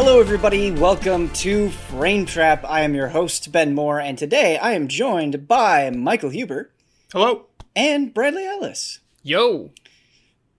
Hello, 0.00 0.20
everybody. 0.20 0.70
Welcome 0.70 1.28
to 1.30 1.70
Frame 1.70 2.24
Trap. 2.24 2.64
I 2.64 2.82
am 2.82 2.94
your 2.94 3.08
host, 3.08 3.50
Ben 3.50 3.74
Moore, 3.74 3.98
and 3.98 4.16
today 4.16 4.56
I 4.56 4.74
am 4.74 4.86
joined 4.86 5.48
by 5.48 5.90
Michael 5.90 6.30
Huber 6.30 6.70
Hello. 7.10 7.46
and 7.74 8.14
Bradley 8.14 8.46
Ellis. 8.46 9.00
Yo. 9.24 9.72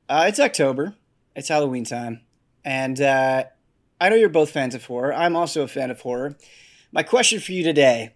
Uh, 0.09 0.25
it's 0.27 0.41
October, 0.41 0.95
it's 1.37 1.47
Halloween 1.47 1.85
time, 1.85 2.19
and 2.65 2.99
uh, 2.99 3.45
I 4.01 4.09
know 4.09 4.17
you're 4.17 4.27
both 4.27 4.51
fans 4.51 4.75
of 4.75 4.83
horror. 4.83 5.13
I'm 5.13 5.37
also 5.37 5.61
a 5.61 5.69
fan 5.69 5.89
of 5.89 6.01
horror. 6.01 6.35
My 6.91 7.03
question 7.03 7.39
for 7.39 7.53
you 7.53 7.63
today 7.63 8.15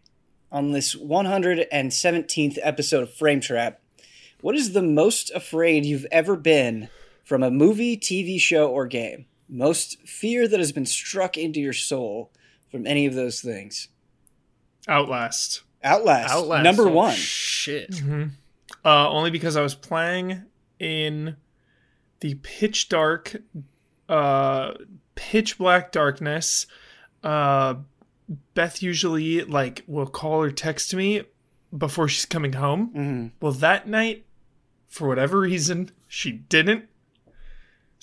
on 0.52 0.74
this 0.74 0.94
117th 0.94 2.60
episode 2.62 3.04
of 3.04 3.14
Frame 3.14 3.40
Trap 3.40 3.80
what 4.42 4.58
is 4.58 4.74
the 4.74 4.84
most 4.84 5.32
afraid 5.32 5.86
you've 5.86 6.06
ever 6.12 6.36
been 6.36 6.90
from 7.24 7.44
a 7.44 7.50
movie, 7.50 7.96
TV 7.96 8.38
show, 8.38 8.68
or 8.68 8.88
game? 8.88 9.26
Most 9.54 10.02
fear 10.02 10.48
that 10.48 10.60
has 10.60 10.72
been 10.72 10.88
struck 10.88 11.38
into 11.38 11.60
your 11.62 11.74
soul 11.74 12.32
from 12.72 12.88
any 12.88 13.06
of 13.06 13.14
those 13.14 13.40
things? 13.40 13.88
Outlast. 14.88 15.62
Outlast, 15.84 16.34
Outlast. 16.34 16.64
number 16.64 16.88
oh, 16.90 16.92
one. 16.92 17.14
Shit. 17.16 18.02
Uh, 18.84 19.10
only 19.10 19.30
because 19.30 19.56
I 19.56 19.62
was 19.62 19.76
playing 19.76 20.42
in 20.80 21.36
the 22.22 22.34
pitch 22.36 22.90
dark, 22.90 23.36
uh, 24.10 24.74
pitch 25.14 25.60
black 25.60 25.92
darkness. 25.92 26.66
Uh, 27.24 27.76
Beth 28.56 28.82
usually 28.82 29.44
like 29.44 29.84
will 29.86 30.08
call 30.08 30.42
or 30.42 30.50
text 30.50 30.96
me 30.96 31.24
before 31.78 32.08
she's 32.08 32.26
coming 32.26 32.54
home. 32.54 32.92
Mhm. 32.96 33.32
Well, 33.40 33.52
that 33.52 33.88
night, 33.88 34.26
for 34.88 35.08
whatever 35.08 35.42
reason, 35.42 35.92
she 36.08 36.32
didn't. 36.32 36.86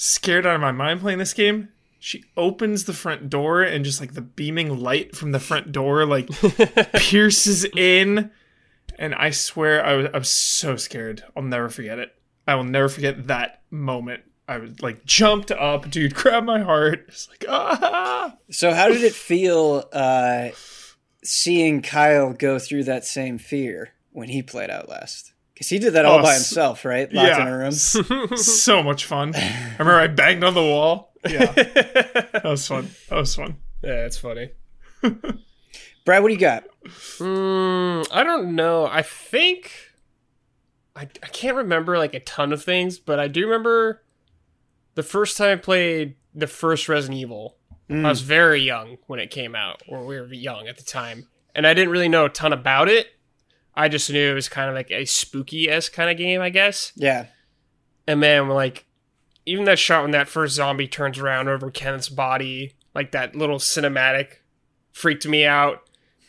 Scared 0.02 0.46
out 0.46 0.54
of 0.54 0.62
my 0.62 0.72
mind 0.72 1.02
playing 1.02 1.18
this 1.18 1.34
game. 1.34 1.68
She 1.98 2.24
opens 2.34 2.84
the 2.84 2.94
front 2.94 3.28
door 3.28 3.60
and 3.60 3.84
just 3.84 4.00
like 4.00 4.14
the 4.14 4.22
beaming 4.22 4.80
light 4.80 5.14
from 5.14 5.32
the 5.32 5.38
front 5.38 5.72
door 5.72 6.06
like 6.06 6.30
pierces 6.94 7.66
in. 7.76 8.30
And 8.98 9.14
I 9.14 9.28
swear 9.28 9.84
I 9.84 9.96
was, 9.96 10.06
I 10.14 10.16
was 10.16 10.30
so 10.30 10.76
scared. 10.76 11.22
I'll 11.36 11.42
never 11.42 11.68
forget 11.68 11.98
it. 11.98 12.14
I 12.48 12.54
will 12.54 12.64
never 12.64 12.88
forget 12.88 13.26
that 13.26 13.60
moment. 13.70 14.22
I 14.48 14.56
was 14.56 14.80
like 14.80 15.04
jumped 15.04 15.50
up, 15.50 15.90
dude, 15.90 16.14
grabbed 16.14 16.46
my 16.46 16.60
heart. 16.60 17.04
It's 17.08 17.28
like, 17.28 17.44
ah. 17.46 18.38
So, 18.50 18.72
how 18.72 18.88
did 18.88 19.04
it 19.04 19.14
feel 19.14 19.86
uh, 19.92 20.48
seeing 21.22 21.82
Kyle 21.82 22.32
go 22.32 22.58
through 22.58 22.84
that 22.84 23.04
same 23.04 23.36
fear 23.36 23.92
when 24.12 24.30
he 24.30 24.42
played 24.42 24.70
Outlast? 24.70 25.34
Because 25.60 25.68
he 25.68 25.78
did 25.78 25.92
that 25.92 26.06
all 26.06 26.20
Oh, 26.20 26.22
by 26.22 26.32
himself, 26.32 26.86
right? 26.86 27.12
Locked 27.12 27.38
in 27.38 27.46
Yeah. 27.46 27.52
a 27.54 27.58
room. 27.58 27.72
so 28.38 28.82
much 28.82 29.04
fun. 29.04 29.34
I 29.36 29.72
remember 29.78 30.00
I 30.00 30.06
banged 30.06 30.42
on 30.42 30.54
the 30.54 30.62
wall. 30.62 31.12
Yeah. 31.28 31.44
that 31.52 32.40
was 32.44 32.66
fun. 32.66 32.88
That 33.10 33.16
was 33.16 33.34
fun. 33.34 33.58
Yeah, 33.84 33.96
that's 33.96 34.16
funny. 34.16 34.52
Brad, 35.02 36.22
what 36.22 36.28
do 36.28 36.32
you 36.32 36.40
got? 36.40 36.64
Mm, 37.18 38.06
I 38.10 38.24
don't 38.24 38.54
know. 38.56 38.86
I 38.86 39.02
think 39.02 39.70
I, 40.96 41.02
I 41.02 41.26
can't 41.26 41.56
remember 41.58 41.98
like 41.98 42.14
a 42.14 42.20
ton 42.20 42.54
of 42.54 42.64
things, 42.64 42.98
but 42.98 43.20
I 43.20 43.28
do 43.28 43.44
remember 43.44 44.02
the 44.94 45.02
first 45.02 45.36
time 45.36 45.58
I 45.58 45.60
played 45.60 46.16
the 46.34 46.46
first 46.46 46.88
Resident 46.88 47.20
Evil. 47.20 47.58
I 47.90 48.08
was 48.08 48.22
very 48.22 48.62
young 48.62 48.96
when 49.08 49.18
it 49.20 49.30
came 49.30 49.54
out, 49.56 49.82
or 49.88 50.06
we 50.06 50.18
were 50.18 50.32
young 50.32 50.68
at 50.68 50.78
the 50.78 50.84
time, 50.84 51.26
and 51.54 51.66
I 51.66 51.74
didn't 51.74 51.90
really 51.90 52.08
know 52.08 52.24
a 52.26 52.28
ton 52.30 52.52
about 52.54 52.88
it. 52.88 53.08
I 53.74 53.88
just 53.88 54.10
knew 54.10 54.30
it 54.30 54.34
was 54.34 54.48
kind 54.48 54.68
of 54.68 54.74
like 54.74 54.90
a 54.90 55.04
spooky 55.04 55.68
esque 55.68 55.92
kind 55.92 56.10
of 56.10 56.16
game, 56.16 56.40
I 56.40 56.50
guess. 56.50 56.92
Yeah. 56.96 57.26
And 58.06 58.20
man, 58.20 58.48
like 58.48 58.84
even 59.46 59.64
that 59.64 59.78
shot 59.78 60.02
when 60.02 60.10
that 60.12 60.28
first 60.28 60.54
zombie 60.54 60.88
turns 60.88 61.18
around 61.18 61.48
over 61.48 61.70
Kenneth's 61.70 62.08
body, 62.08 62.74
like 62.94 63.12
that 63.12 63.34
little 63.34 63.58
cinematic, 63.58 64.36
freaked 64.92 65.26
me 65.26 65.44
out. 65.44 65.82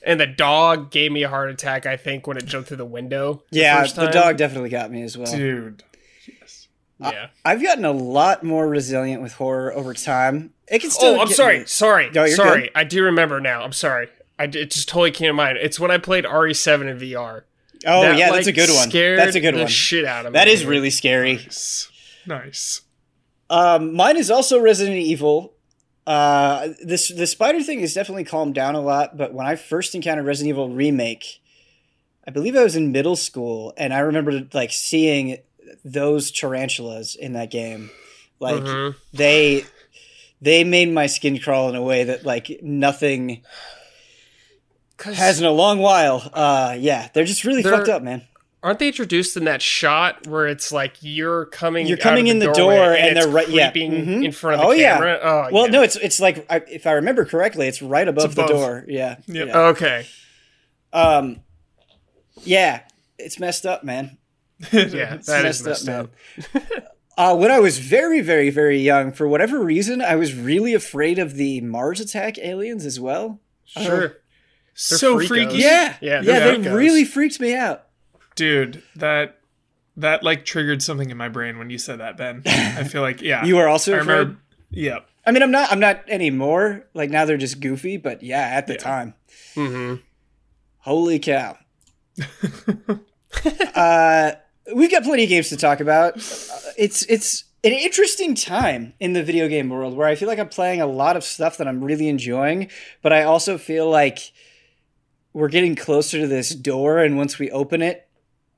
And 0.03 0.19
the 0.19 0.25
dog 0.25 0.89
gave 0.89 1.11
me 1.11 1.21
a 1.23 1.29
heart 1.29 1.51
attack. 1.51 1.85
I 1.85 1.95
think 1.95 2.25
when 2.25 2.35
it 2.35 2.45
jumped 2.45 2.69
through 2.69 2.77
the 2.77 2.85
window. 2.85 3.43
the 3.51 3.59
Yeah, 3.59 3.81
first 3.81 3.95
the 3.95 4.07
dog 4.07 4.37
definitely 4.37 4.69
got 4.69 4.89
me 4.89 5.03
as 5.03 5.16
well. 5.16 5.31
Dude. 5.31 5.83
Yeah. 6.99 7.27
I've 7.43 7.61
gotten 7.61 7.85
a 7.85 7.91
lot 7.91 8.43
more 8.43 8.67
resilient 8.67 9.21
with 9.21 9.33
horror 9.33 9.73
over 9.73 9.93
time. 9.93 10.53
It 10.67 10.79
can 10.79 10.87
oh, 10.87 10.91
still. 10.91 11.16
Oh, 11.16 11.21
I'm 11.21 11.27
get 11.27 11.37
sorry. 11.37 11.59
me. 11.59 11.66
Sorry. 11.66 12.09
No, 12.11 12.23
you're 12.23 12.35
sorry. 12.35 12.61
good. 12.61 12.71
I 12.75 12.83
do 12.83 13.03
remember 13.03 13.39
now. 13.39 13.63
I'm 13.63 13.73
sorry. 13.73 14.07
I 14.41 14.44
it 14.46 14.72
just 14.72 14.90
totally 14.90 15.12
came 15.12 15.28
to 15.28 15.34
mind. 15.34 15.57
It's 15.62 15.79
when 15.79 15.91
I 15.91 15.97
played 15.97 16.25
RE7 16.25 16.90
in 16.90 16.97
VR. 17.00 17.44
Oh, 17.85 18.02
That, 18.02 18.18
yeah, 18.18 18.31
that's 18.31 18.47
a 18.47 18.52
good 18.52 18.69
one. 18.69 18.90
That's 18.90 19.35
a 19.35 19.40
good 19.40 19.56
one. 19.56 19.68
Shit 19.68 20.06
out 20.06 20.25
of 20.25 20.34
me. 20.34 20.38
That 20.38 20.47
is 20.47 20.66
really 20.66 20.90
scary. 20.91 21.35
Nice. 21.35 21.91
Nice. 22.28 22.81
Um, 23.50 23.94
mine 23.96 24.18
is 24.18 24.29
also 24.29 24.59
Resident 24.59 24.97
Evil. 24.97 25.53
Uh, 26.07 26.69
this 26.84 27.09
the 27.09 27.28
spider 27.28 27.62
thing 27.62 27.79
has 27.81 27.94
definitely 27.94 28.24
calmed 28.24 28.56
down 28.56 28.75
a 28.75 28.81
lot. 28.81 29.18
But 29.18 29.34
when 29.34 29.46
I 29.46 29.56
first 29.56 29.94
encountered 29.96 30.25
Resident 30.25 30.50
Evil 30.50 30.69
remake, 30.69 31.41
I 32.28 32.31
believe 32.31 32.56
I 32.56 32.63
was 32.63 32.75
in 32.75 32.91
middle 32.91 33.16
school, 33.16 33.73
and 33.78 33.94
I 33.94 34.00
remember 34.00 34.47
like 34.53 34.72
seeing 34.72 35.38
those 35.84 36.31
tarantulas 36.31 37.16
in 37.16 37.34
that 37.34 37.52
game. 37.52 37.90
Like 38.40 38.63
Mhm. 38.63 38.96
they 39.13 39.66
they 40.41 40.63
made 40.63 40.91
my 40.91 41.08
skin 41.08 41.40
crawl 41.40 41.69
in 41.69 41.75
a 41.75 41.81
way 41.81 42.03
that 42.03 42.25
like 42.25 42.59
nothing 42.63 43.44
has 45.03 45.39
in 45.39 45.45
a 45.45 45.51
long 45.51 45.79
while. 45.79 46.29
Uh, 46.34 46.75
yeah, 46.79 47.09
they're 47.13 47.25
just 47.25 47.44
really 47.44 47.62
They're- 47.62 47.72
fucked 47.78 47.89
up, 47.89 48.01
man. 48.03 48.23
aren't 48.63 48.78
they 48.79 48.88
introduced 48.88 49.35
in 49.38 49.45
that 49.45 49.62
shot 49.62 50.28
where 50.28 50.45
it's 50.47 50.72
like 50.72 50.94
you're 51.01 51.45
coming 51.47 51.88
You're 51.88 51.97
coming 51.97 52.29
of 52.29 52.34
in 52.35 52.39
the 52.39 52.51
door 52.51 52.73
and, 52.94 53.07
and 53.07 53.17
they're 53.17 53.28
right- 53.28 53.50
yeah, 53.50 53.72
mhm. 53.72 54.23
in 54.23 54.31
front 54.31 54.56
of 54.56 54.61
the 54.61 54.67
Oh, 54.67 54.72
yeah. 54.72 55.00
Oh, 55.23 55.47
Well, 55.51 55.66
yeah. 55.66 55.72
no, 55.72 55.81
it's 55.84 55.95
it's 55.95 56.19
like 56.19 56.45
I, 56.50 56.61
if 56.69 56.85
I 56.85 56.91
remember 56.94 57.25
correctly, 57.25 57.67
it's 57.67 57.81
right 57.81 58.07
above, 58.07 58.35
the 58.35 58.44
above. 58.44 58.56
door. 58.56 58.85
Yeah. 58.88 59.16
Yep. 59.28 59.47
yeah. 59.47 59.59
Okay. 59.59 60.06
Um, 60.94 61.41
yeah, 62.44 62.81
it's 63.17 63.40
messed 63.40 63.66
up, 63.66 63.84
man. 63.84 64.17
Yeah, 64.72 65.16
It's 65.16 65.28
that 65.28 65.45
is 65.45 65.63
messed 65.66 65.90
up. 65.90 66.11
Uh, 67.17 67.35
when 67.35 67.51
I 67.51 67.59
was 67.59 67.78
very, 67.78 68.22
very, 68.22 68.50
very 68.50 68.79
young, 68.79 69.11
for 69.11 69.28
whatever 69.28 69.59
reason, 69.59 70.01
I 70.01 70.16
was 70.16 70.34
really 70.34 70.73
afraid 70.73 71.19
of 71.19 71.35
the 71.35 71.59
Mars 71.61 72.00
attack 72.00 72.40
aliens 72.40 72.85
as 72.85 73.00
well. 73.01 73.41
Sure. 73.66 74.16
So 74.73 75.17
freakos. 75.17 75.27
freaky. 75.27 75.57
Yeah, 75.57 75.95
Yeah, 76.01 76.21
yeah, 76.21 76.21
they're 76.21 76.57
they 76.57 76.69
freakos. 76.69 76.73
really 76.75 77.05
freaked 77.05 77.39
me 77.39 77.55
out. 77.55 77.83
Dude, 78.35 78.81
that 78.95 79.37
that 79.97 80.23
like 80.23 80.45
triggered 80.45 80.81
something 80.81 81.09
in 81.09 81.17
my 81.17 81.27
brain 81.29 81.57
when 81.59 81.69
you 81.69 81.77
said 81.77 81.99
that, 81.99 82.17
Ben. 82.17 82.41
I 82.45 82.83
feel 82.83 83.01
like 83.01 83.21
yeah. 83.21 83.43
You 83.45 83.57
were 83.57 83.67
also 83.67 83.93
I 83.93 83.97
afraid. 83.97 84.13
remember 84.17 84.39
yeah. 84.69 84.99
I 85.25 85.31
mean, 85.31 85.43
I'm 85.43 85.51
not. 85.51 85.71
I'm 85.71 85.79
not 85.79 86.01
anymore. 86.09 86.85
Like 86.95 87.09
now, 87.11 87.25
they're 87.25 87.37
just 87.37 87.59
goofy. 87.59 87.97
But 87.97 88.23
yeah, 88.23 88.39
at 88.41 88.65
the 88.67 88.73
Yeah. 88.73 88.79
time, 88.79 89.13
hmm 89.53 89.95
holy 90.79 91.19
cow. 91.19 91.57
uh, 93.75 94.31
we've 94.75 94.91
got 94.91 95.03
plenty 95.03 95.23
of 95.23 95.29
games 95.29 95.49
to 95.49 95.57
talk 95.57 95.79
about. 95.79 96.17
Uh, 96.17 96.57
It's 96.77 97.03
it's 97.03 97.43
an 97.63 97.73
interesting 97.73 98.33
time 98.33 98.93
in 98.99 99.13
the 99.13 99.21
video 99.23 99.47
game 99.47 99.69
world 99.69 99.95
where 99.95 100.07
I 100.07 100.15
feel 100.15 100.27
like 100.27 100.39
I'm 100.39 100.49
playing 100.49 100.81
a 100.81 100.87
lot 100.87 101.15
of 101.15 101.23
stuff 101.23 101.57
that 101.57 101.67
I'm 101.67 101.83
really 101.83 102.07
enjoying, 102.07 102.69
but 103.03 103.13
I 103.13 103.23
also 103.23 103.57
feel 103.57 103.89
like 103.89 104.31
we're 105.33 105.49
getting 105.49 105.75
closer 105.75 106.19
to 106.19 106.27
this 106.27 106.53
door, 106.53 106.99
and 106.99 107.17
once 107.17 107.39
we 107.39 107.49
open 107.51 107.81
it, 107.81 108.07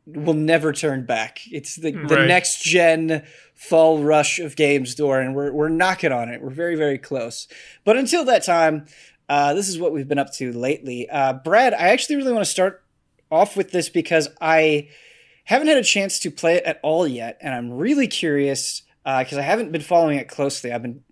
we'll 0.06 0.34
never 0.36 0.74
turn 0.74 1.06
back. 1.06 1.42
It's 1.52 1.76
the, 1.76 1.92
the 1.92 2.16
next 2.28 2.64
gen 2.64 3.24
fall 3.56 4.04
rush 4.04 4.40
of 4.40 4.56
games 4.56 4.96
door, 4.96 5.20
and 5.20 5.36
we're 5.36 5.52
we're 5.52 5.70
knocking 5.70 6.12
on 6.12 6.30
it. 6.30 6.42
We're 6.42 6.50
very 6.50 6.76
very 6.76 6.98
close. 6.98 7.48
But 7.84 7.98
until 7.98 8.26
that 8.26 8.44
time, 8.44 8.86
uh, 9.30 9.54
this 9.54 9.70
is 9.70 9.80
what 9.80 9.94
we've 9.94 10.08
been 10.08 10.20
up 10.20 10.34
to 10.34 10.52
lately. 10.52 11.10
Uh, 11.10 11.34
Brad, 11.34 11.74
I 11.74 11.90
actually 11.90 12.18
really 12.18 12.34
want 12.34 12.46
to 12.46 12.52
start 12.52 12.84
off 13.32 13.56
with 13.56 13.72
this 13.72 13.90
because 13.90 14.30
I 14.42 14.90
haven't 15.46 15.68
had 15.68 15.78
a 15.78 15.84
chance 15.84 16.20
to 16.20 16.32
play 16.32 16.56
it 16.56 16.64
at 16.64 16.80
all 16.84 17.08
yet, 17.08 17.38
and 17.42 17.54
I'm 17.54 17.72
really 17.72 18.08
curious 18.08 18.82
because 19.04 19.38
I 19.38 19.42
haven't 19.42 19.72
been 19.72 19.82
following 19.82 20.18
it 20.18 20.30
closely. 20.30 20.72
I've 20.72 20.82
been 20.82 21.04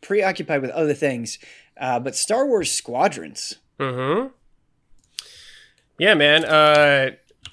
preoccupied 0.00 0.62
with 0.62 0.70
other 0.70 0.94
things. 0.94 1.38
Uh, 1.78 2.00
but 2.00 2.16
Star 2.16 2.46
Wars 2.46 2.72
Squadrons. 2.72 3.56
hmm 3.78 4.26
Yeah, 5.98 6.14
man. 6.14 6.44
Uh, 6.44 7.10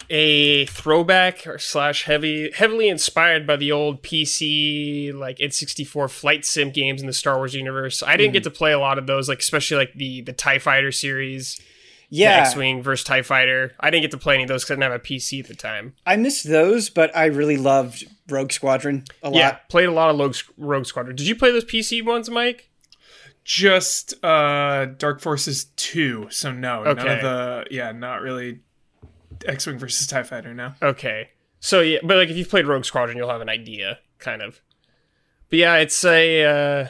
a 0.09 0.65
throwback 0.67 1.47
or 1.47 1.57
slash 1.57 2.03
heavy, 2.03 2.51
heavily 2.51 2.89
inspired 2.89 3.47
by 3.47 3.55
the 3.55 3.71
old 3.71 4.03
PC 4.03 5.13
like 5.13 5.37
N64 5.37 6.09
flight 6.09 6.45
sim 6.45 6.69
games 6.71 7.01
in 7.01 7.07
the 7.07 7.13
Star 7.13 7.37
Wars 7.37 7.53
universe. 7.53 8.03
I 8.03 8.17
didn't 8.17 8.33
get 8.33 8.43
to 8.43 8.51
play 8.51 8.73
a 8.73 8.79
lot 8.79 8.97
of 8.97 9.07
those, 9.07 9.29
like 9.29 9.39
especially 9.39 9.77
like 9.77 9.93
the 9.93 10.21
the 10.21 10.33
Tie 10.33 10.59
Fighter 10.59 10.91
series, 10.91 11.59
Yeah, 12.09 12.41
X-wing 12.45 12.83
versus 12.83 13.05
Tie 13.05 13.21
Fighter. 13.21 13.73
I 13.79 13.89
didn't 13.89 14.03
get 14.03 14.11
to 14.11 14.17
play 14.17 14.35
any 14.35 14.43
of 14.43 14.49
those 14.49 14.63
because 14.63 14.71
I 14.71 14.75
didn't 14.75 14.91
have 14.91 15.01
a 15.01 15.03
PC 15.03 15.39
at 15.39 15.47
the 15.47 15.55
time. 15.55 15.95
I 16.05 16.15
missed 16.17 16.47
those, 16.47 16.89
but 16.89 17.15
I 17.15 17.25
really 17.25 17.57
loved 17.57 18.05
Rogue 18.29 18.51
Squadron 18.51 19.05
a 19.23 19.29
lot. 19.29 19.37
Yeah, 19.37 19.57
played 19.69 19.87
a 19.87 19.91
lot 19.93 20.09
of 20.09 20.19
Rogue, 20.19 20.35
Rogue 20.57 20.85
Squadron. 20.85 21.15
Did 21.15 21.27
you 21.27 21.35
play 21.35 21.51
those 21.51 21.65
PC 21.65 22.03
ones, 22.05 22.29
Mike? 22.29 22.69
Just 23.43 24.13
uh 24.23 24.85
Dark 24.97 25.21
Forces 25.21 25.65
2. 25.75 26.27
So 26.29 26.51
no, 26.51 26.83
none 26.83 26.97
of 26.99 27.21
the 27.21 27.65
yeah, 27.69 27.91
not 27.91 28.21
really 28.21 28.61
X-Wing 29.45 29.77
versus 29.77 30.07
TIE 30.07 30.23
Fighter 30.23 30.53
now. 30.53 30.75
Okay. 30.81 31.29
So 31.59 31.81
yeah, 31.81 31.99
but 32.03 32.17
like 32.17 32.29
if 32.29 32.37
you've 32.37 32.49
played 32.49 32.67
Rogue 32.67 32.85
Squadron, 32.85 33.17
you'll 33.17 33.29
have 33.29 33.41
an 33.41 33.49
idea, 33.49 33.99
kind 34.19 34.41
of. 34.41 34.61
But 35.49 35.59
yeah, 35.59 35.75
it's 35.75 36.03
a 36.03 36.43
uh, 36.43 36.87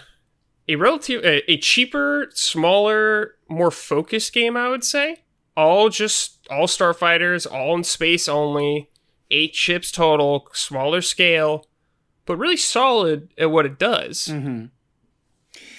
a 0.67 0.75
relative 0.75 1.23
a, 1.23 1.51
a 1.51 1.57
cheaper, 1.57 2.29
smaller, 2.33 3.35
more 3.47 3.71
focused 3.71 4.33
game, 4.33 4.57
I 4.57 4.69
would 4.69 4.83
say. 4.83 5.23
All 5.55 5.89
just 5.89 6.47
all 6.49 6.67
starfighters, 6.67 7.51
all 7.51 7.75
in 7.75 7.83
space 7.83 8.27
only, 8.27 8.89
eight 9.29 9.55
ships 9.55 9.91
total, 9.91 10.47
smaller 10.53 11.01
scale, 11.01 11.67
but 12.25 12.37
really 12.37 12.57
solid 12.57 13.29
at 13.37 13.51
what 13.51 13.65
it 13.65 13.77
does. 13.77 14.27
Mm-hmm. 14.27 14.65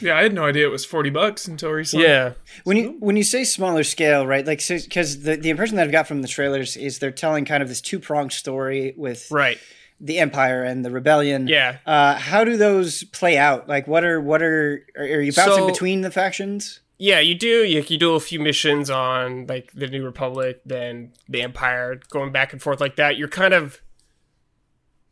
Yeah, 0.04 0.16
I 0.18 0.22
had 0.22 0.34
no 0.34 0.44
idea 0.44 0.66
it 0.66 0.70
was 0.70 0.84
forty 0.84 1.10
bucks 1.10 1.48
until 1.48 1.70
recently. 1.70 2.06
Yeah. 2.06 2.34
When 2.64 2.76
you 2.76 2.96
when 3.00 3.16
you 3.16 3.24
say 3.24 3.42
smaller 3.44 3.82
scale, 3.82 4.26
right? 4.26 4.46
Like, 4.46 4.62
because 4.68 5.22
the 5.22 5.36
the 5.36 5.50
impression 5.50 5.76
that 5.76 5.84
I've 5.84 5.92
got 5.92 6.06
from 6.06 6.22
the 6.22 6.28
trailers 6.28 6.76
is 6.76 6.98
they're 6.98 7.10
telling 7.10 7.44
kind 7.44 7.62
of 7.62 7.68
this 7.68 7.80
two 7.80 7.98
pronged 7.98 8.32
story 8.32 8.94
with 8.96 9.28
Right. 9.30 9.58
the 10.00 10.18
Empire 10.18 10.62
and 10.62 10.84
the 10.84 10.90
Rebellion. 10.90 11.48
Yeah. 11.48 11.78
Uh, 11.86 12.14
how 12.16 12.44
do 12.44 12.56
those 12.56 13.02
play 13.04 13.38
out? 13.38 13.68
Like, 13.68 13.88
what 13.88 14.04
are 14.04 14.20
what 14.20 14.42
are 14.42 14.84
are, 14.96 15.02
are 15.04 15.20
you 15.20 15.32
bouncing 15.32 15.64
So- 15.64 15.66
between 15.66 16.02
the 16.02 16.10
factions? 16.10 16.80
Yeah, 16.96 17.18
you 17.18 17.34
do. 17.34 17.64
You, 17.64 17.84
you 17.88 17.98
do 17.98 18.14
a 18.14 18.20
few 18.20 18.38
missions 18.38 18.88
on 18.88 19.46
like 19.48 19.72
the 19.72 19.88
New 19.88 20.04
Republic, 20.04 20.60
then 20.64 21.12
the 21.28 21.42
Empire, 21.42 21.98
going 22.08 22.30
back 22.30 22.52
and 22.52 22.62
forth 22.62 22.80
like 22.80 22.94
that. 22.96 23.16
You're 23.16 23.26
kind 23.28 23.52
of. 23.52 23.80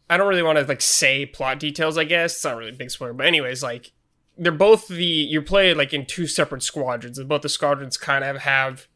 I 0.08 0.16
don't 0.16 0.28
really 0.28 0.42
want 0.44 0.58
to 0.58 0.64
like 0.64 0.80
say 0.80 1.26
plot 1.26 1.58
details. 1.58 1.98
I 1.98 2.04
guess 2.04 2.34
it's 2.36 2.44
not 2.44 2.56
really 2.56 2.70
a 2.70 2.74
big 2.74 2.90
spoiler, 2.90 3.14
but 3.14 3.26
anyways, 3.26 3.62
like 3.62 3.90
they're 4.38 4.52
both 4.52 4.88
the 4.88 5.04
you 5.04 5.42
play 5.42 5.74
like 5.74 5.92
in 5.92 6.06
two 6.06 6.26
separate 6.26 6.62
squadrons, 6.62 7.18
and 7.18 7.28
both 7.28 7.42
the 7.42 7.48
squadrons 7.48 7.96
kind 7.96 8.24
of 8.24 8.38
have 8.38 8.88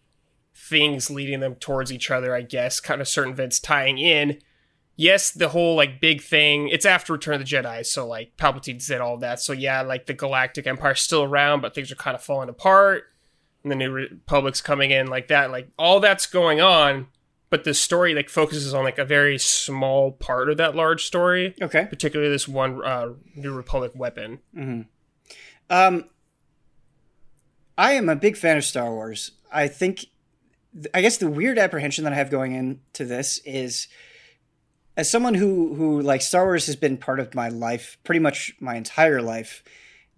things 0.54 1.10
leading 1.10 1.40
them 1.40 1.54
towards 1.56 1.92
each 1.92 2.10
other. 2.10 2.34
I 2.34 2.42
guess 2.42 2.80
kind 2.80 3.00
of 3.00 3.08
certain 3.08 3.32
events 3.32 3.60
tying 3.60 3.98
in. 3.98 4.38
Yes, 4.98 5.30
the 5.30 5.50
whole 5.50 5.76
like 5.76 6.00
big 6.00 6.22
thing. 6.22 6.68
It's 6.68 6.86
after 6.86 7.12
Return 7.12 7.34
of 7.34 7.40
the 7.40 7.46
Jedi, 7.46 7.84
so 7.84 8.06
like 8.06 8.36
Palpatine 8.38 8.84
did 8.86 9.00
all 9.02 9.18
that. 9.18 9.40
So 9.40 9.52
yeah, 9.52 9.82
like 9.82 10.06
the 10.06 10.14
Galactic 10.14 10.66
Empire's 10.66 11.00
still 11.00 11.22
around, 11.22 11.60
but 11.60 11.74
things 11.74 11.92
are 11.92 11.96
kind 11.96 12.14
of 12.14 12.22
falling 12.22 12.48
apart. 12.48 13.04
And 13.62 13.70
the 13.70 13.76
New 13.76 13.90
Republic's 13.90 14.62
coming 14.62 14.92
in 14.92 15.08
like 15.08 15.28
that. 15.28 15.50
Like 15.50 15.68
all 15.78 16.00
that's 16.00 16.26
going 16.26 16.62
on, 16.62 17.08
but 17.50 17.64
the 17.64 17.74
story 17.74 18.14
like 18.14 18.30
focuses 18.30 18.72
on 18.72 18.84
like 18.84 18.96
a 18.96 19.04
very 19.04 19.36
small 19.38 20.12
part 20.12 20.48
of 20.48 20.56
that 20.56 20.74
large 20.74 21.04
story, 21.04 21.54
Okay. 21.60 21.84
particularly 21.90 22.30
this 22.32 22.48
one 22.48 22.82
uh, 22.82 23.08
New 23.34 23.52
Republic 23.52 23.92
weapon. 23.94 24.38
Um, 25.70 26.04
I 27.78 27.92
am 27.92 28.08
a 28.08 28.16
big 28.16 28.36
fan 28.36 28.56
of 28.56 28.64
Star 28.64 28.90
Wars. 28.90 29.32
I 29.52 29.68
think, 29.68 30.06
I 30.94 31.02
guess 31.02 31.18
the 31.18 31.28
weird 31.28 31.58
apprehension 31.58 32.04
that 32.04 32.12
I 32.12 32.16
have 32.16 32.30
going 32.30 32.52
into 32.54 33.04
this 33.04 33.38
is, 33.44 33.88
as 34.96 35.10
someone 35.10 35.34
who 35.34 35.74
who 35.74 36.00
like 36.00 36.22
Star 36.22 36.44
Wars 36.44 36.66
has 36.66 36.76
been 36.76 36.96
part 36.96 37.20
of 37.20 37.34
my 37.34 37.48
life, 37.48 37.98
pretty 38.04 38.18
much 38.20 38.54
my 38.60 38.76
entire 38.76 39.20
life. 39.20 39.62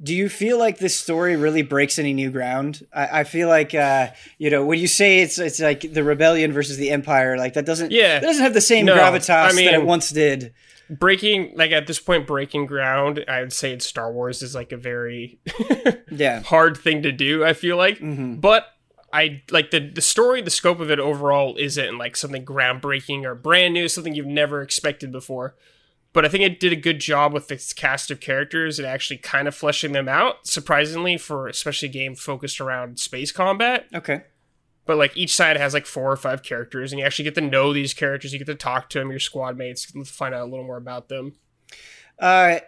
Do 0.01 0.15
you 0.15 0.29
feel 0.29 0.57
like 0.61 0.79
this 0.79 0.97
story 0.97 1.35
really 1.35 1.63
breaks 1.63 1.99
any 1.99 2.13
new 2.13 2.31
ground? 2.31 2.87
I, 2.93 3.21
I 3.21 3.25
feel 3.25 3.49
like 3.49 3.75
uh, 3.75 4.11
you 4.39 4.51
know 4.51 4.65
when 4.65 4.79
you 4.79 4.87
say 4.87 5.19
it's 5.19 5.41
it's 5.41 5.59
like 5.59 5.81
the 5.81 6.05
rebellion 6.05 6.53
versus 6.53 6.77
the 6.77 6.91
empire, 6.91 7.37
like 7.37 7.55
that 7.55 7.67
doesn't 7.67 7.91
Yeah. 7.91 8.21
that 8.21 8.27
doesn't 8.27 8.43
have 8.45 8.55
the 8.55 8.61
same 8.61 8.87
No, 8.87 8.95
gravitas 8.97 9.31
I 9.31 9.53
that 9.53 9.75
it 9.75 9.85
once 9.85 10.11
did. 10.11 10.55
Breaking 10.91 11.53
like 11.57 11.71
at 11.71 11.87
this 11.87 11.99
point, 12.01 12.27
breaking 12.27 12.67
ground. 12.67 13.25
I 13.29 13.41
would 13.41 13.53
say 13.53 13.73
in 13.73 13.81
Star 13.81 14.13
Wars 14.13 14.43
is 14.43 14.55
like 14.55 14.73
a 14.73 14.77
very 14.77 15.39
Yeah. 16.11 16.41
hard 16.43 16.77
thing 16.77 17.03
to 17.03 17.13
do. 17.13 17.45
I 17.45 17.53
feel 17.53 17.77
like, 17.77 17.99
hmm 17.99 18.35
but 18.37 18.67
I 19.13 19.43
like 19.51 19.71
the 19.71 19.81
the 19.81 20.01
story, 20.01 20.41
the 20.43 20.51
scope 20.51 20.81
of 20.81 20.91
it 20.91 20.99
overall 20.99 21.57
isn't 21.59 21.97
like 21.99 22.17
something 22.17 22.45
groundbreaking 22.45 23.25
or 23.25 23.35
brand 23.35 23.75
new, 23.75 23.89
something 23.89 24.15
you've 24.15 24.27
never 24.27 24.63
expected 24.63 25.13
before. 25.13 25.55
But 26.15 26.25
I 26.25 26.29
think 26.29 26.43
it 26.45 26.59
did 26.59 26.73
a 26.73 26.77
good 26.77 27.01
job 27.01 27.33
with 27.35 27.51
its 27.53 27.73
cast 27.75 28.11
of 28.11 28.19
characters 28.19 28.79
and 28.79 28.89
actually 28.89 29.19
kind 29.19 29.47
of 29.47 29.55
fleshing 29.55 29.93
them 29.93 30.09
out. 30.09 30.47
Surprisingly, 30.47 31.19
for 31.19 31.49
especially 31.49 31.89
a 31.89 31.93
game 31.93 32.15
focused 32.15 32.61
around 32.63 32.99
space 32.99 33.31
combat, 33.31 33.87
Okay. 33.95 34.23
But 34.89 34.97
like 34.97 35.15
each 35.15 35.37
side 35.37 35.59
has 35.59 35.75
like 35.75 35.85
four 35.85 36.11
or 36.11 36.17
five 36.17 36.43
characters, 36.43 36.93
and 36.93 36.99
you 36.99 37.05
actually 37.05 37.25
get 37.27 37.35
to 37.35 37.43
know 37.43 37.75
these 37.75 37.93
characters. 37.93 38.33
You 38.33 38.39
get 38.39 38.47
to 38.47 38.55
talk 38.55 38.89
to 38.89 38.99
them, 38.99 39.11
your 39.11 39.21
squad 39.21 39.55
mates, 39.59 39.85
find 39.85 40.35
out 40.35 40.41
a 40.41 40.51
little 40.51 40.65
more 40.65 40.79
about 40.79 41.11
them. 41.11 41.35
Uh, 42.19 42.61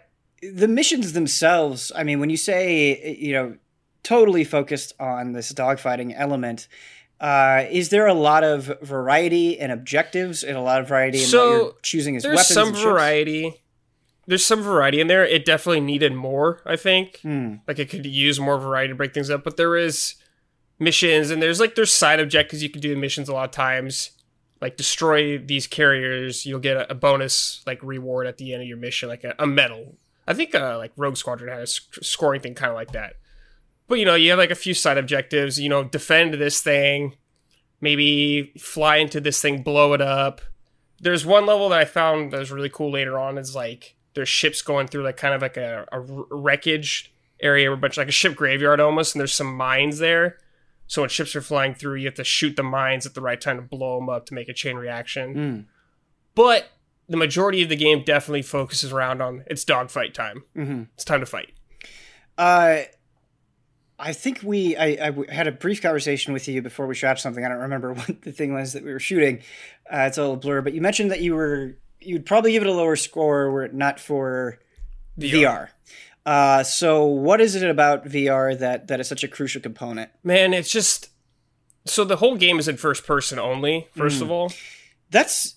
the 0.43 0.67
missions 0.67 1.13
themselves, 1.13 1.91
I 1.95 2.03
mean, 2.03 2.19
when 2.19 2.29
you 2.29 2.37
say, 2.37 3.17
you 3.19 3.33
know, 3.33 3.57
totally 4.03 4.43
focused 4.43 4.93
on 4.99 5.31
this 5.31 5.51
dogfighting 5.51 6.13
element, 6.15 6.67
uh, 7.19 7.65
is 7.71 7.89
there 7.89 8.05
a 8.05 8.13
lot 8.13 8.43
of 8.43 8.71
variety 8.83 9.59
and 9.59 9.71
objectives 9.71 10.43
and 10.43 10.55
a 10.55 10.61
lot 10.61 10.79
of 10.79 10.89
variety 10.89 11.21
in 11.21 11.25
So, 11.25 11.49
what 11.49 11.55
you're 11.55 11.73
choosing 11.81 12.15
as 12.17 12.23
weapons? 12.23 12.47
There's 12.49 12.55
weapons? 12.55 12.77
some 12.79 12.87
variety. 12.87 13.63
There's 14.27 14.45
some 14.45 14.61
variety 14.61 15.01
in 15.01 15.07
there. 15.07 15.25
It 15.25 15.43
definitely 15.43 15.79
needed 15.79 16.13
more, 16.13 16.61
I 16.67 16.75
think. 16.75 17.19
Hmm. 17.23 17.55
Like 17.67 17.79
it 17.79 17.89
could 17.89 18.05
use 18.05 18.39
more 18.39 18.59
variety 18.59 18.89
to 18.89 18.95
break 18.95 19.15
things 19.15 19.31
up, 19.31 19.43
but 19.43 19.57
there 19.57 19.75
is 19.75 20.20
missions 20.81 21.29
and 21.29 21.41
there's 21.41 21.59
like 21.59 21.75
there's 21.75 21.93
side 21.93 22.19
objectives 22.19 22.63
you 22.63 22.69
can 22.69 22.81
do 22.81 22.91
in 22.91 22.99
missions 22.99 23.29
a 23.29 23.33
lot 23.33 23.45
of 23.45 23.51
times. 23.51 24.11
Like 24.59 24.77
destroy 24.77 25.37
these 25.37 25.65
carriers, 25.65 26.45
you'll 26.45 26.59
get 26.59 26.77
a, 26.77 26.91
a 26.91 26.95
bonus 26.95 27.63
like 27.65 27.81
reward 27.81 28.27
at 28.27 28.37
the 28.37 28.53
end 28.53 28.61
of 28.61 28.67
your 28.67 28.77
mission, 28.77 29.07
like 29.07 29.23
a, 29.23 29.33
a 29.39 29.47
medal. 29.47 29.95
I 30.27 30.33
think 30.33 30.53
uh, 30.53 30.77
like 30.77 30.91
Rogue 30.97 31.17
Squadron 31.17 31.51
had 31.51 31.63
a 31.63 31.67
sc- 31.67 32.03
scoring 32.03 32.41
thing 32.41 32.55
kind 32.55 32.69
of 32.69 32.75
like 32.75 32.91
that. 32.91 33.13
But 33.87 33.99
you 33.99 34.05
know, 34.05 34.15
you 34.15 34.29
have 34.29 34.39
like 34.39 34.51
a 34.51 34.55
few 34.55 34.73
side 34.73 34.97
objectives. 34.97 35.59
You 35.59 35.69
know, 35.69 35.83
defend 35.83 36.35
this 36.35 36.61
thing, 36.61 37.15
maybe 37.79 38.53
fly 38.57 38.97
into 38.97 39.19
this 39.19 39.41
thing, 39.41 39.63
blow 39.63 39.93
it 39.93 40.01
up. 40.01 40.41
There's 40.99 41.25
one 41.25 41.45
level 41.45 41.69
that 41.69 41.79
I 41.79 41.85
found 41.85 42.31
that 42.31 42.39
was 42.39 42.51
really 42.51 42.69
cool 42.69 42.91
later 42.91 43.17
on. 43.17 43.37
Is 43.37 43.55
like 43.55 43.95
there's 44.13 44.29
ships 44.29 44.61
going 44.61 44.87
through 44.87 45.03
like 45.03 45.17
kind 45.17 45.33
of 45.33 45.41
like 45.41 45.57
a, 45.57 45.87
a 45.91 45.99
wreckage 45.99 47.13
area, 47.41 47.71
a 47.71 47.77
bunch 47.77 47.97
like 47.97 48.07
a 48.07 48.11
ship 48.11 48.35
graveyard 48.35 48.79
almost, 48.79 49.15
and 49.15 49.19
there's 49.19 49.33
some 49.33 49.55
mines 49.55 49.97
there. 49.97 50.37
So 50.91 51.03
when 51.03 51.09
ships 51.09 51.37
are 51.37 51.41
flying 51.41 51.73
through, 51.73 51.95
you 51.95 52.05
have 52.07 52.15
to 52.15 52.23
shoot 52.25 52.57
the 52.57 52.63
mines 52.63 53.05
at 53.05 53.13
the 53.13 53.21
right 53.21 53.39
time 53.39 53.55
to 53.55 53.61
blow 53.61 53.97
them 53.97 54.09
up 54.09 54.25
to 54.25 54.33
make 54.33 54.49
a 54.49 54.53
chain 54.53 54.75
reaction. 54.75 55.33
Hmm. 55.33 55.59
But 56.35 56.67
the 57.07 57.15
majority 57.15 57.63
of 57.63 57.69
the 57.69 57.77
game 57.77 58.03
definitely 58.03 58.41
focuses 58.41 58.91
around 58.91 59.21
on 59.21 59.45
it's 59.47 59.63
dogfight 59.63 60.13
time. 60.13 60.43
Mhm. 60.53 60.89
It's 60.95 61.05
time 61.05 61.21
to 61.21 61.25
fight. 61.25 61.53
Uh, 62.37 62.81
I 63.97 64.11
think 64.11 64.41
we 64.43 64.75
I 64.75 65.13
had 65.29 65.47
a 65.47 65.53
brief 65.53 65.81
conversation 65.81 66.33
with 66.33 66.45
you 66.49 66.61
before 66.61 66.87
we 66.87 66.95
shot 66.95 67.19
something. 67.21 67.45
I 67.45 67.47
don't 67.47 67.59
remember 67.59 67.93
what 67.93 68.23
the 68.23 68.33
thing 68.33 68.53
was 68.53 68.73
that 68.73 68.83
we 68.83 68.91
were 68.91 68.99
shooting. 68.99 69.39
Uh, 69.89 69.99
it's 70.09 70.17
a 70.17 70.21
little 70.21 70.35
blur, 70.35 70.59
but 70.61 70.73
you 70.73 70.81
mentioned 70.81 71.09
that 71.11 71.21
you 71.21 71.35
were 71.35 71.77
you'd 72.01 72.25
probably 72.25 72.51
give 72.51 72.63
it 72.63 72.67
a 72.67 72.73
lower 72.73 72.97
score 72.97 73.49
were 73.49 73.63
it 73.63 73.73
not 73.73 73.97
for 73.97 74.59
VR. 75.17 75.69
Uh, 76.25 76.63
so 76.63 77.05
what 77.05 77.41
is 77.41 77.55
it 77.55 77.67
about 77.69 78.05
VR 78.05 78.57
that 78.59 78.87
that 78.87 78.99
is 78.99 79.07
such 79.07 79.23
a 79.23 79.27
crucial 79.27 79.61
component? 79.61 80.11
Man, 80.23 80.53
it's 80.53 80.71
just 80.71 81.09
so 81.85 82.03
the 82.03 82.17
whole 82.17 82.35
game 82.37 82.59
is 82.59 82.67
in 82.67 82.77
first 82.77 83.05
person 83.07 83.39
only. 83.39 83.87
First 83.95 84.19
Mm. 84.19 84.23
of 84.23 84.31
all, 84.31 84.53
That's 85.09 85.55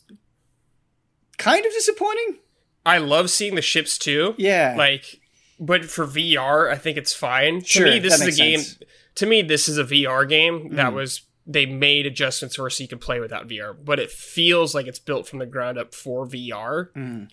kind 1.39 1.65
of 1.65 1.73
disappointing. 1.73 2.39
I 2.87 2.99
love 2.99 3.31
seeing 3.31 3.55
the 3.55 3.63
ships 3.63 3.99
too. 3.99 4.35
Yeah. 4.37 4.75
Like, 4.77 5.21
but 5.61 5.85
for 5.85 6.07
VR, 6.07 6.71
I 6.71 6.77
think 6.77 6.97
it's 6.99 7.15
fine. 7.15 7.63
Sure, 7.63 7.85
to 7.87 7.91
me, 7.93 7.99
this 8.01 8.21
is 8.21 8.37
a 8.37 8.41
game. 8.43 8.59
sense. 8.61 8.79
To 9.17 9.27
me, 9.27 9.43
this 9.43 9.69
is 9.69 9.79
a 9.79 9.85
VR 9.85 10.25
game 10.29 10.75
that 10.75 10.93
Mhm. 10.93 10.95
was 10.95 11.23
they 11.47 11.67
made 11.67 12.07
adjustments 12.07 12.57
for 12.57 12.69
so 12.71 12.83
you 12.83 12.89
can 12.89 12.99
play 12.99 13.21
without 13.21 13.47
VR, 13.47 13.73
but 13.75 14.01
it 14.01 14.11
feels 14.11 14.75
like 14.75 14.87
it's 14.87 14.99
built 14.99 15.29
from 15.29 15.39
the 15.39 15.47
ground 15.47 15.79
up 15.79 15.95
for 15.95 16.27
VR. 16.27 16.91
Mm. 16.97 17.29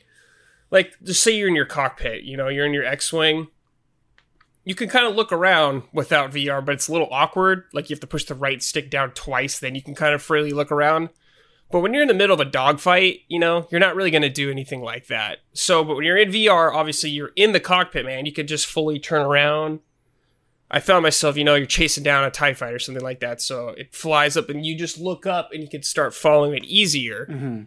Like 0.72 0.94
just 1.04 1.22
say 1.22 1.36
you're 1.36 1.48
in 1.48 1.56
your 1.56 1.66
cockpit 1.66 2.24
you 2.24 2.38
know 2.38 2.48
you're 2.48 2.66
in 2.66 2.74
your 2.74 2.86
x-wing. 2.86 3.48
You 4.64 4.76
can 4.76 4.90
kind 4.90 5.08
of 5.08 5.16
look 5.16 5.32
around 5.32 5.84
without 5.94 6.32
vr 6.32 6.66
but 6.66 6.74
it's 6.74 6.88
a 6.88 6.92
little 6.92 7.10
awkward. 7.12 7.66
Like 7.74 7.90
you 7.90 7.94
have 7.96 8.02
to 8.02 8.08
push 8.08 8.26
the 8.26 8.36
right 8.36 8.62
stick 8.64 8.90
down 8.90 9.12
twice 9.12 9.60
then 9.60 9.76
you 9.76 9.82
can 9.82 9.96
kind 9.96 10.14
of 10.14 10.22
freely 10.22 10.52
look 10.52 10.72
around. 10.72 11.10
But 11.72 11.80
when 11.80 11.94
you're 11.94 12.02
in 12.02 12.08
the 12.08 12.14
middle 12.14 12.34
of 12.34 12.40
a 12.40 12.50
dogfight 12.50 13.22
you 13.28 13.40
know 13.40 13.68
you're 13.70 13.80
not 13.80 13.96
really 13.96 14.12
going 14.12 14.22
to 14.22 14.30
do 14.30 14.50
anything 14.50 14.82
like 14.82 15.08
that. 15.08 15.40
So 15.54 15.84
but 15.84 15.96
when 15.96 16.06
you're 16.06 16.18
in 16.18 16.32
vr 16.32 16.74
obviously 16.74 17.10
you're 17.10 17.34
in 17.36 17.52
the 17.52 17.60
cockpit 17.60 18.06
man. 18.06 18.26
You 18.26 18.32
could 18.32 18.48
just 18.48 18.66
fully 18.66 19.00
turn 19.00 19.26
around. 19.26 19.82
I 20.70 20.80
found 20.80 21.04
myself 21.04 21.36
you 21.36 21.44
know 21.44 21.56
you're 21.56 21.66
chasing 21.66 22.04
down 22.04 22.24
a 22.24 22.32
tie 22.32 22.54
fighter 22.54 22.76
or 22.76 22.80
something 22.80 23.04
like 23.04 23.20
that. 23.20 23.42
So 23.42 23.70
it 23.70 23.94
flies 23.94 24.38
up 24.38 24.50
and 24.50 24.66
you 24.66 24.78
just 24.78 24.98
look 24.98 25.26
up 25.26 25.50
and 25.52 25.62
you 25.62 25.68
can 25.68 25.84
start 25.84 26.14
following 26.14 26.56
it 26.56 26.64
easier. 26.64 27.26
Hmm 27.26 27.64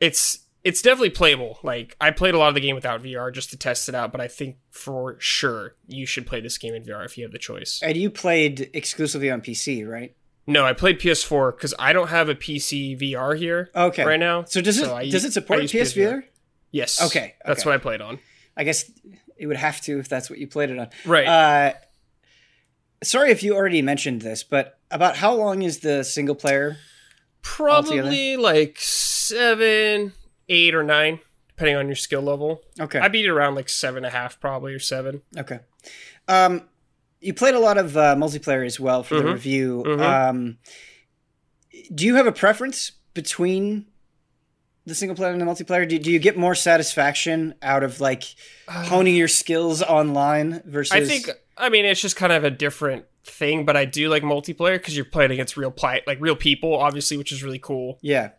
it's 0.00 0.40
it's 0.66 0.82
definitely 0.82 1.10
playable. 1.10 1.60
Like 1.62 1.96
I 2.00 2.10
played 2.10 2.34
a 2.34 2.38
lot 2.38 2.48
of 2.48 2.54
the 2.56 2.60
game 2.60 2.74
without 2.74 3.00
VR 3.02 3.32
just 3.32 3.50
to 3.50 3.56
test 3.56 3.88
it 3.88 3.94
out, 3.94 4.10
but 4.10 4.20
I 4.20 4.26
think 4.26 4.56
for 4.70 5.14
sure 5.20 5.76
you 5.86 6.06
should 6.06 6.26
play 6.26 6.40
this 6.40 6.58
game 6.58 6.74
in 6.74 6.82
VR 6.82 7.04
if 7.04 7.16
you 7.16 7.22
have 7.24 7.30
the 7.30 7.38
choice. 7.38 7.80
And 7.84 7.96
you 7.96 8.10
played 8.10 8.68
exclusively 8.74 9.30
on 9.30 9.40
PC, 9.42 9.86
right? 9.88 10.16
No, 10.44 10.64
I 10.64 10.72
played 10.72 10.98
PS4 10.98 11.56
because 11.56 11.72
I 11.78 11.92
don't 11.92 12.08
have 12.08 12.28
a 12.28 12.34
PC 12.34 13.00
VR 13.00 13.38
here 13.38 13.70
Okay. 13.76 14.04
right 14.04 14.18
now. 14.18 14.42
So 14.44 14.60
does 14.60 14.78
it 14.78 14.86
So 14.86 14.96
I 14.96 15.08
does 15.08 15.24
it 15.24 15.32
support 15.32 15.62
use 15.62 15.72
PSVR? 15.72 16.24
Yes. 16.72 17.00
Okay, 17.00 17.34
That's 17.44 17.64
what 17.64 17.74
I 17.74 17.78
played 17.78 18.00
on. 18.00 18.18
I 18.56 18.64
guess 18.64 18.90
it 19.36 19.46
would 19.46 19.56
have 19.56 19.80
to 19.82 19.98
if 20.00 20.08
that's 20.08 20.28
what 20.28 20.38
you 20.40 20.48
played 20.48 20.70
it 20.70 20.78
on. 20.80 20.88
Right. 21.04 21.26
Uh, 21.28 21.72
sorry 23.04 23.30
if 23.30 23.42
you 23.44 23.54
already 23.54 23.82
mentioned 23.82 24.22
this, 24.22 24.42
but 24.42 24.78
about 24.90 25.16
how 25.16 25.32
long 25.34 25.62
is 25.62 25.78
the 25.78 26.02
single 26.02 26.34
player? 26.34 26.76
Probably 27.42 28.36
like 28.36 28.76
seven, 28.80 30.12
eight, 30.48 30.74
or 30.74 30.82
nine, 30.82 31.20
depending 31.48 31.76
on 31.76 31.86
your 31.86 31.96
skill 31.96 32.22
level. 32.22 32.60
Okay. 32.80 32.98
I 32.98 33.08
beat 33.08 33.24
it 33.24 33.30
around 33.30 33.54
like 33.54 33.68
seven 33.68 33.98
and 33.98 34.06
a 34.06 34.10
half, 34.10 34.38
probably 34.40 34.72
or 34.74 34.78
seven. 34.78 35.22
Okay. 35.36 35.60
Um, 36.28 36.68
you 37.20 37.32
played 37.34 37.54
a 37.54 37.58
lot 37.60 37.78
of 37.78 37.96
uh, 37.96 38.14
multiplayer 38.16 38.64
as 38.66 38.78
well 38.78 39.02
for 39.02 39.16
the 39.16 39.22
Mhm. 39.22 39.32
review. 39.32 39.82
Mhm. 39.86 40.00
Um, 40.00 40.58
do 41.94 42.04
you 42.06 42.14
have 42.16 42.26
a 42.26 42.32
preference 42.32 42.92
between 43.14 43.86
the 44.84 44.94
single 44.94 45.16
player 45.16 45.32
and 45.32 45.40
the 45.40 45.44
multiplayer? 45.46 45.88
Do, 45.88 45.98
do 45.98 46.10
you 46.10 46.18
get 46.18 46.36
more 46.36 46.54
satisfaction 46.54 47.54
out 47.62 47.82
of 47.82 48.00
like 48.00 48.24
honing 48.68 49.16
your 49.16 49.28
skills 49.28 49.82
online 49.82 50.62
versus? 50.64 50.92
I 50.92 51.04
think. 51.04 51.30
I 51.58 51.70
mean, 51.70 51.84
it's 51.86 52.00
just 52.02 52.16
kind 52.16 52.32
of 52.32 52.44
a 52.44 52.50
different 52.50 53.06
thing, 53.24 53.64
but 53.64 53.76
I 53.76 53.86
do 53.86 54.08
like 54.08 54.22
multiplayer 54.22 54.74
because 54.74 54.94
you're 54.94 55.04
playing 55.06 55.30
against 55.32 55.56
real 55.56 55.70
play, 55.70 56.02
like 56.06 56.18
real 56.20 56.36
people, 56.36 56.76
obviously, 56.76 57.16
which 57.16 57.32
is 57.32 57.42
really 57.42 57.58
cool. 57.58 57.98
Yeah. 58.02 58.30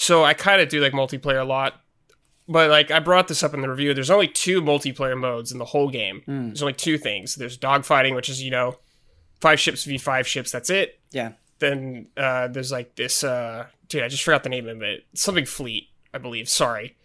So 0.00 0.22
I 0.22 0.32
kind 0.32 0.60
of 0.60 0.68
do 0.68 0.80
like 0.80 0.92
multiplayer 0.92 1.40
a 1.40 1.44
lot. 1.44 1.82
But 2.46 2.70
like 2.70 2.92
I 2.92 3.00
brought 3.00 3.26
this 3.26 3.42
up 3.42 3.52
in 3.52 3.62
the 3.62 3.68
review, 3.68 3.92
there's 3.92 4.12
only 4.12 4.28
two 4.28 4.62
multiplayer 4.62 5.18
modes 5.18 5.50
in 5.50 5.58
the 5.58 5.64
whole 5.64 5.90
game. 5.90 6.22
Mm. 6.26 6.46
There's 6.46 6.62
only 6.62 6.72
two 6.72 6.98
things. 6.98 7.34
There's 7.34 7.58
dogfighting, 7.58 8.14
which 8.14 8.28
is 8.28 8.40
you 8.40 8.52
know, 8.52 8.78
five 9.40 9.58
ships 9.58 9.82
v 9.82 9.98
five 9.98 10.26
ships. 10.26 10.52
That's 10.52 10.70
it. 10.70 11.00
Yeah. 11.10 11.32
Then 11.58 12.06
uh, 12.16 12.46
there's 12.46 12.70
like 12.70 12.94
this. 12.94 13.24
Uh, 13.24 13.66
dude, 13.88 14.04
I 14.04 14.08
just 14.08 14.22
forgot 14.22 14.44
the 14.44 14.50
name 14.50 14.68
of 14.68 14.82
it. 14.82 15.04
Something 15.14 15.44
fleet, 15.44 15.88
I 16.14 16.18
believe. 16.18 16.48
Sorry, 16.48 16.96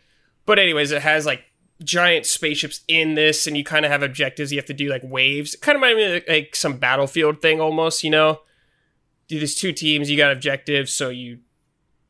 but 0.45 0.59
anyways, 0.59 0.91
it 0.91 1.01
has 1.01 1.25
like 1.25 1.41
giant 1.83 2.27
spaceships 2.27 2.81
in 2.87 3.15
this, 3.15 3.47
and 3.47 3.57
you 3.57 3.63
kind 3.63 3.85
of 3.85 3.91
have 3.91 4.03
objectives. 4.03 4.51
You 4.51 4.59
have 4.59 4.67
to 4.67 4.73
do 4.73 4.87
like 4.87 5.01
waves. 5.03 5.55
It 5.55 5.61
kind 5.61 5.75
of 5.75 5.81
reminds 5.81 5.97
me 5.97 6.17
of 6.17 6.23
like 6.29 6.55
some 6.55 6.77
battlefield 6.77 7.41
thing 7.41 7.59
almost. 7.59 8.03
You 8.03 8.11
know, 8.11 8.41
do 9.27 9.39
these 9.39 9.55
two 9.55 9.73
teams. 9.73 10.11
You 10.11 10.15
got 10.15 10.31
objectives, 10.31 10.93
so 10.93 11.09
you 11.09 11.39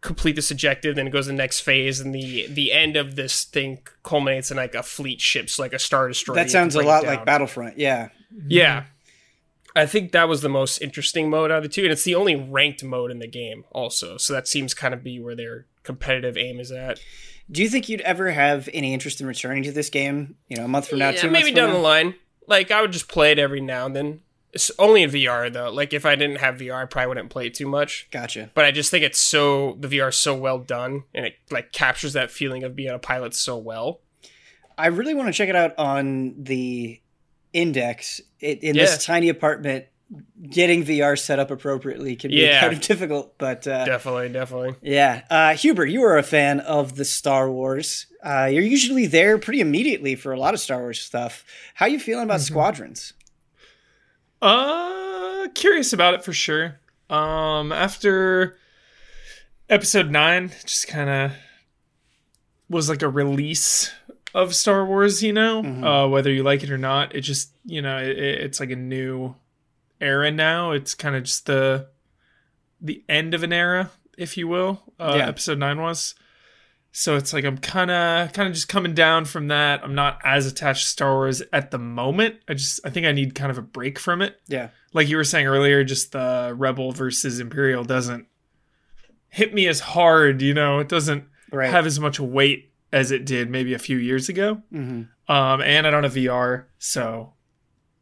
complete 0.03 0.35
this 0.35 0.51
objective, 0.51 0.95
then 0.95 1.07
it 1.07 1.09
goes 1.09 1.25
to 1.25 1.31
the 1.31 1.37
next 1.37 1.61
phase, 1.61 1.99
and 1.99 2.13
the 2.13 2.45
the 2.47 2.71
end 2.71 2.95
of 2.95 3.15
this 3.15 3.45
thing 3.45 3.79
culminates 4.03 4.51
in 4.51 4.57
like 4.57 4.75
a 4.75 4.83
fleet 4.83 5.19
ships, 5.19 5.57
like 5.57 5.73
a 5.73 5.79
star 5.79 6.07
destroyer. 6.07 6.35
That 6.35 6.51
you 6.51 6.59
have 6.59 6.67
to 6.67 6.71
sounds 6.71 6.75
a 6.75 6.81
lot 6.81 7.05
like 7.05 7.25
Battlefront. 7.25 7.79
Yeah. 7.79 8.09
Yeah. 8.47 8.85
I 9.75 9.87
think 9.87 10.11
that 10.11 10.29
was 10.29 10.41
the 10.41 10.49
most 10.49 10.79
interesting 10.83 11.31
mode 11.31 11.49
out 11.49 11.57
of 11.57 11.63
the 11.63 11.69
two, 11.69 11.81
and 11.81 11.91
it's 11.91 12.03
the 12.03 12.13
only 12.13 12.35
ranked 12.35 12.83
mode 12.83 13.09
in 13.09 13.17
the 13.17 13.27
game, 13.27 13.65
also. 13.71 14.17
So 14.17 14.33
that 14.33 14.47
seems 14.47 14.75
kind 14.75 14.93
of 14.93 15.03
be 15.03 15.19
where 15.19 15.35
their 15.35 15.65
competitive 15.81 16.37
aim 16.37 16.59
is 16.59 16.71
at. 16.71 16.99
Do 17.49 17.63
you 17.63 17.69
think 17.69 17.89
you'd 17.89 18.01
ever 18.01 18.31
have 18.31 18.69
any 18.71 18.93
interest 18.93 19.19
in 19.19 19.25
returning 19.25 19.63
to 19.63 19.71
this 19.71 19.89
game? 19.89 20.35
You 20.47 20.57
know, 20.57 20.65
a 20.65 20.67
month 20.67 20.89
from 20.89 20.99
now, 20.99 21.09
Yeah, 21.09 21.21
two 21.21 21.31
maybe 21.31 21.45
months 21.45 21.55
down 21.55 21.69
from 21.69 21.77
the 21.77 21.81
line. 21.81 22.15
Like 22.45 22.69
I 22.69 22.81
would 22.81 22.91
just 22.91 23.07
play 23.07 23.31
it 23.31 23.39
every 23.39 23.61
now 23.61 23.87
and 23.87 23.95
then. 23.95 24.21
It's 24.53 24.69
only 24.77 25.01
in 25.03 25.09
VR 25.09 25.51
though. 25.51 25.71
Like 25.71 25.93
if 25.93 26.05
I 26.05 26.15
didn't 26.15 26.37
have 26.37 26.55
VR, 26.57 26.83
I 26.83 26.85
probably 26.85 27.07
wouldn't 27.07 27.29
play 27.31 27.47
it 27.47 27.53
too 27.55 27.67
much. 27.67 28.07
Gotcha. 28.11 28.51
But 28.53 28.65
I 28.65 28.71
just 28.71 28.91
think 28.91 29.03
it's 29.03 29.17
so 29.19 29.75
the 29.79 29.87
VR 29.87 30.09
is 30.09 30.15
so 30.17 30.35
well 30.35 30.59
done, 30.59 31.03
and 31.13 31.25
it 31.25 31.35
like 31.49 31.71
captures 31.71 32.13
that 32.13 32.29
feeling 32.31 32.63
of 32.63 32.75
being 32.75 32.91
a 32.91 32.99
pilot 32.99 33.33
so 33.33 33.57
well. 33.57 33.99
I 34.77 34.87
really 34.87 35.13
want 35.13 35.27
to 35.27 35.33
check 35.33 35.49
it 35.49 35.55
out 35.55 35.77
on 35.77 36.35
the 36.43 36.99
index. 37.51 38.21
It, 38.39 38.63
in 38.63 38.75
Yeah. 38.75 38.83
this 38.85 39.03
tiny 39.05 39.29
apartment, 39.29 39.85
getting 40.49 40.83
VR 40.83 41.15
set 41.17 41.39
up 41.39 41.49
appropriately 41.51 42.15
can 42.15 42.29
be 42.31 42.37
Yeah. 42.37 42.59
kind 42.61 42.73
of 42.73 42.81
difficult. 42.81 43.37
But 43.37 43.67
uh, 43.67 43.85
Definitely, 43.85 44.29
definitely. 44.29 44.75
yeah, 44.81 45.21
uh, 45.29 45.55
Huber, 45.55 45.85
you 45.85 46.03
are 46.03 46.17
a 46.17 46.23
fan 46.23 46.59
of 46.59 46.95
the 46.95 47.05
Star 47.05 47.49
Wars. 47.51 48.07
Uh, 48.23 48.45
you're 48.51 48.63
usually 48.63 49.07
there 49.07 49.37
pretty 49.37 49.61
immediately 49.61 50.15
for 50.15 50.31
a 50.31 50.39
lot 50.39 50.53
of 50.53 50.59
Star 50.59 50.79
Wars 50.79 50.99
stuff. 50.99 51.43
How 51.75 51.85
you 51.87 51.99
feeling 51.99 52.23
about 52.25 52.41
Squadrons? 52.41 53.13
Uh, 54.43 55.47
curious 55.55 55.93
about 55.93 56.13
it 56.13 56.23
for 56.23 56.33
sure. 56.33 56.79
Um, 57.09 57.71
after 57.71 58.57
episode 59.69 60.11
nine, 60.11 60.51
just 60.65 60.87
kind 60.87 61.09
of 61.09 61.31
was 62.69 62.89
like 62.89 63.01
a 63.01 63.07
release 63.09 63.91
of 64.33 64.53
Star 64.53 64.85
Wars. 64.85 65.23
You 65.23 65.31
know, 65.33 65.63
Mhm. 65.63 65.83
uh, 66.05 66.09
whether 66.09 66.31
you 66.31 66.43
like 66.43 66.61
it 66.63 66.69
or 66.71 66.77
not, 66.77 67.15
it 67.15 67.21
just 67.21 67.51
you 67.65 67.81
know 67.81 67.97
it, 67.99 68.17
it's 68.17 68.59
like 68.59 68.71
a 68.71 68.75
new 68.75 69.35
era 70.01 70.29
now. 70.29 70.71
It's 70.71 70.93
kind 70.93 71.15
of 71.15 71.23
just 71.23 71.45
the 71.45 71.87
the 72.81 73.01
end 73.07 73.33
of 73.33 73.43
an 73.43 73.53
era, 73.53 73.91
if 74.17 74.35
you 74.35 74.47
will. 74.49 74.81
Uh, 74.99 75.13
Yeah. 75.17 75.27
Episode 75.29 75.57
nine 75.57 75.79
was. 75.81 76.15
So 76.95 77.15
it's 77.15 77.33
like 77.33 77.43
I'm 77.43 77.57
kind 77.57 77.89
of 77.89 78.33
kind 78.33 78.47
of 78.47 78.53
just 78.53 78.69
coming 78.69 78.93
down 78.93 79.25
from 79.25 79.47
that. 79.47 79.83
I'm 79.83 79.95
not 79.95 80.19
as 80.23 80.45
attached 80.45 80.83
to 80.83 80.89
Star 80.89 81.13
Wars 81.15 81.41
at 81.51 81.71
the 81.71 81.79
moment. 81.79 82.35
I 82.47 82.53
just 82.53 82.79
I 82.85 82.91
think 82.91 83.07
I 83.07 83.11
need 83.11 83.33
kind 83.33 83.49
of 83.49 83.57
a 83.57 83.63
break 83.63 83.97
from 83.97 84.21
it. 84.21 84.39
Yeah, 84.47 84.69
Like 84.93 85.09
you 85.09 85.17
were 85.17 85.23
saying 85.23 85.47
earlier, 85.47 85.83
just 85.83 86.11
the 86.11 86.53
Rebel 86.55 86.91
versus 86.91 87.39
Imperial 87.39 87.83
doesn't 87.83 88.27
hit 89.27 89.55
me 89.55 89.67
as 89.67 89.79
hard, 89.79 90.43
you 90.43 90.53
know. 90.53 90.77
It 90.77 90.87
doesn't 90.87 91.25
right. 91.51 91.71
have 91.71 91.87
as 91.87 91.99
much 91.99 92.19
weight 92.19 92.71
as 92.91 93.09
it 93.09 93.25
did 93.25 93.49
maybe 93.49 93.73
a 93.73 93.79
few 93.79 93.97
years 93.97 94.29
ago. 94.29 94.61
hmm 94.69 95.03
Um 95.27 95.61
and 95.63 95.87
I 95.87 95.89
don't 95.89 96.03
have 96.03 96.13
VR, 96.13 96.65
so 96.77 97.33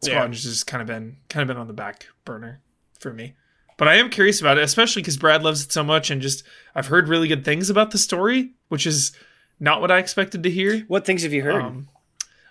Yeah. 0.03 0.27
Just 0.27 0.67
kind 0.67 0.81
of 0.81 0.87
been 0.87 1.15
kind 1.29 1.41
of 1.43 1.47
been 1.47 1.61
on 1.61 1.67
the 1.67 1.73
back 1.73 2.07
burner 2.25 2.61
for 2.99 3.13
me. 3.13 3.35
But 3.81 3.87
I 3.87 3.95
am 3.95 4.11
curious 4.11 4.39
about 4.39 4.59
it, 4.59 4.63
especially 4.63 5.01
because 5.01 5.17
Brad 5.17 5.41
loves 5.41 5.65
it 5.65 5.71
so 5.71 5.83
much, 5.83 6.11
and 6.11 6.21
just 6.21 6.43
I've 6.75 6.85
heard 6.85 7.09
really 7.09 7.27
good 7.27 7.43
things 7.43 7.67
about 7.67 7.89
the 7.89 7.97
story, 7.97 8.51
which 8.67 8.85
is 8.85 9.11
not 9.59 9.81
what 9.81 9.89
I 9.89 9.97
expected 9.97 10.43
to 10.43 10.51
hear. 10.51 10.81
What 10.81 11.03
things 11.03 11.23
have 11.23 11.33
you 11.33 11.41
heard? 11.41 11.63
Um, 11.63 11.87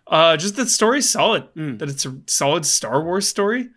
uh, 0.09 0.37
just 0.37 0.57
that 0.57 0.65
the 0.65 0.71
story's 0.71 1.09
solid. 1.09 1.45
Mm. 1.55 1.79
That 1.79 1.89
it's 1.89 2.05
a 2.05 2.19
solid 2.27 2.67
Star 2.67 3.01
Wars 3.01 3.29
story. 3.29 3.69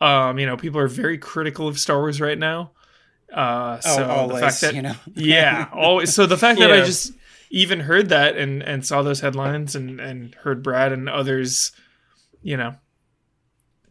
Um, 0.00 0.38
you 0.38 0.46
know, 0.46 0.56
people 0.56 0.78
are 0.78 0.86
very 0.86 1.18
critical 1.18 1.66
of 1.66 1.80
Star 1.80 1.98
Wars 1.98 2.20
right 2.20 2.38
now. 2.38 2.70
Uh, 3.34 3.80
oh, 3.84 3.96
so 3.96 4.08
always, 4.08 4.34
the 4.36 4.46
fact 4.46 4.60
that 4.60 4.74
you 4.76 4.82
know. 4.82 4.94
yeah, 5.16 5.66
always. 5.72 6.14
So 6.14 6.26
the 6.26 6.38
fact 6.38 6.60
that 6.60 6.70
I 6.70 6.84
just 6.84 7.12
even 7.50 7.80
heard 7.80 8.10
that 8.10 8.36
and 8.36 8.62
and 8.62 8.86
saw 8.86 9.02
those 9.02 9.18
headlines 9.18 9.74
and 9.74 9.98
and 9.98 10.36
heard 10.36 10.62
Brad 10.62 10.92
and 10.92 11.08
others, 11.08 11.72
you 12.40 12.56
know, 12.56 12.76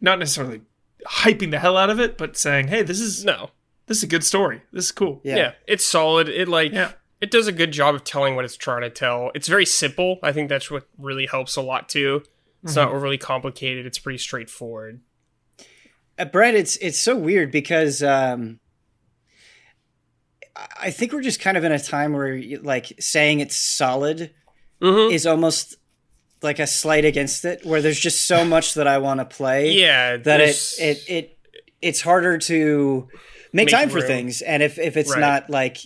not 0.00 0.18
necessarily 0.18 0.62
hyping 1.08 1.50
the 1.50 1.58
hell 1.58 1.76
out 1.76 1.90
of 1.90 2.00
it, 2.00 2.16
but 2.18 2.36
saying, 2.36 2.68
"Hey, 2.68 2.82
this 2.82 3.00
is 3.00 3.24
No, 3.24 3.50
this 3.86 3.98
is 3.98 4.02
a 4.02 4.06
good 4.08 4.24
story. 4.24 4.62
This 4.72 4.84
is 4.86 4.92
cool." 4.92 5.20
Yeah. 5.24 5.36
yeah. 5.36 5.52
it's 5.66 5.84
solid. 5.84 6.28
It 6.28 6.48
like 6.48 6.72
Yeah. 6.72 6.92
it 7.20 7.30
does 7.30 7.46
a 7.46 7.52
good 7.52 7.72
job 7.72 7.94
of 7.94 8.04
telling 8.04 8.36
what 8.36 8.44
it's 8.44 8.56
trying 8.56 8.82
to 8.82 8.90
tell. 8.90 9.30
It's 9.34 9.48
very 9.48 9.66
simple. 9.66 10.18
I 10.22 10.32
think 10.32 10.48
that's 10.48 10.70
what 10.70 10.86
really 10.98 11.26
helps 11.26 11.56
a 11.56 11.62
lot 11.62 11.88
too. 11.88 12.22
It's 12.62 12.72
Mm-hmm. 12.74 12.80
not 12.88 12.94
overly 12.94 13.18
complicated. 13.18 13.86
It's 13.86 13.98
pretty 13.98 14.18
straightforward. 14.18 15.00
Uh, 16.18 16.26
Brett, 16.26 16.54
it's 16.54 16.76
it's 16.76 16.98
so 16.98 17.16
weird 17.16 17.50
because 17.50 18.02
um, 18.02 18.60
I- 20.56 20.66
I 20.82 20.90
think 20.90 21.12
we're 21.12 21.22
just 21.22 21.40
kind 21.40 21.56
of 21.56 21.64
in 21.64 21.72
a 21.72 21.78
time 21.78 22.12
where 22.12 22.40
like 22.62 22.92
saying 23.00 23.40
it's 23.40 23.56
solid 23.56 24.32
Mm-hmm. 24.82 25.12
is 25.12 25.26
almost 25.26 25.76
like 26.42 26.58
a 26.58 26.66
slight 26.66 27.04
against 27.04 27.44
it, 27.44 27.64
where 27.64 27.82
there's 27.82 28.00
just 28.00 28.26
so 28.26 28.44
much 28.44 28.74
that 28.74 28.86
I 28.86 28.98
want 28.98 29.20
to 29.20 29.24
play 29.26 29.72
Yeah, 29.72 30.16
that 30.18 30.40
it, 30.40 30.56
it 30.78 31.04
it 31.08 31.38
it's 31.82 32.00
harder 32.00 32.38
to 32.38 33.08
make, 33.52 33.66
Make 33.66 33.68
time 33.68 33.90
for 33.90 34.00
things, 34.00 34.42
and 34.42 34.62
if 34.62 34.78
if 34.78 34.96
it's 34.96 35.10
Right. 35.12 35.20
not 35.20 35.50
like 35.50 35.78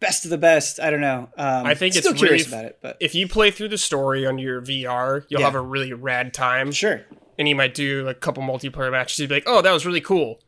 best 0.00 0.24
of 0.24 0.30
the 0.30 0.38
best, 0.38 0.78
I 0.80 0.90
don't 0.90 1.00
know. 1.00 1.28
Um, 1.38 1.66
I 1.66 1.74
think 1.74 1.94
still 1.94 2.12
it's 2.12 2.20
curious 2.20 2.46
really- 2.48 2.58
about 2.58 2.64
it, 2.70 2.78
but 2.82 2.96
if 3.00 3.14
you 3.14 3.26
play 3.28 3.50
through 3.50 3.68
the 3.68 3.78
story 3.78 4.26
on 4.26 4.38
your 4.38 4.60
VR, 4.60 5.24
you'll 5.28 5.40
Yeah. 5.40 5.46
have 5.46 5.54
a 5.54 5.60
really 5.60 5.92
rad 5.92 6.34
time. 6.34 6.70
sure, 6.72 7.02
and 7.38 7.48
you 7.48 7.54
might 7.54 7.74
do 7.74 8.02
like 8.04 8.16
a 8.16 8.20
couple 8.20 8.42
multiplayer 8.42 8.90
matches. 8.90 9.18
You'd 9.18 9.28
be 9.28 9.36
like, 9.36 9.44
"Oh, 9.46 9.62
that 9.62 9.72
was 9.72 9.86
really 9.86 10.00
cool," 10.02 10.42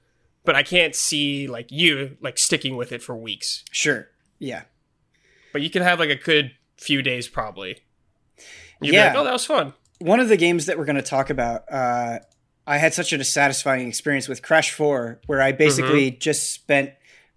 but 0.45 0.54
I 0.54 0.62
can't 0.62 0.95
see 0.95 1.47
like 1.47 1.71
you 1.71 2.16
like 2.21 2.38
sticking 2.38 2.76
with 2.76 2.92
it 2.92 3.02
for 3.02 3.16
weeks. 3.16 3.64
sure, 3.71 4.09
yeah. 4.38 4.62
But 5.52 5.62
you 5.62 5.71
can 5.71 5.83
have 5.83 5.99
like 5.99 6.11
a 6.11 6.14
good 6.16 6.52
few 6.76 7.02
days 7.02 7.26
probably. 7.28 7.78
You'd 8.80 8.94
Yeah. 8.94 9.08
like, 9.08 9.16
"Oh, 9.16 9.25
that 9.25 9.32
was 9.32 9.44
fun." 9.44 9.75
one 10.00 10.20
of 10.20 10.28
the 10.28 10.37
games 10.37 10.66
that 10.66 10.78
we're 10.78 10.85
going 10.85 10.94
to 10.94 11.02
talk 11.02 11.28
about, 11.28 11.64
uh, 11.73 12.20
I 12.68 12.78
had 12.78 12.94
such 12.94 13.12
a 13.12 13.25
satisfying 13.25 13.88
experience 13.88 14.28
with 14.28 14.42
Crash 14.42 14.70
4, 14.73 15.20
where 15.26 15.42
I 15.42 15.50
basically 15.50 16.11
Mm-hmm. 16.12 16.20
just 16.20 16.52
spent 16.52 16.92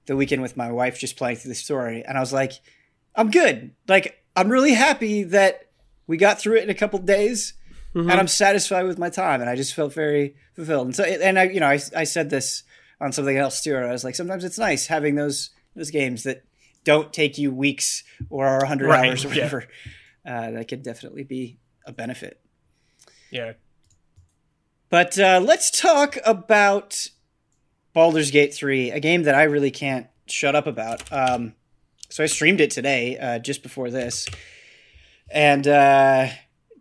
the 0.06 0.16
weekend 0.16 0.44
with 0.44 0.56
my 0.56 0.72
wife 0.72 1.00
just 1.00 1.18
playing 1.18 1.38
through 1.38 1.50
the 1.50 1.56
story. 1.56 2.04
And 2.08 2.18
I 2.18 2.22
was 2.22 2.32
like, 2.32 2.52
I'm 3.16 3.32
good. 3.32 3.72
Like, 3.88 4.24
I'm 4.36 4.50
really 4.50 4.74
happy 4.74 5.24
that 5.24 5.70
we 6.06 6.18
got 6.18 6.40
through 6.40 6.58
it 6.58 6.64
in 6.64 6.70
a 6.70 6.76
couple 6.76 7.00
days 7.00 7.54
Mm-hmm. 7.96 8.10
and 8.10 8.20
I'm 8.22 8.28
satisfied 8.30 8.84
with 8.86 8.98
my 8.98 9.10
time. 9.10 9.42
And 9.42 9.50
I 9.50 9.56
just 9.58 9.74
felt 9.74 9.92
very 9.94 10.36
fulfilled. 10.56 10.86
And 10.88 10.96
so, 10.96 11.04
and 11.04 11.38
I, 11.38 11.44
you 11.44 11.60
know, 11.60 11.68
I, 11.68 11.78
I 11.94 12.06
said 12.06 12.30
this 12.30 12.64
on 13.02 13.12
something 13.12 13.36
else 13.36 13.62
too. 13.62 13.76
I 13.76 13.92
was 13.92 14.06
like, 14.06 14.16
sometimes 14.16 14.46
it's 14.46 14.58
nice 14.58 14.88
having 14.88 15.16
those, 15.16 15.50
those 15.76 15.92
games 15.92 16.24
that 16.24 16.44
don't 16.86 17.12
take 17.12 17.38
you 17.38 17.52
weeks 17.52 18.04
or 18.30 18.60
100 18.60 18.88
Right, 18.88 19.10
hours 19.10 19.26
or 19.26 19.34
yeah. 19.34 19.50
Uh, 20.26 20.52
that 20.52 20.68
could 20.68 20.84
definitely 20.84 21.24
be 21.24 21.60
a 21.86 21.92
benefit. 21.92 22.40
Yeah. 23.32 23.54
But 24.90 25.18
uh, 25.18 25.42
let's 25.44 25.72
talk 25.72 26.18
about 26.26 27.08
Baldur's 27.94 28.30
Gate 28.32 28.54
3, 28.54 28.92
a 28.92 29.00
game 29.00 29.24
that 29.24 29.36
I 29.36 29.44
really 29.44 29.72
can't 29.72 30.08
shut 30.28 30.56
up 30.56 30.68
about. 30.68 31.12
Um, 31.12 31.56
so 32.10 32.24
I 32.24 32.28
streamed 32.28 32.60
it 32.62 32.72
today, 32.72 33.18
uh, 33.18 33.40
just 33.40 33.64
before 33.64 33.90
this, 33.90 34.28
and 35.32 35.66
uh, 35.66 36.28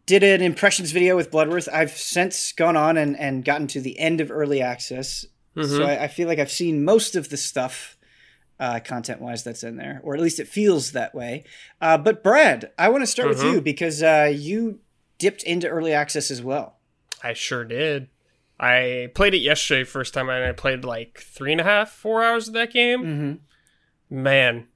did 0.07 0.25
an 0.25 0.43
impressions 0.43 0.91
video 0.91 1.15
with 1.17 1.31
Bloodworth. 1.31 1.69
I've 1.73 1.93
since 1.93 2.51
gone 2.53 2.77
on 2.77 2.97
and, 2.97 3.17
and 3.19 3.45
gotten 3.45 3.69
to 3.69 3.81
the 3.81 3.99
end 3.99 4.21
of 4.21 4.31
early 4.31 4.61
access, 4.61 5.25
so 5.55 5.63
Mhm. 5.63 5.87
I, 5.87 6.05
I 6.05 6.09
feel 6.09 6.27
like 6.27 6.39
I've 6.41 6.51
seen 6.51 6.85
most 6.85 7.15
of 7.15 7.29
the 7.29 7.37
stuff 7.37 7.97
uh, 8.61 8.79
content 8.85 9.21
wise 9.21 9.43
that's 9.43 9.64
in 9.64 9.76
there, 9.76 10.00
or 10.05 10.14
at 10.14 10.21
least 10.21 10.38
it 10.38 10.47
feels 10.47 10.93
that 10.93 11.14
way. 11.14 11.43
Uh, 11.81 11.97
but 11.99 12.23
Brad, 12.23 12.71
I 12.79 12.90
want 12.90 13.02
to 13.02 13.07
start 13.09 13.29
with 13.31 13.40
Mhm. 13.40 13.52
you 13.55 13.61
because 13.62 14.02
uh, 14.02 14.31
you 14.33 14.79
dipped 15.19 15.43
into 15.43 15.67
early 15.67 15.93
access 15.93 16.31
as 16.31 16.43
well. 16.43 16.76
I 17.25 17.33
sure 17.33 17.64
did. 17.64 18.09
I 18.59 19.09
played 19.14 19.33
it 19.35 19.38
yesterday 19.38 19.85
first 19.85 20.12
time 20.14 20.29
and 20.29 20.45
I 20.45 20.52
played 20.52 20.85
like 20.85 21.19
three 21.21 21.52
and 21.52 21.61
a 21.61 21.64
half, 21.64 21.90
four 21.90 22.23
hours 22.23 22.47
of 22.49 22.55
that 22.55 22.73
game. 22.73 23.02
Mm-hmm. 24.11 24.23
Man. 24.23 24.67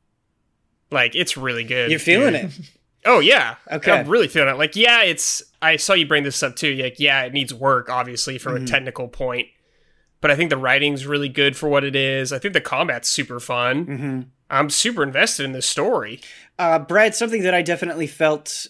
Like 0.91 1.15
it's 1.15 1.37
really 1.37 1.65
good. 1.65 1.91
You're 1.91 1.99
feeling 2.01 2.33
dude. 2.35 2.45
it. 2.45 2.61
Oh 3.05 3.19
yeah. 3.21 3.57
Okay. 3.71 3.93
I'm 3.93 4.09
really 4.09 4.29
feeling 4.29 4.49
it. 4.55 4.59
Like, 4.59 4.77
yeah, 4.77 5.03
it's 5.03 5.43
I 5.61 5.77
saw 5.77 5.93
you 5.93 6.07
bring 6.07 6.23
this 6.25 6.43
up 6.43 6.57
too. 6.57 6.75
Like, 6.77 6.99
yeah, 6.99 7.23
it 7.25 7.33
needs 7.35 7.53
work, 7.53 7.91
obviously, 7.91 8.39
from 8.39 8.55
Mhm. 8.57 8.63
a 8.63 8.67
technical 8.67 9.09
point. 9.09 9.49
But 10.25 10.31
I 10.31 10.37
think 10.37 10.49
the 10.49 10.57
writing's 10.57 11.05
really 11.07 11.29
good 11.29 11.55
for 11.55 11.69
what 11.69 11.85
it 11.85 11.95
is. 11.95 12.33
I 12.33 12.39
think 12.39 12.55
the 12.55 12.61
combat's 12.63 13.11
super 13.11 13.39
fun. 13.41 13.85
hmm 13.85 14.21
I'm 14.49 14.71
super 14.71 15.03
invested 15.03 15.45
in 15.45 15.53
this 15.53 15.67
story. 15.69 16.21
Uh, 16.59 16.79
Brad, 16.79 17.15
something 17.15 17.43
that 17.43 17.53
I 17.53 17.61
definitely 17.61 18.07
felt 18.07 18.69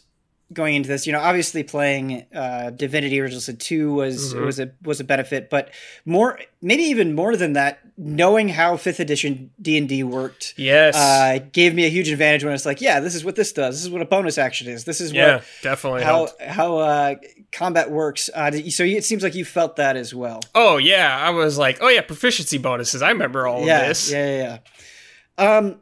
going 0.53 0.75
into 0.75 0.89
this, 0.89 1.07
you 1.07 1.13
know, 1.13 1.21
obviously 1.21 1.63
playing 1.63 2.27
uh, 2.35 2.71
Divinity 2.71 3.21
Original 3.21 3.41
Sin 3.41 3.57
2 3.57 3.93
was 3.93 4.35
Mhm. 4.35 4.47
was 4.47 4.59
a 4.59 4.71
was 4.83 4.99
a 5.01 5.05
benefit, 5.05 5.49
but 5.49 5.71
more 6.05 6.39
maybe 6.61 6.83
even 6.85 7.15
more 7.15 7.37
than 7.37 7.53
that, 7.55 7.79
knowing 7.97 8.49
how 8.49 8.77
5th 8.77 8.99
edition 9.01 9.51
D&D 9.63 10.03
worked 10.03 10.55
Yes. 10.57 10.97
uh, 10.97 11.39
gave 11.53 11.73
me 11.75 11.85
a 11.87 11.89
huge 11.89 12.09
advantage 12.09 12.43
when 12.45 12.53
it's 12.53 12.67
like, 12.67 12.81
yeah, 12.81 12.99
this 13.01 13.15
is 13.15 13.25
what 13.25 13.37
this 13.37 13.53
does. 13.53 13.77
This 13.77 13.85
is 13.85 13.91
what 13.91 14.03
a 14.03 14.07
bonus 14.07 14.39
action 14.39 14.67
is. 14.69 14.85
This 14.85 15.01
is 15.01 15.13
yeah, 15.13 15.37
what 15.37 15.45
definitely. 15.63 16.03
how 16.03 16.15
helped. 16.27 16.43
how 16.43 16.77
uh, 16.79 17.15
combat 17.55 17.91
works. 17.91 18.29
Uh, 18.35 18.51
so 18.69 18.85
it 18.85 19.05
seems 19.05 19.23
like 19.23 19.35
you 19.35 19.45
felt 19.45 19.77
that 19.77 19.97
as 19.97 20.15
well. 20.15 20.41
Oh 20.55 20.77
yeah, 20.77 21.17
I 21.19 21.31
was 21.31 21.57
like, 21.57 21.79
oh 21.81 21.89
yeah, 21.89 22.03
proficiency 22.03 22.59
bonuses. 22.59 23.01
I 23.01 23.09
remember 23.11 23.47
all 23.47 23.65
yeah, 23.65 23.81
of 23.83 23.89
this. 23.89 24.11
Yeah, 24.13 24.37
yeah, 24.37 24.59
yeah. 25.39 25.59
Um. 25.59 25.81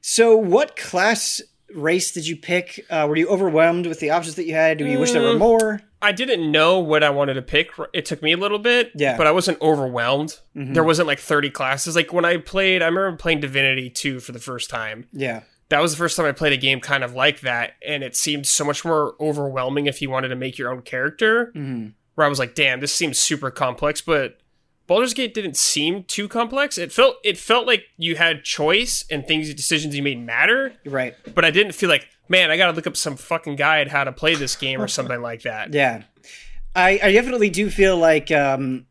So, 0.00 0.36
what 0.36 0.76
class 0.76 1.42
race 1.74 2.12
did 2.12 2.26
you 2.26 2.36
pick? 2.36 2.84
Uh, 2.88 3.06
were 3.08 3.16
you 3.16 3.26
overwhelmed 3.28 3.86
with 3.86 3.98
the 4.00 4.10
options 4.10 4.36
that 4.36 4.46
you 4.46 4.54
had? 4.54 4.78
Do 4.78 4.86
you 4.86 4.98
wish 4.98 5.10
there 5.12 5.22
were 5.22 5.34
Mm. 5.34 5.38
more? 5.38 5.80
I 6.00 6.12
didn't 6.12 6.50
know 6.52 6.78
what 6.78 7.02
I 7.02 7.10
wanted 7.10 7.34
to 7.34 7.42
pick. 7.42 7.70
It 7.92 8.04
took 8.04 8.22
me 8.22 8.32
a 8.32 8.36
little 8.36 8.58
bit, 8.60 8.92
Yeah. 8.94 9.16
but 9.16 9.26
I 9.26 9.32
wasn't 9.32 9.60
overwhelmed. 9.60 10.38
Mhm. 10.56 10.74
There 10.74 10.84
wasn't 10.84 11.08
like 11.08 11.18
30 11.18 11.50
classes. 11.50 11.96
Like 11.96 12.12
when 12.12 12.24
I 12.24 12.36
played, 12.36 12.82
I 12.82 12.86
remember 12.86 13.16
playing 13.16 13.40
Divinity 13.40 13.90
2 13.90 14.20
for 14.20 14.30
the 14.32 14.38
first 14.38 14.70
time. 14.70 15.08
Yeah, 15.12 15.40
That 15.68 15.80
was 15.80 15.90
the 15.92 15.98
first 15.98 16.16
time 16.16 16.26
I 16.26 16.32
played 16.32 16.52
a 16.52 16.56
game 16.56 16.80
kind 16.80 17.02
of 17.02 17.14
like 17.14 17.40
that, 17.40 17.72
and 17.84 18.02
it 18.04 18.14
seemed 18.14 18.46
so 18.46 18.64
much 18.64 18.84
more 18.84 19.14
overwhelming 19.20 19.86
if 19.86 20.00
you 20.00 20.10
wanted 20.10 20.28
to 20.28 20.36
make 20.36 20.58
your 20.58 20.70
own 20.70 20.82
character. 20.82 21.50
hmm 21.54 21.88
Where 22.14 22.26
I 22.26 22.30
was 22.30 22.38
like, 22.38 22.54
"Damn, 22.54 22.80
this 22.80 22.94
seems 22.94 23.18
super 23.18 23.50
complex," 23.50 24.00
but 24.00 24.38
Baldur's 24.86 25.14
Gate 25.14 25.34
didn't 25.34 25.56
seem 25.56 26.04
too 26.04 26.28
complex. 26.28 26.78
It 26.78 26.92
felt 26.92 27.16
it 27.24 27.36
felt 27.36 27.66
like 27.66 27.84
you 27.98 28.14
had 28.16 28.44
choice 28.44 29.04
and 29.10 29.26
things 29.26 29.52
decisions 29.52 29.96
you 29.96 30.02
made 30.02 30.24
matter, 30.24 30.74
right. 30.84 31.14
but 31.34 31.44
I 31.44 31.50
didn't 31.50 31.72
feel 31.72 31.88
like, 31.88 32.08
man, 32.28 32.50
I 32.52 32.56
got 32.56 32.66
to 32.66 32.72
look 32.72 32.86
up 32.86 32.96
some 32.96 33.16
fucking 33.16 33.56
guide 33.56 33.88
how 33.88 34.04
to 34.04 34.12
play 34.12 34.36
this 34.36 34.54
game 34.54 34.80
or 34.80 34.88
something 34.88 35.20
like 35.20 35.42
that. 35.42 35.70
Yeah, 35.74 36.04
I, 36.76 37.00
I 37.02 37.12
definitely 37.12 37.50
do 37.50 37.68
feel 37.70 37.96
like 37.96 38.30
um, 38.30 38.86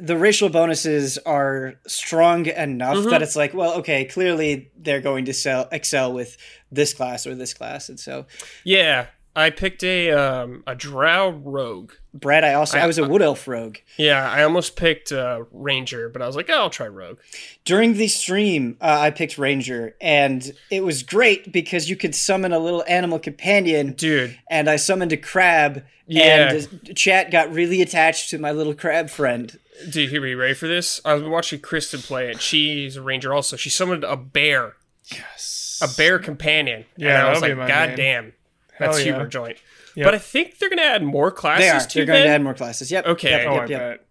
the 0.00 0.16
racial 0.16 0.48
bonuses 0.48 1.18
are 1.18 1.74
strong 1.86 2.46
enough 2.46 2.96
Mhm. 2.98 3.10
that 3.10 3.22
it's 3.22 3.36
like, 3.36 3.54
well, 3.54 3.74
okay, 3.74 4.04
clearly 4.04 4.70
they're 4.76 5.00
going 5.00 5.24
to 5.26 5.32
sell 5.34 5.68
excel 5.72 6.12
with 6.12 6.36
this 6.72 6.92
class 6.94 7.26
or 7.26 7.34
this 7.34 7.54
class, 7.54 7.88
and 7.88 7.98
so 8.00 8.26
Yeah, 8.64 9.06
I 9.36 9.50
picked 9.50 9.84
a 9.84 10.10
um, 10.12 10.64
a 10.66 10.74
Drow 10.74 11.28
Rogue. 11.30 11.92
Brad, 12.14 12.42
I 12.44 12.54
also 12.54 12.78
I, 12.78 12.82
I- 12.82 12.86
was 12.86 12.96
a 12.96 13.06
wood 13.06 13.20
elf 13.20 13.46
rogue. 13.46 13.76
Yeah, 13.98 14.26
I 14.30 14.42
almost 14.42 14.74
picked 14.76 15.12
uh, 15.12 15.44
Ranger, 15.52 16.08
but 16.08 16.22
I 16.22 16.26
was 16.26 16.34
like, 16.34 16.48
oh, 16.48 16.54
I'll 16.54 16.70
try 16.70 16.88
Rogue. 16.88 17.18
During 17.66 17.92
the 17.94 18.08
stream, 18.08 18.78
uh, 18.80 18.96
I 19.00 19.10
picked 19.10 19.36
Ranger, 19.36 19.94
and 20.00 20.50
it 20.70 20.82
was 20.82 21.02
great 21.02 21.52
because 21.52 21.90
you 21.90 21.96
could 21.96 22.14
summon 22.14 22.52
a 22.54 22.58
little 22.58 22.82
animal 22.88 23.18
companion, 23.18 23.92
Dude, 23.92 24.38
and 24.50 24.70
I 24.70 24.76
summoned 24.76 25.12
a 25.12 25.18
crab, 25.18 25.84
Yeah. 26.06 26.52
and 26.54 26.68
uh, 26.88 26.92
chat 26.94 27.30
got 27.30 27.52
really 27.52 27.82
attached 27.82 28.30
to 28.30 28.38
my 28.38 28.52
little 28.52 28.74
crab 28.74 29.10
friend. 29.10 29.58
dude, 29.90 30.08
here, 30.08 30.22
are 30.22 30.26
you 30.26 30.38
ready 30.38 30.54
for 30.54 30.66
this? 30.68 31.02
I 31.04 31.12
was 31.12 31.22
watching 31.24 31.60
Kristen 31.60 32.00
play 32.00 32.30
it. 32.30 32.40
She's 32.40 32.96
a 32.96 33.02
Ranger 33.02 33.34
also. 33.34 33.56
She 33.56 33.68
summoned 33.68 34.04
a 34.04 34.16
bear, 34.16 34.76
Yes. 35.12 35.80
a 35.82 35.96
bear 35.96 36.18
companion. 36.18 36.86
Yeah, 36.96 37.08
and 37.18 37.26
I 37.26 37.30
was 37.30 37.40
that'll 37.42 37.54
be 37.56 37.60
like, 37.60 37.68
my 37.68 37.74
God 37.74 37.88
name. 37.90 37.96
damn, 37.98 38.32
that's 38.78 38.98
Hell 38.98 39.06
yeah. 39.06 39.12
super 39.14 39.26
joint. 39.26 39.58
Yep. 39.94 40.04
But 40.06 40.14
I 40.14 40.18
think 40.18 40.58
they're 40.58 40.68
gonna 40.70 40.82
add 40.82 41.02
more 41.02 41.30
classes 41.30 41.64
They 41.64 41.70
are. 41.70 41.80
to 41.80 41.94
They're 41.98 42.06
going 42.06 42.22
to 42.24 42.28
add 42.28 42.42
more 42.42 42.54
classes. 42.54 42.90
Yep. 42.90 43.06
Okay. 43.06 43.30
Yep, 43.30 43.46
Oh, 43.48 43.54
yep, 43.54 43.62
I 43.62 43.66
yep. 43.66 43.80
bet. 43.80 44.06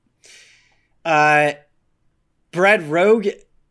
Uh, 1.06 1.54
Brad 2.52 2.84
Rogue 2.90 3.28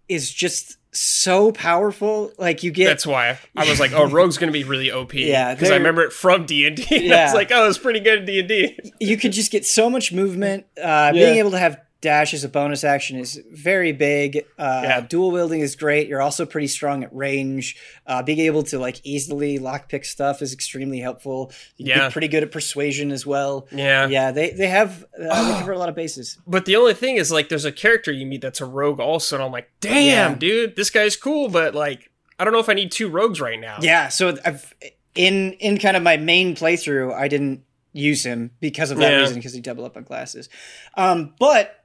is 0.08 0.32
just 0.32 0.76
so 0.92 1.50
powerful. 1.50 2.32
Like 2.38 2.62
you 2.62 2.70
get 2.70 2.86
That's 2.86 3.06
why 3.06 3.38
I 3.56 3.68
was 3.68 3.80
like, 3.80 3.92
oh, 3.92 4.08
Rogue's 4.10 4.38
gonna 4.38 4.52
be 4.52 4.62
really 4.64 4.92
OP. 4.92 5.14
Yeah, 5.14 5.54
because 5.54 5.70
I 5.70 5.76
remember 5.76 6.02
it 6.02 6.12
from 6.12 6.46
D 6.46 6.66
and 6.66 6.76
D. 6.76 6.84
I 6.90 6.94
Yeah. 6.96 7.24
was 7.24 7.34
like, 7.34 7.50
oh, 7.52 7.68
it's 7.68 7.78
pretty 7.78 8.00
good 8.00 8.20
at 8.20 8.26
D 8.26 8.38
and 8.38 8.48
D. 8.48 8.78
you 9.00 9.16
could 9.16 9.32
just 9.32 9.50
get 9.50 9.66
so 9.66 9.90
much 9.90 10.12
movement. 10.12 10.66
Uh, 10.78 11.10
Yeah. 11.12 11.12
Being 11.12 11.36
able 11.38 11.50
to 11.52 11.58
have 11.58 11.80
dash 12.04 12.32
as 12.32 12.44
a 12.44 12.48
bonus 12.48 12.84
action 12.84 13.18
is 13.18 13.40
very 13.50 13.90
big. 13.92 14.44
Uh, 14.58 14.80
Yeah. 14.84 15.00
Dual 15.00 15.32
wielding 15.32 15.60
is 15.60 15.74
great. 15.74 16.06
You're 16.06 16.22
also 16.22 16.46
pretty 16.46 16.68
strong 16.68 17.02
at 17.02 17.12
range. 17.14 17.76
Uh, 18.06 18.22
being 18.22 18.38
able 18.38 18.62
to 18.64 18.78
like 18.78 19.00
easily 19.04 19.58
lockpick 19.58 20.04
stuff 20.04 20.40
is 20.42 20.52
extremely 20.52 21.00
helpful. 21.00 21.50
You 21.76 21.86
Yeah. 21.88 21.98
get 21.98 22.12
pretty 22.12 22.28
good 22.28 22.42
at 22.44 22.52
persuasion 22.52 23.10
as 23.10 23.26
well. 23.26 23.66
Yeah. 23.72 24.06
Yeah, 24.06 24.30
they 24.30 24.50
they 24.50 24.68
have 24.68 25.04
uh, 25.20 25.52
they 25.52 25.58
cover 25.58 25.72
a 25.72 25.78
lot 25.78 25.88
of 25.88 25.96
bases. 25.96 26.38
But 26.46 26.66
the 26.66 26.76
only 26.76 26.94
thing 26.94 27.16
is, 27.16 27.32
like, 27.32 27.48
there's 27.48 27.64
a 27.64 27.72
character 27.72 28.12
you 28.12 28.26
meet 28.26 28.40
that's 28.42 28.60
a 28.60 28.66
rogue 28.66 29.00
also, 29.00 29.34
and 29.36 29.42
I'm 29.44 29.50
like, 29.52 29.68
damn, 29.80 30.32
Yeah. 30.32 30.34
dude, 30.38 30.76
this 30.76 30.90
guy's 30.90 31.16
cool, 31.16 31.48
but 31.48 31.74
like, 31.74 32.10
I 32.38 32.44
don't 32.44 32.52
know 32.52 32.58
if 32.60 32.68
I 32.68 32.74
need 32.74 32.92
two 32.92 33.08
rogues 33.08 33.40
right 33.40 33.58
now. 33.58 33.78
Yeah, 33.80 34.08
so 34.08 34.36
I've 34.44 34.72
in 35.14 35.52
in 35.54 35.78
kind 35.78 35.96
of 35.96 36.02
my 36.02 36.16
main 36.16 36.54
playthrough, 36.54 37.12
I 37.14 37.28
didn't 37.28 37.62
use 37.92 38.26
him 38.26 38.50
because 38.60 38.90
of 38.90 38.98
that 38.98 39.16
reason 39.20 39.36
because 39.36 39.54
he 39.54 39.60
double 39.60 39.84
up 39.84 39.96
on 39.96 40.02
classes. 40.04 40.48
Um, 40.96 41.32
but 41.38 41.83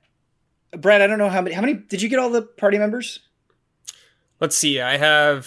Brad, 0.78 1.02
I 1.02 1.08
don't 1.08 1.18
know 1.18 1.30
how 1.30 1.42
many. 1.42 1.56
How 1.56 1.62
many 1.62 1.74
did 1.74 2.02
you 2.02 2.10
get? 2.10 2.20
All 2.20 2.30
the 2.30 2.42
party 2.44 2.78
members? 2.78 3.20
Let's 4.40 4.58
see. 4.58 4.80
I 4.80 4.98
have. 4.98 5.46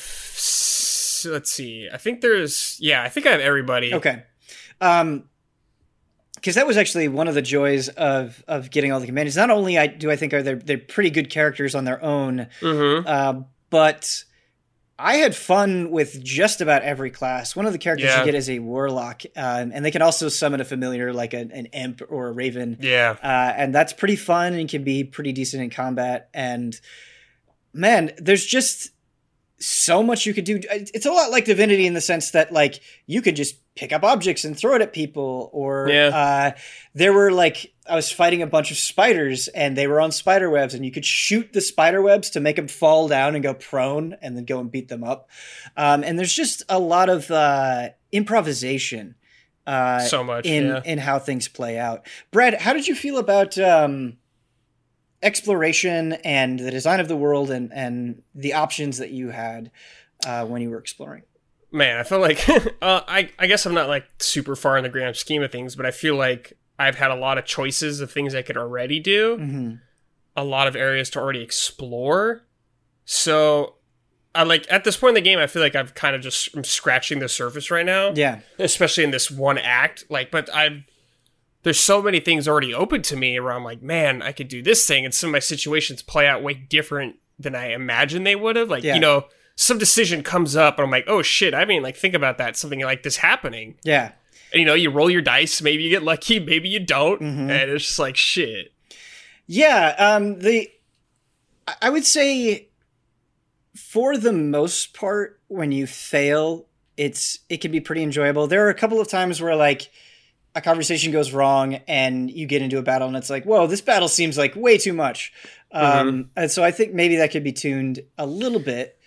Let's 1.25 1.51
see. 1.53 1.89
I 1.93 1.97
think 1.99 2.21
there's. 2.21 2.77
Yeah, 2.81 3.03
I 3.03 3.09
think 3.09 3.27
I 3.27 3.31
have 3.31 3.41
everybody. 3.41 3.95
Okay. 3.95 4.25
Um, 4.81 5.25
because 6.35 6.57
that 6.57 6.67
was 6.67 6.77
actually 6.77 7.07
one 7.07 7.29
of 7.29 7.35
the 7.35 7.43
joys 7.43 7.89
of 7.91 8.43
of 8.49 8.71
getting 8.71 8.91
all 8.91 8.99
the 8.99 9.07
companions. 9.07 9.37
Not 9.37 9.51
only 9.51 9.79
I 9.79 9.87
do 9.87 10.11
I 10.11 10.17
think 10.17 10.35
are 10.35 10.43
they 10.43 10.55
they're 10.55 10.79
pretty 10.79 11.11
good 11.11 11.31
characters 11.31 11.75
on 11.77 11.85
their 11.85 12.03
own, 12.03 12.49
Mm-hmm. 12.61 13.07
uh, 13.07 13.43
but 13.71 14.25
I 15.05 15.17
had 15.17 15.35
fun 15.35 15.91
with 15.91 16.23
just 16.23 16.61
about 16.61 16.83
every 16.83 17.11
class. 17.11 17.57
One 17.57 17.67
of 17.67 17.73
the 17.73 17.79
characters 17.79 18.07
Yeah. 18.11 18.21
you 18.21 18.25
get 18.27 18.35
is 18.37 18.49
a 18.49 18.61
warlock, 18.61 19.23
um, 19.37 19.73
and 19.75 19.85
they 19.85 19.91
can 19.91 20.01
also 20.03 20.29
summon 20.29 20.61
a 20.61 20.65
familiar 20.65 21.13
like 21.13 21.35
an, 21.35 21.51
an 21.51 21.67
imp 21.67 22.03
or 22.09 22.29
a 22.29 22.33
raven, 22.33 22.77
Yeah. 22.81 23.17
uh, 23.23 23.53
and 23.57 23.75
that's 23.75 23.93
pretty 23.93 24.17
fun 24.17 24.55
and 24.55 24.69
can 24.69 24.85
be 24.85 25.03
pretty 25.03 25.33
decent 25.33 25.63
in 25.63 25.71
combat. 25.71 26.29
And 26.33 26.79
man, 27.75 28.13
there's 28.19 28.47
just 28.47 28.91
so 29.59 30.03
much 30.03 30.27
you 30.27 30.35
could 30.35 30.45
do. 30.45 30.61
It's 30.71 31.07
a 31.07 31.11
lot 31.13 31.31
like 31.31 31.45
Divinity 31.47 31.87
in 31.87 31.95
the 31.95 32.01
sense 32.01 32.31
that 32.33 32.53
like 32.53 32.81
you 33.07 33.23
could 33.23 33.37
just 33.37 33.57
pick 33.75 33.93
up 33.93 34.03
objects 34.05 34.45
and 34.45 34.57
throw 34.57 34.75
it 34.75 34.83
at 34.83 34.93
people, 34.93 35.51
or 35.53 35.89
Yeah. 35.91 36.09
uh, 36.09 36.59
there 36.95 37.13
were 37.13 37.31
like 37.33 37.72
I 37.89 37.97
was 37.97 38.13
fighting 38.13 38.43
a 38.43 38.47
bunch 38.47 38.71
of 38.71 38.77
spiders 38.77 39.49
and 39.49 39.77
they 39.77 39.87
were 39.87 40.01
on 40.01 40.13
spider 40.13 40.49
webs, 40.49 40.75
and 40.75 40.85
you 40.85 40.93
could 40.93 41.05
shoot 41.05 41.53
the 41.53 41.61
spider 41.61 42.01
webs 42.01 42.31
to 42.31 42.41
make 42.41 42.57
them 42.57 42.69
fall 42.69 43.09
down 43.09 43.35
and 43.35 43.43
go 43.43 43.55
prone, 43.55 44.17
and 44.23 44.37
then 44.37 44.45
go 44.45 44.61
and 44.61 44.71
beat 44.71 44.89
them 44.89 45.03
up. 45.03 45.29
Um, 45.77 46.05
and 46.05 46.19
there's 46.19 46.35
just 46.35 46.63
a 46.69 46.79
lot 46.79 47.09
of 47.09 47.31
uh, 47.31 47.91
improvisation. 48.13 49.17
Uh, 49.67 50.01
so 50.01 50.25
much. 50.25 50.45
in 50.45 50.67
yeah. 50.67 50.81
in 50.85 50.99
how 50.99 51.19
things 51.19 51.49
play 51.49 51.79
out. 51.79 52.07
Brad, 52.33 52.55
how 52.55 52.73
did 52.73 52.89
you 52.89 52.95
feel 52.97 53.19
about 53.19 53.57
um, 53.59 54.17
exploration 55.23 56.15
and 56.25 56.59
the 56.59 56.71
design 56.71 57.01
of 57.01 57.09
the 57.09 57.17
world 57.17 57.51
and 57.51 57.73
and 57.73 58.23
the 58.35 58.55
options 58.55 58.99
that 58.99 59.11
you 59.11 59.31
had 59.31 59.71
uh, 60.27 60.45
when 60.45 60.63
you 60.63 60.71
were 60.71 60.79
exploring? 60.79 61.23
Man, 61.71 61.97
I 61.97 62.03
feel 62.03 62.21
like 62.21 62.49
uh, 62.83 63.03
I 63.07 63.31
I 63.39 63.47
guess 63.47 63.65
I'm 63.67 63.75
not 63.75 63.89
like 63.89 64.05
super 64.19 64.57
far 64.57 64.77
in 64.77 64.83
the 64.83 64.89
grand 64.89 65.17
scheme 65.17 65.43
of 65.43 65.53
things, 65.53 65.77
but 65.77 65.87
I 65.87 65.91
feel 65.91 66.17
like 66.17 66.59
I've 66.79 66.97
had 66.97 67.11
a 67.11 67.15
lot 67.17 67.39
of 67.39 67.45
choices 67.45 68.01
of 68.01 68.11
things 68.11 68.35
I 68.35 68.43
could 68.43 68.57
already 68.57 68.99
do, 69.01 69.37
Mm-hmm. 69.39 69.75
a 70.37 70.45
lot 70.45 70.67
of 70.67 70.75
areas 70.77 71.11
to 71.11 71.21
already 71.21 71.43
explore. 71.43 72.43
So, 73.05 73.75
I 74.35 74.45
like 74.45 74.67
at 74.71 74.85
this 74.85 74.97
point 74.97 75.11
in 75.11 75.15
the 75.23 75.29
game, 75.31 75.39
I 75.39 75.47
feel 75.47 75.61
like 75.63 75.75
I've 75.77 75.95
kind 75.95 76.17
of 76.17 76.23
just 76.23 76.55
I'm 76.57 76.65
scratching 76.65 77.19
the 77.19 77.29
surface 77.29 77.71
right 77.71 77.85
now, 77.85 78.13
Yeah, 78.15 78.41
especially 78.59 79.05
in 79.05 79.11
this 79.11 79.31
one 79.31 79.59
act. 79.59 80.05
Like, 80.09 80.31
but 80.31 80.53
I've 80.55 80.85
there's 81.65 81.79
so 81.79 82.03
many 82.03 82.19
things 82.19 82.49
already 82.49 82.75
open 82.75 83.03
to 83.03 83.17
me 83.17 83.39
where 83.39 83.53
I'm 83.53 83.63
like, 83.63 83.83
man, 83.83 84.21
I 84.23 84.33
could 84.33 84.49
do 84.49 84.63
this 84.63 84.87
thing, 84.87 85.05
and 85.05 85.15
some 85.15 85.29
of 85.29 85.33
my 85.33 85.39
situations 85.39 86.03
play 86.03 86.27
out 86.27 86.43
way 86.43 86.55
different 86.55 87.17
than 87.39 87.55
I 87.55 87.73
imagined 87.73 88.27
they 88.27 88.35
would 88.35 88.57
have. 88.57 88.69
Like, 88.71 88.83
Yeah. 88.85 88.95
you 88.95 89.01
know, 89.01 89.27
some 89.55 89.77
decision 89.79 90.23
comes 90.23 90.57
up, 90.57 90.79
and 90.79 90.87
I'm 90.87 90.91
like, 90.91 91.05
oh 91.07 91.21
shit, 91.23 91.53
I 91.55 91.65
didn't 91.67 91.83
like 91.83 91.97
think 91.97 92.15
about 92.15 92.39
that. 92.39 92.57
Something 92.57 92.81
like 92.81 93.03
this 93.03 93.19
happening, 93.19 93.75
yeah, 93.85 94.13
and 94.53 94.61
you 94.61 94.65
know, 94.67 94.75
you 94.75 94.91
roll 94.91 95.11
your 95.11 95.23
dice, 95.23 95.61
maybe 95.63 95.83
you 95.83 95.91
get 95.91 96.03
lucky, 96.03 96.39
maybe 96.45 96.69
you 96.69 96.81
don't, 96.81 97.21
Mhm. 97.21 97.51
and 97.51 97.71
it's 97.71 97.87
just 97.87 97.99
like 97.99 98.17
shit. 98.17 98.73
yeah. 99.47 99.95
Um, 99.99 100.39
the 100.41 100.71
I- 101.81 101.91
would 101.91 102.05
say 102.07 102.69
for 103.77 104.17
the 104.17 104.33
most 104.33 104.95
part, 104.95 105.41
when 105.49 105.73
you 105.73 105.87
fail, 105.87 106.67
it's 106.97 107.39
it 107.49 107.59
can 107.61 107.71
be 107.73 107.81
pretty 107.81 108.03
enjoyable. 108.03 108.47
There 108.47 108.67
are 108.67 108.71
a 108.71 108.75
couple 108.75 109.01
of 109.01 109.09
times 109.09 109.41
where 109.41 109.57
like 109.57 109.91
a 110.55 110.61
conversation 110.61 111.13
goes 111.13 111.33
wrong 111.33 111.77
and 111.89 112.31
you 112.31 112.47
get 112.47 112.61
into 112.61 112.77
a 112.79 112.83
battle 112.83 113.09
and 113.09 113.17
it's 113.17 113.31
like, 113.31 113.45
whoa, 113.45 113.67
this 113.67 113.81
battle 113.81 114.09
seems 114.09 114.37
like 114.37 114.55
way 114.55 114.77
too 114.77 114.93
much. 114.93 115.33
Um, 115.71 116.29
and 116.37 116.51
so 116.51 116.63
I 116.63 116.71
think 116.71 116.93
maybe 116.93 117.17
that 117.17 117.31
could 117.31 117.43
be 117.45 117.53
tuned 117.53 118.01
a 118.19 118.27
little 118.27 118.59
bit. 118.61 118.99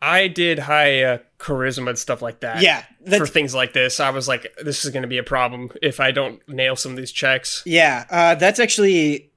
I 0.00 0.28
did 0.28 0.58
high 0.60 1.02
uh, 1.02 1.18
charisma 1.38 1.88
and 1.90 1.98
stuff 1.98 2.22
like 2.22 2.40
that. 2.40 2.62
Yeah, 2.62 2.84
For 3.18 3.26
things 3.26 3.54
like 3.54 3.72
this, 3.72 3.98
I 4.00 4.10
was 4.10 4.28
like, 4.28 4.46
this 4.62 4.84
is 4.84 4.90
going 4.92 5.02
to 5.02 5.08
be 5.08 5.18
a 5.18 5.22
problem 5.24 5.70
if 5.82 5.98
I 6.00 6.10
don't 6.12 6.40
nail 6.48 6.76
some 6.76 6.92
of 6.92 6.98
these 6.98 7.10
checks. 7.12 7.62
yeah, 7.66 8.04
uh, 8.10 8.34
that's 8.36 8.60
actually 8.60 9.32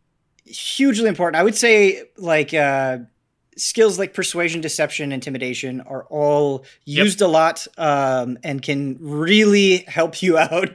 hugely 0.45 1.07
important. 1.07 1.39
I 1.39 1.43
would 1.43 1.55
say 1.55 2.03
like 2.17 2.53
uh, 2.53 2.99
skills 3.57 3.97
like 3.97 4.13
persuasion, 4.13 4.61
deception, 4.61 5.11
intimidation 5.11 5.81
are 5.81 6.03
all 6.05 6.65
Yep. 6.85 7.05
used 7.05 7.21
a 7.21 7.27
lot 7.27 7.65
um, 7.77 8.37
and 8.43 8.61
can 8.61 8.97
really 8.99 9.77
help 9.87 10.21
you 10.21 10.37
out. 10.45 10.69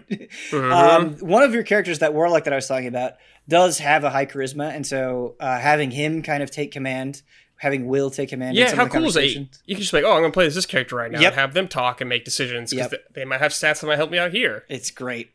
Mhm. 0.51 0.73
um, 0.73 1.15
one 1.19 1.43
of 1.43 1.55
your 1.55 1.63
characters, 1.63 2.01
that 2.01 2.15
warlock 2.15 2.45
that 2.45 2.53
I 2.53 2.57
was 2.57 2.67
talking 2.67 2.89
about, 2.89 3.15
does 3.49 3.79
have 3.79 4.03
a 4.05 4.11
high 4.11 4.27
charisma, 4.27 4.75
and 4.75 4.85
so 4.87 5.37
uh, 5.39 5.59
having 5.61 5.91
him 5.93 6.23
kind 6.23 6.43
of 6.43 6.51
take 6.51 6.73
command, 6.73 7.23
having 7.59 7.87
Wyll 7.87 8.11
take 8.11 8.29
command. 8.29 8.57
yeah, 8.57 8.67
how 8.75 8.87
cool 8.87 9.05
is 9.07 9.15
conversations. 9.15 9.63
You 9.67 9.75
can 9.75 9.81
just 9.83 9.93
be 9.93 9.99
like, 9.99 10.05
oh, 10.05 10.13
I'm 10.13 10.21
going 10.21 10.31
to 10.33 10.35
play 10.35 10.47
as 10.47 10.55
this 10.55 10.67
character 10.67 10.97
right 10.97 11.11
now 11.11 11.21
Yep. 11.21 11.33
and 11.33 11.41
have 11.41 11.55
them 11.55 11.69
talk 11.69 12.01
and 12.01 12.09
make 12.09 12.25
decisions 12.25 12.71
because 12.71 12.93
Yep. 12.93 13.15
they 13.15 13.25
might 13.25 13.41
have 13.41 13.53
stats 13.53 13.81
that 13.81 13.87
might 13.87 13.97
help 13.97 14.11
me 14.11 14.19
out 14.19 14.33
here. 14.33 14.65
It's 14.69 14.91
great. 14.91 15.31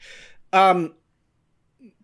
Um, 0.54 0.94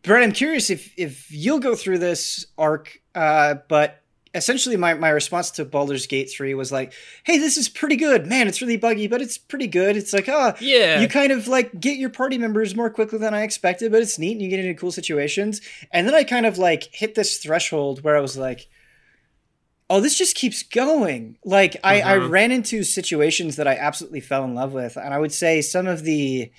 Brent, 0.03 0.23
I'm 0.23 0.31
curious 0.31 0.69
if 0.69 0.93
if 0.97 1.29
you'll 1.31 1.59
go 1.59 1.75
through 1.75 1.99
this 1.99 2.45
arc, 2.57 2.99
uh, 3.13 3.55
but 3.67 4.01
essentially 4.33 4.77
my, 4.77 4.93
my 4.93 5.09
response 5.09 5.49
to 5.51 5.65
Baldur's 5.65 6.05
Gate 6.05 6.29
3 6.29 6.53
was 6.53 6.71
like, 6.71 6.93
hey, 7.23 7.39
this 7.39 7.57
is 7.57 7.67
pretty 7.69 7.95
good. 7.95 8.27
Man, 8.27 8.47
it's 8.47 8.61
really 8.61 8.77
buggy, 8.77 9.07
but 9.07 9.21
it's 9.21 9.37
pretty 9.37 9.65
good. 9.67 9.97
It's 9.97 10.13
like, 10.13 10.29
ah, 10.29 10.55
Yeah. 10.59 10.99
you 10.99 11.07
kind 11.07 11.31
of 11.31 11.47
like 11.47 11.79
get 11.79 11.97
your 11.97 12.09
party 12.11 12.37
members 12.37 12.75
more 12.75 12.89
quickly 12.91 13.17
than 13.17 13.33
I 13.33 13.41
expected, 13.41 13.91
but 13.91 14.01
it's 14.01 14.19
neat 14.19 14.33
and 14.33 14.41
you 14.41 14.49
get 14.49 14.59
into 14.59 14.79
cool 14.79 14.91
situations. 14.91 15.59
And 15.91 16.05
then 16.05 16.13
I 16.13 16.23
kind 16.23 16.45
of 16.45 16.57
like 16.59 16.83
hit 16.93 17.15
this 17.15 17.37
threshold 17.39 18.03
where 18.03 18.15
I 18.15 18.19
was 18.19 18.37
like, 18.37 18.67
oh, 19.89 20.01
this 20.01 20.17
just 20.17 20.35
keeps 20.35 20.63
going. 20.63 21.37
Like 21.45 21.77
I, 21.83 22.01
I 22.01 22.17
Mhm. 22.17 22.29
ran 22.29 22.51
into 22.51 22.83
situations 22.83 23.55
that 23.55 23.67
I 23.67 23.75
absolutely 23.77 24.19
fell 24.19 24.43
in 24.43 24.53
love 24.53 24.73
with. 24.73 24.97
And 24.97 25.13
I 25.13 25.17
would 25.19 25.31
say 25.31 25.61
some 25.61 25.87
of 25.87 26.03
the 26.03 26.51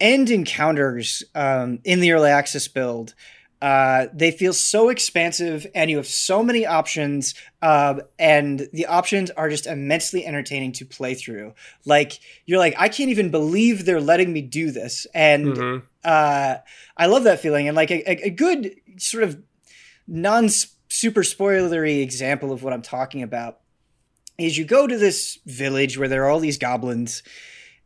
end 0.00 0.30
encounters 0.30 1.22
um, 1.34 1.80
in 1.84 2.00
the 2.00 2.12
early 2.12 2.30
access 2.30 2.68
build. 2.68 3.14
Uh, 3.60 4.06
they 4.14 4.30
feel 4.30 4.54
so 4.54 4.88
expansive, 4.88 5.66
and 5.74 5.90
you 5.90 5.98
have 5.98 6.06
so 6.06 6.42
many 6.42 6.64
options, 6.64 7.34
um, 7.60 8.00
and 8.18 8.66
the 8.72 8.86
options 8.86 9.30
are 9.32 9.50
just 9.50 9.66
immensely 9.66 10.24
entertaining 10.24 10.72
to 10.72 10.86
play 10.86 11.12
through. 11.12 11.52
Like 11.84 12.20
you're 12.46 12.58
like, 12.58 12.74
I 12.78 12.88
can't 12.88 13.10
even 13.10 13.30
believe 13.30 13.84
they're 13.84 14.00
letting 14.00 14.32
me 14.32 14.40
do 14.40 14.70
this, 14.70 15.06
and 15.12 15.56
Mhm. 15.56 15.82
uh, 16.04 16.54
I 16.96 17.06
love 17.06 17.24
that 17.24 17.40
feeling. 17.40 17.68
And 17.68 17.76
like 17.76 17.90
a, 17.90 18.10
a, 18.10 18.28
a 18.28 18.30
good 18.30 18.74
sort 18.96 19.24
of 19.24 19.42
non 20.06 20.48
super 21.00 21.22
spoilery 21.22 22.02
example 22.02 22.52
of 22.52 22.62
what 22.62 22.72
I'm 22.72 22.82
talking 22.82 23.22
about 23.22 23.60
is 24.38 24.58
you 24.58 24.64
go 24.64 24.86
to 24.86 24.98
this 24.98 25.38
village 25.46 25.98
where 25.98 26.08
there 26.08 26.24
are 26.24 26.30
all 26.30 26.40
these 26.40 26.58
goblins, 26.58 27.22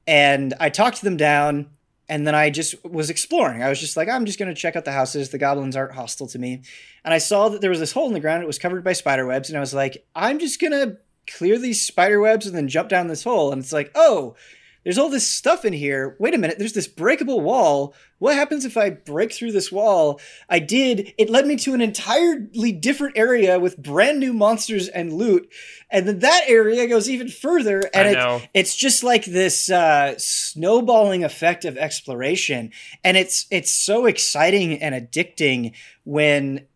and 0.07 0.55
I 0.61 0.69
talked 0.69 0.99
to 0.99 1.05
them 1.05 1.17
down. 1.17 1.71
And 2.07 2.27
then 2.27 2.35
I 2.35 2.51
just 2.51 2.85
was 2.85 3.09
exploring. 3.09 3.63
I 3.63 3.71
was 3.71 3.81
just 3.81 3.97
like, 3.97 4.11
I'm 4.11 4.27
just 4.27 4.39
going 4.39 4.51
to 4.51 4.55
check 4.55 4.77
out 4.77 4.85
the 4.85 4.93
houses. 4.93 5.31
The 5.31 5.39
goblins 5.39 5.75
aren't 5.75 5.95
hostile 5.95 6.27
to 6.27 6.39
me. 6.39 6.61
And 7.03 7.15
I 7.15 7.19
saw 7.19 7.49
that 7.49 7.63
there 7.63 7.71
was 7.71 7.79
this 7.79 7.93
hole 7.93 8.09
in 8.09 8.13
the 8.13 8.21
ground. 8.21 8.43
It 8.43 8.47
was 8.47 8.59
covered 8.59 8.85
by 8.85 8.93
spider 8.93 9.25
webs. 9.25 9.49
And 9.49 9.57
I 9.57 9.61
was 9.61 9.73
like, 9.73 10.07
I'm 10.15 10.39
just 10.39 10.61
going 10.61 10.73
to 10.73 10.99
clear 11.27 11.59
these 11.59 11.81
spider 11.81 12.21
webs 12.21 12.47
and 12.47 12.55
then 12.55 12.69
jump 12.69 12.91
down 12.91 13.09
this 13.09 13.25
hole. 13.25 13.53
And 13.53 13.63
it's 13.63 13.73
like, 13.73 13.91
oh, 13.95 14.37
there's 14.85 14.99
all 14.99 15.09
this 15.09 15.27
stuff 15.27 15.65
in 15.65 15.73
here. 15.73 16.17
Wait 16.21 16.35
a 16.35 16.39
minute, 16.39 16.59
there's 16.59 16.75
this 16.75 16.87
breakable 16.87 17.41
wall. 17.41 17.95
What 18.19 18.37
happens 18.37 18.65
if 18.65 18.77
I 18.77 18.91
break 18.91 19.33
through 19.33 19.53
this 19.53 19.73
wall? 19.73 20.21
I 20.49 20.59
did. 20.59 21.13
It 21.19 21.31
led 21.31 21.47
me 21.47 21.57
to 21.57 21.75
an 21.75 21.81
entirely 21.81 22.73
different 22.73 23.19
area 23.19 23.59
with 23.59 23.77
brand 23.77 24.21
new 24.21 24.33
monsters 24.33 24.89
and 24.89 25.13
loot. 25.13 25.51
And 25.91 26.07
then 26.07 26.21
that 26.21 26.45
area 26.47 26.87
goes 26.87 27.11
even 27.11 27.29
further. 27.29 27.83
And 27.93 28.09
I 28.09 28.11
it, 28.13 28.15
know. 28.15 28.43
it's 28.55 28.77
just 28.77 29.03
like 29.03 29.25
this 29.25 29.71
uh, 29.71 30.15
snowballing 30.19 31.25
effect 31.25 31.65
of 31.65 31.77
exploration. 31.77 32.71
And 33.03 33.17
it's 33.17 33.47
it's 33.51 33.73
so 33.73 34.07
exciting 34.07 34.81
and 34.81 34.95
addicting 34.95 35.73
when 36.05 36.67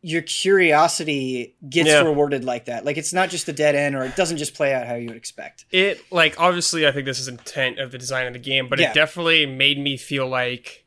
your 0.00 0.22
curiosity 0.22 1.56
gets 1.68 1.88
Yeah. 1.88 2.02
rewarded 2.02 2.44
like 2.44 2.66
that. 2.66 2.84
Like 2.84 2.96
it's 2.96 3.12
not 3.12 3.30
just 3.30 3.48
a 3.48 3.52
dead 3.52 3.74
end 3.74 3.96
or 3.96 4.04
it 4.04 4.14
doesn't 4.16 4.36
just 4.36 4.54
play 4.54 4.72
out 4.72 4.86
how 4.86 4.94
you 4.94 5.08
would 5.08 5.16
expect. 5.16 5.64
It, 5.72 6.00
like, 6.12 6.38
obviously, 6.40 6.86
I 6.86 6.92
think 6.92 7.04
this 7.04 7.18
is 7.18 7.26
intent 7.28 7.78
of 7.80 7.90
the 7.90 7.98
design 7.98 8.26
of 8.28 8.32
the 8.32 8.38
game, 8.38 8.68
but 8.68 8.78
Yeah. 8.78 8.90
it 8.90 8.94
definitely 8.94 9.44
made 9.46 9.78
me 9.78 9.96
feel 9.96 10.28
like, 10.28 10.84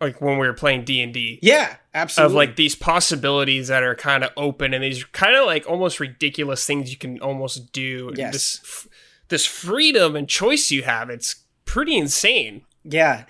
like 0.00 0.20
when 0.20 0.38
we 0.38 0.46
were 0.46 0.52
playing 0.52 0.84
D&D. 0.84 1.38
Yeah, 1.40 1.76
absolutely. 1.94 2.32
of 2.32 2.36
like 2.36 2.56
these 2.56 2.74
possibilities 2.74 3.68
that 3.68 3.82
are 3.82 3.94
kind 3.94 4.22
of 4.22 4.30
open 4.36 4.74
and 4.74 4.84
these 4.84 5.02
kind 5.04 5.34
of 5.34 5.46
like 5.46 5.66
almost 5.68 5.98
ridiculous 5.98 6.66
things 6.66 6.90
you 6.90 6.98
can 6.98 7.20
almost 7.20 7.72
do. 7.72 8.12
Yes. 8.16 8.32
This 8.32 8.88
this 9.28 9.46
freedom 9.46 10.14
and 10.14 10.28
choice 10.28 10.70
you 10.70 10.82
have, 10.82 11.08
it's 11.08 11.36
pretty 11.64 11.96
insane. 11.96 12.66
Yeah. 12.84 13.24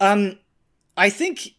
Um 0.00 0.38
I 0.98 1.08
think 1.08 1.52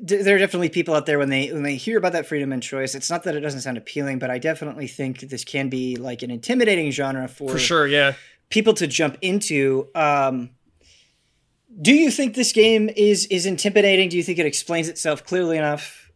there 0.00 0.34
are 0.34 0.38
definitely 0.38 0.68
people 0.68 0.94
out 0.94 1.06
there 1.06 1.18
when 1.18 1.28
they 1.28 1.52
when 1.52 1.62
they 1.62 1.76
hear 1.76 1.98
about 1.98 2.12
that 2.12 2.26
freedom 2.26 2.52
and 2.52 2.62
choice. 2.62 2.94
It's 2.94 3.10
not 3.10 3.24
that 3.24 3.36
it 3.36 3.40
doesn't 3.40 3.60
sound 3.60 3.76
appealing, 3.76 4.18
but 4.18 4.30
I 4.30 4.38
definitely 4.38 4.86
think 4.86 5.20
this 5.20 5.44
can 5.44 5.68
be 5.68 5.96
like 5.96 6.22
an 6.22 6.30
intimidating 6.30 6.90
genre 6.90 7.28
for, 7.28 7.52
For 7.52 7.58
sure, 7.58 7.86
yeah. 7.86 8.14
people 8.48 8.74
to 8.74 8.86
jump 8.86 9.18
into. 9.20 9.88
Um, 9.94 10.50
do 11.80 11.94
you 11.94 12.10
think 12.10 12.34
this 12.34 12.52
game 12.52 12.90
is 12.96 13.26
is 13.26 13.46
intimidating? 13.46 14.08
Do 14.08 14.16
you 14.16 14.22
think 14.22 14.38
it 14.38 14.46
explains 14.46 14.88
itself 14.88 15.24
clearly 15.24 15.56
enough? 15.56 16.10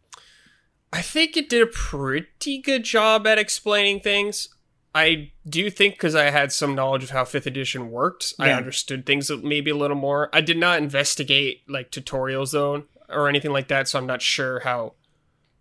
I 0.91 1.01
think 1.01 1.37
it 1.37 1.49
did 1.49 1.61
a 1.61 1.67
pretty 1.67 2.61
good 2.61 2.83
job 2.83 3.27
at 3.27 3.37
explaining 3.37 3.99
things. 3.99 4.49
I 4.93 5.33
do 5.47 5.69
think 5.69 5.95
because 5.95 6.15
I 6.15 6.29
had 6.29 6.53
some 6.53 6.73
knowledge 6.73 7.03
of 7.03 7.09
how 7.09 7.25
5th 7.25 7.45
edition 7.45 7.91
worked, 7.91 8.33
I 8.39 8.53
understood 8.53 9.05
things 9.05 9.29
maybe 9.29 9.69
a 9.69 9.75
little 9.75 9.97
more. 9.97 10.29
I 10.31 10.39
did 10.39 10.57
not 10.57 10.77
investigate 10.79 11.63
like 11.67 11.91
tutorial 11.91 12.45
though 12.45 12.85
or 13.15 13.27
anything 13.29 13.51
like 13.51 13.67
that, 13.69 13.87
so 13.87 13.97
I'm 13.99 14.05
not 14.07 14.21
sure 14.21 14.59
how 14.59 14.93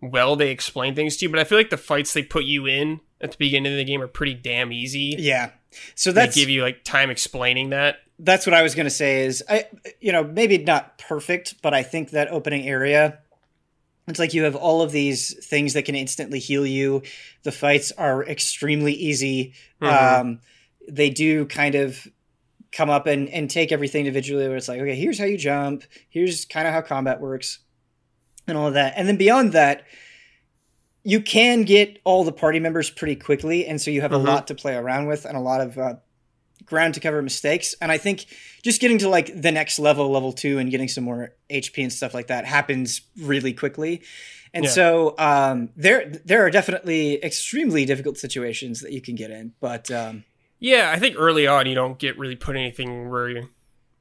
well 0.01 0.37
they 0.37 0.51
explain 0.51 0.95
things 0.95 1.17
to 1.19 1.25
you, 1.27 1.31
but 1.31 1.39
I 1.39 1.45
feel 1.45 1.57
like 1.57 1.71
the 1.71 1.77
fights 1.77 2.13
they 2.13 2.23
put 2.23 2.45
you 2.45 2.67
in 2.67 3.01
at 3.21 3.31
the 3.33 3.37
beginning 3.39 3.73
of 3.73 3.79
the 3.79 3.85
game 3.85 4.03
are 4.03 4.09
pretty 4.09 4.35
damn 4.35 4.73
easy. 4.73 5.17
Yeah. 5.19 5.51
So 5.95 6.13
that 6.13 6.35
give 6.35 6.49
you 6.51 6.63
like 6.63 6.85
time 6.85 7.11
explaining 7.11 7.71
that. 7.71 7.97
that's 8.19 8.47
what 8.47 8.55
I 8.55 8.63
was 8.63 8.75
going 8.75 8.85
to 8.87 8.91
say 8.91 9.25
is 9.25 9.43
I 9.49 9.65
you 10.01 10.13
know 10.13 10.23
maybe 10.23 10.59
not 10.59 10.99
perfect 10.99 11.61
but 11.63 11.75
I 11.75 11.83
think 11.83 12.11
that 12.11 12.29
opening 12.31 12.69
area 12.69 13.19
it's 14.07 14.21
like 14.21 14.35
you 14.35 14.45
have 14.45 14.55
all 14.55 14.83
of 14.83 14.93
these 14.93 15.35
things 15.45 15.73
that 15.73 15.85
can 15.85 15.95
instantly 15.97 16.39
heal 16.39 16.65
you 16.67 17.03
the 17.43 17.51
fights 17.51 17.91
are 17.93 18.25
extremely 18.25 18.93
easy 18.93 19.55
Mhm. 19.83 20.21
um, 20.21 20.41
they 20.89 21.11
do 21.11 21.47
kind 21.47 21.75
of 21.75 22.07
come 22.77 22.91
up 22.91 23.07
and, 23.07 23.29
and 23.29 23.49
take 23.49 23.71
everything 23.73 24.01
individually 24.07 24.47
where 24.49 24.57
it's 24.57 24.69
like 24.69 24.81
okay 24.81 24.97
here's 24.97 25.19
how 25.19 25.25
you 25.25 25.39
jump 25.39 25.85
here's 26.11 26.45
kind 26.45 26.67
of 26.67 26.75
how 26.75 26.81
combat 26.81 27.21
works 27.21 27.61
and 28.49 28.59
all 28.59 28.67
of 28.67 28.75
that 28.75 28.93
and 28.97 29.07
then 29.09 29.17
beyond 29.17 29.53
that 29.53 29.85
you 31.03 31.21
can 31.21 31.63
get 31.63 31.99
all 32.05 32.25
the 32.25 32.33
party 32.33 32.59
members 32.59 32.91
pretty 32.91 33.17
quickly 33.17 33.67
and 33.67 33.81
so 33.81 33.91
you 33.91 34.01
have 34.01 34.11
Mhm. 34.11 34.15
a 34.15 34.19
lot 34.19 34.47
to 34.49 34.55
play 34.55 34.75
around 34.75 35.07
with 35.07 35.25
and 35.25 35.37
a 35.37 35.41
lot 35.41 35.61
of 35.61 35.79
uh, 35.79 35.95
ground 36.65 36.95
to 36.95 37.01
cover 37.01 37.21
mistakes 37.21 37.75
and 37.81 37.93
i 37.93 37.99
think 37.99 38.25
just 38.63 38.81
getting 38.81 38.99
to 38.99 39.09
like 39.09 39.31
the 39.41 39.53
next 39.53 39.79
level 39.79 40.11
level 40.11 40.33
two 40.33 40.59
and 40.59 40.71
getting 40.71 40.89
some 40.89 41.05
more 41.05 41.35
hp 41.51 41.83
and 41.83 41.93
stuff 41.93 42.15
like 42.15 42.29
that 42.29 42.45
happens 42.47 43.03
really 43.21 43.53
quickly 43.53 44.03
and 44.55 44.65
Yeah. 44.65 44.71
so 44.71 45.15
um, 45.19 45.71
there 45.77 46.11
there 46.25 46.43
are 46.47 46.51
definitely 46.51 47.23
extremely 47.23 47.85
difficult 47.85 48.17
situations 48.17 48.81
that 48.81 48.93
you 48.93 49.01
can 49.03 49.15
get 49.15 49.31
in 49.31 49.53
but 49.61 49.91
um, 49.91 50.25
Yeah, 50.65 50.91
I 50.91 50.99
think 50.99 51.17
early 51.19 51.47
on 51.47 51.67
you 51.67 51.75
don't 51.75 51.99
get 51.99 52.19
really 52.19 52.37
put 52.37 52.57
anything 52.57 53.11
where 53.11 53.29
you 53.29 53.49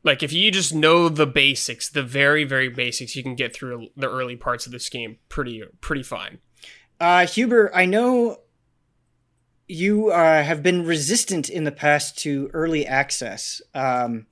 like 0.01 0.23
if 0.23 0.31
you 0.31 0.49
just 0.49 0.73
know 0.73 1.09
the 1.09 1.27
basics, 1.27 1.89
the 1.89 2.03
very 2.03 2.45
very 2.45 2.69
basics, 2.69 3.17
you 3.17 3.23
can 3.23 3.35
get 3.35 3.53
through 3.53 3.89
the 3.97 4.09
early 4.09 4.37
parts 4.37 4.65
of 4.65 4.71
this 4.71 4.87
game 4.87 5.17
pretty 5.27 5.61
pretty 5.81 6.03
fine. 6.03 6.39
uh, 7.01 7.25
huber 7.27 7.69
i 7.75 7.85
know 7.85 8.37
you 9.67 10.09
uh, 10.09 10.41
have 10.43 10.63
been 10.63 10.85
resistant 10.85 11.49
in 11.49 11.65
the 11.65 11.71
past 11.71 12.17
to 12.19 12.49
early 12.53 12.85
access 12.85 13.61
um, 13.75 14.25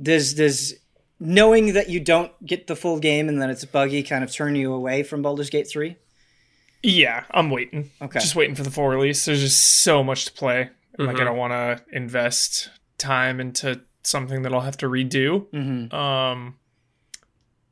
does 0.00 0.34
does 0.34 0.74
knowing 1.18 1.72
that 1.72 1.88
you 1.88 2.00
don't 2.00 2.32
get 2.44 2.66
the 2.66 2.76
full 2.76 2.98
game 2.98 3.30
and 3.30 3.40
that 3.40 3.48
it's 3.48 3.64
buggy 3.64 4.02
kind 4.02 4.22
of 4.24 4.30
turn 4.30 4.54
you 4.56 4.72
away 4.74 5.02
from 5.02 5.22
Baldur's 5.22 5.48
Gate 5.48 5.68
3? 5.68 5.96
Yeah, 6.82 7.24
I'm 7.30 7.50
waiting. 7.50 7.90
Okay. 8.02 8.18
Just 8.18 8.36
waiting 8.36 8.54
for 8.54 8.62
the 8.62 8.70
full 8.70 8.88
release. 8.88 9.24
There's 9.24 9.40
just 9.40 9.62
so 9.82 10.02
much 10.04 10.26
to 10.26 10.32
play. 10.32 10.70
Like 10.98 11.16
I 11.16 11.20
Mhm. 11.20 11.24
don't 11.24 11.36
want 11.36 11.52
to 11.52 11.84
invest 11.96 12.70
time 12.98 13.40
into 13.40 13.80
something 14.02 14.42
that 14.42 14.52
I'll 14.52 14.60
have 14.60 14.76
to 14.78 14.86
redo. 14.86 15.46
Mm-hmm. 15.50 15.94
Um 15.94 16.56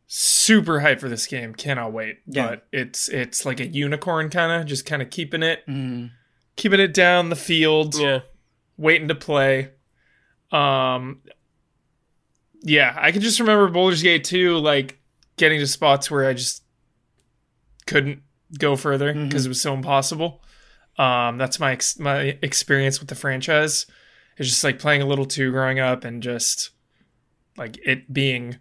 super 0.07 0.81
hype 0.81 1.01
for 1.01 1.09
this 1.09 1.27
game. 1.27 1.55
Cannot 1.55 1.93
wait. 1.93 2.19
Yeah. 2.27 2.49
But 2.49 2.67
it's 2.73 3.09
it's 3.09 3.47
like 3.47 3.61
a 3.61 3.67
unicorn 3.67 4.29
kind 4.31 4.61
of 4.61 4.67
just 4.67 4.85
kind 4.85 5.01
of 5.03 5.11
keeping 5.11 5.43
it 5.43 5.65
Mm. 5.67 6.11
keeping 6.57 6.81
it 6.81 6.93
down 6.93 7.31
the 7.31 7.37
field, 7.37 7.95
Yeah. 7.99 8.21
waiting 8.77 9.09
to 9.09 9.15
play. 9.15 9.71
Um 10.51 11.23
yeah, 12.65 12.97
I 13.01 13.11
can 13.13 13.23
just 13.23 13.41
remember 13.41 13.69
Baldur's 13.69 14.03
Gate 14.03 14.25
2 14.25 14.59
like 14.59 14.99
getting 15.37 15.59
to 15.61 15.67
spots 15.67 16.11
where 16.11 16.27
I 16.29 16.33
just 16.35 16.63
couldn't 17.87 18.23
go 18.59 18.77
further 18.77 19.13
because 19.15 19.43
Mhm. 19.43 19.47
it 19.47 19.49
was 19.49 19.61
so 19.61 19.75
impossible. 19.75 20.43
Um 20.99 21.39
that's 21.39 21.59
my 21.59 21.73
ex- 21.73 21.99
my 21.99 22.39
experience 22.43 23.01
with 23.01 23.09
the 23.09 23.15
franchise. 23.15 23.87
It's 24.37 24.49
just 24.49 24.65
like 24.65 24.79
playing 24.79 25.03
a 25.03 25.07
little 25.07 25.25
2 25.27 25.51
growing 25.51 25.79
up 25.79 26.05
and 26.05 26.23
just 26.23 26.71
like 27.57 27.79
it 27.85 28.13
being 28.13 28.59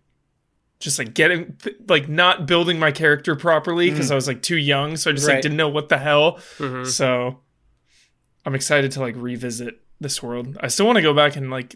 just 0.79 0.97
like 0.99 1.13
getting 1.13 1.57
like 1.87 2.09
not 2.09 2.47
building 2.47 2.79
my 2.79 2.91
character 2.91 3.35
properly 3.35 3.89
because 3.89 4.11
I 4.11 4.15
was 4.15 4.27
like 4.27 4.41
too 4.41 4.57
young 4.57 4.97
so 4.97 5.11
I 5.11 5.13
just 5.13 5.27
Right. 5.27 5.35
like 5.35 5.43
didn't 5.43 5.57
know 5.57 5.69
what 5.69 5.89
the 5.89 5.97
hell 5.97 6.39
Mhm. 6.57 6.87
so 6.87 7.39
I'm 8.45 8.55
excited 8.55 8.91
to 8.93 8.99
like 9.01 9.15
revisit 9.17 9.79
this 9.99 10.23
world. 10.23 10.57
I 10.59 10.67
still 10.67 10.87
want 10.87 10.95
to 10.95 11.01
go 11.03 11.13
back 11.13 11.35
and 11.35 11.51
like 11.51 11.75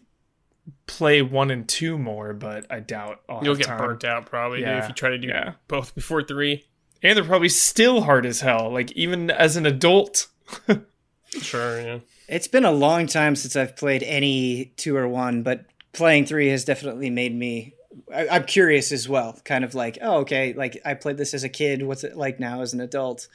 play 0.88 1.22
one 1.22 1.52
and 1.52 1.68
two 1.70 1.98
more, 1.98 2.34
but 2.34 2.65
I 2.72 2.80
doubt 2.80 3.22
I'll 3.30 3.44
You'll 3.44 3.56
get 3.56 3.68
time. 3.68 3.78
burnt 3.78 4.04
out 4.04 4.26
probably 4.26 4.62
Yeah. 4.62 4.80
if 4.82 4.88
you 4.89 4.96
try 4.96 5.10
to 5.10 5.18
do 5.20 5.28
Yeah. 5.28 5.54
both 5.68 5.94
before 5.94 6.24
three. 6.24 6.65
And 7.04 7.15
they're 7.15 7.24
probably 7.24 7.50
still 7.50 8.02
hard 8.02 8.26
as 8.26 8.41
hell. 8.41 8.72
Like 8.72 8.91
even 8.94 9.30
as 9.30 9.56
an 9.58 9.65
adult. 9.68 10.28
Sure, 11.42 11.82
yeah. 11.82 12.00
It's 12.30 12.48
been 12.48 12.64
a 12.64 12.72
long 12.72 13.08
time 13.08 13.36
since 13.36 13.56
I've 13.58 13.76
played 13.76 14.04
any 14.04 14.72
two 14.78 14.96
or 14.96 15.06
one, 15.08 15.44
but 15.44 15.66
playing 15.92 16.26
three 16.28 16.48
has 16.48 16.64
definitely 16.64 17.10
made 17.10 17.36
me. 17.36 17.74
I, 18.14 18.28
I'm 18.30 18.46
curious 18.46 18.92
as 18.94 19.10
well. 19.10 19.38
Kind 19.44 19.66
of 19.66 19.76
like, 19.76 19.98
oh, 20.02 20.20
okay, 20.20 20.54
like 20.54 20.80
I 20.86 20.94
played 20.94 21.18
this 21.18 21.34
as 21.34 21.44
a 21.44 21.50
kid. 21.50 21.84
What's 21.84 22.06
it 22.06 22.16
like 22.16 22.40
now 22.40 22.62
as 22.62 22.74
an 22.74 22.80
adult? 22.80 23.28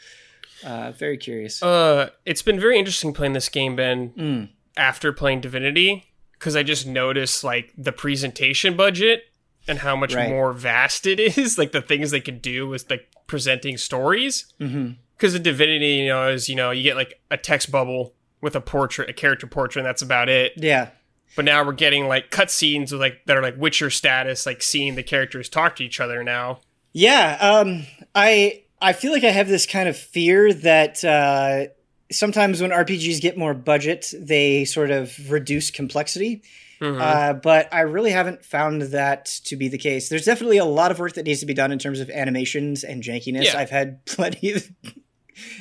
Uh, 0.64 0.92
very 0.92 1.18
curious. 1.18 1.62
Uh, 1.62 2.08
it's 2.24 2.42
been 2.42 2.58
very 2.58 2.78
interesting 2.78 3.12
playing 3.12 3.34
this 3.34 3.48
game, 3.50 3.76
Ben, 3.76 4.10
Mm. 4.16 4.48
after 4.78 5.12
playing 5.12 5.42
Divinity, 5.42 6.06
because 6.32 6.56
I 6.56 6.62
just 6.62 6.86
noticed 6.86 7.44
like 7.44 7.72
the 7.76 7.92
presentation 7.92 8.76
budget 8.76 9.24
and 9.68 9.78
how 9.80 9.94
much 9.94 10.14
Right. 10.14 10.28
more 10.30 10.52
vast 10.54 11.06
it 11.06 11.20
is. 11.38 11.58
Like 11.58 11.72
the 11.72 11.82
things 11.82 12.12
they 12.12 12.20
could 12.20 12.40
do 12.40 12.66
with 12.66 12.88
like 12.88 13.08
presenting 13.26 13.76
stories. 13.76 14.46
hmm 14.58 14.92
Because 15.20 15.34
in 15.34 15.42
Divinity, 15.42 15.96
you 15.96 16.08
know, 16.08 16.28
is 16.28 16.48
you 16.48 16.56
know 16.56 16.70
you 16.70 16.82
get 16.82 16.96
like 16.96 17.20
a 17.30 17.36
text 17.36 17.70
bubble 17.70 18.14
with 18.40 18.56
a 18.56 18.60
portrait, 18.60 19.10
a 19.10 19.12
character 19.12 19.46
portrait, 19.46 19.80
and 19.80 19.86
that's 19.86 20.00
about 20.00 20.30
it. 20.30 20.52
Yeah. 20.56 20.90
But 21.36 21.44
now 21.44 21.62
we're 21.64 21.72
getting 21.72 22.08
like 22.08 22.30
cutscenes 22.30 22.90
with 22.90 23.00
like 23.00 23.20
that 23.26 23.36
are 23.36 23.42
like 23.42 23.56
Witcher 23.56 23.90
status, 23.90 24.46
like 24.46 24.62
seeing 24.62 24.94
the 24.94 25.02
characters 25.02 25.48
talk 25.48 25.76
to 25.76 25.84
each 25.84 26.00
other 26.00 26.24
now. 26.24 26.60
Yeah, 26.92 27.36
um, 27.40 27.86
I 28.14 28.62
I 28.80 28.94
feel 28.94 29.12
like 29.12 29.24
I 29.24 29.30
have 29.30 29.46
this 29.46 29.66
kind 29.66 29.88
of 29.88 29.96
fear 29.96 30.52
that 30.54 31.04
uh, 31.04 31.66
sometimes 32.10 32.62
when 32.62 32.70
RPGs 32.70 33.20
get 33.20 33.36
more 33.36 33.54
budget, 33.54 34.12
they 34.18 34.64
sort 34.64 34.90
of 34.90 35.30
reduce 35.30 35.70
complexity. 35.70 36.42
Mhm. 36.80 37.00
Uh, 37.00 37.34
but 37.34 37.68
I 37.72 37.82
really 37.82 38.10
haven't 38.10 38.44
found 38.44 38.82
that 38.82 39.26
to 39.44 39.56
be 39.56 39.68
the 39.68 39.76
case. 39.76 40.08
There's 40.08 40.24
definitely 40.24 40.56
a 40.56 40.64
lot 40.64 40.90
of 40.90 40.98
work 40.98 41.12
that 41.12 41.26
needs 41.26 41.40
to 41.40 41.46
be 41.46 41.52
done 41.52 41.72
in 41.72 41.78
terms 41.78 42.00
of 42.00 42.08
animations 42.08 42.84
and 42.84 43.02
jankiness. 43.02 43.44
Yeah. 43.44 43.58
I've 43.58 43.70
had 43.70 44.04
plenty 44.06 44.52
of, 44.52 44.70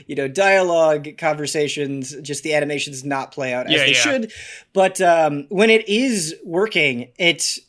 you 0.07 0.15
know, 0.15 0.27
dialogue 0.27 1.07
conversations, 1.17 2.15
just 2.21 2.43
the 2.43 2.53
animations 2.53 3.03
not 3.03 3.31
play 3.31 3.53
out 3.53 3.67
as 3.67 3.73
Yeah, 3.73 3.85
they 3.85 3.91
yeah. 3.93 3.97
should. 4.01 4.31
But 4.73 4.99
um, 5.01 5.45
when 5.49 5.69
it 5.69 5.87
is 5.89 6.35
working, 6.45 7.11
it's 7.17 7.59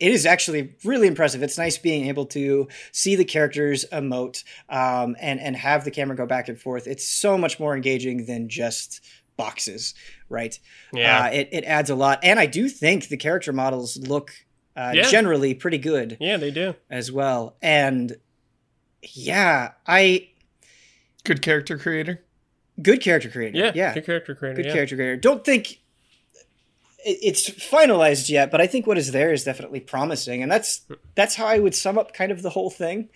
it 0.00 0.12
is 0.12 0.26
actually 0.26 0.76
really 0.84 1.08
impressive. 1.08 1.42
It's 1.42 1.58
nice 1.58 1.76
being 1.76 2.06
able 2.06 2.26
to 2.26 2.68
see 2.92 3.16
the 3.16 3.24
characters 3.24 3.84
emote 3.92 4.44
um, 4.68 5.16
and 5.20 5.40
and 5.40 5.56
have 5.56 5.84
the 5.84 5.90
camera 5.90 6.16
go 6.16 6.24
back 6.26 6.48
and 6.48 6.60
forth. 6.60 6.86
It's 6.86 7.06
so 7.08 7.36
much 7.36 7.58
more 7.58 7.74
engaging 7.74 8.26
than 8.26 8.48
just 8.48 9.00
boxes, 9.36 9.94
right? 10.28 10.58
yeah, 10.92 11.24
Uh, 11.24 11.30
it, 11.30 11.48
it 11.52 11.64
adds 11.64 11.90
a 11.90 11.94
lot. 11.94 12.20
And 12.22 12.38
I 12.40 12.46
do 12.46 12.68
think 12.68 13.08
the 13.08 13.16
character 13.16 13.52
models 13.52 13.96
look 13.96 14.30
uh, 14.76 14.92
Yeah. 14.94 15.02
generally 15.10 15.54
pretty 15.54 15.78
good 15.78 16.16
yeah, 16.20 16.36
they 16.36 16.50
do. 16.52 16.74
as 16.90 17.10
well. 17.10 17.56
And 17.62 18.16
yeah, 19.02 19.72
I 19.86 20.28
Good 21.28 21.42
character 21.42 21.76
creator. 21.76 22.24
good 22.80 23.02
character 23.02 23.28
creator. 23.28 23.58
Yeah, 23.58 23.72
yeah, 23.74 23.92
good 23.92 24.06
character 24.06 24.34
creator. 24.34 24.56
good 24.56 24.64
yeah. 24.64 24.72
character 24.72 24.96
creator. 24.96 25.16
Don't 25.16 25.44
think 25.44 25.78
it's 27.04 27.50
finalized 27.50 28.30
yet, 28.30 28.50
but 28.50 28.62
I 28.62 28.66
think 28.66 28.86
what 28.86 28.96
is 28.96 29.12
there 29.12 29.30
is 29.30 29.44
definitely 29.44 29.80
promising, 29.80 30.42
and 30.42 30.50
that's 30.50 30.86
that's 31.16 31.34
how 31.34 31.44
I 31.44 31.58
would 31.58 31.74
sum 31.74 31.98
up 31.98 32.14
kind 32.14 32.32
of 32.32 32.40
the 32.40 32.48
whole 32.48 32.70
thing. 32.70 33.10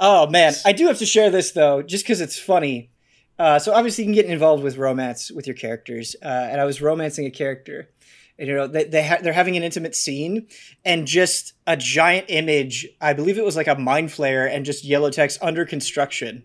Oh 0.00 0.26
man, 0.26 0.54
I 0.64 0.72
do 0.72 0.88
have 0.88 0.98
to 0.98 1.06
share 1.06 1.30
this 1.30 1.52
though, 1.52 1.82
just 1.82 2.02
because 2.02 2.20
it's 2.20 2.36
funny. 2.36 2.90
Uh, 3.38 3.60
so 3.60 3.72
obviously 3.72 4.02
you 4.02 4.08
can 4.08 4.14
get 4.14 4.26
involved 4.26 4.64
with 4.64 4.76
romance 4.76 5.30
with 5.30 5.46
your 5.46 5.54
characters, 5.54 6.16
uh, 6.20 6.48
and 6.50 6.60
I 6.60 6.64
was 6.64 6.82
romancing 6.82 7.26
a 7.26 7.30
character. 7.30 7.90
And, 8.38 8.48
you 8.48 8.56
know 8.56 8.66
they, 8.66 8.84
they 8.84 9.06
ha- 9.06 9.18
they're 9.22 9.34
having 9.34 9.56
an 9.56 9.62
intimate 9.62 9.94
scene 9.94 10.48
and 10.84 11.06
just 11.06 11.52
a 11.66 11.76
giant 11.76 12.26
image 12.28 12.88
i 12.98 13.12
believe 13.12 13.36
it 13.36 13.44
was 13.44 13.56
like 13.56 13.68
a 13.68 13.78
mind 13.78 14.08
flayer 14.08 14.50
and 14.50 14.64
just 14.64 14.84
yellow 14.84 15.10
text 15.10 15.38
under 15.42 15.66
construction 15.66 16.42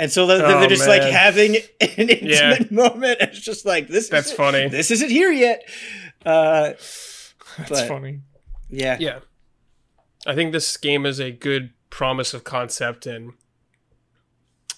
and 0.00 0.10
so 0.10 0.26
they're, 0.26 0.38
they're 0.38 0.56
Oh, 0.56 0.66
just 0.66 0.88
like 0.88 1.02
having 1.02 1.56
an 1.80 1.88
intimate 1.98 2.22
Yeah. 2.22 2.58
moment 2.70 3.18
it's 3.20 3.38
just 3.40 3.64
like 3.64 3.86
this 3.88 4.08
That's 4.08 4.26
isn't- 4.28 4.36
funny. 4.36 4.68
this 4.68 4.90
isn't 4.90 5.10
here 5.10 5.30
yet 5.30 5.62
uh 6.26 6.70
That's 7.58 7.68
But- 7.68 7.86
funny. 7.88 8.20
yeah 8.68 8.96
Yeah. 8.98 9.18
I 10.26 10.34
think 10.34 10.52
this 10.52 10.76
game 10.76 11.06
is 11.06 11.18
a 11.20 11.30
good 11.30 11.70
promise 11.90 12.34
of 12.34 12.44
concept 12.44 13.06
and 13.06 13.32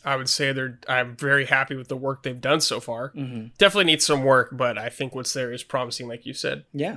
I 0.05 0.17
would 0.17 0.29
say 0.29 0.53
they're 0.53 0.79
I'm 0.89 1.17
very 1.17 1.47
happy 1.47 1.77
with 1.77 1.87
the 1.89 1.97
work 1.97 2.23
they've 2.25 2.41
done 2.41 2.61
so 2.61 2.81
far. 2.81 3.09
hmm 3.11 3.47
Definitely 3.59 3.85
needs 3.85 4.05
some 4.05 4.25
work, 4.25 4.49
but 4.53 4.77
I 4.77 4.89
think 4.89 5.15
what's 5.15 5.33
there 5.33 5.53
is 5.53 5.63
promising 5.63 6.09
like 6.09 6.27
you 6.27 6.35
said. 6.35 6.65
yeah 6.73 6.97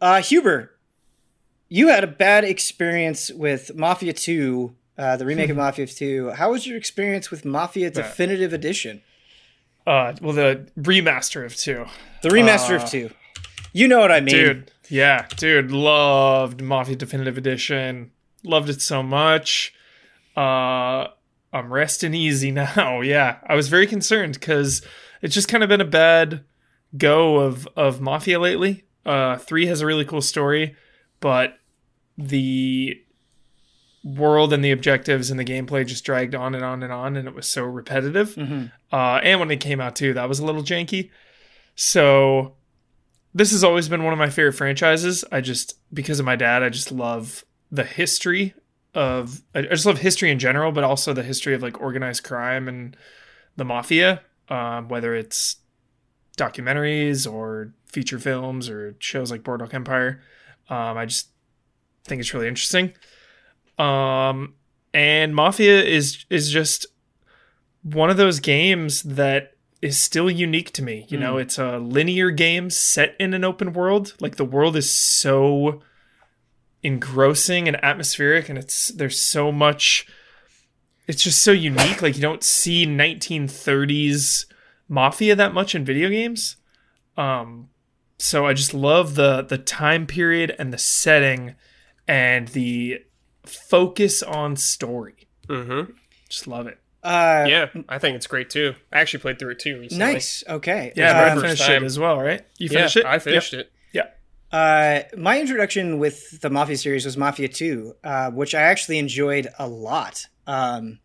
uh 0.00 0.20
huber 0.20 0.76
you 1.68 1.88
had 1.88 2.04
a 2.04 2.08
bad 2.08 2.44
experience 2.44 3.30
with 3.30 3.74
mafia 3.74 4.12
2 4.12 4.74
uh 4.98 5.16
the 5.16 5.24
remake 5.26 5.50
of 5.50 5.56
mafia 5.64 5.86
2 5.86 6.30
how 6.32 6.50
was 6.50 6.66
your 6.66 6.76
experience 6.76 7.30
with 7.30 7.44
mafia 7.44 7.90
definitive 7.90 8.52
edition 8.52 9.02
Uh 9.86 10.14
well 10.20 10.32
the 10.32 10.66
remaster 10.78 11.44
of 11.44 11.56
two. 11.56 11.86
the 12.22 12.28
remaster 12.28 12.78
Uh, 12.78 12.82
of 12.82 12.90
2 12.90 13.10
you 13.72 13.88
know 13.88 14.00
what 14.00 14.12
i 14.12 14.20
mean 14.20 14.34
Dude, 14.34 14.70
yeah, 14.88 15.26
dude, 15.36 15.70
loved 15.72 16.60
Mafia 16.60 16.96
Definitive 16.96 17.38
Edition. 17.38 18.10
Loved 18.44 18.68
it 18.68 18.82
so 18.82 19.02
much. 19.02 19.72
Uh 20.36 21.06
I'm 21.54 21.72
resting 21.72 22.12
easy 22.14 22.50
now. 22.62 23.00
Yeah, 23.00 23.38
I 23.46 23.54
was 23.54 23.68
very 23.68 23.86
concerned 23.86 24.34
because 24.34 24.82
it's 25.22 25.34
just 25.34 25.48
kind 25.48 25.62
of 25.62 25.68
been 25.70 25.80
a 25.80 25.86
bad 25.86 26.44
go 26.96 27.36
of 27.36 27.66
of 27.76 28.00
Mafia 28.02 28.38
lately. 28.38 28.84
Uh, 29.06 29.36
three 29.38 29.66
has 29.66 29.80
a 29.80 29.86
really 29.86 30.04
cool 30.04 30.20
story, 30.22 30.76
but 31.20 31.58
the 32.18 33.00
world 34.04 34.52
and 34.52 34.64
the 34.64 34.72
objectives 34.72 35.30
and 35.30 35.38
the 35.38 35.44
gameplay 35.44 35.86
just 35.86 36.04
dragged 36.04 36.34
on 36.34 36.54
and 36.54 36.64
on 36.64 36.82
and 36.82 36.92
on, 36.92 37.16
and 37.16 37.28
it 37.28 37.34
was 37.34 37.48
so 37.48 37.62
repetitive. 37.64 38.34
Mhm. 38.34 38.72
Uh, 38.92 39.20
and 39.22 39.38
when 39.40 39.50
it 39.50 39.60
came 39.60 39.80
out 39.80 39.94
too, 39.96 40.12
that 40.14 40.28
was 40.28 40.38
a 40.40 40.44
little 40.44 40.62
janky. 40.62 41.10
So 41.74 42.54
this 43.34 43.50
has 43.52 43.64
always 43.64 43.88
been 43.88 44.02
one 44.02 44.12
of 44.12 44.18
my 44.18 44.28
favorite 44.28 44.54
franchises. 44.54 45.24
I 45.32 45.40
just 45.40 45.76
because 45.94 46.18
of 46.20 46.26
my 46.26 46.36
dad, 46.36 46.62
I 46.62 46.68
just 46.68 46.92
love 46.92 47.44
the 47.70 47.84
history 47.84 48.54
of 48.94 49.42
I 49.54 49.62
just 49.62 49.86
love 49.86 49.98
history 49.98 50.30
in 50.30 50.38
general, 50.38 50.72
but 50.72 50.84
also 50.84 51.12
the 51.12 51.22
history 51.22 51.54
of 51.54 51.62
like 51.62 51.80
organized 51.80 52.24
crime 52.24 52.68
and 52.68 52.96
the 53.56 53.64
mafia. 53.64 54.22
Um, 54.48 54.88
whether 54.88 55.14
it's 55.14 55.56
documentaries 56.36 57.30
or 57.30 57.72
feature 57.86 58.18
films 58.18 58.68
or 58.68 58.96
shows 58.98 59.30
like 59.30 59.44
Boardwalk 59.44 59.72
Empire, 59.72 60.20
um, 60.68 60.98
I 60.98 61.06
just 61.06 61.28
think 62.04 62.20
it's 62.20 62.34
really 62.34 62.48
interesting. 62.48 62.92
Um, 63.82 64.54
and 64.94 65.34
Mafia 65.34 65.82
is 65.82 66.24
is 66.30 66.50
just 66.50 66.86
one 67.82 68.10
of 68.10 68.16
those 68.16 68.38
games 68.38 69.02
that 69.02 69.54
is 69.80 69.98
still 69.98 70.30
unique 70.30 70.70
to 70.72 70.82
me. 70.82 71.06
You 71.08 71.18
know, 71.18 71.38
it's 71.38 71.58
a 71.58 71.78
linear 71.78 72.30
game 72.30 72.70
set 72.70 73.16
in 73.18 73.34
an 73.34 73.42
open 73.42 73.72
world. 73.72 74.14
Like 74.20 74.36
the 74.36 74.44
world 74.44 74.76
is 74.76 74.92
so 74.92 75.82
engrossing 76.84 77.66
and 77.66 77.82
atmospheric 77.84 78.48
and 78.48 78.58
it's 78.58 78.88
there's 78.88 79.20
so 79.20 79.50
much 79.50 80.06
it's 81.08 81.24
just 81.24 81.42
so 81.42 81.50
unique. 81.50 82.00
Like 82.00 82.14
you 82.14 82.22
don't 82.22 82.44
see 82.44 82.86
1930s 82.86 84.46
mafia 84.88 85.34
that 85.34 85.54
much 85.54 85.74
in 85.74 85.84
video 85.84 86.08
games. 86.08 86.56
Um 87.16 87.70
so 88.18 88.46
I 88.46 88.52
just 88.52 88.74
love 88.74 89.16
the 89.16 89.42
the 89.42 89.58
time 89.58 90.06
period 90.06 90.54
and 90.56 90.72
the 90.72 90.78
setting 90.78 91.56
and 92.06 92.46
the 92.48 93.00
focus 93.44 94.22
on 94.22 94.56
story. 94.56 95.26
Mm-hmm. 95.48 95.92
Just 96.28 96.46
love 96.46 96.66
it. 96.66 96.78
uh 97.02 97.44
Yeah, 97.48 97.68
I 97.88 97.98
think 97.98 98.16
it's 98.16 98.26
great 98.26 98.48
too. 98.50 98.74
I 98.92 99.00
actually 99.00 99.20
played 99.20 99.38
through 99.38 99.50
it 99.52 99.58
too 99.58 99.78
recently. 99.80 100.04
nice 100.12 100.44
okay 100.48 100.92
Yeah, 100.96 101.10
Um, 101.10 101.16
I 101.16 101.30
first 101.30 101.42
finished 101.44 101.62
time. 101.66 101.82
it 101.82 101.86
as 101.86 101.98
well, 101.98 102.18
right? 102.18 102.42
You 102.58 102.68
Yeah, 102.70 102.78
finished 102.78 102.96
it? 102.98 103.06
I 103.06 103.18
finished 103.18 103.54
it. 103.54 103.72
Yeah. 103.92 104.06
Uh, 104.52 105.02
my 105.16 105.40
introduction 105.40 105.98
with 105.98 106.40
the 106.40 106.50
Mafia 106.50 106.76
series 106.76 107.04
was 107.04 107.16
Mafia 107.16 107.48
2, 107.48 107.94
uh, 108.04 108.30
which 108.30 108.54
I 108.54 108.60
actually 108.62 108.98
enjoyed 108.98 109.48
a 109.58 109.66
lot. 109.66 110.26
Um, 110.46 111.00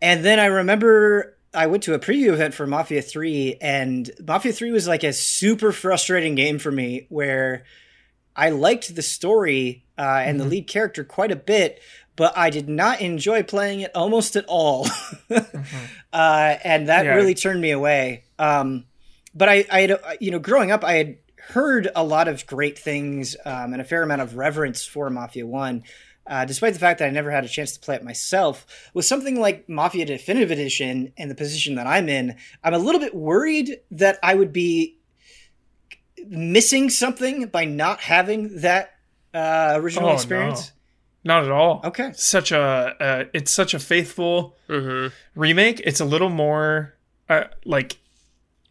and 0.00 0.24
then 0.24 0.38
I 0.40 0.46
remember 0.46 1.36
I 1.52 1.66
went 1.66 1.82
to 1.84 1.94
a 1.94 1.98
preview 1.98 2.32
event 2.32 2.54
for 2.54 2.66
Mafia 2.66 3.00
3, 3.02 3.58
and 3.60 4.10
Mafia 4.26 4.52
3 4.52 4.70
was 4.72 4.88
like 4.88 5.04
a 5.04 5.12
super 5.12 5.70
frustrating 5.72 6.34
game 6.34 6.58
for 6.58 6.70
me 6.72 7.06
where 7.10 7.64
I 8.36 8.50
liked 8.50 8.94
the 8.94 9.02
story 9.02 9.83
uh, 9.98 10.02
and 10.02 10.38
Mm-hmm. 10.38 10.38
the 10.38 10.50
lead 10.50 10.66
character 10.68 11.04
quite 11.04 11.30
a 11.32 11.36
bit, 11.36 11.80
but 12.16 12.36
I 12.36 12.50
did 12.50 12.68
not 12.68 13.00
enjoy 13.00 13.42
playing 13.42 13.80
it 13.80 13.90
almost 13.94 14.36
at 14.36 14.44
all. 14.46 14.86
uh, 15.30 16.56
and 16.64 16.88
that 16.88 17.04
Yeah. 17.04 17.14
really 17.14 17.34
turned 17.34 17.60
me 17.60 17.70
away. 17.70 18.24
Um, 18.38 18.84
but 19.34 19.48
I, 19.48 19.64
I, 19.70 19.80
had, 19.82 19.98
you 20.20 20.30
know, 20.30 20.38
growing 20.38 20.70
up, 20.70 20.84
I 20.84 20.92
had 20.94 21.16
heard 21.48 21.88
a 21.94 22.04
lot 22.04 22.28
of 22.28 22.46
great 22.46 22.78
things 22.78 23.36
um, 23.44 23.72
and 23.72 23.80
a 23.80 23.84
fair 23.84 24.02
amount 24.02 24.22
of 24.22 24.36
reverence 24.36 24.84
for 24.84 25.10
Mafia 25.10 25.46
1. 25.46 25.82
Uh, 26.26 26.44
despite 26.46 26.72
the 26.72 26.78
fact 26.78 27.00
that 27.00 27.06
I 27.06 27.10
never 27.10 27.30
had 27.30 27.44
a 27.44 27.48
chance 27.48 27.72
to 27.72 27.80
play 27.80 27.96
it 27.96 28.02
myself, 28.02 28.66
with 28.94 29.04
something 29.04 29.38
like 29.38 29.68
Mafia 29.68 30.06
Definitive 30.06 30.50
Edition 30.50 31.12
and 31.18 31.30
the 31.30 31.34
position 31.34 31.74
that 31.74 31.86
I'm 31.86 32.08
in, 32.08 32.36
I'm 32.62 32.72
a 32.72 32.78
little 32.78 33.00
bit 33.00 33.14
worried 33.14 33.76
that 33.90 34.18
I 34.22 34.34
would 34.34 34.50
be 34.52 34.96
missing 36.26 36.88
something 36.88 37.46
by 37.48 37.64
not 37.66 38.00
having 38.00 38.60
that 38.60 38.93
uh, 39.34 39.72
original 39.76 40.06
Oh, 40.06 40.08
no. 40.10 40.14
experience. 40.14 40.72
Not 41.24 41.44
at 41.44 41.50
all. 41.50 41.80
Okay. 41.84 42.12
Such 42.14 42.52
a 42.52 42.60
uh, 42.60 43.24
it's 43.32 43.50
such 43.50 43.74
a 43.74 43.78
faithful 43.78 44.56
Mm-hmm. 44.68 45.14
remake. 45.34 45.80
It's 45.84 46.00
a 46.00 46.04
little 46.04 46.28
more 46.30 46.94
uh, 47.28 47.44
like 47.64 47.98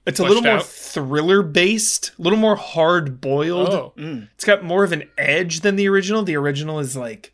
it's 0.05 0.19
a 0.19 0.23
Fleshed 0.23 0.35
little 0.35 0.51
more 0.51 0.61
thriller 0.61 1.41
based, 1.43 2.11
a 2.19 2.21
little 2.21 2.37
more 2.37 2.55
hard 2.55 3.19
boiled. 3.21 3.69
Oh. 3.69 3.93
Mm. 3.97 4.29
It's 4.35 4.43
got 4.45 4.63
more 4.63 4.83
of 4.83 4.91
an 4.91 5.03
edge 5.17 5.61
than 5.61 5.75
the 5.77 5.87
original. 5.89 6.23
The 6.23 6.35
original 6.35 6.79
is 6.79 6.95
like 6.95 7.33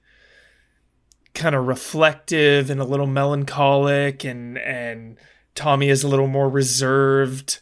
kind 1.34 1.56
of 1.56 1.68
reflective 1.68 2.70
and 2.70 2.80
a 2.80 2.84
little 2.86 3.08
melancholic 3.08 4.24
and 4.24 4.58
and 4.58 5.18
Tommy 5.56 5.90
is 5.90 6.04
a 6.04 6.08
little 6.08 6.28
more 6.28 6.50
reserved. 6.50 7.60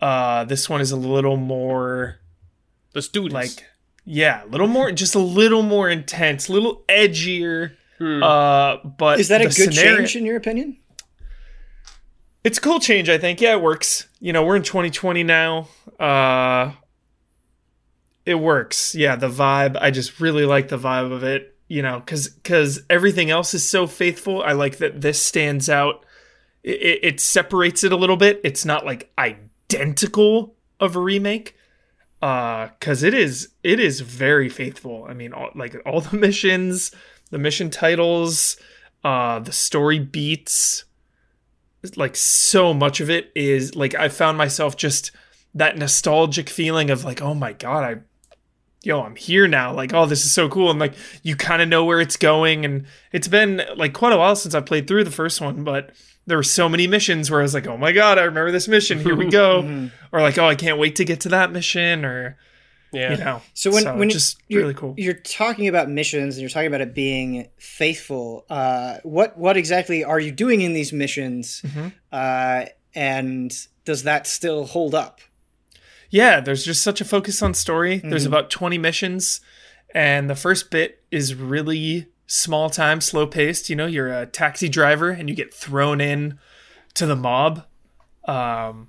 Uh 0.00 0.44
this 0.44 0.68
one 0.68 0.80
is 0.80 0.90
a 0.92 0.96
little 0.96 1.36
more 1.36 2.20
The 2.92 3.02
students. 3.02 3.34
like 3.34 3.64
yeah, 4.04 4.44
a 4.44 4.46
little 4.46 4.66
more 4.66 4.90
just 4.92 5.14
a 5.14 5.18
little 5.20 5.62
more 5.62 5.88
intense, 5.90 6.48
a 6.48 6.52
little 6.52 6.82
edgier. 6.88 7.72
Hmm. 7.98 8.22
Uh 8.22 8.76
but 8.84 9.20
Is 9.20 9.28
that 9.28 9.40
a 9.42 9.44
good 9.44 9.52
scenario- 9.74 9.96
change 9.98 10.16
in 10.16 10.24
your 10.26 10.36
opinion? 10.36 10.76
it's 12.42 12.56
a 12.56 12.60
cool 12.60 12.80
change, 12.80 13.08
I 13.10 13.18
think. 13.18 13.40
Yeah, 13.40 13.52
it 13.52 13.62
works. 13.62 14.08
You 14.20 14.32
know, 14.32 14.42
we're 14.44 14.56
in 14.56 14.62
2020 14.62 15.22
now. 15.24 15.68
Uh 15.98 16.72
it 18.26 18.34
works. 18.36 18.94
Yeah, 18.94 19.16
the 19.16 19.28
vibe. 19.28 19.76
I 19.80 19.90
just 19.90 20.20
really 20.20 20.44
like 20.44 20.68
the 20.68 20.78
vibe 20.78 21.10
of 21.12 21.22
it, 21.24 21.56
you 21.68 21.82
know, 21.82 22.00
cuz 22.06 22.28
cuz 22.44 22.82
everything 22.88 23.30
else 23.30 23.54
is 23.54 23.68
so 23.68 23.86
faithful. 23.86 24.42
I 24.42 24.52
like 24.52 24.78
that 24.78 25.00
this 25.00 25.22
stands 25.22 25.68
out. 25.68 26.04
It, 26.62 26.82
it, 26.82 26.98
it 27.04 27.20
separates 27.20 27.84
it 27.84 27.92
a 27.92 27.96
little 27.96 28.16
bit. 28.18 28.40
It's 28.44 28.64
not 28.64 28.84
like 28.84 29.10
identical 29.18 30.54
of 30.78 30.96
a 30.96 31.00
remake. 31.00 31.56
Uh 32.22 32.68
cuz 32.80 33.02
it 33.02 33.14
is 33.14 33.48
it 33.62 33.80
is 33.80 34.00
very 34.00 34.48
faithful. 34.48 35.06
I 35.08 35.14
mean, 35.14 35.32
all, 35.32 35.50
like 35.54 35.76
all 35.86 36.00
the 36.00 36.16
missions, 36.26 36.92
the 37.30 37.38
mission 37.38 37.70
titles, 37.70 38.56
uh 39.04 39.38
the 39.38 39.52
story 39.52 39.98
beats, 39.98 40.84
like 41.96 42.16
so 42.16 42.74
much 42.74 43.00
of 43.00 43.08
it 43.08 43.30
is 43.34 43.74
like 43.74 43.94
I 43.94 44.08
found 44.08 44.36
myself 44.38 44.76
just 44.76 45.12
that 45.54 45.78
nostalgic 45.78 46.48
feeling 46.48 46.90
of 46.90 47.04
like, 47.04 47.20
oh 47.22 47.34
my 47.34 47.52
god, 47.52 47.84
I 47.84 48.00
yo, 48.82 49.02
I'm 49.02 49.16
here 49.16 49.46
now. 49.46 49.74
Like, 49.74 49.92
oh, 49.92 50.06
this 50.06 50.24
is 50.24 50.32
so 50.32 50.48
cool. 50.48 50.70
And 50.70 50.80
like 50.80 50.94
you 51.22 51.36
kind 51.36 51.62
of 51.62 51.68
know 51.68 51.84
where 51.84 52.00
it's 52.00 52.16
going. 52.16 52.64
And 52.64 52.86
it's 53.12 53.28
been 53.28 53.62
like 53.76 53.92
quite 53.92 54.12
a 54.12 54.18
while 54.18 54.36
since 54.36 54.54
I 54.54 54.60
played 54.60 54.86
through 54.86 55.04
the 55.04 55.10
first 55.10 55.40
one, 55.40 55.64
but 55.64 55.90
there 56.30 56.38
were 56.38 56.42
so 56.44 56.68
many 56.68 56.86
missions 56.86 57.28
where 57.30 57.40
I 57.40 57.42
was 57.42 57.54
like, 57.54 57.66
oh 57.66 57.76
my 57.76 57.90
god, 57.92 58.16
I 58.18 58.22
remember 58.22 58.52
this 58.52 58.68
mission. 58.68 59.00
Here 59.00 59.16
we 59.16 59.26
go. 59.28 59.62
Mhm. 59.70 59.90
Or 60.12 60.20
like, 60.22 60.38
oh, 60.38 60.46
I 60.46 60.54
can't 60.54 60.78
wait 60.78 60.96
to 60.96 61.04
get 61.04 61.20
to 61.22 61.28
that 61.30 61.50
mission. 61.52 62.04
Or 62.04 62.38
yeah. 62.92 63.10
you 63.12 63.16
know. 63.18 63.42
So 63.54 63.70
when 63.72 63.98
when 63.98 64.10
just 64.10 64.38
you're, 64.48 64.62
really 64.62 64.74
cool. 64.74 64.94
you're 64.96 65.14
talking 65.14 65.68
about 65.68 65.88
missions 65.88 66.36
and 66.36 66.40
you're 66.42 66.50
talking 66.50 66.68
about 66.68 66.80
it 66.80 66.94
being 66.94 67.48
faithful, 67.58 68.44
uh, 68.48 68.98
what 69.02 69.36
what 69.36 69.56
exactly 69.56 70.02
are 70.04 70.18
you 70.20 70.32
doing 70.32 70.60
in 70.60 70.72
these 70.72 70.92
missions? 70.92 71.62
Mhm. 71.66 71.92
Uh, 72.12 72.66
and 72.94 73.52
does 73.84 74.02
that 74.04 74.26
still 74.26 74.66
hold 74.66 74.94
up? 74.94 75.20
Yeah, 76.10 76.40
there's 76.40 76.64
just 76.64 76.82
such 76.82 77.00
a 77.00 77.04
focus 77.04 77.42
on 77.42 77.54
story. 77.54 77.98
There's 78.04 78.24
Mhm. 78.24 78.28
about 78.28 78.50
20 78.50 78.78
missions, 78.78 79.40
and 79.94 80.28
the 80.30 80.34
first 80.34 80.70
bit 80.70 81.02
is 81.10 81.34
really 81.34 82.06
small 82.30 82.70
time, 82.70 83.00
slow 83.00 83.26
paced. 83.26 83.68
You 83.68 83.76
know, 83.76 83.86
you're 83.86 84.12
a 84.12 84.24
taxi 84.24 84.68
driver 84.68 85.10
and 85.10 85.28
you 85.28 85.34
get 85.34 85.52
thrown 85.52 86.00
in 86.00 86.38
to 86.94 87.04
the 87.04 87.16
mob 87.16 87.64
um, 88.24 88.88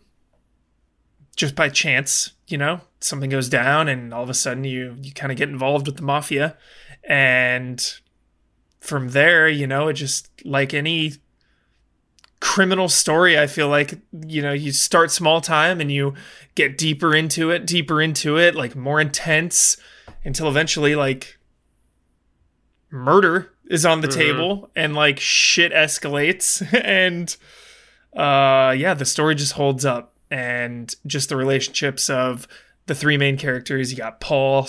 just 1.36 1.56
by 1.56 1.68
chance. 1.68 2.34
You 2.48 2.58
know, 2.58 2.82
something 3.00 3.30
goes 3.30 3.50
down, 3.50 3.88
and 3.88 4.14
all 4.14 4.24
of 4.24 4.30
a 4.30 4.34
sudden 4.34 4.64
you 4.64 4.96
you 5.02 5.12
kind 5.12 5.32
of 5.32 5.38
get 5.38 5.50
involved 5.50 5.88
with 5.88 5.98
the 5.98 6.04
mafia, 6.04 6.56
and 7.04 7.84
from 8.80 9.10
there, 9.10 9.48
you 9.48 9.66
know, 9.68 9.88
it 9.88 9.94
just 9.94 10.30
like 10.46 10.74
any 10.74 11.14
criminal 12.40 12.90
story 12.90 13.38
i 13.38 13.46
feel 13.46 13.70
like 13.70 13.94
you 14.26 14.42
know 14.42 14.52
you 14.52 14.72
start 14.72 15.12
small 15.12 15.42
time 15.42 15.80
and 15.80 15.92
you 15.92 16.12
get 16.56 16.76
deeper 16.76 17.16
into 17.16 17.52
it 17.52 17.68
deeper 17.68 18.02
into 18.02 18.36
it 18.36 18.56
like 18.56 18.76
more 18.76 19.00
intense 19.00 19.78
until 20.26 20.50
eventually 20.50 20.96
like 20.96 21.38
murder 22.92 23.52
is 23.70 23.86
on 23.86 24.02
the 24.02 24.08
Mhm. 24.08 24.14
table 24.14 24.70
and 24.76 24.94
like 24.96 25.20
shit 25.20 25.72
escalates 25.72 26.62
and 26.84 27.36
uh 28.16 28.74
yeah 28.78 28.94
the 28.94 29.06
story 29.06 29.34
just 29.36 29.54
holds 29.54 29.86
up 29.86 30.14
and 30.30 30.96
just 31.08 31.30
the 31.30 31.36
relationships 31.38 32.10
of 32.10 32.48
the 32.88 32.96
three 32.96 33.18
main 33.18 33.38
characters 33.38 33.92
you 33.92 33.98
got 33.98 34.20
paul 34.20 34.68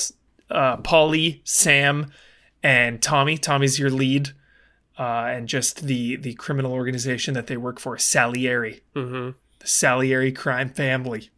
uh 0.51 0.77
polly 0.79 1.41
sam 1.45 2.13
and 2.63 3.03
tommy 3.03 3.37
tommy's 3.37 3.79
your 3.79 3.91
lead 3.91 4.31
uh, 4.99 5.25
and 5.35 5.49
just 5.49 5.87
the 5.87 6.17
the 6.17 6.35
criminal 6.35 6.71
organization 6.73 7.33
that 7.35 7.47
they 7.47 7.57
work 7.57 7.81
for, 7.81 7.97
Salieri, 7.97 8.83
Mm-hmm. 8.95 9.31
the 9.59 9.67
Salieri 9.67 10.31
crime 10.31 10.69
family. 10.69 11.31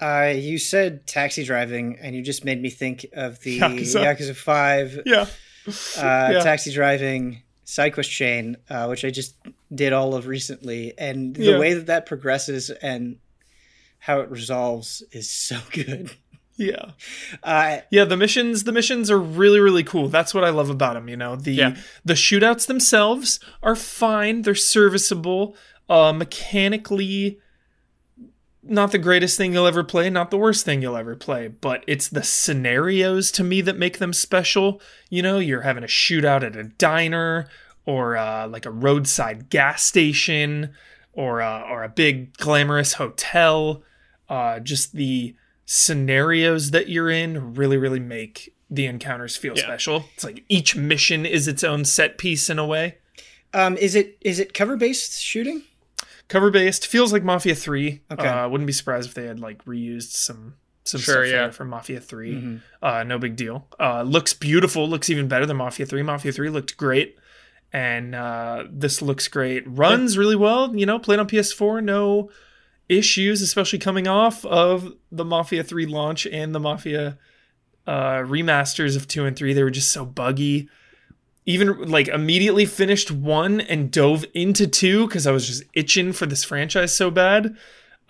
Uh, 0.00 0.30
you 0.36 0.58
said 0.58 1.06
taxi 1.06 1.42
driving, 1.42 1.98
and 2.02 2.14
you 2.14 2.22
just 2.22 2.44
made 2.44 2.60
me 2.60 2.68
think 2.68 3.06
of 3.14 3.40
the 3.40 3.58
Yakuza. 3.60 4.04
Yakuza, 4.04 4.36
Five 4.36 5.00
Yeah, 5.06 5.24
Yeah. 5.96 6.40
taxi 6.42 6.72
driving 6.72 7.42
side 7.64 7.94
quest 7.94 8.10
chain, 8.10 8.56
uh, 8.68 8.86
which 8.86 9.04
I 9.04 9.10
just 9.10 9.34
did 9.74 9.92
all 9.92 10.14
of 10.14 10.26
recently, 10.26 10.92
and 10.98 11.34
the 11.34 11.52
Yeah. 11.52 11.58
way 11.58 11.74
that 11.74 11.86
that 11.86 12.06
progresses 12.06 12.70
and 12.70 13.16
how 14.00 14.20
it 14.20 14.30
resolves 14.30 15.02
is 15.12 15.30
so 15.30 15.58
good. 15.72 16.10
yeah, 16.56 16.90
Uh, 17.42 17.78
yeah. 17.90 18.04
The 18.04 18.16
missions, 18.16 18.64
the 18.64 18.72
missions 18.72 19.10
are 19.10 19.18
really 19.18 19.60
really 19.60 19.84
cool. 19.84 20.08
That's 20.08 20.34
what 20.34 20.44
I 20.44 20.50
love 20.50 20.68
about 20.70 20.94
them. 20.94 21.08
You 21.08 21.16
know, 21.16 21.36
the 21.36 21.52
Yeah. 21.52 21.76
the 22.04 22.14
shootouts 22.14 22.66
themselves 22.66 23.40
are 23.62 23.76
fine. 23.76 24.42
They're 24.42 24.54
serviceable. 24.54 25.56
Uh, 25.88 26.12
mechanically, 26.12 27.38
not 28.62 28.92
the 28.92 28.98
greatest 28.98 29.36
thing 29.36 29.52
you'll 29.52 29.66
ever 29.66 29.82
play, 29.84 30.08
not 30.10 30.30
the 30.30 30.38
worst 30.38 30.64
thing 30.64 30.82
you'll 30.82 30.96
ever 30.96 31.16
play, 31.16 31.48
but 31.48 31.82
it's 31.86 32.08
the 32.08 32.22
scenarios 32.22 33.32
to 33.32 33.42
me 33.44 33.60
that 33.62 33.76
make 33.76 33.98
them 33.98 34.12
special. 34.12 34.80
You 35.10 35.22
know, 35.22 35.38
you're 35.38 35.62
having 35.62 35.82
a 35.84 35.88
shootout 35.88 36.42
at 36.44 36.54
a 36.56 36.64
diner 36.64 37.48
or 37.86 38.16
uh, 38.16 38.46
like 38.46 38.64
a 38.64 38.70
roadside 38.70 39.50
gas 39.50 39.82
station 39.82 40.72
or 41.12 41.42
uh, 41.42 41.62
or 41.62 41.82
a 41.82 41.88
big 41.88 42.36
glamorous 42.38 42.94
hotel. 42.94 43.82
Uh, 44.28 44.60
just 44.60 44.92
the 44.94 45.34
scenarios 45.66 46.70
that 46.70 46.88
you're 46.88 47.10
in 47.10 47.54
really 47.54 47.76
really 47.76 48.00
make 48.00 48.54
the 48.70 48.86
encounters 48.86 49.36
feel 49.36 49.54
Yeah. 49.56 49.64
special. 49.64 50.04
It's 50.14 50.24
like 50.24 50.44
each 50.48 50.74
mission 50.76 51.26
is 51.26 51.46
its 51.48 51.62
own 51.64 51.84
set 51.84 52.16
piece 52.16 52.48
in 52.48 52.58
a 52.58 52.66
way. 52.66 52.96
um, 53.52 53.76
is 53.76 53.94
it 53.94 54.16
is 54.22 54.38
it 54.38 54.54
cover 54.54 54.76
based 54.76 55.20
shooting? 55.20 55.62
Cover 56.28 56.50
based 56.50 56.86
feels 56.86 57.12
like 57.12 57.22
mafia 57.24 57.54
3 57.54 58.00
Okay. 58.12 58.26
uh 58.28 58.48
wouldn't 58.48 58.66
be 58.66 58.72
surprised 58.72 59.08
if 59.08 59.14
they 59.14 59.26
had 59.26 59.40
like 59.40 59.64
reused 59.64 60.12
some 60.12 60.54
some 60.84 61.00
Sure, 61.00 61.24
stuff 61.26 61.32
yeah. 61.32 61.50
from 61.50 61.68
mafia 61.68 62.00
3 62.00 62.34
Mhm. 62.34 62.60
uh 62.82 63.02
no 63.04 63.18
big 63.18 63.36
deal. 63.36 63.68
Uh 63.78 64.02
looks 64.02 64.34
beautiful. 64.34 64.88
Looks 64.88 65.08
even 65.10 65.28
better 65.28 65.46
than 65.46 65.56
mafia 65.58 65.86
3 65.86 66.02
mafia 66.02 66.32
3 66.32 66.48
looked 66.50 66.76
great. 66.76 67.16
And 67.72 68.14
uh 68.14 68.64
this 68.70 69.00
looks 69.02 69.28
great. 69.28 69.62
Runs 69.66 70.18
really 70.18 70.36
well 70.36 70.74
you 70.76 70.86
know 70.86 70.98
played 70.98 71.18
on 71.20 71.28
ps4 71.28 71.82
no 71.84 72.30
issues 72.88 73.40
especially 73.42 73.78
coming 73.78 74.06
off 74.08 74.44
of 74.44 74.92
the 75.10 75.24
mafia 75.24 75.62
3 75.64 75.86
launch 75.86 76.26
and 76.26 76.54
the 76.54 76.60
mafia 76.60 77.16
uh 77.86 78.18
remasters 78.18 78.96
of 78.96 79.06
2 79.08 79.24
and 79.24 79.36
3 79.36 79.52
they 79.52 79.62
were 79.62 79.70
just 79.70 79.90
so 79.90 80.04
buggy 80.04 80.68
even 81.46 81.88
like 81.90 82.08
immediately 82.08 82.64
finished 82.66 83.10
one 83.10 83.60
and 83.60 83.90
dove 83.90 84.24
into 84.34 84.66
two 84.66 85.06
because 85.06 85.26
I 85.26 85.32
was 85.32 85.46
just 85.46 85.62
itching 85.74 86.12
for 86.12 86.26
this 86.26 86.44
franchise 86.44 86.94
so 86.96 87.10
bad. 87.10 87.56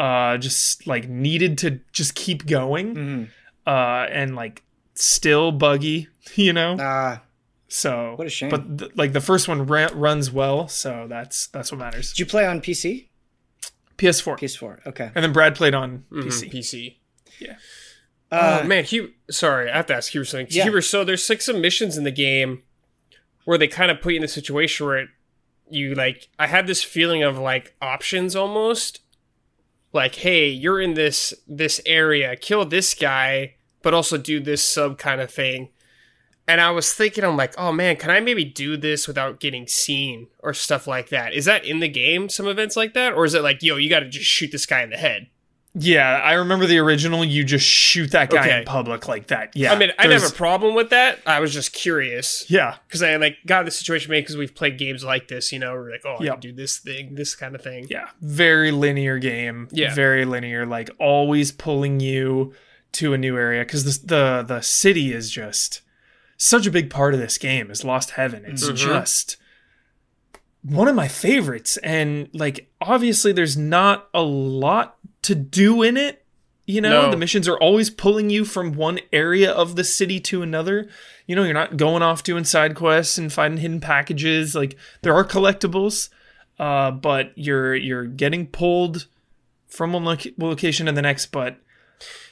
Uh, 0.00 0.36
just 0.38 0.86
like 0.86 1.08
needed 1.08 1.58
to 1.58 1.80
just 1.92 2.14
keep 2.14 2.46
going. 2.46 2.94
Mhm. 2.94 3.28
uh, 3.66 4.06
and 4.10 4.34
like 4.34 4.62
still 4.94 5.52
buggy, 5.52 6.08
you 6.34 6.52
know. 6.52 6.76
Ah, 6.80 7.22
So 7.68 8.14
What 8.16 8.26
a 8.26 8.30
shame. 8.30 8.50
But 8.50 8.78
th- 8.78 8.90
like 8.96 9.12
the 9.12 9.20
first 9.20 9.48
one 9.48 9.66
ra- 9.66 9.88
runs 9.94 10.30
well, 10.30 10.66
so 10.68 11.06
that's 11.08 11.46
that's 11.48 11.70
what 11.72 11.78
matters. 11.78 12.10
did 12.10 12.18
you 12.18 12.26
play 12.26 12.44
on 12.46 12.60
PC? 12.60 13.08
PS4, 13.98 14.36
PS4. 14.38 14.86
Okay. 14.88 15.10
and 15.14 15.22
then 15.24 15.32
Brad 15.32 15.54
played 15.54 15.74
on 15.74 16.04
Mhm, 16.10 16.24
PC. 16.24 16.50
PC. 16.50 16.96
Yeah. 17.38 17.56
Uh, 18.30 18.60
oh 18.62 18.66
man, 18.66 18.84
Hugh. 18.84 19.12
Sorry, 19.30 19.70
I 19.70 19.76
have 19.76 19.86
to 19.86 19.94
ask 19.94 20.12
Huber 20.12 20.24
something. 20.24 20.48
Yeah. 20.50 20.64
Huber, 20.64 20.80
so 20.82 21.04
there's 21.04 21.28
like 21.28 21.40
some 21.42 21.60
missions 21.60 21.96
in 21.96 22.04
the 22.04 22.10
game 22.10 22.62
where 23.44 23.58
they 23.58 23.68
kind 23.68 23.90
of 23.90 24.00
put 24.00 24.12
you 24.12 24.18
in 24.18 24.24
a 24.24 24.28
situation 24.28 24.86
where 24.86 24.98
it, 24.98 25.08
you 25.70 25.94
like. 25.94 26.28
I 26.38 26.46
had 26.46 26.66
this 26.66 26.82
feeling 26.82 27.22
of 27.22 27.38
like 27.38 27.74
options 27.80 28.36
almost. 28.36 29.00
Like, 29.92 30.14
hey, 30.16 30.48
you're 30.48 30.80
in 30.80 30.94
this 30.94 31.34
this 31.46 31.80
area, 31.84 32.36
kill 32.36 32.64
this 32.64 32.94
guy, 32.94 33.54
but 33.82 33.94
also 33.94 34.16
do 34.16 34.40
this 34.40 34.62
sub 34.62 34.98
kind 34.98 35.20
of 35.20 35.30
thing. 35.30 35.68
And 36.48 36.60
I 36.60 36.70
was 36.70 36.92
thinking, 36.92 37.24
I'm 37.24 37.36
like, 37.36 37.54
oh 37.56 37.72
man, 37.72 37.96
can 37.96 38.10
I 38.10 38.20
maybe 38.20 38.44
do 38.44 38.76
this 38.76 39.06
without 39.06 39.38
getting 39.38 39.66
seen 39.66 40.26
or 40.40 40.52
stuff 40.52 40.86
like 40.86 41.10
that? 41.10 41.34
Is 41.34 41.44
that 41.44 41.64
in 41.64 41.80
the 41.80 41.88
game? 41.88 42.28
Some 42.28 42.48
events 42.48 42.76
like 42.76 42.94
that, 42.94 43.12
or 43.12 43.24
is 43.24 43.34
it 43.34 43.42
like, 43.42 43.62
yo, 43.62 43.76
you 43.76 43.88
got 43.88 44.00
to 44.00 44.08
just 44.08 44.26
shoot 44.26 44.50
this 44.50 44.66
guy 44.66 44.82
in 44.82 44.90
the 44.90 44.96
head? 44.96 45.28
Yeah, 45.74 46.20
I 46.22 46.34
remember 46.34 46.66
the 46.66 46.78
original. 46.78 47.24
You 47.24 47.44
just 47.44 47.64
shoot 47.64 48.10
that 48.10 48.28
guy 48.28 48.40
Okay. 48.46 48.58
in 48.58 48.64
public 48.66 49.08
like 49.08 49.28
that. 49.28 49.52
Yeah, 49.54 49.72
I 49.72 49.78
mean, 49.78 49.90
I 49.98 50.06
have 50.08 50.22
a 50.22 50.28
problem 50.30 50.74
with 50.74 50.90
that. 50.90 51.20
I 51.26 51.40
was 51.40 51.54
just 51.54 51.72
curious. 51.72 52.44
Yeah, 52.50 52.76
because 52.86 53.02
I 53.02 53.16
like 53.16 53.38
got 53.46 53.60
in 53.60 53.64
the 53.64 53.70
situation 53.70 54.10
made 54.10 54.20
because 54.20 54.36
we've 54.36 54.54
played 54.54 54.76
games 54.76 55.02
like 55.02 55.28
this, 55.28 55.50
you 55.50 55.58
know, 55.58 55.72
we're 55.72 55.90
like, 55.90 56.02
oh, 56.04 56.16
I 56.20 56.26
can 56.26 56.40
do 56.40 56.52
this 56.52 56.76
thing, 56.78 57.14
this 57.14 57.34
kind 57.34 57.54
of 57.54 57.62
thing. 57.62 57.86
yeah, 57.88 58.08
very 58.20 58.70
linear 58.70 59.18
game. 59.18 59.68
Yeah. 59.72 59.94
very 59.94 60.26
linear. 60.26 60.66
Like 60.66 60.90
always 60.98 61.52
pulling 61.52 62.00
you 62.00 62.52
to 62.92 63.14
a 63.14 63.18
new 63.18 63.38
area 63.38 63.64
because 63.64 63.84
the 64.00 64.06
the 64.06 64.42
the 64.56 64.60
city 64.60 65.14
is 65.14 65.30
just 65.30 65.80
such 66.36 66.66
a 66.66 66.70
big 66.70 66.90
part 66.90 67.14
of 67.14 67.20
this 67.20 67.38
game. 67.38 67.70
Is 67.70 67.82
Lost 67.82 68.10
Heaven. 68.10 68.44
It's 68.44 68.68
Mhm. 68.68 68.76
just 68.76 69.38
one 70.62 70.86
of 70.86 70.94
my 70.94 71.08
favorites, 71.08 71.78
and 71.78 72.28
like 72.34 72.70
obviously 72.80 73.32
there's 73.32 73.56
not 73.56 74.08
a 74.12 74.20
lot 74.22 74.96
to 75.22 75.34
do 75.34 75.82
in 75.82 75.96
it. 75.96 76.24
You 76.64 76.80
know, 76.80 77.02
No. 77.02 77.10
the 77.10 77.16
missions 77.16 77.48
are 77.48 77.56
always 77.58 77.90
pulling 77.90 78.30
you 78.30 78.44
from 78.44 78.72
one 78.74 79.00
area 79.12 79.50
of 79.50 79.74
the 79.74 79.82
city 79.84 80.20
to 80.20 80.42
another. 80.42 80.88
You 81.26 81.34
know, 81.34 81.42
you're 81.42 81.54
not 81.54 81.76
going 81.76 82.02
off 82.02 82.22
doing 82.22 82.44
side 82.44 82.74
quests 82.76 83.18
and 83.18 83.32
finding 83.32 83.60
hidden 83.60 83.80
packages. 83.80 84.54
Like 84.54 84.76
there 85.02 85.12
are 85.14 85.24
collectibles, 85.24 86.08
uh, 86.60 86.92
but 86.92 87.32
you're 87.34 87.74
you're 87.74 88.04
getting 88.04 88.46
pulled 88.46 89.06
from 89.66 89.92
one 89.92 90.04
loc- 90.04 90.26
location 90.38 90.86
to 90.86 90.92
the 90.92 91.02
next. 91.02 91.26
But 91.26 91.56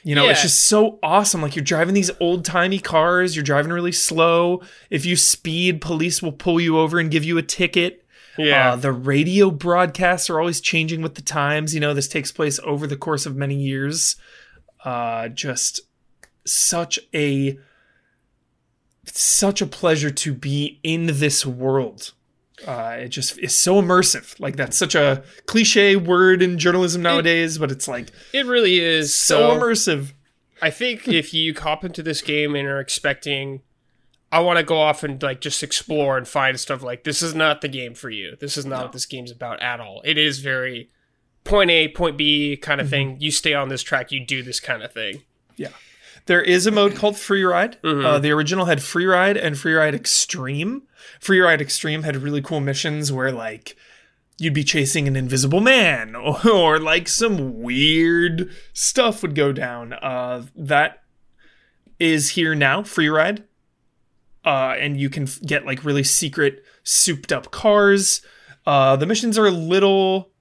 you 0.03 0.15
know, 0.15 0.27
it's 0.29 0.41
just 0.41 0.63
so 0.65 0.97
awesome. 1.03 1.41
Like 1.41 1.55
you're 1.55 1.63
driving 1.63 1.93
these 1.93 2.11
old 2.19 2.43
timey 2.45 2.79
cars. 2.79 3.35
You're 3.35 3.43
driving 3.43 3.71
really 3.71 3.91
slow. 3.91 4.61
If 4.89 5.05
you 5.05 5.15
speed, 5.15 5.81
police 5.81 6.21
will 6.21 6.31
pull 6.31 6.59
you 6.59 6.77
over 6.79 6.99
and 6.99 7.11
give 7.11 7.23
you 7.25 7.37
a 7.37 7.41
ticket. 7.43 8.00
Yeah. 8.37 8.73
Uh, 8.73 8.75
the 8.77 8.91
radio 8.91 9.51
broadcasts 9.51 10.29
are 10.29 10.39
always 10.39 10.61
changing 10.61 11.01
with 11.01 11.15
the 11.15 11.21
times. 11.21 11.73
You 11.73 11.79
know, 11.79 11.93
this 11.93 12.07
takes 12.07 12.31
place 12.31 12.59
over 12.63 12.87
the 12.87 12.97
course 12.97 13.25
of 13.25 13.35
many 13.35 13.55
years. 13.55 14.15
Uh, 14.83 15.27
just 15.29 15.81
such 16.45 16.99
a 17.13 17.57
such 19.05 19.61
a 19.61 19.65
pleasure 19.65 20.11
to 20.11 20.33
be 20.33 20.79
in 20.83 21.07
this 21.07 21.45
world. 21.45 22.13
Uh, 22.65 22.97
it 22.99 23.09
just 23.09 23.37
is 23.39 23.57
so 23.57 23.81
immersive. 23.81 24.39
Like 24.39 24.55
that's 24.55 24.77
such 24.77 24.95
a 24.95 25.23
cliche 25.47 25.95
word 25.95 26.41
in 26.41 26.59
journalism 26.59 27.01
nowadays, 27.01 27.57
but 27.57 27.71
it's 27.71 27.87
like 27.87 28.11
it 28.33 28.45
really 28.45 28.79
is 28.79 29.13
so 29.13 29.39
so. 29.39 29.59
immersive. 29.59 30.13
I 30.61 30.69
think 30.69 31.07
if 31.07 31.33
you 31.33 31.55
cop 31.55 31.83
into 31.83 32.03
this 32.03 32.21
game 32.21 32.55
and 32.55 32.67
are 32.67 32.79
expecting, 32.79 33.61
I 34.31 34.39
want 34.39 34.57
to 34.57 34.63
go 34.63 34.77
off 34.79 35.03
and 35.03 35.21
like 35.21 35.41
just 35.41 35.61
explore 35.61 36.17
and 36.17 36.27
find 36.27 36.59
stuff 36.59 36.81
like 36.83 37.03
this 37.03 37.21
is 37.21 37.35
not 37.35 37.61
the 37.61 37.67
game 37.67 37.93
for 37.93 38.09
you. 38.09 38.37
This 38.39 38.57
is 38.57 38.65
not 38.65 38.83
what 38.83 38.91
this 38.93 39.05
game's 39.05 39.31
about 39.31 39.61
at 39.61 39.79
all. 39.79 40.01
It 40.05 40.17
is 40.17 40.39
very 40.39 40.89
point 41.43 41.69
A, 41.69 41.89
point 41.89 42.17
B 42.17 42.55
kind 42.55 42.79
of 42.79 42.89
thing. 42.89 43.17
You 43.19 43.31
stay 43.31 43.53
on 43.53 43.69
this 43.69 43.83
track, 43.83 44.11
you 44.11 44.25
do 44.25 44.41
this 44.41 44.59
kind 44.59 44.83
of 44.83 44.93
thing. 44.93 45.23
Yeah. 45.57 45.69
There 46.27 46.41
is 46.41 46.65
a 46.67 46.71
mode 46.71 46.95
called 46.95 47.17
Free 47.17 47.43
Ride. 47.43 47.81
Mhm. 47.81 48.05
Uh, 48.05 48.19
the 48.19 48.31
original 48.31 48.65
had 48.65 48.81
Free 48.81 49.05
Ride 49.05 49.35
and 49.37 49.57
Free 49.57 49.73
Ride 49.73 49.95
Extreme. 49.95 50.83
Free 51.19 51.39
Ride 51.39 51.61
Extreme 51.61 52.03
had 52.03 52.15
really 52.17 52.41
cool 52.41 52.59
missions 52.61 53.11
where 53.11 53.31
like 53.31 53.75
you'd 54.37 54.53
be 54.53 54.63
chasing 54.63 55.07
an 55.07 55.15
invisible 55.15 55.61
man 55.61 56.15
or, 56.15 56.47
or 56.49 56.79
like 56.79 57.07
some 57.07 57.61
weird 57.61 58.49
stuff 58.71 59.21
would 59.23 59.35
go 59.35 59.51
down. 59.51 59.93
Uh, 59.93 60.45
that 60.55 61.03
is 61.99 62.29
here 62.29 62.55
now, 62.55 62.81
Free 62.83 63.09
Ride. 63.09 63.43
Uh, 64.43 64.75
and 64.79 64.99
you 64.99 65.09
can 65.09 65.23
f- 65.23 65.39
get 65.45 65.65
like 65.65 65.83
really 65.85 66.03
secret 66.03 66.63
souped 66.83 67.31
up 67.31 67.51
cars. 67.51 68.21
Uh, 68.65 68.95
the 68.95 69.05
missions 69.05 69.37
are 69.37 69.45
a 69.47 69.51
little 69.51 70.31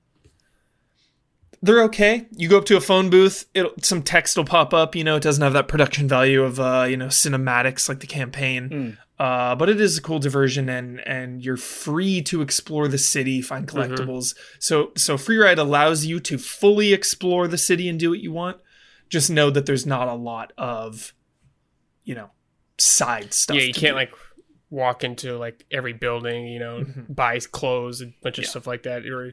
they're 1.62 1.82
okay. 1.84 2.26
You 2.32 2.48
go 2.48 2.56
up 2.58 2.64
to 2.66 2.76
a 2.76 2.80
phone 2.80 3.10
booth, 3.10 3.44
it'll 3.52 3.72
some 3.82 4.02
text 4.02 4.36
will 4.36 4.44
pop 4.46 4.72
up. 4.72 4.94
You 4.96 5.04
know, 5.04 5.16
it 5.16 5.22
doesn't 5.22 5.42
have 5.42 5.52
that 5.52 5.68
production 5.68 6.08
value 6.08 6.42
of 6.42 6.58
uh, 6.58 6.86
you 6.88 6.96
know 6.96 7.06
cinematics 7.08 7.88
like 7.88 8.00
the 8.00 8.06
campaign, 8.06 8.68
Mm. 8.70 8.98
uh, 9.18 9.54
but 9.56 9.68
it 9.68 9.78
is 9.80 9.98
a 9.98 10.02
cool 10.02 10.18
diversion, 10.18 10.70
and 10.70 11.00
and 11.06 11.44
you're 11.44 11.58
free 11.58 12.22
to 12.22 12.40
explore 12.40 12.88
the 12.88 12.96
city, 12.96 13.42
find 13.42 13.68
collectibles. 13.68 14.34
So 14.58 14.92
so 14.96 15.18
free 15.18 15.36
ride 15.36 15.58
allows 15.58 16.06
you 16.06 16.18
to 16.20 16.38
fully 16.38 16.94
explore 16.94 17.46
the 17.46 17.58
city 17.58 17.90
and 17.90 17.98
do 18.00 18.08
what 18.08 18.20
you 18.20 18.32
want. 18.32 18.56
Just 19.10 19.28
know 19.30 19.50
that 19.50 19.66
there's 19.66 19.84
not 19.84 20.08
a 20.08 20.14
lot 20.14 20.52
of, 20.56 21.12
you 22.04 22.14
know, 22.14 22.30
side 22.80 23.32
stuff. 23.34 23.56
yeah, 23.56 23.62
you 23.62 23.72
can't 23.72 23.92
do. 23.92 23.96
like 23.96 24.12
walk 24.70 25.02
into 25.04 25.36
like 25.36 25.64
every 25.70 25.92
building, 25.92 26.46
you 26.46 26.58
know, 26.58 26.84
buy 27.08 27.38
clothes, 27.40 28.00
a 28.00 28.06
bunch 28.22 28.38
of 28.38 28.42
Mm-hmm. 28.42 28.42
Yeah. 28.42 28.48
stuff 28.48 28.66
like 28.66 28.82
that. 28.84 29.06
Or 29.06 29.32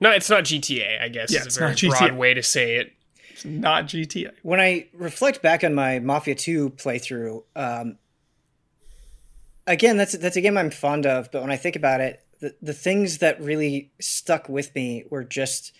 no, 0.00 0.10
it's 0.10 0.28
not 0.30 0.44
GTA. 0.44 1.00
I 1.00 1.08
guess 1.08 1.32
Yeah, 1.32 1.40
is 1.40 1.46
it's 1.46 1.56
a 1.56 1.60
very 1.60 1.74
broad 1.88 2.14
way 2.16 2.34
to 2.34 2.42
say 2.42 2.76
it. 2.76 2.92
It's 3.30 3.44
not 3.44 3.84
GTA. 3.86 4.32
when 4.42 4.60
I 4.60 4.88
reflect 4.92 5.42
back 5.42 5.62
on 5.64 5.74
my 5.74 5.98
Mafia 6.00 6.34
2 6.34 6.70
playthrough, 6.70 7.42
um, 7.56 7.98
again, 9.66 9.96
that's 9.96 10.12
that's 10.12 10.36
a 10.36 10.40
game 10.40 10.56
I'm 10.58 10.70
fond 10.70 11.06
of. 11.06 11.30
But 11.30 11.42
when 11.42 11.50
I 11.50 11.56
think 11.56 11.76
about 11.76 12.00
it, 12.00 12.24
the 12.40 12.54
the 12.62 12.72
things 12.74 13.18
that 13.18 13.40
really 13.40 13.90
stuck 14.00 14.48
with 14.48 14.74
me 14.74 15.04
were 15.10 15.24
just 15.24 15.72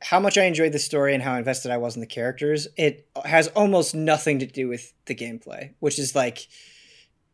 how 0.00 0.18
much 0.18 0.38
I 0.38 0.44
enjoyed 0.44 0.72
the 0.72 0.78
story 0.78 1.14
and 1.14 1.22
how 1.22 1.36
invested 1.36 1.70
I 1.70 1.76
was 1.76 1.94
in 1.94 2.00
the 2.00 2.06
characters. 2.06 2.66
It 2.76 3.06
has 3.24 3.48
almost 3.48 3.94
nothing 3.94 4.38
to 4.38 4.46
do 4.46 4.68
with 4.68 4.92
the 5.06 5.14
gameplay, 5.14 5.74
which 5.80 5.98
is 5.98 6.14
like 6.14 6.46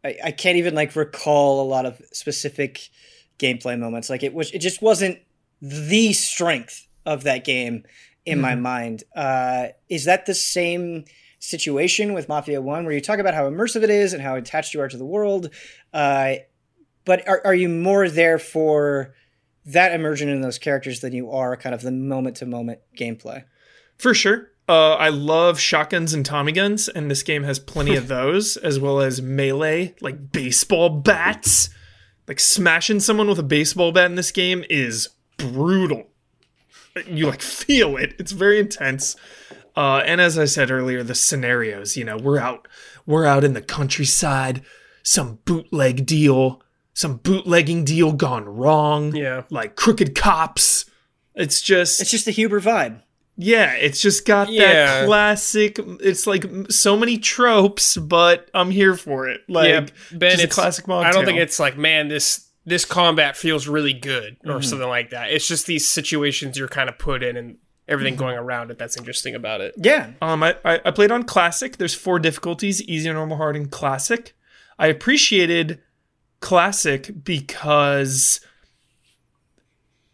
I, 0.04 0.16
I 0.24 0.30
can't 0.30 0.56
even 0.56 0.74
like 0.74 0.94
recall 0.96 1.62
a 1.62 1.68
lot 1.68 1.84
of 1.84 2.00
specific 2.12 2.88
gameplay 3.38 3.78
moments. 3.78 4.08
Like 4.08 4.22
it 4.22 4.32
was, 4.32 4.50
it 4.52 4.60
just 4.60 4.80
wasn't 4.80 5.18
the 5.60 6.12
strength 6.12 6.86
of 7.04 7.24
that 7.24 7.44
game 7.44 7.84
in 8.24 8.40
my 8.40 8.54
mind. 8.54 9.04
Uh, 9.14 9.68
is 9.88 10.04
that 10.04 10.26
the 10.26 10.34
same 10.34 11.04
situation 11.38 12.12
with 12.12 12.28
Mafia 12.28 12.60
One, 12.60 12.84
where 12.84 12.94
you 12.94 13.00
talk 13.00 13.18
about 13.18 13.34
how 13.34 13.48
immersive 13.48 13.82
it 13.82 13.90
is 13.90 14.12
and 14.12 14.22
how 14.22 14.34
attached 14.36 14.74
you 14.74 14.80
are 14.80 14.88
to 14.88 14.96
the 14.96 15.04
world? 15.04 15.50
Uh, 15.92 16.36
but 17.04 17.26
are, 17.28 17.40
are 17.44 17.54
you 17.54 17.68
more 17.68 18.08
there 18.08 18.38
for 18.38 19.14
that 19.66 19.92
immersion 19.92 20.28
in 20.28 20.40
those 20.40 20.58
characters 20.58 21.00
than 21.00 21.12
you 21.12 21.30
are 21.30 21.56
kind 21.56 21.74
of 21.74 21.82
the 21.82 21.90
moment 21.90 22.36
to 22.36 22.46
moment 22.46 22.80
gameplay? 22.96 23.44
For 23.98 24.14
sure. 24.14 24.50
Uh, 24.68 24.94
I 24.94 25.10
love 25.10 25.60
shotguns 25.60 26.12
and 26.12 26.26
Tommy 26.26 26.52
guns, 26.52 26.88
and 26.88 27.10
this 27.10 27.22
game 27.22 27.44
has 27.44 27.58
plenty 27.58 27.94
of 27.94 28.08
those, 28.08 28.56
as 28.56 28.80
well 28.80 29.00
as 29.00 29.22
melee, 29.22 29.94
like 30.00 30.32
baseball 30.32 30.88
bats. 30.88 31.68
Like 32.26 32.40
smashing 32.40 33.00
someone 33.00 33.28
with 33.28 33.38
a 33.38 33.44
baseball 33.44 33.92
bat 33.92 34.06
in 34.06 34.16
this 34.16 34.32
game 34.32 34.64
is 34.68 35.10
brutal. 35.36 36.08
You 37.06 37.26
like 37.26 37.42
feel 37.42 37.96
it. 37.96 38.14
It's 38.18 38.32
very 38.32 38.58
intense. 38.58 39.16
Uh, 39.76 40.02
and 40.06 40.20
as 40.20 40.38
I 40.38 40.46
said 40.46 40.70
earlier, 40.70 41.02
the 41.02 41.14
scenarios. 41.14 41.96
You 41.96 42.04
know, 42.04 42.16
we're 42.16 42.38
out, 42.38 42.66
we're 43.04 43.26
out 43.26 43.44
in 43.44 43.52
the 43.52 43.62
countryside. 43.62 44.62
Some 45.02 45.38
bootleg 45.44 46.04
deal, 46.04 46.62
some 46.96 47.18
bootlegging 47.18 47.84
deal 47.84 48.12
gone 48.12 48.46
wrong. 48.46 49.14
Yeah. 49.14 49.42
Like 49.50 49.76
crooked 49.76 50.14
cops. 50.14 50.86
It's 51.34 51.60
just 51.60 52.00
It's 52.00 52.10
just 52.10 52.24
the 52.24 52.30
Huber 52.30 52.58
vibe. 52.60 53.02
yeah, 53.36 53.74
it's 53.74 54.00
just 54.00 54.24
got 54.24 54.48
Yeah. 54.50 54.62
that 55.02 55.06
classic. 55.06 55.78
It's 56.00 56.26
like 56.26 56.46
so 56.70 56.96
many 56.96 57.18
tropes, 57.18 57.98
but 57.98 58.48
I'm 58.54 58.70
here 58.70 58.94
for 58.96 59.28
it. 59.28 59.42
Like, 59.46 59.68
yeah, 59.68 59.86
Ben, 60.12 60.30
just 60.30 60.42
a 60.42 60.46
it's 60.46 60.54
classic 60.54 60.86
mocktail. 60.86 61.04
I 61.04 61.10
don't 61.10 61.26
think 61.26 61.38
it's 61.38 61.60
like, 61.60 61.76
man, 61.76 62.08
this 62.08 62.48
this 62.64 62.84
combat 62.86 63.36
feels 63.36 63.68
really 63.68 63.92
good 63.92 64.38
or 64.44 64.52
Mm-hmm. 64.54 64.62
something 64.62 64.88
like 64.88 65.10
that. 65.10 65.30
It's 65.30 65.46
just 65.46 65.66
these 65.66 65.86
situations 65.86 66.56
you're 66.58 66.66
kind 66.66 66.88
of 66.88 66.98
put 66.98 67.22
in 67.22 67.36
and 67.36 67.58
everything 67.86 68.14
Mm-hmm. 68.14 68.24
going 68.24 68.38
around 68.38 68.70
it 68.70 68.78
that's 68.78 68.96
interesting 68.96 69.34
about 69.34 69.60
it. 69.60 69.74
Yeah. 69.76 70.12
Um, 70.22 70.42
I, 70.42 70.56
I 70.64 70.80
I 70.86 70.90
played 70.90 71.10
on 71.12 71.24
classic. 71.24 71.76
There's 71.76 71.94
four 71.94 72.18
difficulties: 72.18 72.80
easy, 72.84 73.12
normal, 73.12 73.36
hard, 73.36 73.54
and 73.54 73.70
classic. 73.70 74.32
I 74.78 74.86
appreciated 74.88 75.80
classic 76.40 77.24
because 77.24 78.40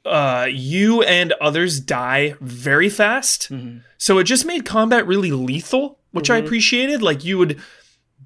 uh, 0.05 0.47
you 0.51 1.03
and 1.03 1.33
others 1.41 1.79
die 1.81 2.35
very 2.41 2.89
fast. 2.89 3.51
So 3.99 4.18
it 4.18 4.25
just 4.25 4.45
made 4.45 4.64
combat 4.64 5.07
really 5.07 5.31
lethal. 5.33 5.99
which 6.11 6.29
I 6.29 6.43
Mhm. 6.43 6.45
appreciated. 6.45 7.01
Like 7.01 7.25
you 7.25 7.39
would 7.39 7.59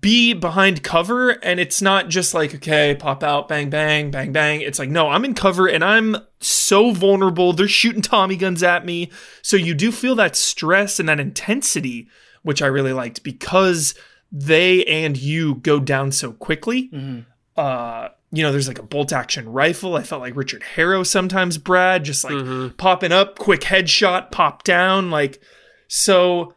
be 0.00 0.32
behind 0.32 0.82
cover 0.82 1.30
and 1.30 1.60
it's 1.60 1.80
not 1.80 2.08
just 2.08 2.34
like 2.34 2.52
okay 2.54 2.96
pop 2.98 3.22
out 3.22 3.48
bang 3.48 3.70
bang 3.70 4.10
bang 4.10 4.30
bang 4.32 4.60
it's 4.60 4.78
like 4.78 4.90
no 4.90 5.08
i'm 5.08 5.24
in 5.24 5.32
cover 5.34 5.66
and 5.66 5.82
i'm 5.82 6.14
so 6.38 6.90
vulnerable 6.92 7.52
they're 7.54 7.66
shooting 7.66 8.02
tommy 8.02 8.36
guns 8.36 8.62
at 8.62 8.84
me 8.84 9.10
so 9.40 9.56
you 9.56 9.72
do 9.72 9.90
feel 9.90 10.14
that 10.14 10.36
stress 10.36 11.00
and 11.00 11.08
that 11.08 11.18
intensity 11.18 12.06
which 12.42 12.60
i 12.60 12.66
really 12.66 12.92
liked 12.92 13.22
because 13.22 13.94
they 14.30 14.84
and 14.84 15.16
you 15.16 15.54
go 15.56 15.80
down 15.80 16.12
so 16.12 16.30
quickly 16.32 16.90
Mm-hmm. 16.92 17.20
Uh 17.56 18.08
you 18.32 18.42
know 18.42 18.50
there's 18.52 18.68
like 18.68 18.78
a 18.78 18.82
bolt 18.82 19.12
action 19.12 19.48
rifle 19.50 19.96
i 19.96 20.02
felt 20.02 20.20
like 20.20 20.36
richard 20.36 20.62
harrow 20.62 21.02
sometimes 21.02 21.56
brad 21.58 22.04
just 22.04 22.22
like 22.24 22.34
Mhm. 22.34 22.76
popping 22.76 23.12
up 23.12 23.38
quick 23.38 23.60
headshot 23.62 24.30
pop 24.30 24.62
down 24.64 25.10
like 25.10 25.40
so 25.88 26.54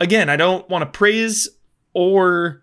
again 0.00 0.28
i 0.28 0.36
don't 0.36 0.68
want 0.68 0.82
to 0.82 0.96
praise 0.98 1.48
or 1.94 2.62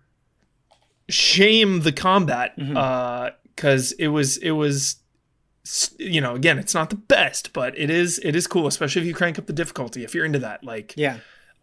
shame 1.08 1.80
the 1.80 1.92
combat 1.92 2.56
Mhm. 2.58 2.76
uh 2.76 3.30
because 3.54 3.92
it 3.92 4.08
was 4.08 4.38
it 4.38 4.52
was 4.52 4.96
you 5.98 6.20
know 6.20 6.34
again 6.34 6.58
it's 6.58 6.74
not 6.74 6.90
the 6.90 6.96
best 6.96 7.52
but 7.52 7.76
it 7.78 7.90
is 7.90 8.18
it 8.22 8.34
is 8.34 8.46
cool 8.46 8.66
especially 8.66 9.02
if 9.02 9.06
you 9.08 9.14
crank 9.14 9.38
up 9.38 9.46
the 9.46 9.52
difficulty 9.52 10.04
if 10.04 10.14
you're 10.14 10.24
into 10.24 10.38
that 10.38 10.64
like 10.64 10.94
Yeah. 10.96 11.18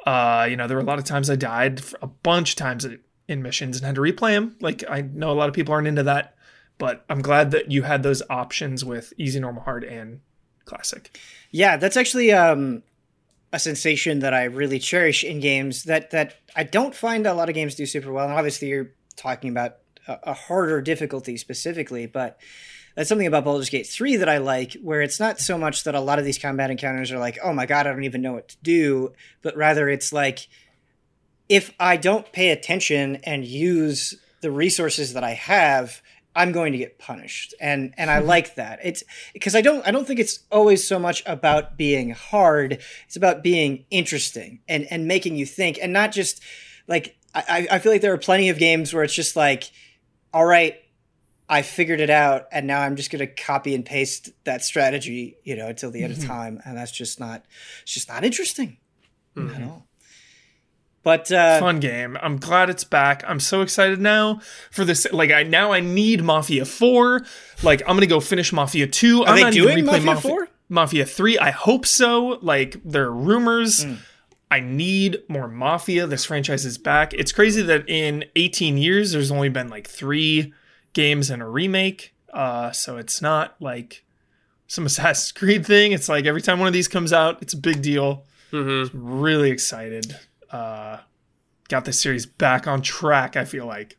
uh 0.05 0.45
you 0.49 0.55
know 0.55 0.67
there 0.67 0.77
were 0.77 0.83
a 0.83 0.85
lot 0.85 0.99
of 0.99 1.05
times 1.05 1.29
i 1.29 1.35
died 1.35 1.81
a 2.01 2.07
bunch 2.07 2.51
of 2.51 2.55
times 2.57 2.85
in 3.31 3.41
missions 3.41 3.77
and 3.77 3.85
had 3.85 3.95
to 3.95 4.01
replay 4.01 4.33
them 4.33 4.55
like 4.59 4.83
i 4.89 5.01
know 5.01 5.31
a 5.31 5.33
lot 5.33 5.49
of 5.49 5.55
people 5.55 5.73
aren't 5.73 5.87
into 5.87 6.03
that 6.03 6.35
but 6.77 7.03
i'm 7.09 7.21
glad 7.21 7.51
that 7.51 7.71
you 7.71 7.83
had 7.83 8.03
those 8.03 8.21
options 8.29 8.85
with 8.85 9.13
easy 9.17 9.39
normal 9.39 9.63
hard 9.63 9.83
and 9.83 10.19
classic 10.65 11.19
Yeah, 11.51 11.77
that's 11.77 11.97
actually 11.97 12.31
um, 12.31 12.83
a 13.51 13.59
sensation 13.59 14.19
that 14.19 14.33
I 14.33 14.45
really 14.45 14.79
cherish 14.79 15.23
in 15.23 15.39
games 15.39 15.83
that 15.83 16.11
that 16.11 16.35
I 16.55 16.63
don't 16.63 16.95
find 16.95 17.27
a 17.27 17.33
lot 17.33 17.49
of 17.49 17.55
games 17.55 17.75
do 17.75 17.85
super 17.85 18.11
well. 18.11 18.25
And 18.25 18.33
obviously, 18.33 18.69
you're 18.69 18.91
talking 19.15 19.49
about 19.49 19.77
a, 20.07 20.19
a 20.23 20.33
harder 20.33 20.81
difficulty 20.81 21.37
specifically, 21.37 22.07
but 22.07 22.39
that's 22.95 23.09
something 23.09 23.27
about 23.27 23.45
Baldur's 23.45 23.69
Gate 23.69 23.87
3 23.87 24.17
that 24.17 24.27
I 24.29 24.37
like, 24.37 24.73
where 24.81 25.01
it's 25.01 25.19
not 25.19 25.39
so 25.39 25.57
much 25.57 25.85
that 25.85 25.95
a 25.95 26.01
lot 26.01 26.19
of 26.19 26.25
these 26.25 26.37
combat 26.37 26.71
encounters 26.71 27.11
are 27.11 27.19
like, 27.19 27.39
oh 27.43 27.53
my 27.53 27.65
god, 27.65 27.87
I 27.87 27.91
don't 27.91 28.03
even 28.03 28.21
know 28.21 28.33
what 28.33 28.49
to 28.49 28.57
do, 28.63 29.13
but 29.41 29.55
rather 29.55 29.87
it's 29.89 30.11
like, 30.11 30.47
if 31.51 31.73
I 31.81 31.97
don't 31.97 32.31
pay 32.31 32.51
attention 32.51 33.17
and 33.25 33.43
use 33.43 34.15
the 34.39 34.49
resources 34.49 35.11
that 35.15 35.23
I 35.25 35.31
have, 35.31 36.01
I'm 36.33 36.53
going 36.53 36.71
to 36.71 36.77
get 36.77 36.97
punished. 36.97 37.53
And 37.59 37.93
and 37.97 38.09
I 38.09 38.21
hmm. 38.21 38.27
like 38.27 38.55
that. 38.55 38.79
It's 38.81 39.03
because 39.33 39.53
I 39.53 39.59
don't 39.59 39.85
I 39.85 39.91
don't 39.91 40.07
think 40.07 40.21
it's 40.21 40.39
always 40.49 40.87
so 40.87 40.97
much 40.97 41.21
about 41.25 41.75
being 41.75 42.11
hard. 42.11 42.79
It's 43.05 43.17
about 43.17 43.43
being 43.43 43.83
interesting 43.91 44.61
and 44.69 44.87
and 44.89 45.09
making 45.09 45.35
you 45.35 45.45
think 45.45 45.77
and 45.81 45.91
not 45.91 46.13
just 46.13 46.41
like 46.87 47.17
I, 47.35 47.67
I 47.69 47.79
feel 47.79 47.91
like 47.91 48.01
there 48.01 48.13
are 48.13 48.17
plenty 48.17 48.47
of 48.47 48.57
games 48.57 48.93
where 48.93 49.03
it's 49.03 49.13
just 49.13 49.35
like, 49.35 49.71
all 50.33 50.45
right, 50.45 50.77
I 51.49 51.63
figured 51.63 51.99
it 51.99 52.09
out 52.09 52.47
and 52.53 52.65
now 52.65 52.79
I'm 52.79 52.95
just 52.95 53.11
gonna 53.11 53.27
copy 53.27 53.75
and 53.75 53.85
paste 53.85 54.29
that 54.45 54.63
strategy, 54.63 55.35
you 55.43 55.57
know, 55.57 55.67
until 55.67 55.91
the 55.91 56.01
end 56.01 56.13
of 56.13 56.19
mm-hmm. 56.19 56.29
time. 56.29 56.61
And 56.63 56.77
that's 56.77 56.93
just 56.93 57.19
not 57.19 57.43
it's 57.81 57.93
just 57.93 58.07
not 58.07 58.23
interesting 58.23 58.77
mm-hmm. 59.35 59.53
at 59.53 59.67
all. 59.67 59.90
But 61.03 61.31
uh 61.31 61.59
fun 61.59 61.79
game. 61.79 62.17
I'm 62.21 62.37
glad 62.37 62.69
it's 62.69 62.83
back. 62.83 63.23
I'm 63.27 63.39
so 63.39 63.61
excited 63.61 63.99
now 63.99 64.39
for 64.69 64.85
this 64.85 65.07
like 65.11 65.31
i 65.31 65.41
now 65.43 65.71
i 65.71 65.79
need 65.79 66.23
mafia 66.23 66.63
4 66.65 67.25
like 67.63 67.81
i'm 67.87 67.95
gonna 67.95 68.05
go 68.05 68.19
finish 68.19 68.53
mafia 68.53 68.85
2 68.85 69.23
are 69.23 69.29
i'm 69.29 69.43
they 69.45 69.49
doing 69.51 69.83
Mafia 69.85 70.15
4? 70.15 70.47
mafia 70.69 71.05
3 71.05 71.39
i 71.39 71.49
hope 71.51 71.85
so. 71.87 72.37
Like 72.41 72.77
there 72.85 73.05
are 73.05 73.11
rumors. 73.11 73.83
Hmm. 73.83 73.95
i 74.51 74.59
need 74.59 75.23
more 75.27 75.47
mafia. 75.47 76.05
This 76.05 76.23
franchise 76.25 76.65
is 76.65 76.77
back. 76.77 77.13
It's 77.13 77.31
crazy 77.31 77.61
that 77.63 77.89
in 77.89 78.25
18 78.35 78.77
years 78.77 79.11
there's 79.11 79.31
only 79.31 79.49
been 79.49 79.69
like 79.69 79.87
three 79.87 80.53
games 80.93 81.29
and 81.31 81.41
a 81.41 81.47
remake. 81.47 82.13
Uh 82.31 82.71
so 82.71 82.97
it's 82.97 83.21
not 83.23 83.55
like 83.59 84.03
some 84.67 84.85
assassin's 84.89 85.31
creed 85.31 85.65
thing. 85.65 85.93
It's 85.93 86.07
like 86.09 86.25
every 86.25 86.41
time 86.43 86.59
one 86.59 86.67
of 86.67 86.73
these 86.73 86.87
comes 86.87 87.11
out 87.11 87.41
it's 87.41 87.53
a 87.55 87.57
big 87.57 87.81
deal. 87.81 88.25
Mhm. 88.51 88.89
really 88.93 89.49
excited. 89.49 90.15
Uh, 90.51 90.99
got 91.69 91.85
this 91.85 91.99
series 91.99 92.25
back 92.25 92.67
on 92.67 92.81
track. 92.81 93.35
I 93.37 93.45
feel 93.45 93.65
like 93.65 93.97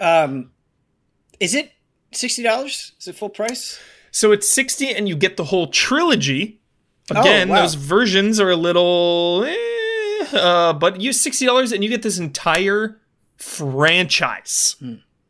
Um, 0.00 0.50
is 1.40 1.54
it 1.54 1.72
sixty 2.12 2.42
dollars? 2.42 2.92
Is 3.00 3.08
it 3.08 3.16
full 3.16 3.30
price? 3.30 3.78
so. 4.10 4.32
It's 4.32 4.48
sixty, 4.48 4.94
and 4.94 5.08
you 5.08 5.16
get 5.16 5.36
the 5.36 5.44
whole 5.44 5.66
trilogy. 5.68 6.60
Again, 7.10 7.50
Oh, 7.50 7.54
wow. 7.54 7.62
those 7.62 7.74
versions 7.74 8.38
are 8.40 8.50
a 8.50 8.56
little, 8.56 9.44
eh, 9.46 10.26
uh, 10.38 10.72
but 10.72 11.00
you 11.00 11.12
sixty 11.12 11.44
dollars, 11.46 11.72
and 11.72 11.82
you 11.82 11.90
get 11.90 12.02
this 12.02 12.18
entire 12.18 13.00
franchise. 13.36 14.76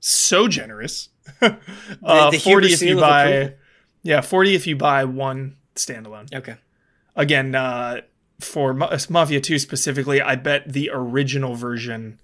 So 0.01 0.49
generous. 0.49 1.09
uh, 1.41 1.51
Hmm. 1.51 2.31
the 2.31 2.39
Forty 2.43 2.73
if 2.73 2.83
you 2.83 2.99
buy. 3.01 3.55
Yeah, 4.03 4.21
forty 4.21 4.55
if 4.55 4.67
you 4.67 4.77
buy 4.77 5.05
one 5.05 5.57
standalone. 5.77 6.33
Okay. 6.35 6.57
again 7.17 7.55
uh, 7.55 8.01
for 8.43 8.73
Ma- 8.75 8.97
mafia 9.09 9.41
2 9.41 9.59
specifically 9.59 10.21
i 10.21 10.35
bet 10.37 10.73
the 10.73 10.91
original 10.93 11.55
version 11.55 12.21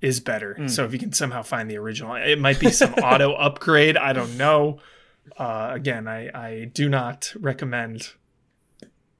is 0.00 0.20
better 0.20 0.54
Hmm. 0.54 0.68
so 0.68 0.84
if 0.84 0.92
you 0.92 0.98
can 0.98 1.12
somehow 1.12 1.42
find 1.42 1.70
the 1.70 1.78
original 1.78 2.14
it 2.14 2.38
might 2.38 2.60
be 2.60 2.70
some 2.70 2.92
auto 3.02 3.32
upgrade 3.34 3.96
i 3.96 4.12
don't 4.12 4.36
know 4.36 4.78
uh, 5.38 5.70
again 5.72 6.06
I, 6.06 6.28
I 6.34 6.64
do 6.66 6.88
not 6.88 7.32
recommend 7.40 8.10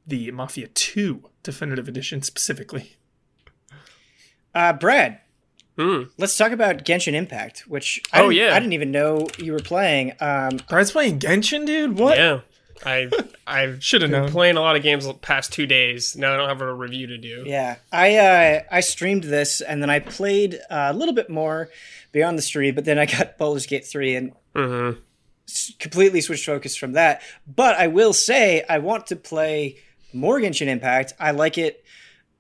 the 0.06 0.30
mafia 0.32 0.68
2 0.68 1.22
definitive 1.42 1.88
edition 1.88 2.20
specifically 2.22 2.96
Uh, 4.54 4.72
Brad, 4.72 5.20
Mm. 5.76 6.08
let's 6.18 6.36
talk 6.36 6.52
about 6.52 6.84
Genshin 6.84 7.14
Impact, 7.14 7.64
which 7.66 8.00
I 8.12 8.20
Oh, 8.20 8.30
didn't- 8.30 8.36
yeah. 8.46 8.54
I 8.54 8.60
didn't 8.60 8.74
even 8.74 8.92
know 8.92 9.26
you 9.38 9.50
were 9.50 9.58
playing. 9.58 10.12
Um, 10.20 10.60
brad's 10.68 10.92
playing 10.92 11.18
genshin 11.18 11.66
dude 11.66 11.98
what 11.98 12.16
Yeah. 12.16 12.40
I 12.84 13.10
I've 13.46 13.82
should 13.84 14.02
have 14.02 14.10
been 14.10 14.22
known 14.22 14.30
playing 14.30 14.56
a 14.56 14.60
lot 14.60 14.76
of 14.76 14.82
games 14.82 15.04
the 15.06 15.14
past 15.14 15.52
two 15.52 15.66
days. 15.66 16.16
Now 16.16 16.34
I 16.34 16.36
don't 16.36 16.48
have 16.48 16.60
a 16.60 16.72
review 16.72 17.06
to 17.08 17.18
do. 17.18 17.44
yeah, 17.46 17.76
I 17.92 18.16
uh, 18.16 18.62
I 18.70 18.80
streamed 18.80 19.24
this 19.24 19.60
and 19.60 19.82
then 19.82 19.90
I 19.90 19.98
played 20.00 20.54
uh, 20.70 20.88
a 20.90 20.94
little 20.94 21.14
bit 21.14 21.28
more 21.30 21.70
beyond 22.12 22.38
the 22.38 22.42
stream, 22.42 22.74
but 22.74 22.84
then 22.84 22.98
I 22.98 23.06
got 23.06 23.38
Baldur's 23.38 23.66
Gate 23.66 23.86
three 23.86 24.14
and 24.16 24.32
Mm-hmm. 24.54 25.00
s- 25.48 25.72
completely 25.80 26.20
switched 26.20 26.46
focus 26.46 26.76
from 26.76 26.92
that. 26.92 27.22
But 27.46 27.76
I 27.76 27.88
will 27.88 28.12
say 28.12 28.64
I 28.68 28.78
want 28.78 29.08
to 29.08 29.16
play 29.16 29.78
more 30.12 30.38
Genshin 30.40 30.68
Impact. 30.68 31.12
I 31.18 31.32
like 31.32 31.58
it 31.58 31.84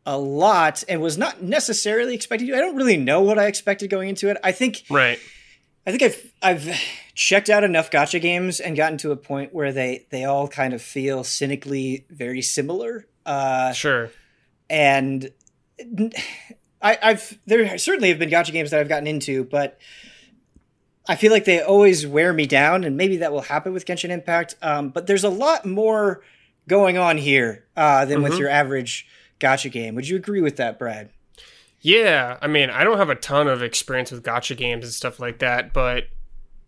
a 0.06 0.16
lot 0.16 0.84
and 0.88 1.00
was 1.00 1.18
not 1.18 1.42
necessarily 1.42 2.14
expecting 2.14 2.46
to. 2.48 2.56
I 2.56 2.60
don't 2.60 2.76
really 2.76 2.96
know 2.96 3.20
what 3.22 3.38
I 3.38 3.46
expected 3.46 3.88
going 3.90 4.08
into 4.10 4.28
it. 4.30 4.36
I 4.44 4.52
think 4.52 4.84
Right. 4.90 5.18
I 5.86 5.90
think 5.90 6.02
I've 6.02 6.32
I've 6.40 6.80
checked 7.14 7.48
out 7.48 7.62
enough 7.64 7.90
gacha 7.90 8.20
games 8.20 8.58
and 8.60 8.76
gotten 8.76 8.98
to 8.98 9.12
a 9.12 9.16
point 9.16 9.54
where 9.54 9.72
they 9.72 10.06
they 10.10 10.24
all 10.24 10.48
kind 10.48 10.74
of 10.74 10.82
feel 10.82 11.22
cynically 11.24 12.04
very 12.10 12.42
similar. 12.42 13.06
Uh, 13.24 13.72
Sure. 13.72 14.10
and 14.68 15.30
I, 16.82 16.98
I've 17.02 17.38
there 17.46 17.78
certainly 17.78 18.08
have 18.10 18.18
been 18.18 18.30
gacha 18.30 18.52
games 18.52 18.70
that 18.70 18.80
I've 18.80 18.88
gotten 18.88 19.06
into, 19.06 19.44
but 19.44 19.78
I 21.08 21.16
feel 21.16 21.32
like 21.32 21.44
they 21.44 21.60
always 21.62 22.06
wear 22.06 22.32
me 22.32 22.46
down, 22.46 22.82
and 22.84 22.96
maybe 22.96 23.18
that 23.18 23.32
will 23.32 23.42
happen 23.42 23.72
with 23.72 23.84
Genshin 23.86 24.10
Impact. 24.10 24.56
Um, 24.62 24.88
but 24.90 25.06
there's 25.06 25.24
a 25.24 25.28
lot 25.28 25.66
more 25.66 26.22
going 26.66 26.96
on 26.96 27.18
here 27.18 27.64
uh, 27.76 28.04
than 28.06 28.22
with 28.22 28.32
Mhm. 28.34 28.38
your 28.38 28.48
average 28.48 29.06
gacha 29.38 29.70
game. 29.70 29.94
Would 29.96 30.08
you 30.08 30.16
agree 30.16 30.40
with 30.40 30.56
that, 30.56 30.78
Brad? 30.78 31.10
Yeah, 31.80 32.38
I 32.40 32.46
mean, 32.46 32.70
I 32.70 32.84
don't 32.84 32.96
have 32.96 33.10
a 33.10 33.14
ton 33.14 33.46
of 33.48 33.62
experience 33.62 34.10
with 34.10 34.22
gacha 34.22 34.56
games 34.56 34.84
and 34.84 34.94
stuff 34.94 35.20
like 35.20 35.40
that, 35.40 35.74
but 35.74 36.04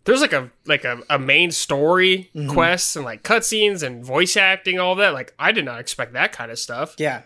there's 0.07 0.21
like 0.21 0.33
a 0.33 0.49
like 0.65 0.83
a, 0.83 1.01
a 1.09 1.19
main 1.19 1.51
story 1.51 2.31
Mhm. 2.35 2.49
quests 2.51 2.95
and 2.95 3.05
like 3.05 3.21
cutscenes 3.23 3.83
and 3.83 4.03
voice 4.03 4.35
acting, 4.35 4.79
all 4.79 4.95
that. 4.95 5.13
Like, 5.13 5.33
I 5.37 5.51
did 5.51 5.65
not 5.65 5.79
expect 5.79 6.13
that 6.13 6.31
kind 6.31 6.49
of 6.49 6.57
stuff. 6.57 6.95
Yeah, 6.97 7.21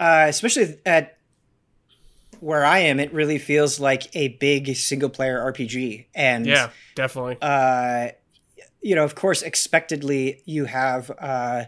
uh, 0.00 0.26
especially 0.28 0.78
at 0.84 1.16
where 2.40 2.64
I 2.64 2.78
am, 2.80 2.98
it 3.00 3.12
really 3.12 3.38
feels 3.38 3.78
like 3.78 4.14
a 4.16 4.28
big 4.28 4.74
single 4.76 5.10
player 5.10 5.38
RPG, 5.52 6.06
and 6.14 6.46
Yeah, 6.46 6.70
definitely. 6.94 7.36
uh, 7.42 8.08
you 8.80 8.94
know, 8.94 9.04
of 9.04 9.14
course, 9.14 9.42
expectedly, 9.42 10.40
you 10.46 10.64
have 10.64 11.10
uh, 11.18 11.64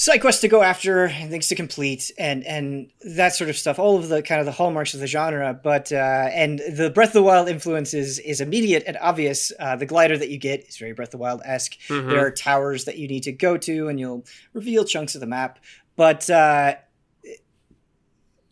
side 0.00 0.22
quests 0.22 0.40
to 0.40 0.48
go 0.48 0.62
after 0.62 1.04
and 1.04 1.30
things 1.30 1.48
to 1.48 1.54
complete, 1.54 2.10
and 2.16 2.42
and 2.46 2.90
that 3.04 3.34
sort 3.34 3.50
of 3.50 3.56
stuff. 3.56 3.78
All 3.78 3.98
of 3.98 4.08
the 4.08 4.22
kind 4.22 4.40
of 4.40 4.46
the 4.46 4.52
hallmarks 4.52 4.94
of 4.94 5.00
the 5.00 5.06
genre, 5.06 5.52
but 5.52 5.92
uh, 5.92 6.30
and 6.32 6.58
the 6.58 6.88
Breath 6.88 7.10
of 7.10 7.12
the 7.12 7.22
Wild 7.22 7.50
influence 7.50 7.92
is 7.92 8.18
is 8.20 8.40
immediate 8.40 8.82
and 8.86 8.96
obvious. 8.98 9.52
Uh, 9.58 9.76
the 9.76 9.84
glider 9.84 10.16
that 10.16 10.30
you 10.30 10.38
get 10.38 10.66
is 10.66 10.78
very 10.78 10.94
Breath 10.94 11.08
of 11.08 11.12
the 11.12 11.18
Wild 11.18 11.42
esque. 11.44 11.76
Mhm. 11.88 12.08
There 12.08 12.24
are 12.24 12.30
towers 12.30 12.86
that 12.86 12.96
you 12.96 13.08
need 13.08 13.24
to 13.24 13.32
go 13.32 13.58
to, 13.58 13.88
and 13.88 14.00
you'll 14.00 14.24
reveal 14.54 14.86
chunks 14.86 15.14
of 15.14 15.20
the 15.20 15.26
map. 15.26 15.58
But 15.96 16.30
uh, 16.30 16.76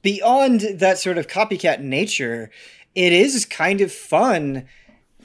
beyond 0.03 0.61
that 0.61 0.99
sort 0.99 1.17
of 1.17 1.29
copycat 1.29 1.81
nature, 1.81 2.51
it 2.95 3.15
is 3.15 3.47
kind 3.47 3.81
of 3.81 3.91
fun 3.91 4.67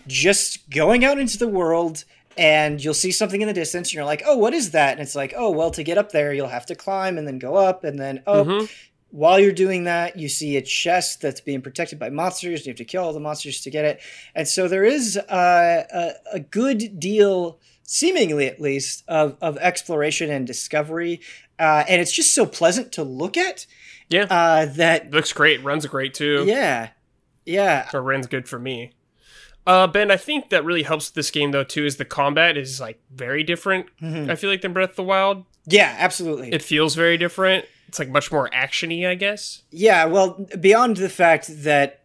just 0.07 0.69
going 0.69 1.03
out 1.03 1.19
into 1.19 1.37
the 1.37 1.49
world 1.49 2.05
and 2.37 2.83
you'll 2.83 2.93
see 2.93 3.11
something 3.11 3.41
in 3.41 3.47
the 3.47 3.53
distance 3.53 3.89
and 3.89 3.93
you're 3.95 4.05
like, 4.05 4.23
oh, 4.25 4.37
what 4.37 4.53
is 4.53 4.71
that? 4.71 4.93
And 4.93 5.01
it's 5.01 5.15
like, 5.15 5.33
oh, 5.35 5.51
well, 5.51 5.71
to 5.71 5.83
get 5.83 5.97
up 5.97 6.11
there, 6.11 6.33
you'll 6.33 6.47
have 6.47 6.65
to 6.67 6.75
climb 6.75 7.17
and 7.17 7.27
then 7.27 7.39
go 7.39 7.55
up 7.55 7.83
and 7.83 7.97
then, 7.99 8.23
oh, 8.27 8.43
Mhm. 8.45 8.69
while 9.11 9.39
you're 9.39 9.51
doing 9.51 9.83
that, 9.83 10.17
you 10.17 10.27
see 10.27 10.57
a 10.57 10.61
chest 10.61 11.21
that's 11.21 11.41
being 11.41 11.61
protected 11.61 11.99
by 11.99 12.09
monsters. 12.09 12.65
You 12.65 12.71
have 12.71 12.77
to 12.77 12.85
kill 12.85 13.03
all 13.03 13.13
the 13.13 13.19
monsters 13.19 13.61
to 13.61 13.69
get 13.69 13.85
it. 13.85 13.99
And 14.33 14.47
so 14.47 14.67
there 14.67 14.83
is 14.85 15.17
uh, 15.17 15.83
a, 15.93 16.11
a 16.33 16.39
good 16.39 16.99
deal, 16.99 17.59
seemingly 17.83 18.47
at 18.47 18.59
least, 18.59 19.03
of, 19.07 19.37
of 19.41 19.57
exploration 19.57 20.31
and 20.31 20.47
discovery. 20.47 21.21
Uh, 21.59 21.83
and 21.87 22.01
it's 22.01 22.11
just 22.11 22.33
so 22.33 22.45
pleasant 22.47 22.91
to 22.93 23.03
look 23.03 23.37
at 23.37 23.67
Yeah. 24.09 24.25
uh, 24.29 24.65
that, 24.65 25.11
Looks 25.11 25.31
great. 25.33 25.63
Runs 25.63 25.85
great 25.85 26.13
too. 26.15 26.45
yeah. 26.47 26.89
Yeah. 27.45 27.89
Or 27.93 28.01
runs 28.01 28.25
good 28.27 28.47
for 28.47 28.57
me. 28.57 28.93
Uh, 29.65 29.87
Ben, 29.87 30.11
I 30.11 30.17
think 30.17 30.49
that 30.49 30.65
really 30.65 30.83
helps 30.83 31.09
this 31.09 31.31
game 31.31 31.51
though 31.51 31.63
too. 31.63 31.85
Is 31.85 31.97
the 31.97 32.05
combat 32.05 32.57
is 32.57 32.79
like 32.81 32.99
very 33.13 33.43
different. 33.43 33.87
Mhm. 34.01 34.29
I 34.29 34.35
feel 34.35 34.49
like 34.49 34.61
than 34.61 34.73
Breath 34.73 34.91
of 34.91 34.95
the 34.97 35.03
Wild. 35.03 35.45
Yeah, 35.65 35.95
absolutely. 35.99 36.51
It 36.51 36.61
feels 36.61 36.95
very 36.95 37.17
different. 37.17 37.65
It's 37.87 37.97
like 37.99 38.09
much 38.09 38.31
more 38.31 38.49
actiony, 38.49 39.07
I 39.07 39.15
guess. 39.15 39.61
Yeah, 39.71 40.05
well, 40.05 40.45
beyond 40.59 40.97
the 40.97 41.09
fact 41.09 41.63
that 41.63 42.01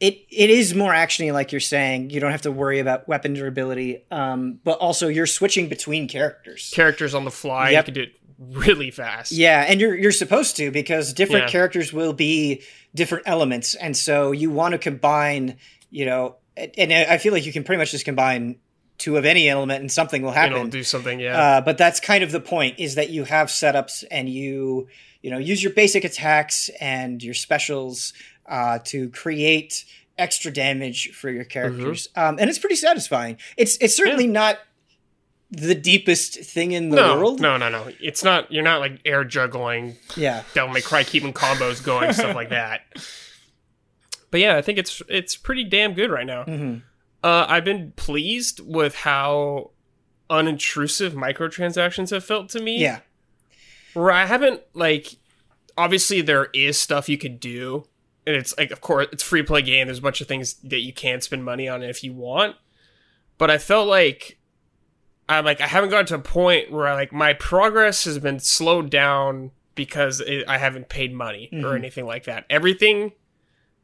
it 0.00 0.18
it 0.30 0.50
is 0.50 0.74
more 0.74 0.92
actiony, 0.92 1.32
like 1.32 1.52
you're 1.52 1.60
saying, 1.60 2.10
you 2.10 2.20
don't 2.20 2.32
have 2.32 2.42
to 2.42 2.52
worry 2.52 2.80
about 2.80 3.08
weapon 3.08 3.32
durability, 3.34 4.04
um, 4.10 4.58
but 4.64 4.78
also 4.78 5.08
you're 5.08 5.26
switching 5.26 5.68
between 5.68 6.08
characters. 6.08 6.70
Characters 6.74 7.14
on 7.14 7.24
the 7.24 7.30
fly. 7.30 7.70
Yep. 7.70 7.86
You 7.88 7.92
can 7.92 7.94
do 7.94 8.02
it 8.10 8.12
really 8.50 8.90
fast. 8.90 9.32
Yeah, 9.32 9.64
and 9.68 9.80
you're 9.80 9.94
you're 9.94 10.10
supposed 10.12 10.56
to 10.56 10.70
because 10.70 11.12
different 11.12 11.44
Yeah. 11.46 11.50
characters 11.52 11.92
will 11.92 12.12
be 12.12 12.62
different 12.94 13.24
elements, 13.26 13.74
and 13.76 13.96
so 13.96 14.32
you 14.32 14.50
want 14.50 14.72
to 14.72 14.78
combine, 14.78 15.56
you 15.90 16.04
know, 16.04 16.36
and 16.56 16.92
I 16.92 17.18
feel 17.18 17.32
like 17.32 17.46
you 17.46 17.52
can 17.52 17.64
pretty 17.64 17.78
much 17.78 17.90
just 17.90 18.04
combine 18.04 18.56
two 18.98 19.16
of 19.16 19.24
any 19.24 19.48
element 19.48 19.80
and 19.80 19.90
something 19.90 20.22
will 20.22 20.30
happen. 20.30 20.56
It'll 20.56 20.68
do 20.68 20.84
something. 20.84 21.18
Yeah. 21.18 21.38
Uh, 21.38 21.60
but 21.60 21.78
that's 21.78 21.98
kind 21.98 22.22
of 22.22 22.30
the 22.30 22.40
point 22.40 22.78
is 22.78 22.94
that 22.94 23.10
you 23.10 23.24
have 23.24 23.48
setups 23.48 24.04
and 24.10 24.28
you 24.28 24.88
you 25.22 25.30
know 25.30 25.38
use 25.38 25.62
your 25.62 25.72
basic 25.72 26.04
attacks 26.04 26.70
and 26.80 27.22
your 27.22 27.34
specials 27.34 28.12
uh, 28.46 28.78
to 28.84 29.08
create 29.10 29.84
extra 30.18 30.52
damage 30.52 31.12
for 31.12 31.30
your 31.30 31.44
characters, 31.44 32.08
um, 32.16 32.38
and 32.38 32.50
it's 32.50 32.58
pretty 32.58 32.76
satisfying. 32.76 33.38
It's 33.56 33.76
it's 33.80 33.96
certainly 33.96 34.26
not 34.26 34.58
the 35.50 35.74
deepest 35.74 36.40
thing 36.40 36.72
in 36.72 36.88
the 36.88 36.96
no, 36.96 37.16
world. 37.16 37.40
no, 37.40 37.56
no, 37.56 37.68
no. 37.68 37.88
It's 38.00 38.24
not. 38.24 38.50
You're 38.50 38.64
not 38.64 38.80
like 38.80 39.00
air 39.04 39.24
juggling, 39.24 39.96
Yeah, 40.16 40.42
Devil 40.54 40.74
May 40.74 40.80
Cry, 40.80 41.04
keeping 41.04 41.32
combos 41.32 41.82
going, 41.84 42.12
stuff 42.12 42.34
like 42.34 42.50
that. 42.50 42.82
But 44.32 44.40
yeah, 44.40 44.56
I 44.56 44.62
think 44.62 44.78
it's 44.78 45.00
it's 45.08 45.36
pretty 45.36 45.62
damn 45.62 45.94
good 45.94 46.10
right 46.10 46.26
now. 46.26 46.42
hmm 46.44 46.78
Uh, 47.22 47.46
I've 47.48 47.64
been 47.64 47.92
pleased 47.92 48.58
with 48.58 48.96
how 48.96 49.70
unintrusive 50.28 51.10
microtransactions 51.12 52.10
have 52.10 52.24
felt 52.24 52.48
to 52.50 52.60
me. 52.60 52.78
yeah, 52.80 53.00
where 53.94 54.10
I 54.10 54.24
haven't 54.26 54.62
like 54.74 55.16
obviously 55.76 56.20
there 56.22 56.48
is 56.54 56.80
stuff 56.80 57.08
you 57.08 57.16
could 57.18 57.38
do 57.40 57.84
and 58.26 58.36
it's 58.36 58.56
like 58.58 58.70
of 58.70 58.80
course 58.80 59.06
it's 59.12 59.22
free 59.22 59.42
play 59.42 59.62
game 59.62 59.86
there's 59.86 59.98
a 59.98 60.02
bunch 60.02 60.20
of 60.20 60.28
things 60.28 60.54
that 60.64 60.80
you 60.80 60.92
can 60.92 61.20
spend 61.22 61.44
money 61.44 61.66
on 61.68 61.82
if 61.82 62.04
you 62.04 62.12
want 62.12 62.56
but 63.38 63.50
I 63.50 63.56
felt 63.58 63.88
like 63.88 64.38
I 65.30 65.40
like 65.40 65.60
I 65.62 65.66
haven't 65.66 65.88
gotten 65.90 66.06
to 66.06 66.14
a 66.16 66.18
point 66.18 66.70
where 66.70 66.86
I, 66.86 66.94
like 66.94 67.12
my 67.12 67.32
progress 67.34 68.04
has 68.04 68.18
been 68.18 68.38
slowed 68.38 68.90
down 68.90 69.50
because 69.74 70.20
it, 70.20 70.44
I 70.46 70.58
haven't 70.58 70.88
paid 70.90 71.14
money 71.14 71.48
or 71.52 71.56
Mhm. 71.72 71.76
anything 71.76 72.04
like 72.06 72.24
that 72.24 72.44
everything 72.50 73.12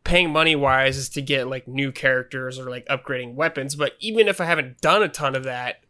paying 0.09 0.31
money 0.31 0.57
wise 0.57 0.97
is 0.97 1.09
to 1.09 1.23
get 1.23 1.47
like 1.47 1.69
new 1.69 1.93
characters 1.93 2.59
or 2.59 2.71
like 2.71 2.87
upgrading 2.87 3.35
weapons 3.35 3.77
but 3.77 3.93
even 4.01 4.27
if 4.27 4.41
I 4.41 4.45
haven't 4.45 4.81
done 4.81 5.03
a 5.03 5.09
ton 5.09 5.35
of 5.35 5.45
that 5.45 5.83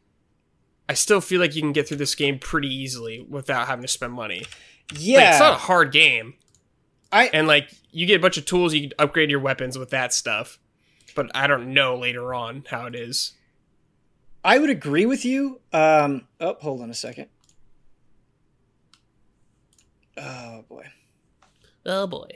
I 0.88 0.94
still 0.94 1.20
feel 1.20 1.40
like 1.40 1.54
you 1.54 1.60
can 1.60 1.72
get 1.72 1.86
through 1.86 1.98
this 1.98 2.14
game 2.14 2.38
pretty 2.38 2.74
easily 2.74 3.26
without 3.28 3.66
having 3.66 3.82
to 3.82 3.88
spend 3.88 4.14
money. 4.14 4.44
yeah. 4.94 5.18
Like, 5.18 5.28
it's 5.28 5.40
not 5.40 5.52
a 5.52 5.56
hard 5.56 5.92
game. 5.92 6.34
I 7.12 7.26
And 7.26 7.46
like 7.46 7.70
you 7.90 8.06
get 8.06 8.16
a 8.16 8.22
bunch 8.22 8.38
of 8.38 8.46
tools, 8.46 8.74
you 8.74 8.88
can 8.88 8.92
upgrade 8.98 9.30
your 9.30 9.40
weapons 9.40 9.78
with 9.78 9.90
that 9.90 10.12
stuff. 10.12 10.58
But 11.14 11.30
I 11.34 11.46
don't 11.46 11.74
know 11.74 11.96
later 11.96 12.32
on 12.32 12.64
how 12.70 12.86
it 12.86 12.94
is. 12.94 13.32
I 14.44 14.58
would 14.58 14.70
agree 14.70 15.04
with 15.04 15.24
you. 15.24 15.60
Um, 15.72 16.26
oh, 16.40 16.56
hold 16.60 16.80
on 16.80 16.90
a 16.90 16.94
second. 16.94 17.26
Oh 20.16 20.64
boy. 20.68 20.86
Oh 21.84 22.06
boy. 22.06 22.28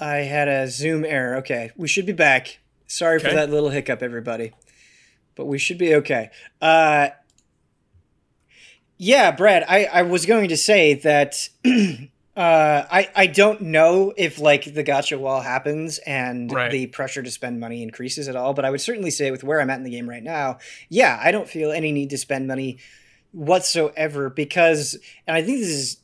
I 0.00 0.16
had 0.18 0.48
a 0.48 0.68
Zoom 0.68 1.04
error. 1.04 1.36
Okay, 1.38 1.70
we 1.76 1.88
should 1.88 2.06
be 2.06 2.12
back. 2.12 2.58
Sorry 2.86 3.18
for 3.18 3.30
that 3.30 3.50
little 3.50 3.70
hiccup, 3.70 4.02
everybody. 4.02 4.52
But 5.34 5.46
we 5.46 5.58
should 5.58 5.78
be 5.78 5.94
okay. 5.96 6.30
Uh, 6.60 7.08
yeah, 8.96 9.30
Brad, 9.30 9.64
I, 9.68 9.84
I 9.84 10.02
was 10.02 10.26
going 10.26 10.48
to 10.48 10.56
say 10.56 10.94
that 10.94 11.48
uh, 11.64 12.00
I, 12.36 13.08
I 13.14 13.26
don't 13.28 13.60
know 13.62 14.12
if 14.16 14.40
like 14.40 14.72
the 14.74 14.82
gacha 14.82 15.18
wall 15.18 15.40
happens 15.40 15.98
and 15.98 16.50
Right. 16.50 16.70
the 16.70 16.86
pressure 16.88 17.22
to 17.22 17.30
spend 17.30 17.60
money 17.60 17.82
increases 17.82 18.28
at 18.28 18.34
all, 18.36 18.54
but 18.54 18.64
I 18.64 18.70
would 18.70 18.80
certainly 18.80 19.10
say 19.10 19.30
with 19.30 19.44
where 19.44 19.60
I'm 19.60 19.70
at 19.70 19.78
in 19.78 19.84
the 19.84 19.90
game 19.90 20.08
right 20.08 20.22
now, 20.22 20.58
yeah, 20.88 21.20
I 21.22 21.30
don't 21.30 21.48
feel 21.48 21.70
any 21.70 21.92
need 21.92 22.10
to 22.10 22.18
spend 22.18 22.48
money 22.48 22.78
whatsoever 23.32 24.30
because, 24.30 24.98
and 25.26 25.36
I 25.36 25.42
think 25.42 25.58
this 25.60 25.68
is 25.68 25.98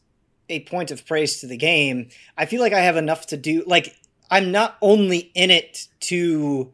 a 0.49 0.61
point 0.61 0.91
of 0.91 1.07
praise 1.07 1.41
to 1.41 1.47
the 1.47 1.57
game. 1.57 2.09
I 2.37 2.47
feel 2.47 2.61
like 2.61 2.73
I 2.73 2.81
have 2.81 2.97
enough 2.97 3.27
to 3.29 3.37
do. 3.37 3.65
Like 3.67 3.97
I'm 4.31 4.53
not 4.53 4.77
only 4.83 5.31
in 5.35 5.51
it 5.51 5.89
to 6.01 6.73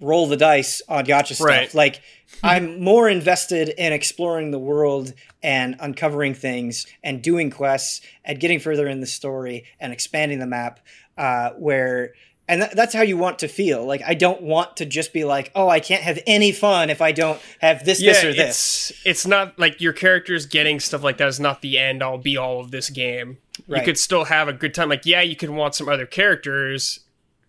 roll 0.00 0.26
the 0.26 0.36
dice 0.36 0.82
on 0.88 1.04
gacha 1.04 1.34
stuff. 1.34 1.46
Right. 1.46 1.74
Like 1.74 2.02
I'm 2.42 2.82
more 2.82 3.08
invested 3.08 3.68
in 3.68 3.92
exploring 3.92 4.50
the 4.50 4.58
world 4.58 5.12
and 5.42 5.76
uncovering 5.80 6.34
things 6.34 6.86
and 7.02 7.22
doing 7.22 7.50
quests 7.50 8.00
and 8.24 8.38
getting 8.40 8.58
further 8.58 8.88
in 8.88 9.00
the 9.00 9.06
story 9.06 9.64
and 9.80 9.92
expanding 9.92 10.38
the 10.38 10.46
map. 10.46 10.80
Uh, 11.18 11.50
where 11.58 12.14
and 12.48 12.62
th- 12.62 12.72
that's 12.72 12.94
how 12.94 13.02
you 13.02 13.16
want 13.16 13.38
to 13.40 13.48
feel. 13.48 13.84
Like 13.84 14.02
I 14.06 14.14
don't 14.14 14.42
want 14.42 14.76
to 14.78 14.86
just 14.86 15.12
be 15.12 15.24
like, 15.24 15.50
oh, 15.54 15.68
I 15.68 15.80
can't 15.80 16.02
have 16.02 16.18
any 16.26 16.52
fun 16.52 16.90
if 16.90 17.00
I 17.00 17.12
don't 17.12 17.40
have 17.60 17.84
this, 17.84 18.00
this, 18.00 18.24
or 18.24 18.32
this. 18.32 18.90
it's 18.90 19.06
it's 19.06 19.26
not 19.26 19.58
like 19.58 19.80
your 19.80 19.92
characters 19.92 20.46
getting 20.46 20.80
stuff 20.80 21.02
like 21.02 21.18
that 21.18 21.28
is 21.28 21.40
not 21.40 21.62
the 21.62 21.78
end 21.78 22.02
all 22.02 22.18
be 22.18 22.36
all 22.36 22.60
of 22.60 22.70
this 22.70 22.90
game. 22.90 23.38
Right. 23.66 23.80
You 23.80 23.84
could 23.84 23.98
still 23.98 24.24
have 24.24 24.48
a 24.48 24.52
good 24.52 24.74
time. 24.74 24.88
Like, 24.88 25.06
yeah, 25.06 25.20
you 25.20 25.36
could 25.36 25.50
want 25.50 25.74
some 25.74 25.88
other 25.88 26.06
characters, 26.06 27.00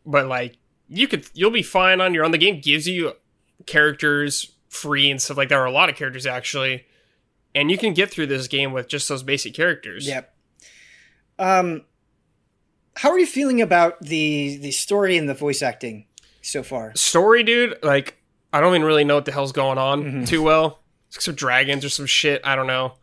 but 0.05 0.27
like 0.27 0.57
you 0.87 1.07
could 1.07 1.27
you'll 1.33 1.51
be 1.51 1.63
fine 1.63 1.99
on 1.99 2.13
your 2.13 2.23
own. 2.23 2.31
The 2.31 2.37
game 2.37 2.61
gives 2.61 2.87
you 2.87 3.13
characters 3.65 4.51
free 4.69 5.09
and 5.09 5.21
stuff 5.21 5.37
like 5.37 5.49
that, 5.49 5.57
or 5.57 5.65
a 5.65 5.71
lot 5.71 5.89
of 5.89 5.95
characters 5.95 6.25
actually. 6.25 6.85
And 7.55 7.69
you 7.69 7.77
can 7.77 7.93
get 7.93 8.09
through 8.09 8.27
this 8.27 8.47
game 8.47 8.73
with 8.73 8.87
just 8.87 9.07
those 9.07 9.21
basic 9.21 9.53
characters. 9.53 10.07
Yep. 10.07 10.33
Um, 11.37 11.83
how 12.97 13.09
are 13.11 13.19
you 13.19 13.25
feeling 13.27 13.61
about 13.61 13.99
the 14.01 14.57
the 14.57 14.71
story 14.71 15.17
and 15.17 15.27
the 15.29 15.33
voice 15.33 15.61
acting 15.61 16.05
so 16.41 16.63
far? 16.63 16.93
Story, 16.95 17.43
dude, 17.43 17.77
like 17.83 18.17
I 18.51 18.61
don't 18.61 18.75
even 18.75 18.85
really 18.85 19.03
know 19.03 19.15
what 19.15 19.25
the 19.25 19.31
hell's 19.31 19.51
going 19.51 19.77
on 19.77 20.03
Mhm. 20.03 20.27
too 20.27 20.41
well. 20.43 20.79
Some 21.09 21.35
dragons 21.35 21.85
or 21.85 21.89
some 21.89 22.05
shit. 22.07 22.41
I 22.43 22.55
don't 22.55 22.67
know. 22.67 22.93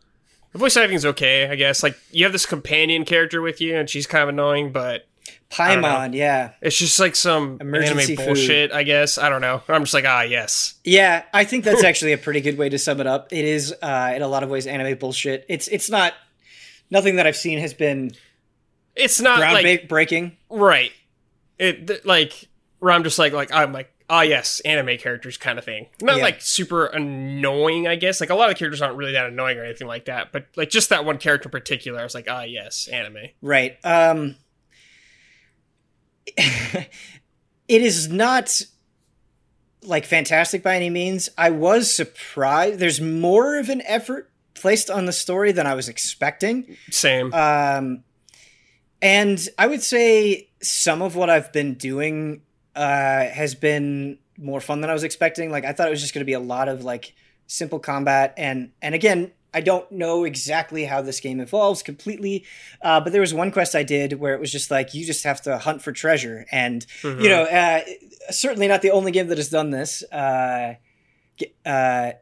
The 0.52 0.58
voice 0.58 0.76
acting's 0.76 1.04
okay, 1.06 1.48
I 1.48 1.54
guess. 1.54 1.82
Like 1.82 1.96
you 2.10 2.24
have 2.24 2.32
this 2.32 2.46
companion 2.46 3.04
character 3.04 3.40
with 3.40 3.60
you, 3.60 3.76
and 3.76 3.88
she's 3.88 4.06
kind 4.06 4.22
of 4.22 4.28
annoying, 4.30 4.72
but. 4.72 5.06
Paimon, 5.50 6.14
yeah, 6.14 6.52
it's 6.60 6.76
just 6.78 6.98
like 7.00 7.14
some 7.16 7.58
Emergency 7.60 8.14
anime 8.14 8.16
food. 8.16 8.26
bullshit. 8.26 8.72
I 8.72 8.84
guess 8.84 9.18
I 9.18 9.28
don't 9.28 9.40
know. 9.40 9.62
I'm 9.68 9.82
just 9.82 9.94
like, 9.94 10.04
ah, 10.06 10.22
yes. 10.22 10.74
yeah. 10.84 11.24
I 11.34 11.44
think 11.44 11.64
that's 11.64 11.82
actually 11.90 12.12
a 12.12 12.18
pretty 12.18 12.40
good 12.40 12.56
way 12.56 12.68
to 12.68 12.78
sum 12.78 13.00
it 13.00 13.06
up. 13.06 13.32
It 13.32 13.44
is, 13.44 13.74
uh, 13.82 14.12
in 14.14 14.22
a 14.22 14.28
lot 14.28 14.42
of 14.44 14.48
ways, 14.50 14.66
anime 14.68 14.96
bullshit. 14.98 15.44
It's 15.48 15.66
it's 15.68 15.90
not 15.90 16.14
nothing 16.90 17.16
that 17.16 17.26
I've 17.26 17.36
seen 17.36 17.58
has 17.58 17.74
been 17.74 18.12
It's 18.96 19.20
not 19.20 19.38
ground 19.38 19.62
like 19.64 19.88
breaking. 19.88 20.36
right. 20.48 20.92
It 21.58 21.86
th- 21.86 22.04
like 22.04 22.48
where 22.78 22.92
I'm 22.92 23.04
just 23.04 23.18
like 23.18 23.32
like 23.32 23.52
I'm 23.52 23.72
like 23.72 23.92
ah 24.08 24.22
yes 24.22 24.60
anime 24.60 24.96
characters 24.98 25.36
kind 25.36 25.58
of 25.58 25.64
thing. 25.64 25.86
Not 26.00 26.16
Yeah. 26.16 26.22
like 26.24 26.40
super 26.40 26.86
annoying, 26.86 27.86
I 27.86 27.96
guess. 27.96 28.20
Like 28.20 28.30
a 28.30 28.34
lot 28.34 28.50
of 28.50 28.56
characters 28.56 28.82
aren't 28.82 28.96
really 28.96 29.12
that 29.12 29.26
annoying 29.26 29.58
or 29.58 29.64
anything 29.64 29.86
like 29.86 30.06
that. 30.06 30.32
But 30.32 30.46
like 30.56 30.70
just 30.70 30.88
that 30.88 31.04
one 31.04 31.18
character 31.18 31.48
in 31.48 31.50
particular, 31.50 32.00
I 32.00 32.02
was 32.04 32.14
like 32.14 32.26
ah 32.28 32.42
yes 32.42 32.88
anime. 32.88 33.28
Right. 33.42 33.76
Um, 33.84 34.36
it 36.36 36.88
is 37.68 38.08
not 38.08 38.60
like 39.82 40.04
fantastic 40.04 40.62
by 40.62 40.76
any 40.76 40.90
means. 40.90 41.28
I 41.38 41.50
was 41.50 41.94
surprised. 41.94 42.78
There's 42.78 43.00
more 43.00 43.58
of 43.58 43.68
an 43.68 43.82
effort 43.86 44.30
placed 44.54 44.90
on 44.90 45.06
the 45.06 45.12
story 45.12 45.52
than 45.52 45.66
I 45.66 45.74
was 45.74 45.88
expecting. 45.88 46.76
Same. 46.90 47.32
Um, 47.32 48.04
and 49.02 49.48
I 49.58 49.66
would 49.66 49.82
say 49.82 50.48
some 50.62 51.02
of 51.02 51.16
what 51.16 51.30
I've 51.30 51.52
been 51.52 51.74
doing 51.74 52.42
uh, 52.76 53.24
has 53.26 53.54
been 53.54 54.18
more 54.38 54.60
fun 54.60 54.80
than 54.80 54.90
I 54.90 54.92
was 54.92 55.04
expecting. 55.04 55.50
Like 55.50 55.64
I 55.64 55.72
thought 55.72 55.88
it 55.88 55.90
was 55.90 56.00
just 56.00 56.14
going 56.14 56.20
to 56.22 56.26
be 56.26 56.32
a 56.34 56.40
lot 56.40 56.68
of 56.68 56.84
like 56.84 57.14
simple 57.46 57.78
combat, 57.78 58.34
and 58.36 58.70
and 58.80 58.94
again, 58.94 59.32
I 59.52 59.60
don't 59.60 59.90
know 59.90 60.24
exactly 60.24 60.84
how 60.84 61.02
this 61.02 61.18
game 61.20 61.40
evolves 61.40 61.82
completely. 61.82 62.44
Uh, 62.80 63.00
but 63.00 63.12
there 63.12 63.20
was 63.20 63.34
one 63.34 63.50
quest 63.50 63.74
I 63.74 63.82
did 63.82 64.14
where 64.20 64.34
it 64.34 64.40
was 64.40 64.52
just 64.52 64.70
like 64.70 64.94
you 64.94 65.04
just 65.04 65.24
have 65.24 65.40
to 65.42 65.58
hunt 65.58 65.82
for 65.82 65.92
treasure, 65.92 66.46
and 66.52 66.86
Mhm. 67.02 67.22
you 67.22 67.28
know, 67.28 67.42
uh, 67.42 67.80
certainly 68.30 68.68
not 68.68 68.82
the 68.82 68.92
only 68.92 69.10
game 69.12 69.26
that 69.28 69.38
has 69.38 69.48
done 69.48 69.70
this. 69.70 70.02
Uh, 70.12 70.74
uh, 71.66 72.12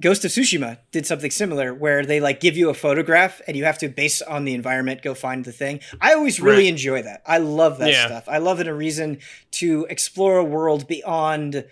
Ghost 0.00 0.24
of 0.24 0.30
Tsushima 0.30 0.78
did 0.92 1.06
something 1.06 1.30
similar 1.30 1.74
where 1.74 2.04
they 2.06 2.20
like 2.20 2.40
give 2.40 2.56
you 2.56 2.70
a 2.70 2.74
photograph 2.74 3.40
and 3.46 3.56
you 3.56 3.64
have 3.64 3.78
to 3.78 3.88
based 3.88 4.22
on 4.22 4.44
the 4.44 4.54
environment 4.54 5.02
go 5.02 5.14
find 5.14 5.44
the 5.44 5.52
thing. 5.52 5.80
I 6.00 6.14
always 6.14 6.40
really 6.40 6.64
Right. 6.64 6.68
enjoy 6.72 7.02
that. 7.02 7.22
I 7.26 7.38
love 7.38 7.78
that 7.78 7.90
Yeah. 7.90 8.06
stuff. 8.06 8.24
I 8.26 8.38
love 8.38 8.60
it 8.60 8.66
a 8.66 8.74
reason 8.74 9.18
to 9.52 9.86
explore 9.90 10.38
a 10.38 10.44
world 10.44 10.88
beyond 10.88 11.64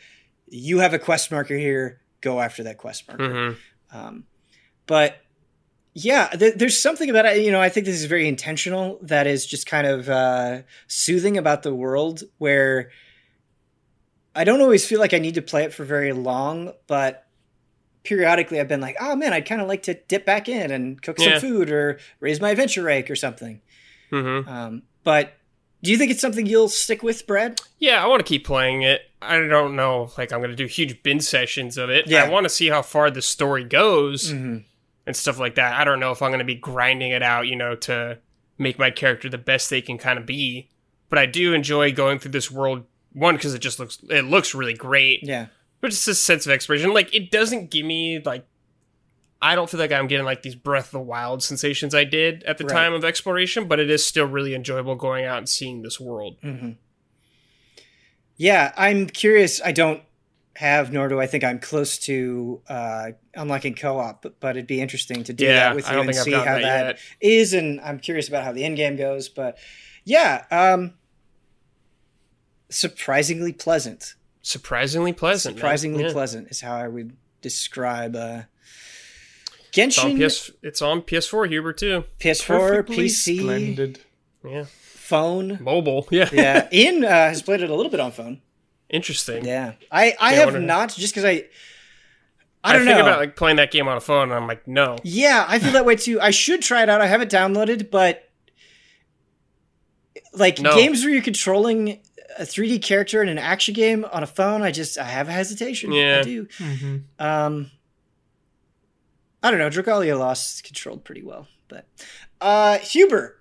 you 0.49 0.79
have 0.81 0.95
a 0.95 0.99
quest 0.99 1.31
marker 1.31 1.57
here, 1.57 2.01
go 2.21 2.41
after 2.41 2.63
that 2.65 2.79
quest 2.79 3.07
marker. 3.09 3.23
Mm-hmm. 3.29 3.97
Um, 3.99 4.25
but 4.87 5.17
yeah, 5.95 6.29
th- 6.29 6.55
there's 6.57 6.79
something 6.81 7.11
about 7.11 7.27
it. 7.27 7.43
You 7.45 7.51
know, 7.51 7.61
I 7.61 7.69
think 7.71 7.87
this 7.87 7.97
is 7.97 8.05
very 8.05 8.29
intentional. 8.29 8.99
That 9.03 9.27
is 9.27 9.45
just 9.47 9.67
kind 9.67 9.87
of 9.87 10.09
uh, 10.09 10.63
soothing 10.87 11.37
about 11.37 11.63
the 11.63 11.75
world, 11.75 12.23
where 12.39 12.91
I 14.35 14.45
don't 14.45 14.61
always 14.61 14.87
feel 14.87 15.01
like 15.01 15.15
I 15.15 15.19
need 15.19 15.35
to 15.35 15.43
play 15.43 15.65
it 15.65 15.73
for 15.75 15.85
very 15.85 16.13
long, 16.13 16.73
but 16.87 17.25
periodically 18.05 18.61
I've 18.61 18.69
been 18.69 18.81
like, 18.81 18.97
oh 19.01 19.17
man, 19.17 19.33
I'd 19.33 19.47
kind 19.47 19.61
of 19.61 19.69
like 19.69 19.83
to 19.85 19.95
dip 19.95 20.25
back 20.25 20.49
in 20.49 20.71
and 20.71 21.01
cook 21.03 21.19
Yeah. 21.19 21.39
some 21.39 21.49
food 21.49 21.71
or 21.71 21.99
raise 22.21 22.41
my 22.41 22.51
adventure 22.51 22.83
rank 22.83 23.11
or 23.11 23.17
something. 23.17 23.61
Mm-hmm. 24.11 24.49
Um, 24.49 24.83
but 25.05 25.33
do 25.83 25.91
you 25.91 25.99
think 25.99 26.11
it's 26.11 26.21
something 26.21 26.47
you'll 26.47 26.69
stick 26.69 27.03
with, 27.03 27.27
Brad? 27.27 27.61
Yeah, 27.79 28.03
I 28.03 28.07
want 28.07 28.21
to 28.21 28.29
keep 28.29 28.45
playing 28.47 28.83
it. 28.83 29.03
I 29.23 29.39
don't 29.39 29.77
know, 29.77 30.11
like 30.17 30.33
I'm 30.33 30.41
gonna 30.41 30.55
do 30.57 30.67
huge 30.67 31.03
bin 31.03 31.21
sessions 31.21 31.77
of 31.77 31.91
it. 31.91 32.07
Yeah. 32.07 32.25
I 32.25 32.29
want 32.29 32.45
to 32.45 32.51
see 32.51 32.69
how 32.69 32.83
far 32.83 33.11
the 33.11 33.23
story 33.23 33.65
goes 33.65 34.33
Mm-hmm. 34.33 34.59
and 35.07 35.17
stuff 35.17 35.39
like 35.39 35.57
that. 35.57 35.75
I 35.75 35.85
don't 35.85 36.01
know 36.01 36.13
if 36.13 36.23
I'm 36.23 36.31
gonna 36.31 36.45
be 36.45 36.55
grinding 36.55 37.11
it 37.13 37.23
out, 37.23 37.47
you 37.49 37.57
know, 37.57 37.75
to 37.77 38.19
make 38.59 38.79
my 38.79 38.91
character 38.91 39.29
the 39.29 39.39
best 39.39 39.71
they 39.71 39.81
can 39.83 39.99
kind 39.99 40.19
of 40.19 40.27
be. 40.27 40.69
But 41.11 41.19
I 41.19 41.27
do 41.27 41.53
enjoy 41.55 41.93
going 41.93 42.19
through 42.19 42.33
this 42.33 42.51
world. 42.51 42.85
One, 43.13 43.35
because 43.37 43.55
it 43.55 43.61
just 43.61 43.79
looks 43.79 43.99
it 44.11 44.25
looks 44.25 44.55
really 44.55 44.75
great, 44.75 45.21
Yeah. 45.23 45.47
But 45.81 45.89
it's 45.93 46.07
a 46.09 46.15
sense 46.15 46.47
of 46.47 46.53
exploration. 46.53 46.93
Like 46.93 47.15
it 47.15 47.31
doesn't 47.31 47.71
give 47.71 47.85
me 47.87 48.21
like 48.25 48.47
I 49.41 49.55
don't 49.55 49.71
feel 49.71 49.79
like 49.79 49.93
I'm 49.93 50.09
getting 50.09 50.27
like 50.27 50.43
these 50.43 50.57
Breath 50.57 50.87
of 50.87 50.91
the 50.93 51.01
Wild 51.01 51.43
sensations 51.45 51.95
I 51.95 52.05
did 52.05 52.43
at 52.43 52.59
the 52.59 52.65
Right. 52.65 52.73
time 52.75 52.93
of 52.93 53.05
exploration, 53.05 53.69
but 53.69 53.79
it 53.79 53.89
is 53.89 54.05
still 54.05 54.27
really 54.27 54.55
enjoyable 54.55 54.97
going 54.97 55.25
out 55.25 55.39
and 55.39 55.49
seeing 55.49 55.83
this 55.83 56.01
world. 56.01 56.39
hmm 56.43 56.71
Yeah, 58.37 58.73
I'm 58.77 59.07
curious. 59.07 59.61
I 59.65 59.71
don't 59.73 60.03
have, 60.57 60.93
nor 60.93 61.07
do 61.07 61.21
I 61.21 61.29
think 61.29 61.45
I'm 61.45 61.61
close 61.61 61.99
to 62.01 62.61
uh, 62.69 63.11
unlocking 63.35 63.75
co-op, 63.75 64.23
but, 64.23 64.41
but 64.41 64.57
it'd 64.57 64.67
be 64.67 64.81
interesting 64.81 65.23
to 65.23 65.33
do 65.33 65.45
Yeah, 65.45 65.69
that 65.69 65.77
with 65.77 65.89
you 65.89 66.01
and 66.01 66.15
see 66.17 66.33
how 66.33 66.45
that 66.45 66.63
that 66.63 66.99
is. 67.21 67.53
And 67.53 67.81
I'm 67.81 68.01
curious 68.01 68.27
about 68.27 68.43
how 68.43 68.51
the 68.51 68.65
end 68.65 68.77
game 68.77 68.97
goes. 68.97 69.29
But 69.29 69.57
yeah, 70.05 70.47
um, 70.51 70.95
surprisingly 72.71 73.53
pleasant. 73.53 74.15
Surprisingly 74.49 75.13
pleasant. 75.13 75.57
Surprisingly 75.57 76.05
Yeah. 76.05 76.13
pleasant 76.13 76.49
is 76.51 76.63
how 76.63 76.75
I 76.75 76.89
would 76.89 77.15
describe 77.43 78.17
uh, 78.17 78.43
It's 79.77 79.99
on, 79.99 80.13
Genshin, 80.17 80.27
PS, 80.29 80.51
it's 80.63 80.81
on 80.81 81.03
PS4, 81.03 81.49
Huber, 81.51 81.75
too. 81.75 82.05
PS4, 82.19 82.47
Perfectly 82.47 82.97
PC, 83.09 83.41
Splendid. 83.41 84.01
Yeah. 84.43 84.65
phone. 84.71 85.59
Mobile. 85.61 86.09
Yeah. 86.11 86.31
Yeah, 86.33 86.69
Ian 86.73 87.05
uh, 87.05 87.09
has 87.09 87.43
played 87.43 87.61
it 87.61 87.69
a 87.69 87.75
little 87.75 87.91
bit 87.91 88.01
on 88.01 88.11
phone. 88.11 88.41
Interesting. 88.89 89.45
Yeah, 89.45 89.75
I 89.93 90.17
I 90.19 90.31
Yeah, 90.33 90.37
have 90.39 90.47
wonder- 90.55 90.61
not 90.61 90.95
just 90.95 91.13
because 91.13 91.27
I. 91.27 91.45
I 92.65 92.73
don't 92.73 92.87
think 92.87 92.97
know. 92.99 93.03
about 93.07 93.21
like 93.21 93.37
playing 93.37 93.57
that 93.57 93.71
game 93.71 93.87
on 93.87 93.97
a 93.99 94.01
phone, 94.01 94.25
and 94.31 94.33
I'm 94.33 94.47
like, 94.49 94.67
no. 94.67 94.97
Yeah, 95.05 95.45
I 95.47 95.59
feel 95.59 95.73
that 95.73 95.85
way 95.85 95.95
too. 95.97 96.21
I 96.23 96.31
should 96.31 96.63
try 96.63 96.83
it 96.83 96.89
out. 96.89 97.01
I 97.03 97.07
have 97.07 97.21
it 97.23 97.29
downloaded, 97.31 97.91
but 97.91 98.29
like 100.33 100.59
No. 100.59 100.75
games 100.75 101.05
where 101.05 101.13
you're 101.13 101.23
controlling 101.23 102.01
a 102.39 102.43
3D 102.43 102.83
character 102.83 103.23
in 103.23 103.29
an 103.29 103.39
action 103.39 103.75
game 103.75 104.07
on 104.13 104.23
a 104.23 104.27
phone, 104.27 104.63
I 104.63 104.71
just 104.71 104.97
I 104.99 105.05
have 105.05 105.29
a 105.29 105.33
hesitation. 105.33 105.93
Yeah. 105.93 106.21
I 106.21 106.23
do. 106.23 106.47
Mm-hmm. 106.47 106.97
Um, 107.19 107.71
I 109.43 109.51
don't 109.51 109.59
know. 109.59 109.71
Dragalia 109.71 110.19
Lost 110.19 110.65
controlled 110.65 111.05
pretty 111.05 111.23
well, 111.23 111.49
but 111.69 111.87
uh, 112.41 112.79
Huber, 112.79 113.41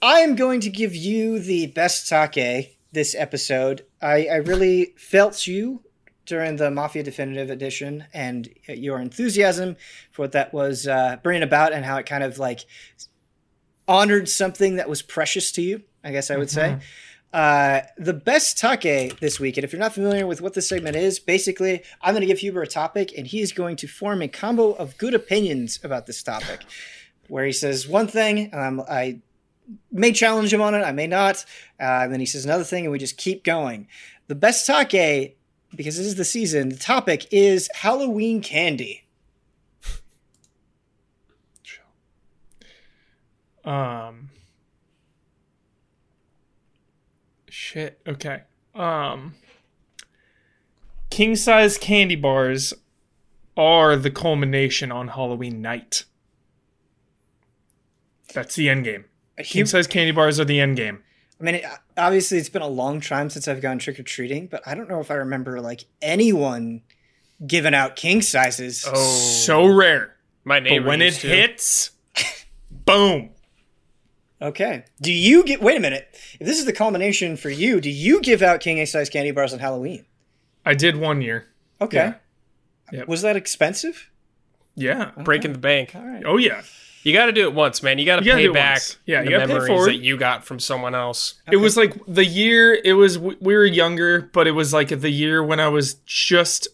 I 0.00 0.20
am 0.20 0.36
going 0.36 0.60
to 0.60 0.70
give 0.70 0.94
you 0.94 1.38
the 1.38 1.66
best 1.68 2.08
take 2.08 2.78
this 2.92 3.14
episode. 3.14 3.84
I, 4.00 4.26
I 4.26 4.36
really 4.36 4.94
felt 4.96 5.46
you 5.46 5.82
during 6.26 6.56
the 6.56 6.70
Mafia 6.70 7.02
Definitive 7.02 7.50
Edition 7.50 8.04
and 8.12 8.48
your 8.68 9.00
enthusiasm 9.00 9.76
for 10.10 10.22
what 10.22 10.32
that 10.32 10.52
was 10.52 10.86
uh, 10.86 11.16
bringing 11.22 11.42
about 11.42 11.72
and 11.72 11.84
how 11.84 11.96
it 11.96 12.06
kind 12.06 12.22
of 12.22 12.38
like 12.38 12.66
honored 13.86 14.28
something 14.28 14.76
that 14.76 14.88
was 14.88 15.02
precious 15.02 15.50
to 15.52 15.62
you. 15.62 15.82
I 16.04 16.12
guess 16.12 16.30
I 16.30 16.36
would 16.36 16.50
say. 16.50 16.78
Uh, 17.32 17.80
the 17.98 18.14
best 18.14 18.56
take 18.56 19.20
this 19.20 19.38
week, 19.38 19.58
and 19.58 19.64
if 19.64 19.72
you're 19.72 19.80
not 19.80 19.92
familiar 19.92 20.26
with 20.26 20.40
what 20.40 20.54
this 20.54 20.68
segment 20.68 20.96
is, 20.96 21.18
basically, 21.18 21.82
I'm 22.00 22.14
going 22.14 22.22
to 22.22 22.26
give 22.26 22.38
Huber 22.38 22.62
a 22.62 22.66
topic, 22.66 23.12
and 23.16 23.26
he 23.26 23.42
is 23.42 23.52
going 23.52 23.76
to 23.76 23.86
form 23.86 24.22
a 24.22 24.28
combo 24.28 24.72
of 24.72 24.96
good 24.96 25.12
opinions 25.12 25.78
about 25.84 26.06
this 26.06 26.22
topic, 26.22 26.64
where 27.28 27.44
he 27.44 27.52
says 27.52 27.86
one 27.86 28.06
thing, 28.06 28.48
um, 28.54 28.82
I 28.88 29.20
may 29.92 30.12
challenge 30.12 30.52
him 30.54 30.62
on 30.62 30.74
it, 30.74 30.80
I 30.80 30.92
may 30.92 31.06
not, 31.06 31.44
uh, 31.78 32.00
and 32.02 32.12
then 32.12 32.20
he 32.20 32.26
says 32.26 32.46
another 32.46 32.64
thing, 32.64 32.84
and 32.84 32.92
we 32.92 32.98
just 32.98 33.18
keep 33.18 33.44
going. 33.44 33.88
The 34.28 34.34
best 34.34 34.64
take, 34.64 35.36
because 35.74 35.98
this 35.98 36.06
is 36.06 36.14
the 36.14 36.24
season, 36.24 36.70
the 36.70 36.76
topic 36.76 37.26
is 37.30 37.68
Halloween 37.74 38.40
candy. 38.40 39.04
Um. 43.64 44.27
Shit. 47.68 48.00
Okay. 48.06 48.42
Um. 48.74 49.34
King 51.10 51.36
size 51.36 51.76
candy 51.76 52.16
bars 52.16 52.72
are 53.58 53.94
the 53.96 54.10
culmination 54.10 54.90
on 54.90 55.08
Halloween 55.08 55.60
night. 55.60 56.04
That's 58.32 58.54
the 58.54 58.68
end 58.70 58.84
game. 58.84 59.04
King 59.42 59.66
size 59.66 59.86
candy 59.86 60.12
bars 60.12 60.40
are 60.40 60.44
the 60.46 60.60
end 60.60 60.76
game. 60.78 61.02
I 61.40 61.44
mean, 61.44 61.54
it, 61.56 61.64
obviously, 61.96 62.38
it's 62.38 62.48
been 62.48 62.62
a 62.62 62.66
long 62.68 63.00
time 63.00 63.28
since 63.30 63.46
I've 63.46 63.60
gone 63.60 63.78
trick 63.78 63.98
or 64.00 64.02
treating, 64.02 64.46
but 64.46 64.62
I 64.66 64.74
don't 64.74 64.88
know 64.88 65.00
if 65.00 65.10
I 65.10 65.14
remember 65.14 65.60
like 65.60 65.84
anyone 66.02 66.82
giving 67.46 67.74
out 67.74 67.96
king 67.96 68.22
sizes. 68.22 68.84
Oh, 68.86 68.94
So 68.94 69.66
rare. 69.66 70.16
my 70.44 70.58
But 70.60 70.64
neighbor 70.64 70.86
when 70.88 71.02
it 71.02 71.14
to. 71.14 71.28
hits, 71.28 71.90
boom. 72.70 73.30
Okay. 74.40 74.84
Do 75.00 75.12
you 75.12 75.44
get? 75.44 75.60
Wait 75.60 75.76
a 75.76 75.80
minute. 75.80 76.08
If 76.38 76.46
this 76.46 76.58
is 76.58 76.64
the 76.64 76.72
culmination 76.72 77.36
for 77.36 77.50
you, 77.50 77.80
do 77.80 77.90
you 77.90 78.20
give 78.20 78.42
out 78.42 78.60
king 78.60 78.84
size 78.86 79.08
candy 79.08 79.32
bars 79.32 79.52
on 79.52 79.58
Halloween? 79.58 80.04
I 80.64 80.74
did 80.74 80.96
one 80.96 81.20
year. 81.20 81.48
Okay. 81.80 81.96
Yeah. 81.96 82.14
Yep. 82.92 83.08
Was 83.08 83.22
that 83.22 83.36
expensive? 83.36 84.10
Yeah. 84.74 85.10
breaking 85.24 85.52
the 85.52 85.58
bank. 85.58 85.94
All 85.94 86.06
right. 86.06 86.22
Oh 86.24 86.36
yeah. 86.36 86.62
You 87.02 87.12
got 87.12 87.26
to 87.26 87.32
do 87.32 87.42
it 87.42 87.54
once, 87.54 87.82
man. 87.82 87.98
You 87.98 88.04
got 88.04 88.16
to 88.16 88.22
pay 88.22 88.48
back. 88.48 88.82
Yeah, 89.06 89.22
the 89.22 89.30
you 89.30 89.36
gotta 89.36 89.46
pay 89.46 89.54
memories 89.54 89.86
that 89.86 89.96
you 89.96 90.16
got 90.16 90.44
from 90.44 90.58
someone 90.58 90.94
else. 90.94 91.34
It 91.50 91.56
was 91.56 91.76
like 91.76 91.94
the 92.06 92.24
year 92.24 92.74
it 92.74 92.92
was 92.94 93.18
we 93.18 93.36
were 93.40 93.64
younger, 93.64 94.22
but 94.32 94.46
it 94.46 94.52
was 94.52 94.72
like 94.72 94.88
the 94.88 95.10
year 95.10 95.42
when 95.42 95.60
I 95.60 95.68
was 95.68 95.94
just 96.06 96.68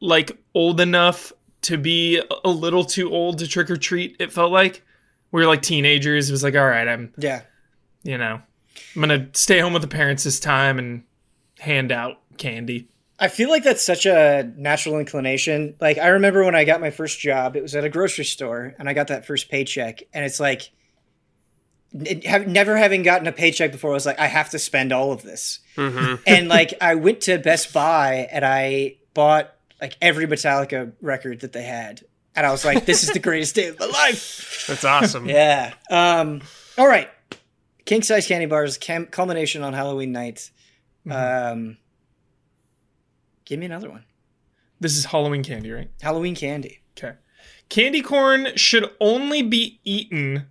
like 0.00 0.38
old 0.54 0.80
enough 0.80 1.32
to 1.62 1.76
be 1.76 2.22
a 2.44 2.48
little 2.48 2.84
too 2.84 3.10
old 3.10 3.38
to 3.38 3.48
trick 3.48 3.70
or 3.70 3.76
treat. 3.76 4.16
It 4.20 4.32
felt 4.32 4.52
like 4.52 4.84
we 5.32 5.40
were 5.42 5.46
like 5.46 5.62
teenagers. 5.62 6.28
It 6.28 6.32
was 6.32 6.42
like, 6.42 6.54
all 6.56 6.66
right, 6.66 6.86
I'm 6.88 7.12
Yeah. 7.18 7.42
you 8.02 8.18
know, 8.18 8.40
I'm 8.94 9.00
gonna 9.00 9.28
stay 9.32 9.60
home 9.60 9.72
with 9.72 9.82
the 9.82 9.88
parents 9.88 10.24
this 10.24 10.40
time 10.40 10.78
and 10.78 11.02
hand 11.58 11.92
out 11.92 12.18
candy. 12.36 12.88
I 13.20 13.26
feel 13.28 13.48
like 13.50 13.64
that's 13.64 13.84
such 13.84 14.06
a 14.06 14.48
natural 14.56 14.98
inclination. 15.00 15.74
Like 15.80 15.98
I 15.98 16.08
remember 16.08 16.44
when 16.44 16.54
I 16.54 16.64
got 16.64 16.80
my 16.80 16.90
first 16.90 17.18
job, 17.18 17.56
it 17.56 17.62
was 17.62 17.74
at 17.74 17.84
a 17.84 17.88
grocery 17.88 18.24
store, 18.24 18.74
and 18.78 18.88
I 18.88 18.92
got 18.94 19.08
that 19.08 19.26
first 19.26 19.50
paycheck, 19.50 20.02
and 20.14 20.24
it's 20.24 20.38
like, 20.38 20.70
it, 21.92 22.24
have, 22.26 22.46
never 22.46 22.76
having 22.76 23.02
gotten 23.02 23.26
a 23.26 23.32
paycheck 23.32 23.72
before, 23.72 23.90
I 23.90 23.94
was 23.94 24.06
like, 24.06 24.20
I 24.20 24.26
have 24.26 24.50
to 24.50 24.58
spend 24.58 24.92
all 24.92 25.10
of 25.10 25.22
this. 25.22 25.58
hmm 25.74 26.14
and 26.26 26.48
like 26.48 26.74
I 26.80 26.94
went 26.94 27.22
to 27.22 27.38
Best 27.38 27.72
Buy 27.72 28.28
and 28.30 28.44
I 28.44 28.96
bought 29.14 29.52
like 29.80 29.96
every 30.00 30.26
Metallica 30.26 30.92
record 31.00 31.40
that 31.40 31.52
they 31.52 31.62
had, 31.64 32.02
and 32.36 32.46
I 32.46 32.50
was 32.50 32.64
like, 32.64 32.86
"This 32.86 33.02
is 33.02 33.10
the 33.10 33.18
greatest 33.18 33.54
day 33.54 33.68
of 33.68 33.78
my 33.78 33.86
life." 33.86 34.64
That's 34.68 34.84
awesome. 34.84 35.28
Yeah. 35.28 35.74
Um. 35.90 36.42
All 36.76 36.86
right. 36.86 37.08
King 37.84 38.02
size 38.02 38.26
candy 38.26 38.46
bars 38.46 38.76
cam- 38.78 39.06
culmination 39.06 39.62
on 39.62 39.72
Halloween 39.72 40.12
night. 40.12 40.50
Um. 41.10 41.78
Give 43.44 43.58
me 43.58 43.66
another 43.66 43.88
one. 43.90 44.04
This 44.80 44.96
is 44.96 45.06
Halloween 45.06 45.42
candy, 45.42 45.70
right? 45.70 45.90
Halloween 46.02 46.34
candy. 46.34 46.80
Okay. 46.96 47.16
Candy 47.68 48.02
corn 48.02 48.48
should 48.56 48.90
only 49.00 49.42
be 49.42 49.80
eaten 49.84 50.46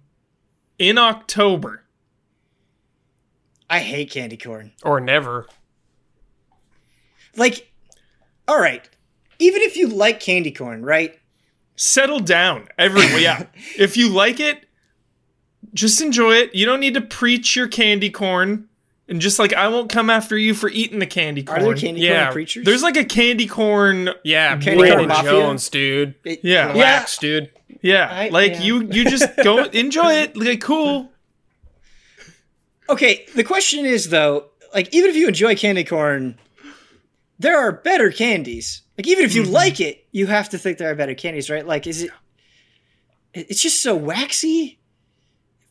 in 0.79 0.97
October. 0.97 1.83
I 3.69 3.79
hate 3.79 4.11
candy 4.11 4.37
corn. 4.37 4.71
Or 4.83 4.99
never. 4.99 5.47
Like, 7.35 7.71
all 8.47 8.59
right. 8.59 8.87
Even 9.39 9.61
if 9.61 9.75
you 9.77 9.87
like 9.87 10.19
candy 10.19 10.51
corn, 10.51 10.83
right? 10.83 11.19
Settle 11.77 12.19
down 12.19 12.67
everyone 12.77 13.21
yeah 13.21 13.45
if 13.77 13.95
you 13.95 14.09
like 14.09 14.39
it 14.41 14.65
just 15.73 16.01
enjoy 16.01 16.33
it 16.33 16.53
you 16.53 16.65
don't 16.65 16.79
need 16.81 16.93
to 16.95 17.01
preach 17.01 17.55
your 17.55 17.67
candy 17.67 18.09
corn 18.09 18.67
And 19.07 19.21
just 19.21 19.39
like 19.39 19.53
I 19.53 19.67
won't 19.69 19.89
come 19.89 20.09
after 20.09 20.37
you 20.37 20.53
for 20.53 20.69
eating 20.69 20.99
the 20.99 21.05
candy 21.07 21.41
corn. 21.43 21.61
Are 21.61 21.63
there 21.63 21.75
candy 21.75 22.01
Yeah, 22.01 22.23
corn 22.25 22.33
creatures? 22.33 22.65
There's 22.65 22.83
like 22.83 22.97
a 22.97 23.05
candy 23.05 23.47
corn. 23.47 24.09
Yeah, 24.25 24.57
Candy 24.57 24.79
Brandon 24.83 25.09
corn? 25.09 25.23
Jones, 25.25 25.69
dude. 25.69 26.15
It- 26.25 26.41
Yeah. 26.43 26.73
Relax, 26.73 27.17
dude. 27.17 27.49
Yeah, 27.81 28.09
I- 28.11 28.27
like 28.29 28.53
yeah. 28.53 28.61
you 28.63 28.83
you 28.91 29.09
just 29.09 29.29
go 29.43 29.63
enjoy 29.83 30.11
it. 30.13 30.35
Like 30.35 30.59
cool. 30.61 31.09
Okay, 32.89 33.25
the 33.35 33.43
question 33.43 33.85
is 33.85 34.09
though, 34.09 34.45
like 34.73 34.93
even 34.93 35.09
if 35.09 35.15
you 35.15 35.27
enjoy 35.27 35.55
candy 35.55 35.83
corn, 35.83 36.37
there 37.39 37.57
are 37.57 37.71
better 37.71 38.09
candies. 38.11 38.81
Like 38.97 39.07
even 39.07 39.25
if 39.25 39.31
Mm-hmm. 39.31 39.45
you 39.45 39.51
like 39.51 39.79
it, 39.79 40.05
you 40.11 40.25
have 40.27 40.49
to 40.49 40.57
think 40.57 40.77
there 40.77 40.89
are 40.91 40.95
better 40.95 41.13
candies, 41.15 41.49
right? 41.49 41.65
Like 41.65 41.85
is 41.87 42.03
it 42.03 42.11
it- 43.33 43.47
it's 43.51 43.61
just 43.61 43.81
so 43.81 43.95
waxy? 43.95 44.79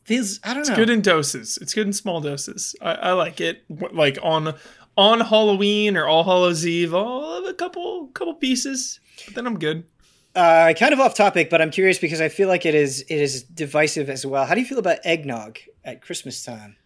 Feels 0.04 0.38
I 0.44 0.54
don't 0.54 0.58
know. 0.66 0.72
It's 0.72 0.78
good 0.78 0.90
in 0.90 1.00
doses. 1.02 1.58
It's 1.60 1.74
good 1.74 1.86
in 1.88 1.92
small 1.92 2.20
doses. 2.20 2.76
I, 2.80 2.92
I 2.94 3.12
like 3.12 3.40
it. 3.40 3.64
Like 3.68 4.18
on 4.22 4.54
on 4.96 5.20
Halloween 5.20 5.96
or 5.96 6.06
All 6.06 6.22
Hallows 6.24 6.64
Eve, 6.66 6.94
I'll 6.94 7.34
have 7.42 7.44
a 7.50 7.54
couple 7.54 8.06
couple 8.14 8.34
pieces, 8.34 9.00
but 9.24 9.34
then 9.34 9.46
I'm 9.48 9.58
good. 9.58 9.82
uh 10.36 10.72
kind 10.78 10.92
of 10.92 11.00
off 11.00 11.14
topic, 11.16 11.50
but 11.50 11.60
I'm 11.60 11.70
curious 11.72 11.98
because 11.98 12.20
I 12.20 12.28
feel 12.28 12.46
like 12.48 12.64
it 12.64 12.74
is 12.76 13.00
it 13.02 13.16
is 13.20 13.42
divisive 13.42 14.08
as 14.08 14.24
well. 14.24 14.46
How 14.46 14.54
do 14.54 14.60
you 14.60 14.66
feel 14.66 14.78
about 14.78 14.98
eggnog 15.04 15.58
at 15.84 16.00
Christmas 16.02 16.44
time? 16.44 16.76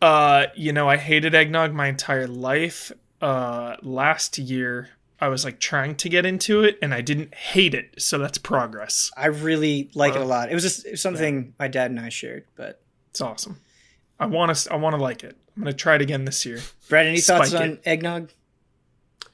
Uh, 0.00 0.46
you 0.54 0.72
know, 0.72 0.88
I 0.88 0.96
hated 0.96 1.34
eggnog 1.34 1.72
my 1.74 1.88
entire 1.88 2.28
life. 2.28 2.92
Uh, 3.20 3.74
last 3.82 4.38
year 4.38 4.90
I 5.20 5.28
was 5.28 5.44
like 5.44 5.58
trying 5.58 5.96
to 5.96 6.08
get 6.08 6.24
into 6.24 6.62
it, 6.62 6.78
and 6.80 6.94
I 6.94 7.00
didn't 7.00 7.34
hate 7.34 7.74
it, 7.74 8.00
so 8.00 8.18
that's 8.18 8.38
progress. 8.38 9.10
I 9.16 9.26
really 9.26 9.90
like 9.94 10.14
it 10.14 10.20
a 10.20 10.22
Uh, 10.22 10.26
lot. 10.26 10.50
It 10.50 10.54
was 10.54 10.62
just 10.62 10.86
it 10.86 10.92
was 10.92 11.00
something 11.00 11.54
my 11.58 11.66
dad 11.68 11.90
and 11.90 11.98
I 11.98 12.08
shared, 12.08 12.44
but 12.56 12.80
It's 13.10 13.20
awesome. 13.20 13.60
I 14.20 14.26
want 14.26 14.54
to. 14.56 14.72
I 14.72 14.76
want 14.76 14.94
to 14.96 15.02
like 15.02 15.24
it. 15.24 15.36
I'm 15.56 15.62
gonna 15.64 15.72
try 15.72 15.96
it 15.96 16.02
again 16.02 16.24
this 16.24 16.44
year. 16.46 16.60
Brad, 16.88 17.06
any 17.06 17.20
thoughts 17.20 17.50
Spike 17.50 17.60
on 17.62 17.78
eggnog? 17.84 18.30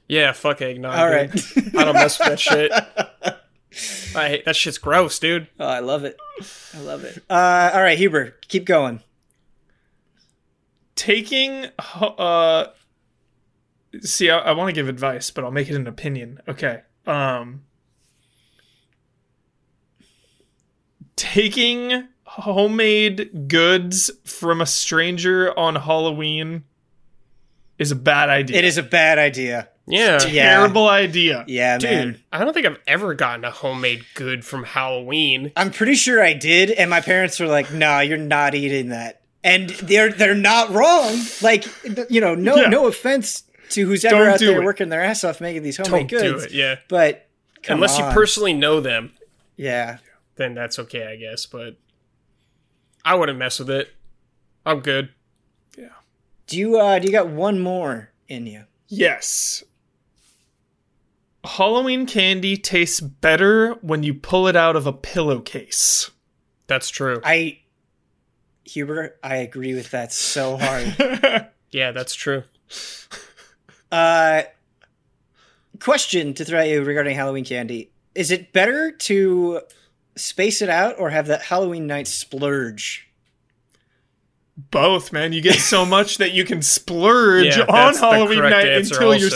Yeah, 0.07 0.31
fuck 0.31 0.61
eggnog. 0.61 0.95
All 0.97 1.07
dude. 1.07 1.15
right. 1.33 1.75
I 1.75 1.83
don't 1.85 1.93
mess 1.93 2.17
with 2.19 2.27
that 2.29 2.39
shit. 2.39 2.71
I 4.15 4.29
hate 4.29 4.45
that 4.45 4.55
shit's 4.55 4.77
gross, 4.77 5.19
dude. 5.19 5.47
Oh, 5.59 5.67
I 5.67 5.79
love 5.79 6.03
it. 6.05 6.17
I 6.73 6.79
love 6.79 7.03
it. 7.03 7.23
Uh, 7.29 7.71
all 7.73 7.81
right, 7.81 7.97
Huber, 7.97 8.35
keep 8.47 8.65
going. 8.65 9.01
taking 10.95 11.65
uh 11.79 12.67
see 14.01 14.29
i, 14.29 14.37
I 14.37 14.51
want 14.53 14.69
to 14.69 14.73
give 14.73 14.87
advice 14.89 15.31
but 15.31 15.43
i'll 15.43 15.51
make 15.51 15.69
it 15.69 15.75
an 15.75 15.87
opinion 15.87 16.39
okay 16.47 16.81
um 17.07 17.61
taking 21.15 22.07
homemade 22.23 23.47
goods 23.47 24.11
from 24.25 24.59
a 24.61 24.65
stranger 24.65 25.57
on 25.57 25.75
halloween 25.75 26.63
is 27.77 27.91
a 27.91 27.95
bad 27.95 28.29
idea 28.29 28.57
It 28.57 28.63
is 28.65 28.77
a 28.77 28.83
bad 28.83 29.17
idea. 29.19 29.69
Yeah. 29.87 30.25
Yeah. 30.27 30.55
terrible 30.55 30.87
idea 30.89 31.43
Yeah, 31.47 31.77
Dude, 31.77 31.89
man. 31.91 32.23
I 32.31 32.43
don't 32.43 32.53
think 32.53 32.65
I've 32.65 32.79
ever 32.87 33.13
gotten 33.13 33.43
a 33.45 33.51
homemade 33.51 34.03
good 34.15 34.43
from 34.45 34.63
Halloween. 34.63 35.51
I'm 35.55 35.69
pretty 35.71 35.93
sure 35.95 36.23
I 36.23 36.33
did, 36.33 36.71
and 36.71 36.89
my 36.89 37.01
parents 37.01 37.39
were 37.39 37.45
like, 37.47 37.71
"Nah, 37.71 37.99
you're 37.99 38.17
not 38.17 38.55
eating 38.55 38.89
that." 38.89 39.21
And 39.43 39.69
they're 39.69 40.09
they're 40.11 40.33
not 40.33 40.71
wrong. 40.71 41.19
Like, 41.43 41.65
you 42.09 42.19
know, 42.21 42.33
no 42.33 42.55
Yeah. 42.55 42.69
no 42.69 42.87
offense 42.87 43.43
to 43.69 43.85
who's 43.85 44.03
ever 44.05 44.29
out 44.29 44.39
there 44.39 44.61
it. 44.61 44.65
working 44.65 44.89
their 44.89 45.01
ass 45.03 45.23
off 45.23 45.41
making 45.41 45.63
these 45.63 45.77
Don't 45.77 45.87
homemade 45.87 46.07
do 46.07 46.19
goods. 46.19 46.45
it, 46.45 46.51
yeah. 46.51 46.75
But 46.87 47.27
Unless 47.67 47.97
you 47.97 48.05
personally 48.05 48.53
know 48.53 48.79
them, 48.79 49.11
yeah. 49.57 49.97
then 50.35 50.53
that's 50.53 50.77
okay, 50.79 51.07
I 51.07 51.15
guess. 51.15 51.45
But 51.45 51.77
I 53.03 53.15
wouldn't 53.15 53.39
mess 53.39 53.59
with 53.59 53.69
it. 53.69 53.89
I'm 54.65 54.79
good. 54.81 55.09
Yeah. 55.77 55.89
Do 56.47 56.57
you 56.57 56.77
uh 56.79 56.99
do 56.99 57.07
you 57.07 57.11
got 57.11 57.27
one 57.27 57.59
more 57.59 58.11
in 58.27 58.45
you? 58.47 58.65
yes 58.87 59.63
halloween 61.43 62.05
candy 62.05 62.55
tastes 62.55 62.99
better 62.99 63.73
when 63.81 64.03
you 64.03 64.13
pull 64.13 64.47
it 64.47 64.55
out 64.55 64.75
of 64.75 64.85
a 64.87 64.93
pillowcase 64.93 66.11
That's 66.67 66.89
true. 66.89 67.19
I 67.23 67.59
Huber, 68.63 69.15
I 69.23 69.37
agree 69.37 69.73
with 69.75 69.89
that 69.91 70.11
so 70.13 70.57
hard. 70.57 71.49
Yeah, 71.71 71.91
that's 71.91 72.13
true. 72.15 72.43
Uh, 73.91 74.43
question 75.79 76.33
to 76.33 76.45
throw 76.45 76.59
at 76.59 76.67
you 76.69 76.83
regarding 76.83 77.15
Halloween 77.15 77.45
candy: 77.45 77.91
Is 78.13 78.31
it 78.31 78.53
better 78.53 78.91
to 78.91 79.61
space 80.15 80.61
it 80.61 80.69
out 80.69 80.95
or 80.99 81.09
have 81.09 81.27
that 81.27 81.43
Halloween 81.43 81.87
night 81.87 82.07
splurge? 82.07 83.09
Both, 84.57 85.11
man. 85.11 85.33
You 85.33 85.41
get 85.41 85.59
so 85.59 85.85
much 85.85 86.17
that 86.17 86.31
you 86.31 86.45
can 86.45 86.61
splurge 86.61 87.57
Yeah, 87.57 87.65
on 87.67 87.93
Halloween 87.93 88.39
night 88.39 88.67
answer 88.69 88.95
until 88.95 89.15
you're 89.15 89.31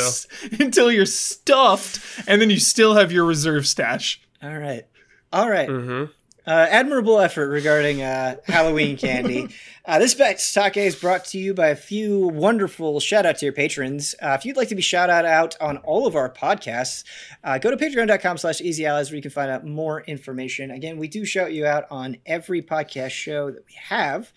until 0.60 0.91
you're 0.91 1.06
stuffed, 1.06 2.00
and 2.28 2.41
then 2.41 2.50
you 2.50 2.60
still 2.60 2.95
have 2.95 3.12
your 3.12 3.26
reserve 3.26 3.68
stash. 3.68 4.22
All 4.41 4.58
right, 4.58 4.86
all 5.34 5.50
right. 5.50 5.68
Mm-hmm. 5.68 6.12
Uh, 6.50 6.66
admirable 6.72 7.20
effort 7.20 7.47
regarding 7.50 8.02
uh, 8.02 8.36
Halloween 8.47 8.97
candy. 8.97 9.50
Uh, 9.86 9.97
this 9.97 10.14
Best 10.14 10.54
Take 10.54 10.78
is 10.78 10.95
brought 10.95 11.26
to 11.26 11.39
you 11.39 11.52
by 11.52 11.70
a 11.70 11.76
few 11.76 12.28
wonderful 12.28 13.00
shout 13.00 13.26
out 13.26 13.39
to 13.39 13.45
your 13.47 13.54
patrons. 13.54 14.14
Uh, 14.22 14.38
if 14.38 14.45
you'd 14.45 14.56
like 14.56 14.68
to 14.68 14.76
be 14.76 14.84
shout 14.84 15.10
out 15.10 15.26
out 15.26 15.56
on 15.60 15.78
all 15.78 16.06
of 16.06 16.16
our 16.16 16.32
podcasts, 16.32 17.04
uh, 17.43 17.58
go 17.58 17.72
to 17.72 17.78
patreon.com 17.78 18.38
slash 18.38 18.62
easy 18.62 18.86
allies 18.86 19.10
where 19.10 19.16
you 19.16 19.22
can 19.24 19.32
find 19.32 19.50
out 19.50 19.66
more 19.66 20.02
information. 20.02 20.70
Again, 20.70 21.00
we 21.00 21.08
do 21.08 21.26
shout 21.26 21.54
you 21.54 21.66
out 21.66 21.86
on 21.89 22.18
every 22.28 22.62
podcast 22.62 23.12
show 23.12 23.50
that 23.50 23.66
we 23.66 23.74
have. 23.88 24.32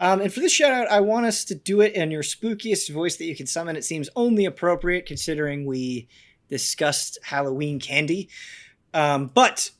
Um, 0.00 0.22
and 0.22 0.32
for 0.32 0.40
this 0.40 0.52
shout 0.52 0.72
out, 0.72 0.88
I 0.88 1.00
want 1.00 1.26
us 1.26 1.44
to 1.46 1.54
do 1.54 1.82
it 1.82 1.92
in 1.92 2.10
your 2.10 2.22
spookiest 2.22 2.90
voice 2.90 3.16
that 3.16 3.26
you 3.26 3.36
can 3.36 3.46
summon. 3.46 3.76
It 3.76 3.84
seems 3.84 4.08
only 4.16 4.46
appropriate 4.46 5.04
considering 5.04 5.66
we 5.66 6.08
discussed 6.48 7.18
Halloween 7.24 7.78
candy. 7.78 8.30
Um, 8.94 9.26
but 9.34 9.70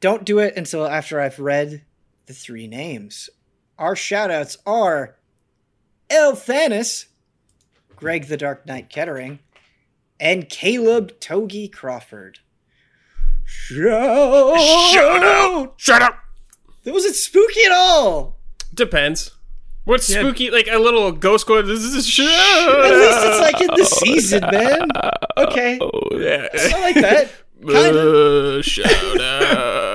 don't 0.00 0.24
do 0.24 0.38
it 0.38 0.56
until 0.56 0.86
after 0.86 1.20
I've 1.20 1.38
read 1.38 1.84
the 2.26 2.32
three 2.32 2.66
names. 2.66 3.30
Our 3.78 3.94
shoutouts 3.94 4.56
are 4.66 5.16
El 6.08 6.34
Thanis, 6.34 7.06
Greg 7.96 8.26
the 8.26 8.36
Dark 8.36 8.66
Knight 8.66 8.88
Kettering, 8.90 9.38
and 10.18 10.48
Caleb 10.48 11.18
Togi 11.20 11.68
Crawford. 11.68 12.40
Shout, 13.44 14.58
Shout 14.92 15.22
out! 15.24 15.74
Shut 15.76 16.02
up! 16.02 16.16
wasn't 16.86 17.14
spooky 17.16 17.62
at 17.64 17.72
all? 17.72 18.36
Depends. 18.72 19.32
What's 19.84 20.08
Yeah. 20.10 20.20
spooky? 20.20 20.50
Like 20.50 20.68
a 20.70 20.78
little 20.78 21.10
ghost 21.12 21.46
going, 21.46 21.66
this 21.66 21.80
is 21.80 21.94
a 21.96 22.02
shit. 22.02 22.26
At 22.28 22.90
least 22.92 23.18
it's 23.22 23.40
like 23.40 23.60
in 23.60 23.68
the 23.76 23.84
season, 23.84 24.42
man. 24.52 24.88
Okay, 25.36 25.78
Oh, 25.80 25.90
yeah. 26.12 26.48
I 26.54 26.80
like 26.80 26.94
that. 26.96 27.30
Kind 27.66 27.96
of. 27.96 28.14
Uh, 28.14 28.62
shout 28.62 29.20
out. 29.20 29.89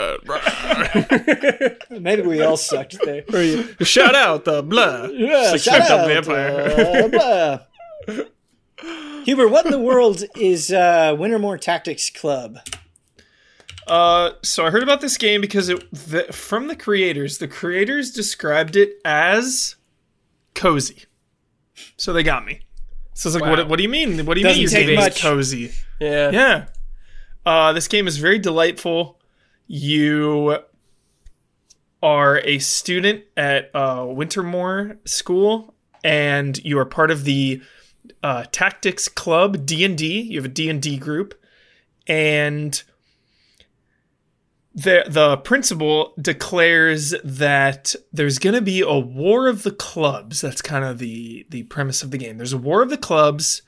Maybe 1.89 2.21
we 2.23 2.41
all 2.41 2.57
sucked 2.57 2.97
there. 3.03 3.23
shout 3.85 4.15
out 4.15 4.45
the 4.45 4.61
blah. 4.63 5.05
Yeah, 5.11 5.53
It's 5.53 5.63
shout 5.63 5.79
like 5.79 5.89
a 5.89 5.99
out. 6.01 6.07
vampire. 6.07 7.03
uh, 7.03 7.07
blah. 8.07 8.23
Huber, 9.25 9.47
what 9.47 9.65
in 9.65 9.71
the 9.71 9.79
world 9.79 10.23
is 10.37 10.71
uh, 10.71 11.15
Wintermoor 11.17 11.59
Tactics 11.59 12.09
Club? 12.09 12.59
Uh, 13.87 14.31
so 14.43 14.65
I 14.65 14.69
heard 14.71 14.83
about 14.83 15.01
this 15.01 15.17
game 15.17 15.41
because 15.41 15.69
it 15.69 15.79
the, 15.91 16.23
from 16.31 16.67
the 16.67 16.75
creators. 16.75 17.37
The 17.37 17.47
creators 17.47 18.11
described 18.11 18.75
it 18.75 18.93
as 19.05 19.75
cozy, 20.55 21.03
so 21.97 22.11
they 22.13 22.23
got 22.23 22.45
me. 22.45 22.61
So 23.13 23.29
it's 23.29 23.35
like, 23.35 23.43
Wow. 23.43 23.57
what, 23.57 23.69
what 23.69 23.77
do 23.77 23.83
you 23.83 23.89
mean? 23.89 24.25
What 24.25 24.33
do 24.35 24.41
you 24.41 24.47
Doesn't 24.47 24.57
mean 24.63 24.69
your 24.69 24.71
take 24.71 24.87
game 24.87 24.95
much. 24.95 25.21
cozy? 25.21 25.71
Yeah. 25.99 26.31
Yeah. 26.31 26.65
Uh, 27.45 27.73
this 27.73 27.87
game 27.87 28.07
is 28.07 28.17
very 28.17 28.39
delightful. 28.39 29.19
You 29.67 30.57
are 32.05 32.37
a 32.43 32.59
student 32.59 33.23
at 33.35 33.71
uh, 33.73 34.01
Wintermoor 34.01 34.97
School, 35.07 35.73
and 36.03 36.63
you 36.63 36.77
are 36.77 36.85
part 36.85 37.09
of 37.09 37.23
the 37.23 37.61
uh, 38.21 38.45
Tactics 38.51 39.07
Club 39.07 39.65
D 39.65 39.83
and 39.83 39.97
D. 39.97 40.21
You 40.21 40.37
have 40.37 40.45
a 40.45 40.53
D 40.53 40.69
and 40.69 40.79
D 40.79 40.97
group, 40.97 41.33
and 42.05 42.83
the 44.75 45.05
the 45.07 45.37
principal 45.37 46.13
declares 46.21 47.15
that 47.23 47.95
there's 48.13 48.37
going 48.37 48.55
to 48.55 48.61
be 48.61 48.81
a 48.81 48.93
war 48.93 49.47
of 49.47 49.63
the 49.63 49.71
clubs. 49.71 50.41
That's 50.41 50.61
kind 50.61 50.85
of 50.85 50.99
the 50.99 51.47
the 51.49 51.63
premise 51.63 52.03
of 52.03 52.11
the 52.11 52.19
game. 52.19 52.37
There's 52.37 52.53
a 52.53 52.57
war 52.57 52.83
of 52.83 52.91
the 52.91 52.97
clubs 52.97 53.63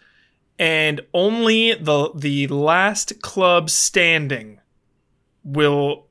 and 0.59 1.01
only 1.13 1.73
the 1.73 2.11
the 2.15 2.47
last 2.47 3.21
club 3.21 3.69
standing 3.69 4.59
will 5.43 6.06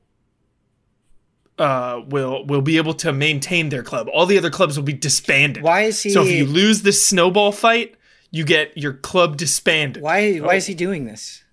uh 1.59 2.01
will 2.07 2.45
will 2.45 2.61
be 2.61 2.77
able 2.77 2.93
to 2.95 3.11
maintain 3.11 3.69
their 3.69 3.83
club. 3.83 4.07
All 4.13 4.25
the 4.25 4.37
other 4.37 4.49
clubs 4.49 4.77
will 4.77 4.85
be 4.85 4.93
disbanded. 4.93 5.63
Why 5.63 5.81
is 5.83 6.01
he? 6.03 6.09
So 6.11 6.23
if 6.23 6.31
you 6.31 6.45
lose 6.45 6.83
this 6.83 7.05
snowball 7.05 7.51
fight, 7.51 7.95
you 8.31 8.43
get 8.43 8.77
your 8.77 8.93
club 8.93 9.37
disbanded. 9.37 10.03
why? 10.03 10.37
Why 10.37 10.55
is 10.55 10.65
he 10.67 10.73
doing 10.75 11.05
this? 11.05 11.43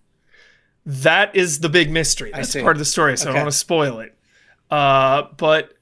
That 0.86 1.34
is 1.34 1.60
the 1.60 1.68
big 1.70 1.90
mystery. 1.90 2.30
That's 2.34 2.54
part 2.54 2.76
of 2.76 2.78
the 2.78 2.84
story, 2.84 3.16
so 3.16 3.24
Okay. 3.24 3.30
I 3.30 3.32
don't 3.34 3.44
want 3.46 3.52
to 3.52 3.58
spoil 3.58 4.00
it. 4.00 4.14
Uh, 4.70 5.22
but 5.38 5.72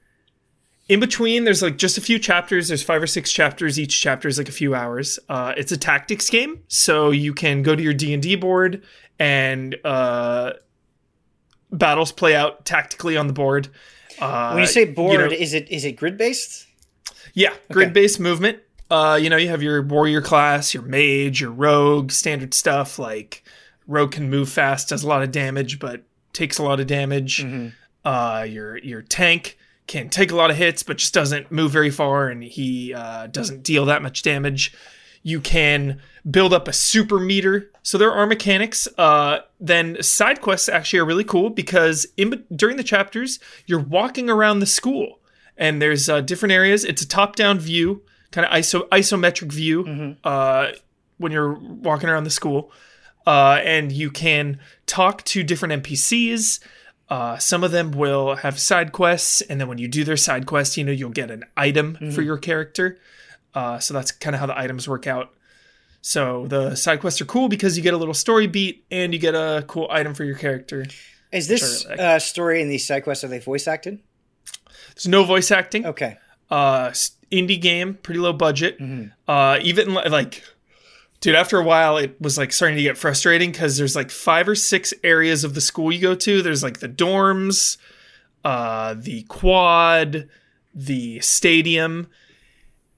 in 0.88 1.00
between, 1.00 1.42
there's 1.44 1.62
like 1.62 1.76
just 1.76 1.98
a 1.98 2.00
few 2.00 2.18
chapters. 2.20 2.68
There's 2.68 2.82
five 2.84 3.02
or 3.02 3.06
six 3.08 3.32
chapters. 3.32 3.80
Each 3.80 4.00
chapter 4.00 4.28
is 4.28 4.38
like 4.38 4.48
a 4.48 4.52
few 4.52 4.74
hours. 4.74 5.18
Uh, 5.28 5.54
it's 5.56 5.72
a 5.72 5.76
tactics 5.76 6.30
game, 6.30 6.60
so 6.68 7.10
you 7.10 7.34
can 7.34 7.62
go 7.62 7.74
to 7.74 7.82
your 7.82 7.94
D 7.94 8.12
and 8.14 8.22
D 8.22 8.36
board 8.36 8.82
and 9.18 9.76
uh, 9.84 10.52
battles 11.72 12.12
play 12.12 12.34
out 12.36 12.64
tactically 12.64 13.16
on 13.16 13.26
the 13.26 13.32
board. 13.32 13.68
Uh, 14.20 14.50
When 14.52 14.60
you 14.62 14.66
say 14.68 14.84
board, 14.84 15.18
know- 15.18 15.26
is 15.36 15.54
it 15.54 15.70
is 15.70 15.84
it 15.84 15.92
grid 15.92 16.16
based? 16.16 16.66
Yeah, 17.34 17.54
grid 17.70 17.92
based 17.92 18.20
movement. 18.20 18.58
Uh, 18.90 19.18
you 19.20 19.30
know, 19.30 19.38
you 19.38 19.48
have 19.48 19.62
your 19.62 19.80
warrior 19.80 20.20
class, 20.20 20.74
your 20.74 20.82
mage, 20.82 21.40
your 21.40 21.50
rogue, 21.50 22.10
standard 22.10 22.52
stuff 22.52 22.98
like 22.98 23.42
rogue 23.86 24.12
can 24.12 24.28
move 24.28 24.50
fast, 24.50 24.90
does 24.90 25.02
a 25.02 25.08
lot 25.08 25.22
of 25.22 25.32
damage, 25.32 25.78
but 25.78 26.02
takes 26.34 26.58
a 26.58 26.62
lot 26.62 26.78
of 26.78 26.86
damage. 26.86 27.44
Uh, 28.04 28.46
your 28.48 28.76
your 28.78 29.00
tank 29.00 29.56
can 29.86 30.08
take 30.10 30.30
a 30.30 30.36
lot 30.36 30.50
of 30.50 30.56
hits, 30.56 30.82
but 30.82 30.98
just 30.98 31.14
doesn't 31.14 31.50
move 31.50 31.70
very 31.72 31.90
far, 31.90 32.28
and 32.28 32.42
he 32.44 32.92
uh, 32.92 33.26
doesn't 33.28 33.62
deal 33.62 33.86
that 33.86 34.02
much 34.02 34.22
damage. 34.22 34.74
You 35.22 35.40
can 35.40 36.00
build 36.28 36.52
up 36.52 36.68
a 36.68 36.72
super 36.72 37.18
meter. 37.18 37.70
So 37.82 37.98
there 37.98 38.12
are 38.12 38.26
mechanics. 38.26 38.86
Uh, 38.96 39.40
then 39.60 40.02
side 40.02 40.40
quests 40.40 40.68
actually 40.68 41.00
are 41.00 41.04
really 41.04 41.24
cool 41.24 41.50
because 41.50 42.06
in 42.16 42.44
during 42.54 42.76
the 42.76 42.84
chapters 42.84 43.38
you're 43.66 43.80
walking 43.80 44.30
around 44.30 44.60
the 44.60 44.66
school 44.66 45.18
and 45.56 45.80
there's 45.82 46.08
uh, 46.08 46.20
different 46.20 46.52
areas. 46.52 46.84
It's 46.84 47.02
a 47.02 47.08
top-down 47.08 47.58
view, 47.58 48.02
kind 48.30 48.46
of 48.46 48.52
iso 48.52 48.88
isometric 48.88 49.52
view 49.52 50.16
uh, 50.24 50.72
when 51.18 51.32
you're 51.32 51.52
walking 51.54 52.08
around 52.08 52.24
the 52.24 52.30
school, 52.30 52.72
uh, 53.26 53.60
and 53.62 53.92
you 53.92 54.10
can 54.10 54.58
talk 54.86 55.22
to 55.24 55.42
different 55.42 55.84
NPCs. 55.84 56.60
Uh, 57.08 57.36
some 57.36 57.62
of 57.62 57.70
them 57.72 57.92
will 57.92 58.36
have 58.36 58.58
side 58.58 58.92
quests, 58.92 59.42
and 59.42 59.60
then 59.60 59.68
when 59.68 59.78
you 59.78 59.86
do 59.86 60.02
their 60.02 60.16
side 60.16 60.46
quest, 60.46 60.76
you 60.76 60.84
know 60.84 60.92
you'll 60.92 61.10
get 61.10 61.30
an 61.30 61.44
item 61.56 61.96
for 62.12 62.22
your 62.22 62.38
character. 62.38 62.98
Uh, 63.54 63.78
so 63.78 63.92
that's 63.94 64.10
kind 64.12 64.34
of 64.34 64.40
how 64.40 64.46
the 64.46 64.58
items 64.58 64.88
work 64.88 65.06
out. 65.06 65.34
So 66.00 66.46
the 66.48 66.74
side 66.74 67.00
quests 67.00 67.20
are 67.20 67.24
cool 67.26 67.48
because 67.48 67.76
you 67.76 67.82
get 67.82 67.94
a 67.94 67.96
little 67.96 68.14
story 68.14 68.46
beat 68.46 68.84
and 68.90 69.12
you 69.12 69.18
get 69.20 69.34
a 69.34 69.64
cool 69.68 69.86
item 69.90 70.14
for 70.14 70.24
your 70.24 70.36
character. 70.36 70.84
Is 71.30 71.48
this 71.48 71.86
like- 71.86 71.98
uh, 72.00 72.18
story 72.18 72.60
in 72.60 72.68
these 72.68 72.86
side 72.86 73.04
quests 73.04 73.22
are 73.24 73.28
they 73.28 73.38
voice 73.38 73.68
acted? 73.68 74.00
There's 74.94 75.08
no 75.08 75.24
voice 75.24 75.50
acting. 75.50 75.86
Okay. 75.86 76.16
uh 76.50 76.92
indie 77.30 77.58
game 77.58 77.94
pretty 78.02 78.20
low 78.20 78.32
budget 78.34 78.76
uh 79.26 79.58
even 79.62 79.94
like 79.94 80.44
dude 81.20 81.34
after 81.34 81.56
a 81.58 81.64
while 81.64 81.96
it 81.96 82.20
was 82.20 82.36
like 82.36 82.52
starting 82.52 82.76
to 82.76 82.82
get 82.82 82.98
frustrating 82.98 83.50
because 83.50 83.78
there's 83.78 83.96
like 83.96 84.10
five 84.10 84.46
or 84.46 84.54
six 84.54 84.92
areas 85.02 85.42
of 85.44 85.54
the 85.54 85.60
school 85.62 85.90
you 85.90 85.98
go 85.98 86.14
to 86.14 86.42
there's 86.42 86.62
like 86.62 86.80
the 86.80 86.88
dorms 86.90 87.78
uh 88.44 88.92
the 88.98 89.22
quad 89.30 90.28
the 90.74 91.20
stadium 91.20 92.06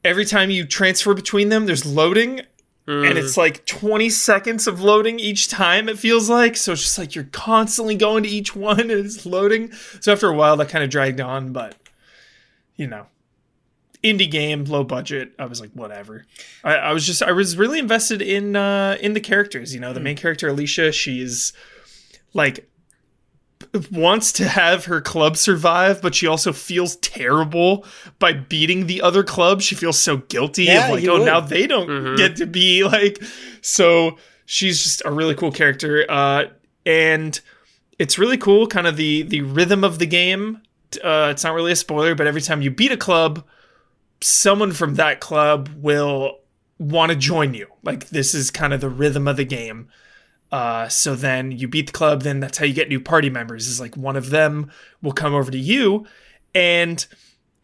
every 0.05 0.25
time 0.25 0.51
you 0.51 0.65
transfer 0.67 1.15
between 1.15 1.49
them 1.49 1.67
there's 1.67 1.87
loading 1.87 2.43
and 2.87 3.17
it's 3.17 3.39
like 3.39 3.65
20 3.65 4.11
seconds 4.11 4.67
of 4.67 4.83
loading 4.83 5.19
each 5.19 5.49
time 5.49 5.89
it 5.89 5.99
feels 5.99 6.29
like. 6.29 6.55
So 6.55 6.73
it's 6.73 6.83
just 6.83 6.99
like 6.99 7.15
you're 7.15 7.25
constantly 7.33 7.97
going 7.97 8.25
to 8.25 8.29
each 8.29 8.55
one 8.55 8.79
and 8.79 8.91
it's 8.91 9.25
loading. 9.25 9.73
So 10.01 10.13
after 10.13 10.29
a 10.29 10.35
while 10.35 10.59
that 10.59 10.69
kind 10.69 10.85
of 10.85 10.91
dragged 10.91 11.19
on 11.19 11.53
but 11.55 11.77
you 12.77 12.87
know 12.87 13.07
indie 14.03 14.31
game 14.31 14.65
low 14.65 14.85
budget 14.85 15.33
i 15.39 15.47
was 15.47 15.63
like 15.63 15.71
whatever. 15.71 16.27
I, 16.63 16.75
I 16.75 16.93
was 16.93 17.07
just 17.07 17.23
i 17.23 17.33
was 17.33 17.57
really 17.57 17.79
invested 17.79 18.21
in 18.21 18.55
uh 18.55 18.99
in 19.01 19.15
the 19.15 19.21
characters 19.21 19.73
you 19.75 19.81
know 19.81 19.95
the 19.95 20.01
main 20.01 20.17
character 20.17 20.49
alicia 20.49 20.93
she's 20.93 21.55
like 22.35 22.69
wants 23.91 24.33
to 24.33 24.49
have 24.49 24.85
her 24.87 25.01
club 25.01 25.37
survive 25.37 26.01
but 26.03 26.15
she 26.15 26.27
also 26.27 26.53
feels 26.53 26.97
terrible 26.97 27.85
by 28.19 28.33
beating 28.33 28.87
the 28.87 29.03
other 29.03 29.23
club. 29.23 29.61
She 29.63 29.75
feels 29.75 29.99
so 29.99 30.19
guilty 30.19 30.65
Yeah, 30.65 30.87
of 30.87 30.91
like 30.93 31.05
oh 31.07 31.19
would. 31.19 31.27
now 31.27 31.41
they 31.41 31.67
don't 31.67 32.17
get 32.17 32.37
to 32.37 32.47
be 32.47 32.85
like 32.85 33.23
so 33.61 34.19
she's 34.47 34.83
just 34.83 35.03
a 35.05 35.11
really 35.11 35.35
cool 35.35 35.51
character 35.53 36.05
uh 36.09 36.45
and 36.87 37.41
it's 37.99 38.19
really 38.19 38.37
cool 38.37 38.67
kind 38.67 38.87
of 38.87 38.97
the 38.97 39.23
the 39.23 39.41
rhythm 39.43 39.85
of 39.85 39.99
the 39.99 40.07
game. 40.07 40.61
Uh 41.03 41.29
it's 41.31 41.45
not 41.45 41.55
really 41.55 41.73
a 41.73 41.77
spoiler 41.77 42.15
but 42.15 42.27
every 42.27 42.41
time 42.43 42.63
you 42.63 42.71
beat 42.71 42.93
a 42.93 42.97
club 42.97 43.45
someone 44.21 44.73
from 44.73 44.95
that 44.95 45.21
club 45.21 45.69
will 45.77 46.39
want 46.79 47.11
to 47.11 47.17
join 47.17 47.55
you. 47.55 47.67
Like 47.83 48.09
this 48.09 48.35
is 48.35 48.51
kind 48.51 48.73
of 48.73 48.81
the 48.81 48.89
rhythm 48.89 49.29
of 49.29 49.37
the 49.37 49.45
game 49.45 49.89
uh, 50.55 50.89
so 50.89 51.17
then 51.17 51.51
you 51.51 51.67
beat 51.67 51.87
the 51.89 51.93
club, 51.93 52.23
then 52.23 52.39
that's 52.39 52.59
how 52.59 52.65
you 52.65 52.73
get 52.73 52.89
new 52.89 53.01
party 53.01 53.29
members. 53.29 53.67
Is 53.67 53.81
like 53.81 53.97
one 53.97 54.15
of 54.15 54.31
them 54.31 54.71
will 55.03 55.11
come 55.11 55.35
over 55.35 55.51
to 55.51 55.59
you, 55.59 56.07
and 56.55 57.05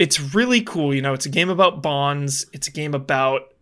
it's 0.00 0.34
really 0.34 0.60
cool. 0.60 0.92
You 0.92 1.00
know, 1.00 1.14
it's 1.14 1.24
a 1.24 1.28
game 1.28 1.50
about 1.50 1.84
bonds. 1.84 2.46
It's 2.52 2.66
a 2.66 2.72
game 2.72 2.92
about 2.92 3.54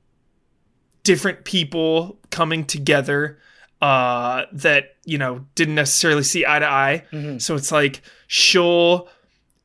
different 1.03 1.45
people 1.45 2.19
coming 2.31 2.65
together 2.65 3.39
uh, 3.83 4.45
that 4.51 4.97
you 5.05 5.19
know 5.19 5.45
didn't 5.55 5.75
necessarily 5.75 6.23
see 6.23 6.47
eye 6.47 6.61
to 6.61 6.67
eye. 6.67 7.05
So 7.39 7.55
it's 7.55 7.71
like 7.71 8.01
she'll 8.29 9.11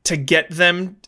to 0.02 0.18
get 0.18 0.50
them 0.50 0.98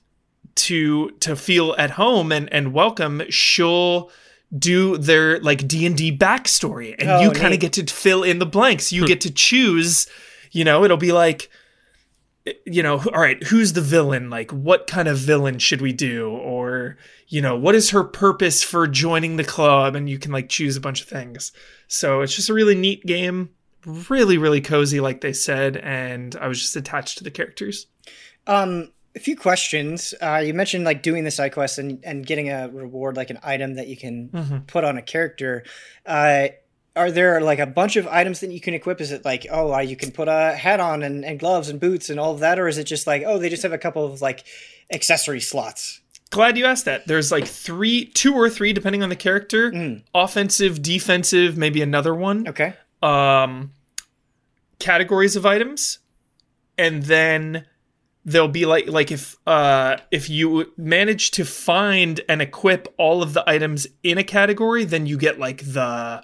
to 0.55 1.11
to 1.21 1.37
feel 1.37 1.75
at 1.77 1.91
home 1.91 2.33
and 2.33 2.51
and 2.51 2.73
welcome. 2.73 3.21
She'll 3.29 4.11
do 4.57 4.97
their 4.97 5.41
like 5.41 5.67
D&D 5.67 6.17
backstory 6.17 6.95
and 6.99 7.09
Oh, 7.11 7.21
you 7.21 7.31
kind 7.31 7.53
of 7.53 7.61
get 7.61 7.73
to 7.75 7.85
fill 7.87 8.23
in 8.23 8.39
the 8.39 8.47
blanks. 8.47 8.93
You 8.93 9.07
get 9.07 9.21
to 9.23 9.31
choose, 9.33 10.07
you 10.53 10.65
know, 10.65 10.85
it'll 10.85 10.97
be 10.97 11.13
like 11.13 11.51
you 12.65 12.81
know, 12.81 12.99
all 13.13 13.21
right, 13.21 13.43
who's 13.43 13.73
the 13.73 13.81
villain? 13.81 14.31
Like 14.31 14.53
what 14.53 14.87
kind 14.87 15.09
of 15.09 15.19
villain 15.19 15.59
should 15.59 15.81
we 15.81 15.93
do 15.93 16.31
or 16.31 16.97
you 17.29 17.43
know, 17.43 17.57
what 17.57 17.75
is 17.75 17.91
her 17.91 18.05
purpose 18.05 18.63
for 18.63 18.87
joining 18.87 19.37
the 19.37 19.43
club 19.45 19.97
and 19.97 20.09
you 20.09 20.17
can 20.19 20.31
like 20.31 20.49
choose 20.49 20.77
a 20.77 20.81
bunch 20.81 21.03
of 21.03 21.09
things. 21.09 21.51
So 21.89 22.21
it's 22.21 22.37
just 22.37 22.49
a 22.49 22.55
really 22.55 22.77
neat 22.77 23.05
game, 23.05 23.51
really 24.09 24.39
really 24.39 24.61
cozy 24.61 25.01
like 25.01 25.23
they 25.23 25.33
said 25.33 25.77
and 25.79 26.37
I 26.37 26.47
was 26.47 26.61
just 26.61 26.77
attached 26.77 27.19
to 27.19 27.25
the 27.25 27.33
characters. 27.33 27.89
Um, 28.47 28.93
a 29.17 29.19
few 29.19 29.35
questions. 29.37 30.15
Uh, 30.23 30.37
you 30.45 30.55
mentioned 30.55 30.85
like 30.85 31.03
doing 31.03 31.25
the 31.25 31.31
side 31.31 31.53
quest 31.53 31.79
and, 31.79 31.99
and 32.05 32.25
getting 32.27 32.51
a 32.51 32.69
reward, 32.69 33.17
like 33.17 33.31
an 33.31 33.39
item 33.43 33.75
that 33.75 33.89
you 33.89 33.97
can 33.97 34.29
Mm-hmm. 34.29 34.59
put 34.67 34.85
on 34.85 34.97
a 34.99 35.03
character. 35.03 35.65
Uh, 36.05 36.49
are 36.95 37.11
there 37.11 37.41
like 37.41 37.59
a 37.59 37.67
bunch 37.67 37.97
of 37.97 38.07
items 38.07 38.41
that 38.41 38.51
you 38.51 38.61
can 38.61 38.75
equip? 38.75 39.01
Is 39.01 39.13
it 39.13 39.25
like, 39.25 39.47
oh, 39.51 39.77
you 39.81 39.97
can 39.97 40.13
put 40.13 40.29
a 40.29 40.55
hat 40.55 40.81
on 40.81 41.03
and, 41.03 41.25
and 41.25 41.39
gloves 41.39 41.69
and 41.69 41.79
boots 41.81 42.09
and 42.11 42.19
all 42.21 42.33
of 42.33 42.41
that? 42.41 42.59
Or 42.59 42.69
is 42.69 42.79
it 42.79 42.85
just 42.85 43.07
like, 43.07 43.23
oh, 43.27 43.39
they 43.39 43.49
just 43.49 43.63
have 43.63 43.73
a 43.73 43.79
couple 43.79 44.05
of 44.05 44.21
like 44.23 44.45
accessory 44.93 45.41
slots? 45.41 46.01
Glad 46.31 46.57
you 46.59 46.65
asked 46.67 46.87
that. 46.87 47.07
There's 47.07 47.31
like 47.31 47.47
three, 47.47 48.07
two 48.07 48.35
or 48.35 48.49
three, 48.51 48.73
depending 48.73 49.03
on 49.03 49.09
the 49.11 49.17
character. 49.17 50.01
Offensive, 50.15 50.83
defensive, 50.83 51.57
maybe 51.57 51.83
another 51.83 52.15
one. 52.15 52.49
Okay. 52.49 52.75
Um, 53.03 53.73
categories 54.79 55.37
of 55.37 55.47
items, 55.47 55.99
and 56.77 57.05
then 57.05 57.67
there'll 58.29 58.49
be 58.49 58.67
like 58.67 58.89
like 58.89 59.11
if 59.13 59.37
uh 59.47 59.97
if 60.11 60.29
you 60.29 60.71
manage 60.77 61.31
to 61.31 61.45
find 61.45 62.21
and 62.29 62.43
equip 62.43 62.93
all 62.99 63.23
of 63.23 63.33
the 63.33 63.49
items 63.49 63.87
in 64.03 64.19
a 64.19 64.25
category, 64.25 64.85
then 64.85 65.07
you 65.07 65.17
get 65.17 65.39
like 65.39 65.63
the 65.65 66.23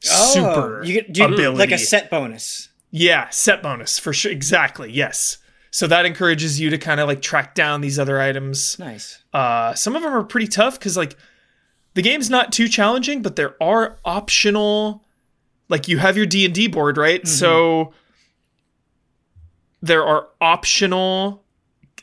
super 0.00 0.80
Oh, 0.80 0.82
you 0.84 0.94
get 0.94 1.16
you, 1.16 1.24
ability. 1.26 1.58
like 1.58 1.70
a 1.70 1.78
set 1.78 2.10
bonus. 2.10 2.70
Yeah, 2.90 3.28
set 3.30 3.62
bonus 3.62 3.98
for 3.98 4.12
sure. 4.12 4.32
Exactly. 4.32 4.90
Yes. 4.90 5.38
So 5.70 5.86
that 5.86 6.04
encourages 6.04 6.58
you 6.60 6.68
to 6.70 6.76
kind 6.78 7.00
of 7.00 7.08
like 7.08 7.22
track 7.22 7.54
down 7.54 7.80
these 7.80 7.98
other 7.98 8.20
items. 8.20 8.78
Nice. 8.78 9.22
Uh, 9.32 9.72
some 9.74 9.94
of 9.96 10.02
them 10.02 10.12
are 10.12 10.24
pretty 10.24 10.46
tough 10.48 10.78
because 10.78 10.96
like 10.96 11.16
the 11.94 12.02
game's 12.02 12.28
not 12.30 12.52
too 12.52 12.68
challenging, 12.68 13.22
but 13.22 13.36
there 13.36 13.56
are 13.62 13.98
optional. 14.04 15.04
Like 15.68 15.88
you 15.88 15.98
have 15.98 16.16
your 16.16 16.26
D 16.26 16.44
and 16.44 16.54
D 16.54 16.66
board, 16.66 16.96
right? 16.98 17.26
So 17.28 17.92
there 19.82 20.04
are 20.04 20.28
optional. 20.40 21.42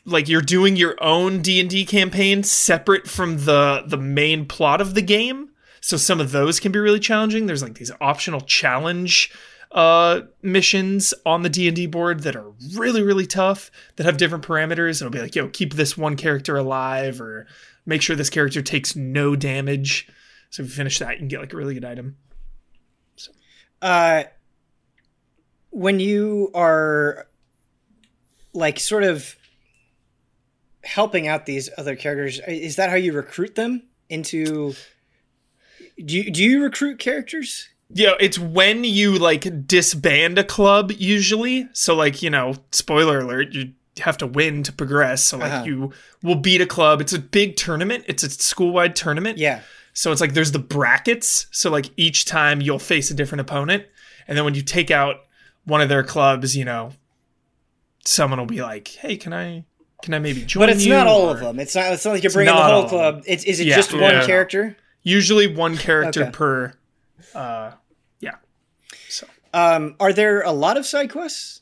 Like 0.04 0.28
you're 0.28 0.42
doing 0.42 0.76
your 0.76 1.02
own 1.02 1.42
D 1.42 1.60
and 1.60 1.68
D 1.68 1.84
campaign 1.84 2.42
separate 2.42 3.08
from 3.08 3.44
the 3.44 3.82
the 3.86 3.96
main 3.96 4.46
plot 4.46 4.80
of 4.80 4.94
the 4.94 5.02
game. 5.02 5.50
So 5.80 5.96
some 5.96 6.20
of 6.20 6.30
those 6.30 6.60
can 6.60 6.72
be 6.72 6.78
really 6.78 7.00
challenging. 7.00 7.46
There's 7.46 7.62
like 7.62 7.74
these 7.74 7.92
optional 8.00 8.42
challenge 8.42 9.32
uh 9.72 10.22
missions 10.42 11.14
on 11.24 11.42
the 11.42 11.48
D&D 11.48 11.86
board 11.86 12.24
that 12.24 12.34
are 12.34 12.50
really 12.74 13.02
really 13.04 13.24
tough 13.24 13.70
that 13.94 14.04
have 14.04 14.16
different 14.16 14.44
parameters 14.44 15.00
it'll 15.00 15.12
be 15.12 15.20
like 15.20 15.36
yo 15.36 15.46
keep 15.46 15.74
this 15.74 15.96
one 15.96 16.16
character 16.16 16.56
alive 16.56 17.20
or 17.20 17.46
make 17.86 18.02
sure 18.02 18.16
this 18.16 18.30
character 18.30 18.62
takes 18.62 18.96
no 18.96 19.36
damage 19.36 20.08
so 20.50 20.64
if 20.64 20.70
you 20.70 20.74
finish 20.74 20.98
that 20.98 21.12
you 21.12 21.18
can 21.18 21.28
get 21.28 21.38
like 21.38 21.52
a 21.52 21.56
really 21.56 21.74
good 21.74 21.84
item 21.84 22.16
So. 23.14 23.30
Uh, 23.80 24.24
when 25.70 26.00
you 26.00 26.50
are 26.52 27.28
like 28.52 28.78
sort 28.80 29.04
of 29.04 29.36
helping 30.82 31.26
out 31.28 31.46
these 31.46 31.68
other 31.76 31.96
characters, 31.96 32.40
is 32.48 32.76
that 32.76 32.90
how 32.90 32.96
you 32.96 33.12
recruit 33.12 33.54
them 33.54 33.82
into? 34.08 34.74
Do 36.04 36.16
you, 36.16 36.30
do 36.30 36.42
you 36.42 36.62
recruit 36.62 36.98
characters? 36.98 37.68
yeah 37.92 38.12
it's 38.20 38.38
when 38.38 38.84
you 38.84 39.18
like 39.18 39.66
disband 39.66 40.38
a 40.38 40.44
club 40.44 40.92
usually 40.96 41.68
so 41.72 41.92
like 41.96 42.22
you 42.22 42.30
know 42.30 42.54
spoiler 42.70 43.18
alert 43.18 43.52
you 43.52 43.72
have 43.98 44.16
to 44.16 44.28
win 44.28 44.62
to 44.62 44.72
progress. 44.72 45.24
So 45.24 45.36
like 45.38 45.50
Uh-huh. 45.52 45.64
you 45.64 45.92
will 46.22 46.36
beat 46.36 46.60
a 46.60 46.66
club. 46.66 47.00
It's 47.00 47.12
a 47.12 47.18
big 47.18 47.56
tournament. 47.56 48.04
It's 48.06 48.22
a 48.22 48.30
school 48.30 48.70
wide 48.72 48.94
tournament. 48.94 49.36
Yeah. 49.38 49.60
So 49.92 50.12
it's 50.12 50.20
like 50.20 50.34
there's 50.34 50.52
the 50.52 50.60
brackets. 50.60 51.48
So 51.50 51.68
like 51.68 51.90
each 51.96 52.24
time 52.26 52.60
you'll 52.60 52.78
face 52.78 53.10
a 53.10 53.14
different 53.14 53.40
opponent, 53.40 53.84
and 54.28 54.38
then 54.38 54.44
when 54.44 54.54
you 54.54 54.62
take 54.62 54.90
out 54.92 55.16
one 55.64 55.80
of 55.82 55.88
their 55.88 56.04
clubs, 56.04 56.56
you 56.56 56.64
know, 56.64 56.92
someone 58.04 58.38
will 58.38 58.46
be 58.46 58.62
like, 58.62 58.88
"Hey, 58.88 59.16
can 59.16 59.32
I, 59.32 59.64
can 60.02 60.14
I 60.14 60.18
maybe 60.18 60.44
join?" 60.44 60.62
But 60.62 60.70
it's 60.70 60.84
you?" 60.84 60.92
not 60.92 61.06
all 61.06 61.28
Or- 61.28 61.32
of 61.34 61.40
them. 61.40 61.58
It's 61.60 61.74
not. 61.74 61.92
It's 61.92 62.04
not 62.04 62.12
like 62.12 62.22
you're 62.22 62.32
bringing 62.32 62.54
the 62.54 62.62
whole 62.62 62.88
club. 62.88 63.22
It's 63.26 63.44
is 63.44 63.60
it 63.60 63.66
Yeah. 63.66 63.76
just 63.76 63.92
one 63.92 64.02
Yeah. 64.02 64.26
character? 64.26 64.76
Usually 65.02 65.46
one 65.46 65.76
character 65.76 66.22
Okay. 66.24 66.30
per. 66.30 66.72
Uh, 67.34 67.72
yeah. 68.20 68.34
So 69.08 69.26
Um, 69.54 69.96
are 70.00 70.12
there 70.12 70.42
a 70.42 70.52
lot 70.52 70.76
of 70.76 70.86
side 70.86 71.10
quests? 71.10 71.60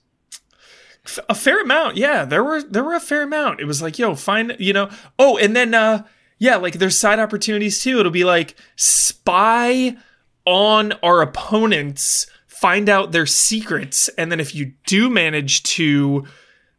A 1.28 1.34
fair 1.34 1.62
amount, 1.62 1.96
yeah. 1.96 2.24
There 2.26 2.44
were 2.44 2.62
there 2.62 2.84
were 2.84 2.94
a 2.94 3.00
fair 3.00 3.22
amount. 3.22 3.60
It 3.60 3.64
was 3.64 3.80
like, 3.80 3.98
yo, 3.98 4.14
find 4.14 4.54
you 4.58 4.72
know. 4.74 4.90
Oh, 5.18 5.38
and 5.38 5.56
then 5.56 5.72
uh, 5.72 6.02
yeah, 6.38 6.56
like 6.56 6.74
there's 6.74 6.98
side 6.98 7.18
opportunities 7.18 7.82
too. 7.82 7.98
It'll 7.98 8.12
be 8.12 8.24
like 8.24 8.56
spy 8.76 9.96
on 10.44 10.92
our 11.02 11.22
opponents, 11.22 12.26
find 12.60 12.88
out 12.88 13.12
their 13.12 13.26
secrets, 13.26 14.08
and 14.18 14.32
then 14.32 14.40
if 14.40 14.54
you 14.54 14.72
do 14.86 15.08
manage 15.08 15.62
to 15.62 16.26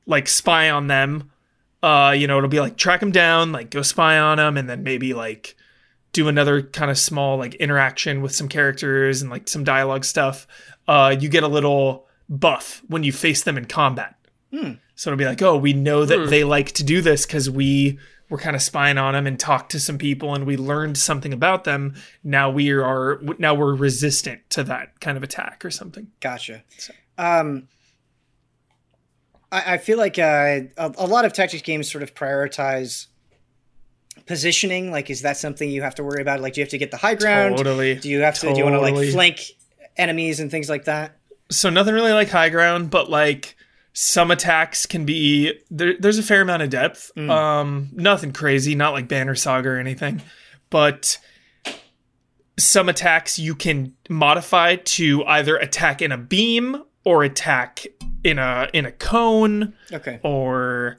like 0.06 0.28
spy 0.28 0.70
on 0.70 0.88
them, 0.88 1.32
uh, 1.82 2.14
you 2.18 2.28
know, 2.28 2.38
it'll 2.38 2.50
be 2.50 2.60
like 2.60 2.78
track 2.78 3.00
them 3.00 3.12
down, 3.12 3.52
like 3.52 3.70
go 3.70 3.82
spy 3.82 4.18
on 4.18 4.38
them, 4.38 4.58
and 4.58 4.70
then 4.70 4.84
maybe 4.84 5.14
like 5.14 5.56
do 6.12 6.28
another 6.28 6.62
kind 6.62 6.92
of 6.92 6.98
small 6.98 7.38
like 7.38 7.56
interaction 7.56 8.22
with 8.22 8.34
some 8.36 8.50
characters 8.50 9.22
and 9.22 9.32
like 9.32 9.48
some 9.48 9.64
dialogue 9.64 10.04
stuff. 10.04 10.48
Uh, 10.88 11.16
you 11.18 11.30
get 11.30 11.44
a 11.44 11.48
little 11.48 12.08
buff 12.28 12.82
when 12.88 13.04
you 13.04 13.12
face 13.12 13.44
them 13.44 13.58
in 13.58 13.66
combat. 13.66 14.16
So 14.96 15.10
it'll 15.12 15.18
be 15.18 15.26
like, 15.26 15.42
oh, 15.42 15.56
we 15.56 15.72
know 15.74 16.04
that 16.04 16.30
they 16.30 16.44
like 16.44 16.72
to 16.74 16.84
do 16.84 17.02
this 17.02 17.26
because 17.26 17.50
we 17.50 18.00
were 18.30 18.38
kind 18.38 18.56
of 18.56 18.62
spying 18.62 18.98
on 18.98 19.14
them 19.14 19.26
and 19.28 19.40
talked 19.40 19.72
to 19.72 19.80
some 19.80 19.98
people 19.98 20.36
and 20.36 20.46
we 20.46 20.58
learned 20.58 20.98
something 20.98 21.34
about 21.34 21.64
them. 21.64 21.96
Now 22.24 22.50
we 22.50 22.72
are 22.72 23.20
now 23.38 23.54
we're 23.54 23.76
resistant 23.76 24.50
to 24.52 24.64
that 24.66 25.00
kind 25.00 25.18
of 25.18 25.24
attack 25.24 25.66
or 25.66 25.72
something. 25.72 26.08
Gotcha. 26.20 26.64
Um, 27.18 27.68
I, 29.52 29.74
I 29.74 29.78
feel 29.78 29.98
like 29.98 30.20
uh, 30.20 30.62
a, 30.78 30.94
a 30.98 31.08
lot 31.08 31.26
of 31.26 31.34
tactics 31.34 31.64
games 31.64 31.92
sort 31.92 32.04
of 32.04 32.14
prioritize 32.14 33.08
positioning. 34.26 34.92
Like, 34.92 35.10
is 35.10 35.24
that 35.24 35.38
something 35.38 35.70
you 35.70 35.82
have 35.82 35.96
to 35.96 36.04
worry 36.04 36.22
about? 36.22 36.40
Like, 36.40 36.54
do 36.54 36.62
you 36.62 36.66
have 36.66 36.72
to 36.72 36.78
get 36.78 36.92
the 36.92 36.98
high 36.98 37.16
ground? 37.16 37.58
Totally. 37.58 37.96
Do 37.96 38.10
you 38.10 38.22
have 38.22 38.38
to? 38.40 38.54
Do 38.54 38.58
you 38.58 38.64
want 38.64 38.76
to 38.76 38.82
like 38.82 39.12
flank 39.12 39.42
enemies 39.98 40.40
and 40.40 40.52
things 40.52 40.70
like 40.70 40.86
that? 40.86 41.20
so 41.52 41.70
nothing 41.70 41.94
really 41.94 42.14
like 42.14 42.30
high 42.30 42.50
ground, 42.50 42.90
but 42.90 43.10
like 43.10 43.56
some 44.02 44.32
attacks 44.32 44.86
can 44.86 45.04
be 45.06 45.60
there, 45.70 45.94
there's 46.00 46.18
a 46.18 46.24
fair 46.24 46.40
amount 46.42 46.62
of 46.62 46.70
depth. 46.70 47.12
Um, 47.18 47.90
nothing 47.92 48.32
crazy, 48.32 48.74
not 48.74 48.94
like 48.94 49.10
Banner 49.10 49.36
Saga 49.36 49.68
or 49.72 49.78
anything, 49.78 50.22
but 50.70 51.18
some 52.58 52.88
attacks 52.88 53.38
you 53.38 53.56
can 53.56 53.94
modify 54.10 54.78
to 54.78 55.26
either 55.26 55.58
attack 55.58 56.02
in 56.02 56.14
a 56.14 56.18
beam 56.18 56.82
or 57.04 57.24
attack 57.24 57.86
in 58.24 58.38
a 58.40 58.70
in 58.74 58.86
a 58.86 58.92
cone 58.94 59.74
Okay. 59.92 60.20
or 60.24 60.98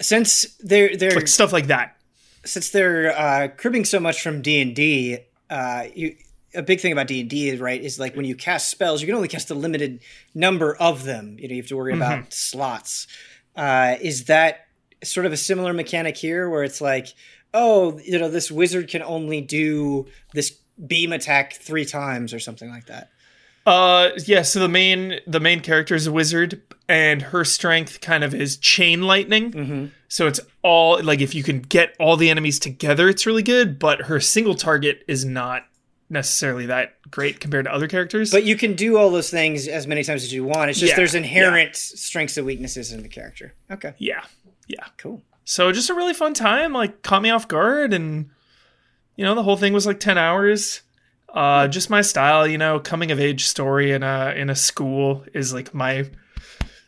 Since 0.00 0.56
they're 0.58 0.96
they're 0.96 1.10
like 1.12 1.28
stuff 1.28 1.52
like 1.52 1.68
that. 1.68 1.96
since 2.44 2.70
they're 2.70 3.16
uh, 3.16 3.48
cribbing 3.56 3.84
so 3.84 4.00
much 4.00 4.22
from 4.22 4.42
D 4.42 4.60
and 4.60 4.74
D, 4.74 5.18
uh, 5.50 5.84
you 5.94 6.16
a 6.54 6.62
big 6.62 6.80
thing 6.80 6.92
about 6.92 7.06
D 7.06 7.20
and 7.20 7.30
D, 7.30 7.56
right, 7.56 7.80
is 7.80 7.98
like 7.98 8.16
when 8.16 8.24
you 8.24 8.34
cast 8.34 8.70
spells, 8.70 9.00
you 9.00 9.06
can 9.06 9.16
only 9.16 9.28
cast 9.28 9.50
a 9.50 9.54
limited 9.54 10.00
number 10.34 10.74
of 10.76 11.04
them. 11.04 11.36
You 11.38 11.48
know, 11.48 11.54
you 11.54 11.62
have 11.62 11.68
to 11.68 11.76
worry 11.76 11.94
about 11.94 12.32
slots. 12.32 13.06
Uh, 13.56 13.96
is 14.00 14.24
that 14.24 14.66
sort 15.02 15.26
of 15.26 15.32
a 15.32 15.36
similar 15.36 15.72
mechanic 15.72 16.16
here, 16.16 16.48
where 16.48 16.64
it's 16.64 16.80
like, 16.80 17.08
oh, 17.54 17.98
you 18.04 18.18
know, 18.18 18.28
this 18.28 18.50
wizard 18.50 18.88
can 18.88 19.02
only 19.02 19.40
do 19.40 20.06
this 20.34 20.56
beam 20.86 21.12
attack 21.12 21.54
three 21.54 21.84
times 21.84 22.32
or 22.32 22.38
something 22.38 22.70
like 22.70 22.86
that? 22.86 23.10
Uh 23.66 24.10
yeah, 24.24 24.40
so 24.40 24.58
the 24.58 24.68
main 24.68 25.20
the 25.26 25.38
main 25.38 25.60
character 25.60 25.94
is 25.94 26.06
a 26.06 26.12
wizard 26.12 26.62
and 26.88 27.20
her 27.20 27.44
strength 27.44 28.00
kind 28.00 28.24
of 28.24 28.34
is 28.34 28.56
chain 28.56 29.02
lightning. 29.02 29.52
Mm-hmm. 29.52 29.86
So 30.08 30.26
it's 30.26 30.40
all 30.62 31.02
like 31.02 31.20
if 31.20 31.34
you 31.34 31.42
can 31.42 31.60
get 31.60 31.94
all 32.00 32.16
the 32.16 32.30
enemies 32.30 32.58
together, 32.58 33.08
it's 33.08 33.26
really 33.26 33.42
good. 33.42 33.78
But 33.78 34.02
her 34.02 34.18
single 34.18 34.54
target 34.54 35.04
is 35.06 35.26
not 35.26 35.66
necessarily 36.10 36.66
that 36.66 36.96
great 37.10 37.40
compared 37.40 37.64
to 37.66 37.72
other 37.72 37.86
characters. 37.88 38.30
But 38.30 38.44
you 38.44 38.56
can 38.56 38.74
do 38.74 38.96
all 38.98 39.10
those 39.10 39.30
things 39.30 39.68
as 39.68 39.86
many 39.86 40.02
times 40.02 40.24
as 40.24 40.32
you 40.32 40.44
want. 40.44 40.70
It's 40.70 40.78
just 40.80 40.90
Yeah, 40.90 40.96
there's 40.96 41.14
inherent 41.14 41.76
strengths 41.76 42.36
and 42.36 42.44
weaknesses 42.46 42.92
in 42.92 43.02
the 43.02 43.08
character. 43.08 43.54
Okay, 43.70 43.94
yeah, 43.98 44.24
yeah. 44.66 44.84
cool. 44.98 45.22
So 45.44 45.72
just 45.72 45.88
a 45.90 45.94
really 45.94 46.14
fun 46.14 46.34
time. 46.34 46.72
Like 46.72 47.02
caught 47.02 47.22
me 47.22 47.30
off 47.30 47.48
guard, 47.48 47.92
and 47.94 48.30
you 49.16 49.24
know 49.24 49.34
the 49.34 49.42
whole 49.42 49.56
thing 49.56 49.72
was 49.72 49.86
like 49.86 50.00
ten 50.00 50.18
hours. 50.18 50.82
Uh, 51.32 51.68
just 51.68 51.90
my 51.90 52.02
style, 52.02 52.44
you 52.46 52.58
know, 52.58 52.80
coming 52.80 53.12
of 53.12 53.20
age 53.20 53.46
story 53.46 53.92
in 53.92 54.02
a 54.02 54.34
in 54.36 54.50
a 54.50 54.56
school 54.56 55.24
is 55.32 55.54
like 55.54 55.72
my. 55.72 56.10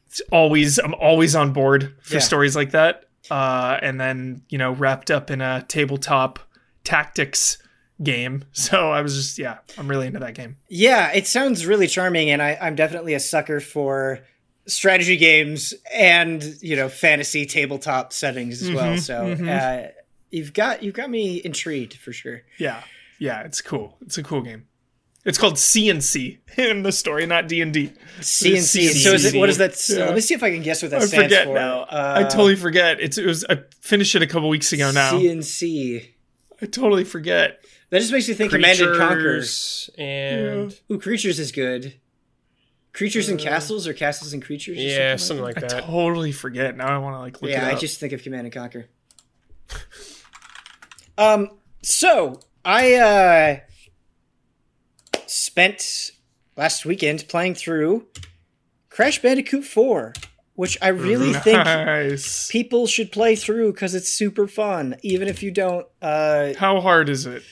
It's 0.08 0.20
always 0.30 0.78
I'm 0.78 0.94
always 0.94 1.34
on 1.34 1.52
board 1.52 1.94
for 2.02 2.14
Yeah. 2.14 2.20
stories 2.20 2.54
like 2.56 2.72
that. 2.72 3.04
Uh, 3.30 3.78
and 3.80 4.00
then 4.00 4.42
you 4.48 4.58
know 4.58 4.72
wrapped 4.72 5.10
up 5.10 5.30
in 5.30 5.40
a 5.40 5.64
tabletop 5.68 6.38
tactics 6.84 7.56
game. 8.02 8.44
So 8.52 8.90
I 8.90 9.00
was 9.02 9.14
just 9.16 9.38
yeah, 9.38 9.58
I'm 9.78 9.88
really 9.88 10.06
into 10.06 10.18
that 10.20 10.34
game. 10.34 10.56
Yeah, 10.68 11.12
it 11.12 11.26
sounds 11.26 11.66
really 11.66 11.86
charming, 11.86 12.30
and 12.30 12.40
I, 12.42 12.56
I'm 12.60 12.74
definitely 12.74 13.14
a 13.14 13.20
sucker 13.20 13.60
for 13.60 14.20
strategy 14.66 15.16
games 15.16 15.74
and 15.92 16.42
you 16.60 16.76
know 16.76 16.88
fantasy 16.88 17.46
tabletop 17.46 18.12
settings 18.12 18.62
as 18.62 18.70
well. 18.72 18.94
Mhm, 18.94 19.00
So 19.00 19.14
mhm. 19.36 19.48
uh, 19.48 19.90
you've 20.30 20.52
got 20.52 20.82
you've 20.82 20.94
got 20.94 21.10
me 21.10 21.40
intrigued 21.44 21.94
for 21.94 22.12
sure. 22.12 22.42
Yeah, 22.58 22.82
yeah, 23.18 23.40
it's 23.42 23.60
cool. 23.60 23.96
It's 24.02 24.18
a 24.18 24.22
cool 24.22 24.42
game. 24.42 24.66
It's 25.24 25.38
called 25.38 25.54
CNC 25.54 26.38
in 26.58 26.82
the 26.82 26.90
story, 26.92 27.26
not 27.26 27.46
D 27.48 27.60
and 27.62 27.72
D. 27.72 27.92
CNC. 28.20 28.90
So 29.02 29.12
is 29.12 29.24
it 29.24 29.38
what 29.38 29.48
is 29.48 29.58
that? 29.58 29.80
Yeah. 29.88 30.06
Let 30.06 30.14
me 30.14 30.20
see 30.20 30.34
if 30.34 30.42
I 30.42 30.50
can 30.50 30.62
guess 30.62 30.82
what 30.82 30.90
that 30.92 31.02
I 31.02 31.06
stands 31.06 31.24
forget 31.24 31.46
for. 31.46 31.54
now. 31.54 31.80
Uh, 31.82 32.14
I 32.18 32.22
totally 32.24 32.56
forget. 32.56 33.00
It's 33.00 33.18
it 33.18 33.26
was 33.26 33.44
I 33.48 33.60
finished 33.80 34.14
it 34.14 34.22
a 34.22 34.26
couple 34.26 34.48
weeks 34.48 34.72
ago 34.72 34.90
now. 34.90 35.12
CNC. 35.12 36.08
I 36.60 36.66
totally 36.66 37.04
forget. 37.04 37.64
That 37.92 37.98
just 37.98 38.10
makes 38.10 38.26
me 38.26 38.32
think 38.32 38.52
Command 38.52 38.80
and 38.80 38.96
Conquer. 38.96 39.20
Creatures 39.20 39.90
and 39.98 40.74
Ooh, 40.90 40.98
creatures 40.98 41.38
is 41.38 41.52
good. 41.52 41.92
Creatures 42.94 43.28
and 43.28 43.38
castles, 43.38 43.86
or 43.86 43.92
castles 43.92 44.32
and 44.32 44.42
creatures. 44.42 44.78
or 44.78 44.80
yeah, 44.80 45.16
something 45.16 45.44
like 45.44 45.56
that. 45.56 45.74
I 45.74 45.80
totally 45.80 46.32
forget. 46.32 46.74
Now 46.74 46.86
I 46.86 46.96
want 46.96 47.16
to 47.16 47.20
like 47.20 47.42
look 47.42 47.50
yeah, 47.50 47.68
it 47.68 47.76
I 47.76 47.78
just 47.78 48.00
think 48.00 48.14
of 48.14 48.22
Command 48.22 48.46
and 48.46 48.54
Conquer. 48.54 48.86
um, 51.18 51.50
so 51.82 52.40
I 52.64 52.94
uh 52.94 53.56
spent 55.26 56.12
last 56.56 56.86
weekend 56.86 57.28
playing 57.28 57.56
through 57.56 58.06
Crash 58.88 59.20
Bandicoot 59.20 59.64
4, 59.64 60.14
which 60.54 60.78
I 60.80 60.88
really 60.88 61.32
think 61.34 61.66
people 62.48 62.86
should 62.86 63.12
play 63.12 63.36
through 63.36 63.74
because 63.74 63.94
it's 63.94 64.08
super 64.08 64.46
fun, 64.46 64.96
even 65.02 65.28
if 65.28 65.42
you 65.42 65.50
don't. 65.50 65.86
Uh, 66.00 66.54
How 66.56 66.80
hard 66.80 67.10
is 67.10 67.26
it? 67.26 67.42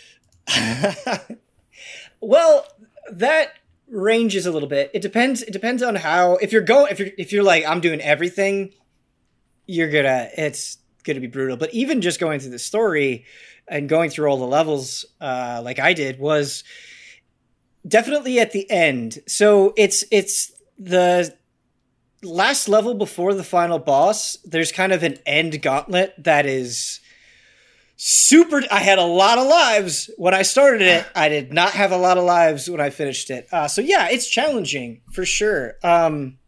well, 2.21 2.67
that 3.13 3.53
ranges 3.89 4.47
a 4.47 4.53
little 4.53 4.69
bit. 4.69 4.91
It 4.95 5.03
depends. 5.03 5.43
It 5.43 5.53
depends 5.53 5.83
on 5.83 5.97
how. 5.97 6.37
If 6.37 6.53
you're 6.53 6.63
going, 6.63 6.91
if 6.91 6.99
you're 6.99 7.11
if 7.19 7.33
you're 7.33 7.43
like 7.43 7.65
I'm 7.67 7.81
doing 7.81 8.01
everything, 8.01 8.73
you're 9.67 9.91
gonna. 9.91 10.29
It's 10.37 10.79
gonna 11.05 11.21
be 11.21 11.27
brutal. 11.27 11.57
But 11.57 11.73
even 11.75 12.01
just 12.01 12.21
going 12.21 12.41
through 12.41 12.51
the 12.51 12.59
story 12.59 13.25
and 13.69 13.89
going 13.89 14.11
through 14.11 14.29
all 14.29 14.39
the 14.39 14.47
levels, 14.47 15.05
uh, 15.21 15.61
like 15.65 15.79
I 15.79 15.93
did, 15.93 16.19
was 16.19 16.65
definitely 17.87 18.39
at 18.39 18.53
the 18.53 18.71
end. 18.71 19.19
So 19.27 19.73
it's 19.77 20.05
it's 20.11 20.53
the 20.79 21.35
last 22.23 22.69
level 22.69 22.95
before 22.95 23.35
the 23.35 23.45
final 23.45 23.79
boss. 23.79 24.37
There's 24.45 24.73
kind 24.73 24.93
of 24.93 25.03
an 25.03 25.19
end 25.27 25.63
gauntlet 25.63 26.15
that 26.19 26.47
is 26.47 27.00
super 28.03 28.63
i 28.71 28.79
had 28.79 28.99
a 28.99 29.05
lot 29.05 29.37
of 29.37 29.47
lives 29.47 30.09
when 30.17 30.33
i 30.33 30.41
started 30.41 30.81
it. 30.81 31.07
I 31.15 31.29
did 31.29 31.53
not 31.53 31.73
have 31.73 31.93
a 31.93 31.99
lot 31.99 32.17
of 32.17 32.25
lives 32.25 32.71
when 32.71 32.81
i 32.81 32.89
finished 32.89 33.29
it. 33.29 33.47
Uh, 33.53 33.69
so 33.69 33.83
yeah 33.83 34.09
it's 34.09 34.27
challenging 34.27 35.03
for 35.13 35.27
sure. 35.27 35.75
Um, 35.85 36.39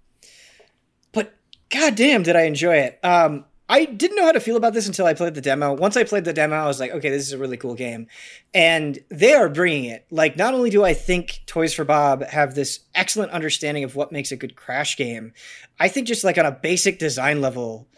but 1.12 1.34
goddamn 1.68 2.22
did 2.22 2.36
i 2.36 2.44
enjoy 2.44 2.76
it. 2.76 2.98
Um, 3.04 3.44
i 3.68 3.84
didn't 3.84 4.16
know 4.16 4.24
how 4.24 4.32
to 4.32 4.40
feel 4.40 4.56
about 4.56 4.72
this 4.72 4.86
until 4.86 5.04
i 5.04 5.12
played 5.12 5.34
the 5.34 5.42
demo. 5.42 5.74
Once 5.74 5.94
i 5.94 6.04
played 6.04 6.24
the 6.24 6.32
demo 6.32 6.56
i 6.56 6.66
was 6.66 6.80
like 6.80 6.90
okay 6.92 7.10
this 7.10 7.26
is 7.26 7.34
a 7.34 7.38
really 7.38 7.58
cool 7.58 7.74
game. 7.74 8.06
And 8.54 8.98
they 9.10 9.34
are 9.34 9.50
bringing 9.50 9.84
it. 9.84 10.06
Like 10.10 10.38
not 10.38 10.54
only 10.54 10.70
do 10.70 10.82
i 10.82 10.94
think 10.94 11.42
toys 11.44 11.74
for 11.74 11.84
bob 11.84 12.22
have 12.28 12.54
this 12.54 12.80
excellent 12.94 13.30
understanding 13.30 13.84
of 13.84 13.94
what 13.94 14.10
makes 14.10 14.32
a 14.32 14.36
good 14.36 14.56
crash 14.56 14.96
game 14.96 15.34
i 15.78 15.88
think 15.88 16.06
just 16.06 16.24
like 16.24 16.38
on 16.38 16.46
a 16.46 16.50
basic 16.50 16.98
design 16.98 17.42
level 17.42 17.88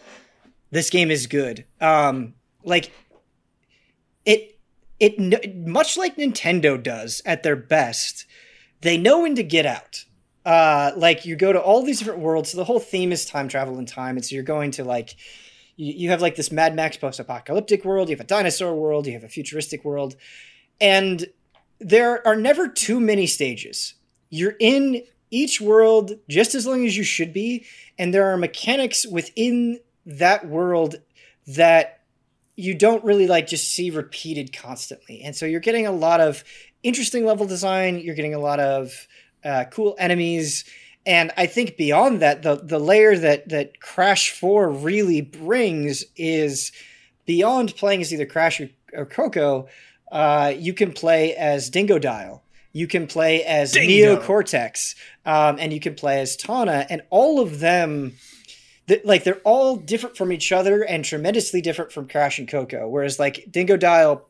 this 0.74 0.90
game 0.90 1.12
is 1.12 1.28
good. 1.28 1.64
Um, 1.80 2.34
like 2.64 2.90
it 4.24 4.58
it 5.00 5.56
much 5.56 5.96
like 5.96 6.16
Nintendo 6.16 6.80
does 6.80 7.20
at 7.26 7.42
their 7.42 7.56
best, 7.56 8.26
they 8.80 8.96
know 8.96 9.22
when 9.22 9.34
to 9.34 9.42
get 9.42 9.66
out. 9.66 10.04
Uh, 10.44 10.92
like 10.96 11.24
you 11.24 11.36
go 11.36 11.52
to 11.52 11.60
all 11.60 11.82
these 11.82 11.98
different 11.98 12.20
worlds. 12.20 12.50
So 12.50 12.58
the 12.58 12.64
whole 12.64 12.78
theme 12.78 13.12
is 13.12 13.24
time 13.24 13.48
travel 13.48 13.78
and 13.78 13.88
time. 13.88 14.16
And 14.16 14.24
so 14.24 14.34
you're 14.34 14.44
going 14.44 14.72
to 14.72 14.84
like 14.84 15.16
you, 15.76 15.92
you 15.94 16.10
have 16.10 16.22
like 16.22 16.36
this 16.36 16.52
Mad 16.52 16.74
Max 16.76 16.96
post-apocalyptic 16.96 17.84
world. 17.84 18.08
You 18.08 18.16
have 18.16 18.24
a 18.24 18.28
dinosaur 18.28 18.74
world. 18.74 19.06
You 19.06 19.14
have 19.14 19.24
a 19.24 19.28
futuristic 19.28 19.84
world, 19.84 20.16
and 20.80 21.26
there 21.80 22.26
are 22.26 22.36
never 22.36 22.68
too 22.68 23.00
many 23.00 23.26
stages. 23.26 23.94
You're 24.30 24.56
in 24.60 25.02
each 25.30 25.60
world 25.60 26.12
just 26.28 26.54
as 26.54 26.66
long 26.66 26.86
as 26.86 26.96
you 26.96 27.04
should 27.04 27.32
be, 27.32 27.64
and 27.98 28.12
there 28.14 28.26
are 28.26 28.36
mechanics 28.36 29.06
within 29.06 29.80
that 30.06 30.46
world 30.46 30.96
that 31.46 32.03
you 32.56 32.74
don't 32.74 33.04
really 33.04 33.26
like 33.26 33.46
just 33.46 33.68
see 33.72 33.90
repeated 33.90 34.56
constantly. 34.56 35.22
And 35.22 35.34
so 35.34 35.46
you're 35.46 35.60
getting 35.60 35.86
a 35.86 35.92
lot 35.92 36.20
of 36.20 36.44
interesting 36.82 37.24
level 37.24 37.46
design, 37.46 37.98
you're 37.98 38.14
getting 38.14 38.34
a 38.34 38.38
lot 38.38 38.60
of 38.60 39.08
uh, 39.44 39.64
cool 39.70 39.96
enemies. 39.98 40.64
And 41.06 41.32
I 41.36 41.46
think 41.46 41.76
beyond 41.76 42.22
that, 42.22 42.42
the 42.42 42.56
the 42.56 42.78
layer 42.78 43.16
that 43.16 43.48
that 43.50 43.80
Crash 43.80 44.30
Four 44.30 44.70
really 44.70 45.20
brings 45.20 46.04
is 46.16 46.72
beyond 47.26 47.76
playing 47.76 48.00
as 48.00 48.12
either 48.12 48.26
Crash 48.26 48.60
or, 48.60 48.70
or 48.94 49.04
Coco. 49.04 49.68
Uh, 50.10 50.54
you 50.56 50.72
can 50.72 50.92
play 50.92 51.34
as 51.34 51.70
Dingodile. 51.70 52.40
You 52.72 52.86
can 52.86 53.06
play 53.06 53.44
as 53.44 53.72
Dingo. 53.72 53.88
Neo 53.88 54.20
Cortex, 54.20 54.94
um, 55.26 55.56
and 55.58 55.72
you 55.72 55.80
can 55.80 55.94
play 55.94 56.20
as 56.20 56.36
Tawna, 56.36 56.86
and 56.88 57.02
all 57.10 57.38
of 57.38 57.60
them 57.60 58.14
th- 58.88 59.04
like 59.04 59.24
they're 59.24 59.40
all 59.44 59.76
different 59.76 60.16
from 60.16 60.32
each 60.32 60.52
other 60.52 60.82
and 60.82 61.04
tremendously 61.04 61.60
different 61.60 61.92
from 61.92 62.08
Crash 62.08 62.38
and 62.38 62.48
Coco. 62.48 62.88
Whereas 62.88 63.18
like 63.18 63.46
Dingodile 63.50 64.22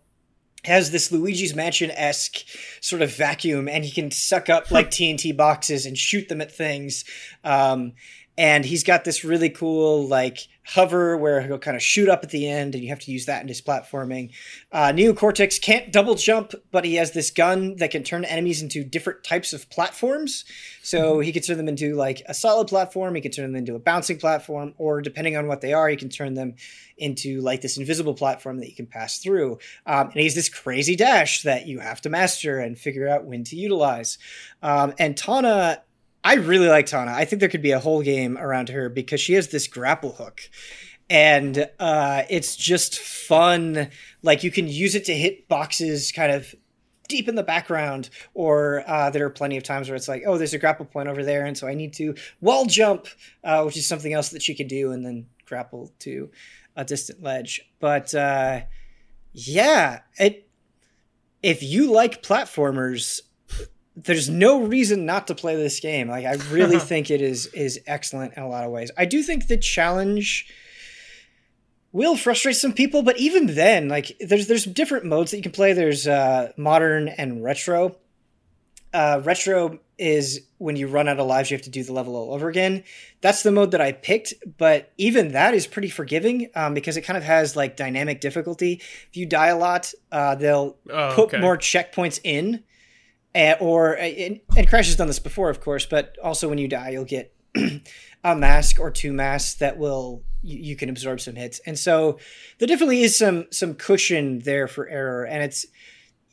has 0.65 0.91
this 0.91 1.13
Luigi's 1.13 1.55
Mansion 1.55 1.91
esque 1.91 2.45
sort 2.81 3.03
of 3.03 3.15
vacuum, 3.15 3.69
and 3.69 3.85
he 3.85 3.91
can 3.91 4.11
suck 4.11 4.49
up 4.49 4.71
like 4.71 4.91
TNT 4.91 5.37
boxes 5.37 5.87
and 5.87 5.97
shoot 5.97 6.29
them 6.29 6.41
at 6.41 6.53
things. 6.53 7.05
Um, 7.43 7.93
and 8.37 8.65
he's 8.65 8.85
got 8.85 9.05
this 9.05 9.25
really 9.25 9.51
cool 9.51 10.07
like 10.09 10.39
hover 10.67 11.17
where 11.17 11.43
he'll 11.43 11.59
kind 11.59 11.77
of 11.77 11.83
shoot 11.83 12.09
up 12.09 12.25
at 12.25 12.31
the 12.31 12.49
end 12.49 12.75
and 12.75 12.83
you 12.83 12.89
have 12.89 13.01
to 13.01 13.13
use 13.13 13.27
that 13.27 13.43
in 13.43 13.49
his 13.49 13.61
platforming. 13.61 14.31
Uh, 14.73 14.93
Neo 14.93 15.13
Cortex 15.13 15.59
can't 15.59 15.93
double 15.93 16.15
jump 16.15 16.55
but 16.71 16.85
he 16.85 16.95
has 16.95 17.13
this 17.13 17.31
gun 17.31 17.77
that 17.77 17.91
can 17.91 18.03
turn 18.03 18.25
enemies 18.25 18.63
into 18.63 18.83
different 18.83 19.23
types 19.23 19.53
of 19.53 19.69
platforms. 19.69 20.45
So 20.83 21.21
he 21.21 21.33
can 21.33 21.43
turn 21.43 21.57
them 21.59 21.69
into 21.69 21.95
like 21.95 22.23
a 22.27 22.35
solid 22.35 22.69
platform 22.69 23.15
he 23.15 23.21
can 23.21 23.31
turn 23.31 23.53
them 23.53 23.57
into 23.57 23.75
a 23.75 23.79
bouncing 23.79 24.19
platform 24.19 24.75
or 24.79 25.01
depending 25.03 25.37
on 25.37 25.47
what 25.47 25.61
they 25.61 25.73
are 25.73 25.89
he 25.89 25.97
can 25.97 26.09
turn 26.09 26.35
them 26.35 26.55
into 26.97 27.41
like 27.41 27.61
this 27.61 27.77
invisible 27.77 28.15
platform 28.15 28.59
that 28.59 28.69
you 28.69 28.75
can 28.75 28.87
pass 28.87 29.19
through. 29.19 29.59
Um, 29.87 30.11
and 30.11 30.21
he's 30.21 30.35
this 30.35 30.49
crazy 30.49 30.97
dash 30.97 31.43
that 31.43 31.67
you 31.67 31.81
have 31.81 32.01
to 32.03 32.11
master 32.11 32.59
and 32.59 32.79
figure 32.79 33.09
out 33.09 33.25
when 33.25 33.45
to 33.45 33.57
utilize. 33.57 34.19
Um, 34.63 34.95
and 34.99 35.17
Tawna 35.17 35.81
I 36.25 36.35
really 36.35 36.69
like 36.69 36.87
Tawna. 36.87 37.09
I 37.09 37.27
think 37.27 37.41
there 37.41 37.51
could 37.51 37.63
be 37.63 37.73
a 37.73 37.79
whole 37.79 38.03
game 38.03 38.39
around 38.39 38.71
her 38.71 38.89
because 38.89 39.21
she 39.21 39.35
has 39.35 39.49
this 39.49 39.69
grapple 39.69 40.13
hook. 40.13 40.41
And 41.11 41.69
uh, 41.79 42.23
it's 42.31 42.57
just 42.57 42.99
fun. 42.99 43.91
Like 44.23 44.43
you 44.43 44.51
can 44.51 44.67
use 44.67 44.95
it 44.95 45.05
to 45.05 45.15
hit 45.15 45.49
boxes 45.49 46.11
kind 46.13 46.33
of 46.33 46.55
deep 47.09 47.29
in 47.29 47.35
the 47.35 47.43
background, 47.43 48.09
or 48.33 48.83
uh, 48.87 49.11
there 49.11 49.27
are 49.27 49.31
plenty 49.31 49.59
of 49.59 49.63
times 49.63 49.89
where 49.89 49.97
it's 49.97 50.09
like, 50.09 50.23
oh, 50.27 50.39
there's 50.39 50.55
a 50.55 50.59
grapple 50.59 50.87
point 50.87 51.09
over 51.09 51.23
there, 51.23 51.45
and 51.45 51.57
so 51.57 51.67
I 51.67 51.75
need 51.75 51.93
to 51.95 52.15
wall 52.41 52.65
jump, 52.65 53.07
uh, 53.45 53.63
which 53.63 53.77
is 53.77 53.87
something 53.87 54.15
else 54.15 54.31
that 54.31 54.43
she 54.43 54.55
can 54.55 54.67
do, 54.67 54.93
and 54.93 55.05
then 55.05 55.27
grapple 55.45 55.93
to 56.01 56.31
a 56.75 56.85
distant 56.85 57.23
ledge. 57.23 57.61
But 57.81 58.15
uh, 58.15 58.63
yeah, 59.33 60.01
it. 60.19 60.49
If 61.43 61.63
you 61.63 61.93
like 61.93 62.23
platformers, 62.23 63.21
there's 63.97 64.29
no 64.29 64.61
reason 64.63 65.07
not 65.07 65.27
to 65.29 65.35
play 65.35 65.57
this 65.57 65.79
game. 65.81 66.09
Like 66.09 66.25
I 66.25 66.35
really 66.51 66.79
think 66.91 67.11
it 67.11 67.21
is 67.21 67.47
is 67.47 67.81
excellent 67.87 68.35
in 68.37 68.43
a 68.43 68.49
lot 68.49 68.65
of 68.65 68.71
ways. 68.73 68.91
I 68.97 69.05
do 69.05 69.23
think 69.23 69.47
the 69.47 69.57
challenge 69.57 70.53
will 71.93 72.17
frustrate 72.17 72.57
some 72.57 72.73
people, 72.73 73.03
but 73.03 73.19
even 73.19 73.55
then, 73.55 73.89
like 73.89 74.17
there's 74.21 74.47
there's 74.49 74.65
different 74.65 75.05
modes 75.05 75.31
that 75.31 75.37
you 75.39 75.43
can 75.43 75.53
play. 75.53 75.73
There's 75.73 76.07
uh, 76.07 76.53
modern 76.57 77.09
and 77.09 77.43
retro. 77.45 77.97
Uh, 78.93 79.21
retro 79.25 79.81
is 79.99 80.41
when 80.59 80.77
you 80.77 80.87
run 80.87 81.09
out 81.09 81.19
of 81.19 81.27
lives, 81.27 81.51
you 81.51 81.57
have 81.57 81.65
to 81.65 81.71
do 81.71 81.83
the 81.83 81.93
level 81.93 82.15
all 82.17 82.33
over 82.33 82.49
again. 82.49 82.83
That's 83.21 83.43
the 83.43 83.51
mode 83.53 83.73
that 83.73 83.81
I 83.81 83.91
picked, 83.93 84.35
but 84.59 84.93
even 84.99 85.33
that 85.33 85.53
is 85.55 85.67
pretty 85.67 85.89
forgiving 85.89 86.49
um, 86.55 86.75
because 86.75 86.97
it 86.97 87.03
kind 87.03 87.17
of 87.17 87.23
has 87.25 87.57
like 87.57 87.77
dynamic 87.77 88.21
difficulty. 88.21 88.75
If 89.09 89.17
you 89.17 89.27
die 89.27 89.49
a 89.49 89.57
lot, 89.59 89.93
uh, 90.13 90.35
they'll 90.37 90.77
Oh, 90.91 91.13
put 91.15 91.25
okay. 91.27 91.41
more 91.41 91.57
checkpoints 91.59 92.21
in 92.25 92.63
uh, 93.35 93.55
or 93.61 93.95
and, 93.95 94.41
and 94.57 94.69
Crash 94.69 94.87
has 94.87 94.97
done 94.97 95.09
this 95.09 95.19
before, 95.19 95.51
of 95.51 95.61
course, 95.61 95.87
but 95.87 96.17
also 96.23 96.49
when 96.49 96.59
you 96.59 96.69
die, 96.69 96.91
you'll 96.91 97.05
get 97.05 97.35
a 98.25 98.37
mask 98.37 98.79
or 98.81 98.91
two 98.91 99.13
masks 99.13 99.55
that 99.55 99.77
will 99.79 100.23
you, 100.43 100.59
you 100.59 100.77
can 100.77 100.89
absorb 100.89 101.21
some 101.21 101.35
hits, 101.35 101.61
and 101.67 101.79
so 101.79 102.19
there 102.59 102.69
definitely 102.69 103.03
is 103.03 103.17
some 103.19 103.47
some 103.51 103.75
cushion 103.75 104.41
there 104.41 104.69
for 104.69 104.89
error, 104.89 105.25
and 105.25 105.43
it's 105.43 105.67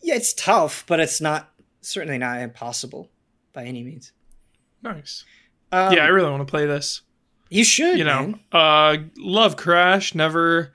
yeah, 0.01 0.15
it's 0.15 0.33
tough, 0.33 0.83
but 0.87 0.99
it's 0.99 1.21
not 1.21 1.51
certainly 1.81 2.17
not 2.17 2.39
impossible 2.41 3.09
by 3.53 3.65
any 3.65 3.83
means. 3.83 4.11
Nice. 4.83 5.25
Um, 5.71 5.93
yeah, 5.93 6.03
I 6.03 6.07
really 6.07 6.29
want 6.29 6.45
to 6.45 6.49
play 6.51 6.65
this. 6.65 7.01
you 7.49 7.63
should, 7.63 7.97
you 7.97 8.03
know 8.03 8.27
man. 8.27 8.39
uh 8.51 8.97
love 9.17 9.55
crash 9.55 10.13
never 10.13 10.73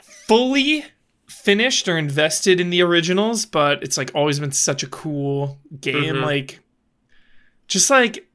fully 0.00 0.84
finished 1.28 1.88
or 1.88 1.96
invested 1.96 2.60
in 2.60 2.70
the 2.70 2.82
originals 2.82 3.46
but 3.46 3.82
it's 3.82 3.96
like 3.96 4.10
always 4.14 4.38
been 4.40 4.52
such 4.52 4.82
a 4.82 4.86
cool 4.86 5.58
game 5.80 6.16
Mhm. 6.16 6.22
like 6.22 6.60
just 7.66 7.88
like 7.90 8.26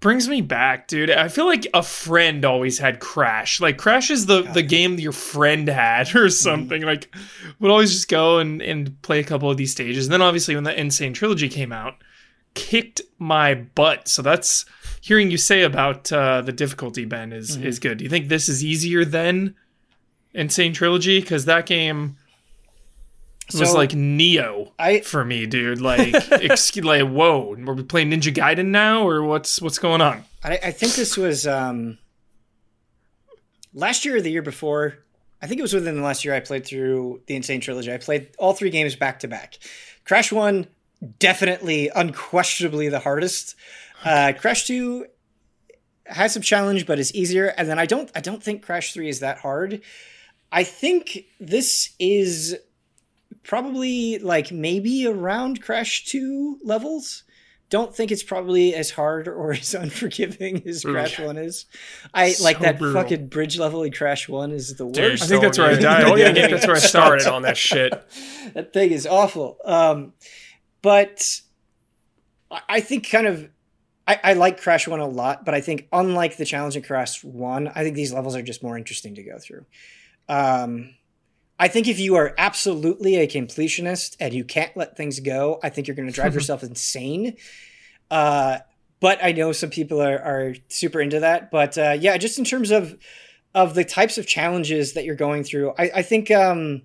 brings 0.00 0.26
me 0.26 0.40
back 0.40 0.88
dude. 0.88 1.10
I 1.10 1.28
feel 1.28 1.44
like 1.44 1.66
a 1.74 1.82
friend 1.82 2.46
always 2.46 2.78
had 2.78 2.98
crash. 2.98 3.60
Like 3.60 3.76
crash 3.76 4.10
is 4.10 4.24
the 4.24 4.40
the 4.42 4.62
game 4.62 4.98
your 4.98 5.12
friend 5.12 5.68
had 5.68 6.14
or 6.16 6.30
something 6.30 6.80
like 6.82 7.14
would 7.58 7.70
always 7.70 7.92
just 7.92 8.08
go 8.08 8.38
and 8.38 8.62
and 8.62 9.00
play 9.02 9.18
a 9.20 9.24
couple 9.24 9.50
of 9.50 9.58
these 9.58 9.72
stages. 9.72 10.06
And 10.06 10.12
then 10.14 10.22
obviously 10.22 10.54
when 10.54 10.64
the 10.64 10.72
N. 10.72 10.90
Sane 10.90 11.12
Trilogy 11.12 11.48
came 11.50 11.72
out 11.72 11.96
kicked 12.54 13.02
my 13.18 13.52
butt. 13.54 14.08
So 14.08 14.22
that's 14.22 14.64
hearing 15.02 15.30
you 15.30 15.36
say 15.36 15.62
about 15.62 16.10
uh, 16.10 16.40
the 16.40 16.52
difficulty 16.52 17.04
ben 17.04 17.32
is 17.34 17.56
is 17.56 17.78
good. 17.78 17.98
Do 17.98 18.04
you 18.04 18.08
think 18.10 18.28
this 18.28 18.48
is 18.48 18.64
easier 18.64 19.04
than 19.04 19.54
N. 20.34 20.48
Sane 20.48 20.72
Trilogy? 20.72 21.20
Because 21.20 21.44
that 21.44 21.66
game 21.66 22.16
was 23.52 23.70
So- 23.70 23.76
like 23.76 23.94
neo 23.94 24.72
I 24.78 25.00
for 25.00 25.24
me 25.24 25.46
dude 25.46 25.80
like 25.80 26.14
excuse 26.32 26.84
like 26.84 27.06
whoa 27.08 27.54
are 27.54 27.74
we 27.74 27.82
playing 27.82 28.10
ninja 28.10 28.32
gaiden 28.34 28.66
now 28.66 29.06
or 29.08 29.22
what's 29.22 29.60
what's 29.62 29.78
going 29.78 30.00
on 30.00 30.24
I, 30.44 30.58
I 30.64 30.70
think 30.70 30.94
this 30.94 31.16
was 31.16 31.46
um, 31.46 31.98
last 33.74 34.04
year 34.04 34.16
or 34.16 34.20
the 34.20 34.30
year 34.30 34.42
before. 34.42 34.98
I 35.42 35.46
think 35.46 35.58
it 35.58 35.62
was 35.62 35.72
within 35.74 35.96
the 35.96 36.02
last 36.02 36.24
year 36.24 36.34
I 36.34 36.40
played 36.40 36.64
through 36.64 37.22
the 37.26 37.34
N. 37.36 37.42
Sane 37.42 37.60
Trilogy. 37.60 37.92
I 37.92 37.98
played 37.98 38.28
all 38.38 38.52
three 38.54 38.70
games 38.70 38.96
back 38.96 39.20
to 39.20 39.28
back. 39.28 39.58
Crash 40.04 40.32
1, 40.32 40.66
definitely, 41.18 41.90
unquestionably 41.94 42.88
the 42.88 43.00
hardest. 43.00 43.54
Uh, 44.04 44.32
Crash 44.38 44.66
2 44.66 45.06
has 46.06 46.32
some 46.32 46.42
challenge, 46.42 46.86
but 46.86 46.98
is 46.98 47.12
easier. 47.14 47.46
And 47.58 47.68
then 47.68 47.78
I 47.78 47.86
don't 47.86 48.10
I 48.14 48.20
don't 48.20 48.42
think 48.42 48.62
Crash 48.62 48.92
3 48.94 49.08
is 49.08 49.20
that 49.20 49.38
hard. 49.38 49.82
I 50.52 50.62
think 50.62 51.24
this 51.40 51.90
is 51.98 52.56
probably 53.46 54.18
like 54.18 54.50
maybe 54.50 55.06
around 55.06 55.62
Crash 55.62 56.04
2 56.06 56.58
levels. 56.64 57.22
Don't 57.68 57.94
think 57.94 58.12
it's 58.12 58.22
probably 58.22 58.74
as 58.74 58.90
hard 58.90 59.26
or 59.28 59.52
as 59.54 59.74
unforgiving 59.74 60.62
as 60.66 60.84
Crash 60.84 61.18
1 61.18 61.36
is. 61.38 61.66
I 62.12 62.34
like 62.40 62.60
that 62.60 62.78
brutal. 62.78 63.02
fucking 63.02 63.28
bridge 63.28 63.58
level 63.58 63.82
in 63.82 63.92
Crash 63.92 64.28
1 64.28 64.52
is 64.52 64.76
the 64.76 64.84
Dude, 64.88 64.96
worst. 65.12 65.22
I 65.24 65.26
think 65.26 65.42
that's 65.42 65.58
where 65.58 65.68
I 65.70 65.76
died, 65.76 66.02
even- 66.06 66.18
yeah. 66.18 66.32
get 66.32 66.44
me 66.46 66.50
That's 66.52 66.66
where 66.66 66.76
I 66.76 66.80
started 66.80 67.26
on 67.26 67.42
that 67.42 67.56
shit. 67.56 67.92
that 68.54 68.72
thing 68.72 68.90
is 68.92 69.06
awful. 69.06 69.58
Um, 69.64 70.12
but 70.82 71.40
I- 72.50 72.62
I 72.68 72.80
think 72.80 73.10
kind 73.10 73.26
of 73.26 73.48
I, 74.08 74.20
I 74.22 74.32
like 74.34 74.60
Crash 74.60 74.86
One 74.86 75.00
a 75.00 75.08
lot, 75.08 75.44
but 75.44 75.52
I 75.54 75.60
think 75.60 75.88
unlike 75.92 76.36
the 76.36 76.44
challenge 76.44 76.76
in 76.76 76.82
Crash 76.82 77.24
One, 77.24 77.66
I 77.74 77.82
think 77.82 77.96
these 77.96 78.12
levels 78.12 78.36
are 78.36 78.42
just 78.42 78.62
more 78.62 78.76
interesting 78.78 79.16
to 79.16 79.22
go 79.24 79.38
through. 79.40 79.66
Um, 80.28 80.94
I 81.58 81.68
think 81.68 81.88
if 81.88 81.98
you 81.98 82.16
are 82.16 82.34
absolutely 82.36 83.16
a 83.16 83.26
completionist 83.26 84.16
and 84.20 84.34
you 84.34 84.44
can't 84.44 84.76
let 84.76 84.96
things 84.96 85.20
go, 85.20 85.58
I 85.62 85.70
think 85.70 85.86
you're 85.86 85.96
going 85.96 86.08
to 86.08 86.14
drive 86.14 86.34
yourself 86.34 86.62
insane. 86.62 87.36
Uh, 88.10 88.58
but 89.00 89.18
I 89.22 89.32
know 89.32 89.52
some 89.52 89.70
people 89.70 90.00
are, 90.02 90.18
are 90.18 90.54
super 90.68 91.00
into 91.00 91.20
that. 91.20 91.50
But 91.50 91.76
uh, 91.78 91.96
yeah, 91.98 92.16
just 92.18 92.38
in 92.38 92.44
terms 92.44 92.70
of 92.70 92.98
of 93.54 93.74
the 93.74 93.84
types 93.84 94.18
of 94.18 94.26
challenges 94.26 94.92
that 94.92 95.06
you're 95.06 95.14
going 95.14 95.42
through, 95.42 95.72
I, 95.78 95.90
I 95.96 96.02
think 96.02 96.30
um, 96.30 96.82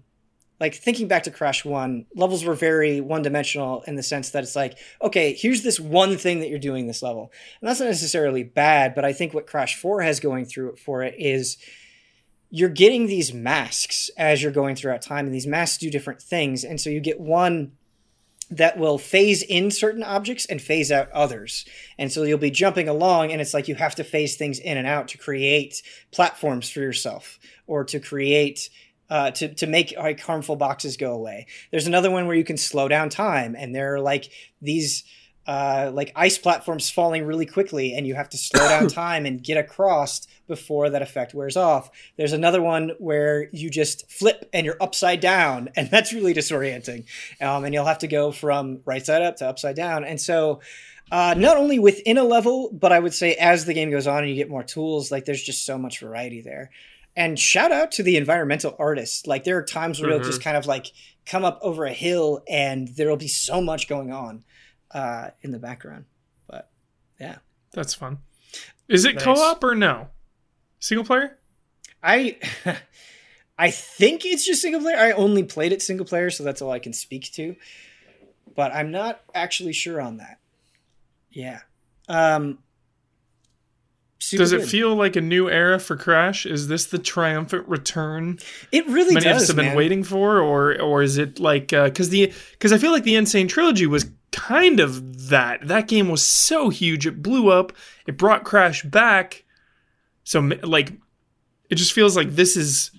like 0.61 0.76
thinking 0.76 1.07
back 1.07 1.23
to 1.23 1.31
Crash 1.31 1.65
One, 1.65 2.06
levels 2.15 2.45
were 2.45 2.53
very 2.53 3.02
one 3.02 3.23
dimensional 3.23 3.81
in 3.88 3.95
the 3.95 4.03
sense 4.03 4.30
that 4.30 4.43
it's 4.43 4.56
like, 4.56 4.77
okay, 5.02 5.34
here's 5.34 5.64
this 5.64 5.80
one 5.80 6.18
thing 6.18 6.39
that 6.39 6.49
you're 6.49 6.60
doing 6.60 6.88
this 6.88 7.02
level, 7.02 7.31
and 7.60 7.68
that's 7.68 7.80
not 7.80 7.88
necessarily 7.88 8.43
bad. 8.43 8.95
But 8.95 9.03
I 9.03 9.11
think 9.11 9.34
what 9.34 9.48
Crash 9.48 9.76
Four 9.76 10.02
has 10.02 10.22
going 10.22 10.45
through 10.45 10.69
it 10.69 10.80
for 10.80 11.03
it 11.03 11.15
is 11.18 11.57
you're 12.52 12.69
getting 12.69 13.07
these 13.07 13.34
masks 13.34 14.11
as 14.18 14.44
you're 14.44 14.52
going 14.52 14.76
throughout 14.76 15.02
time, 15.02 15.26
and 15.26 15.34
these 15.34 15.48
masks 15.48 15.78
do 15.78 15.90
different 15.90 16.22
things, 16.22 16.64
and 16.64 16.80
so 16.80 16.90
you 16.90 16.99
get 16.99 17.19
one 17.19 17.72
that 18.52 18.78
will 18.78 18.98
phase 18.98 19.41
in 19.41 19.72
certain 19.72 20.03
objects 20.03 20.45
and 20.45 20.61
phase 20.61 20.91
out 20.91 21.10
others. 21.11 21.65
And 21.98 22.11
so 22.11 22.23
you'll 22.23 22.38
be 22.38 22.52
jumping 22.52 22.90
along, 22.90 23.32
and 23.32 23.40
it's 23.40 23.53
like 23.53 23.69
you 23.69 23.76
have 23.76 23.95
to 23.95 24.03
phase 24.03 24.36
things 24.36 24.60
in 24.60 24.78
and 24.78 24.86
out 24.86 25.07
to 25.10 25.18
create 25.18 25.82
platforms 26.11 26.69
for 26.69 26.82
yourself 26.82 27.40
or 27.65 27.86
to 27.86 27.99
create. 27.99 28.69
Uh, 29.10 29.30
to, 29.30 29.53
to 29.53 29.68
make 29.68 29.94
like 29.98 30.22
harmful 30.22 30.56
boxes 30.56 30.95
go 30.95 31.11
away. 31.11 31.45
There's 31.69 31.86
another 31.86 32.10
one 32.10 32.28
where 32.28 32.36
you 32.38 32.45
can 32.45 32.56
slow 32.56 32.88
down 32.88 33.10
time, 33.10 33.57
and 33.57 33.76
there 33.76 33.95
are 33.95 33.99
like 33.99 34.32
these 34.61 35.03
uh, 35.52 35.91
like 35.94 36.14
ice 36.15 36.38
platforms 36.38 36.90
falling 36.90 37.26
really 37.26 37.45
quickly, 37.45 37.94
and 37.94 38.07
you 38.07 38.15
have 38.15 38.30
to 38.30 38.38
slow 38.38 38.65
down 38.69 38.88
time 39.03 39.26
and 39.26 39.44
get 39.44 39.57
across 39.57 40.26
before 40.48 40.90
that 40.90 41.02
effect 41.02 41.34
wears 41.34 41.57
off. 41.57 41.90
There's 42.15 42.32
another 42.32 42.61
one 42.61 42.91
where 42.99 43.49
you 43.52 43.69
just 43.69 44.10
flip 44.10 44.48
and 44.53 44.65
you're 44.65 44.82
upside 44.82 45.19
down, 45.19 45.68
and 45.76 45.90
that's 45.91 46.14
really 46.14 46.34
disorienting. 46.34 47.03
Um, 47.41 47.65
and 47.65 47.73
you'll 47.73 47.86
have 47.86 47.99
to 47.99 48.07
go 48.07 48.32
from 48.32 48.80
right 48.86 49.06
side 49.06 49.22
up 49.22 49.36
to 49.38 49.48
upside 49.49 49.76
down. 49.76 50.06
And 50.06 50.22
so, 50.22 50.61
uh, 51.11 51.36
not 51.38 51.57
only 51.57 51.80
within 51.80 52.18
a 52.18 52.23
level, 52.23 52.69
but 52.72 52.94
I 52.94 52.99
would 52.99 53.14
say 53.14 53.34
as 53.36 53.65
the 53.65 53.73
game 53.73 53.91
goes 53.91 54.07
on 54.07 54.19
and 54.19 54.30
you 54.30 54.36
get 54.36 54.49
more 54.49 54.64
tools, 54.64 55.11
like 55.11 55.26
there's 55.26 55.44
just 55.44 55.65
so 55.65 55.78
much 55.78 55.99
variety 55.99 56.40
there. 56.40 56.72
And 57.18 57.38
shout 57.38 57.73
out 57.73 57.91
to 57.94 58.03
the 58.03 58.15
environmental 58.15 58.73
artists. 58.80 59.28
Like 59.28 59.44
there 59.44 59.57
are 59.57 59.64
times 59.65 59.99
where 59.99 60.10
Mhm. 60.10 60.14
you'll 60.15 60.23
just 60.23 60.41
kind 60.41 60.56
of 60.56 60.65
like 60.65 60.88
come 61.26 61.44
up 61.44 61.60
over 61.61 61.84
a 61.84 61.91
hill 61.91 62.41
and 62.48 62.88
there'll 62.95 63.18
be 63.18 63.28
so 63.28 63.60
much 63.61 63.90
going 63.90 64.14
on 64.14 64.45
uh, 64.94 65.30
in 65.42 65.52
the 65.52 65.60
background. 65.60 66.06
But 66.48 66.70
yeah, 67.20 67.38
That's 67.74 67.94
fun. 67.94 68.20
Is 68.88 69.06
it 69.06 69.16
Nice. 69.16 69.24
co-op 69.24 69.64
or 69.64 69.76
no? 69.76 70.10
Single 70.80 71.06
player? 71.06 71.38
I 72.04 72.38
I 73.58 73.70
think 73.72 74.26
it's 74.26 74.46
just 74.46 74.62
single 74.62 74.82
player. 74.82 74.98
I 74.98 75.12
only 75.12 75.44
played 75.44 75.72
it 75.72 75.82
single 75.82 76.06
player, 76.06 76.30
so 76.30 76.44
that's 76.44 76.62
all 76.62 76.72
I 76.72 76.80
can 76.80 76.94
speak 76.94 77.32
to. 77.34 77.56
But 78.56 78.74
I'm 78.74 78.92
not 78.92 79.22
actually 79.36 79.74
sure 79.74 80.02
on 80.02 80.18
that. 80.18 80.40
Yeah. 81.30 81.60
Um. 82.10 82.58
super 84.20 84.44
Does 84.44 84.52
it 84.52 84.62
good. 84.62 84.70
feel 84.70 84.96
like 84.96 85.16
a 85.16 85.22
new 85.22 85.50
era 85.50 85.80
for 85.80 85.96
Crash? 85.96 86.46
Is 86.46 86.68
this 86.68 86.86
the 86.88 86.98
triumphant 87.00 87.68
return 87.70 88.40
It 88.72 88.86
really 88.88 89.14
many 89.14 89.28
of 89.28 89.34
does. 89.34 89.44
us 89.44 89.48
have 89.48 89.56
been 89.56 89.68
man. 89.68 89.78
waiting 89.78 90.04
for, 90.04 90.40
or 90.40 90.80
or 90.82 91.02
is 91.04 91.18
it 91.18 91.40
like 91.40 91.68
because 91.70 92.10
the 92.10 92.34
because 92.54 92.74
I 92.74 92.78
feel 92.78 92.92
like 92.92 93.04
the 93.04 93.16
N. 93.16 93.26
Sane 93.26 93.48
Trilogy 93.48 93.86
was 93.88 94.06
kind 94.32 94.80
of 94.80 95.30
that. 95.30 95.68
That 95.68 95.88
game 95.88 96.10
was 96.10 96.22
so 96.26 96.70
huge, 96.70 97.06
it 97.08 97.22
blew 97.22 97.49
up. 97.49 97.74
It 98.08 98.18
brought 98.18 98.44
Crash 98.44 98.84
back. 98.84 99.44
So 100.24 100.40
like, 100.64 100.94
it 101.70 101.76
just 101.76 101.94
feels 101.94 102.16
like 102.16 102.32
this 102.32 102.56
is 102.58 102.91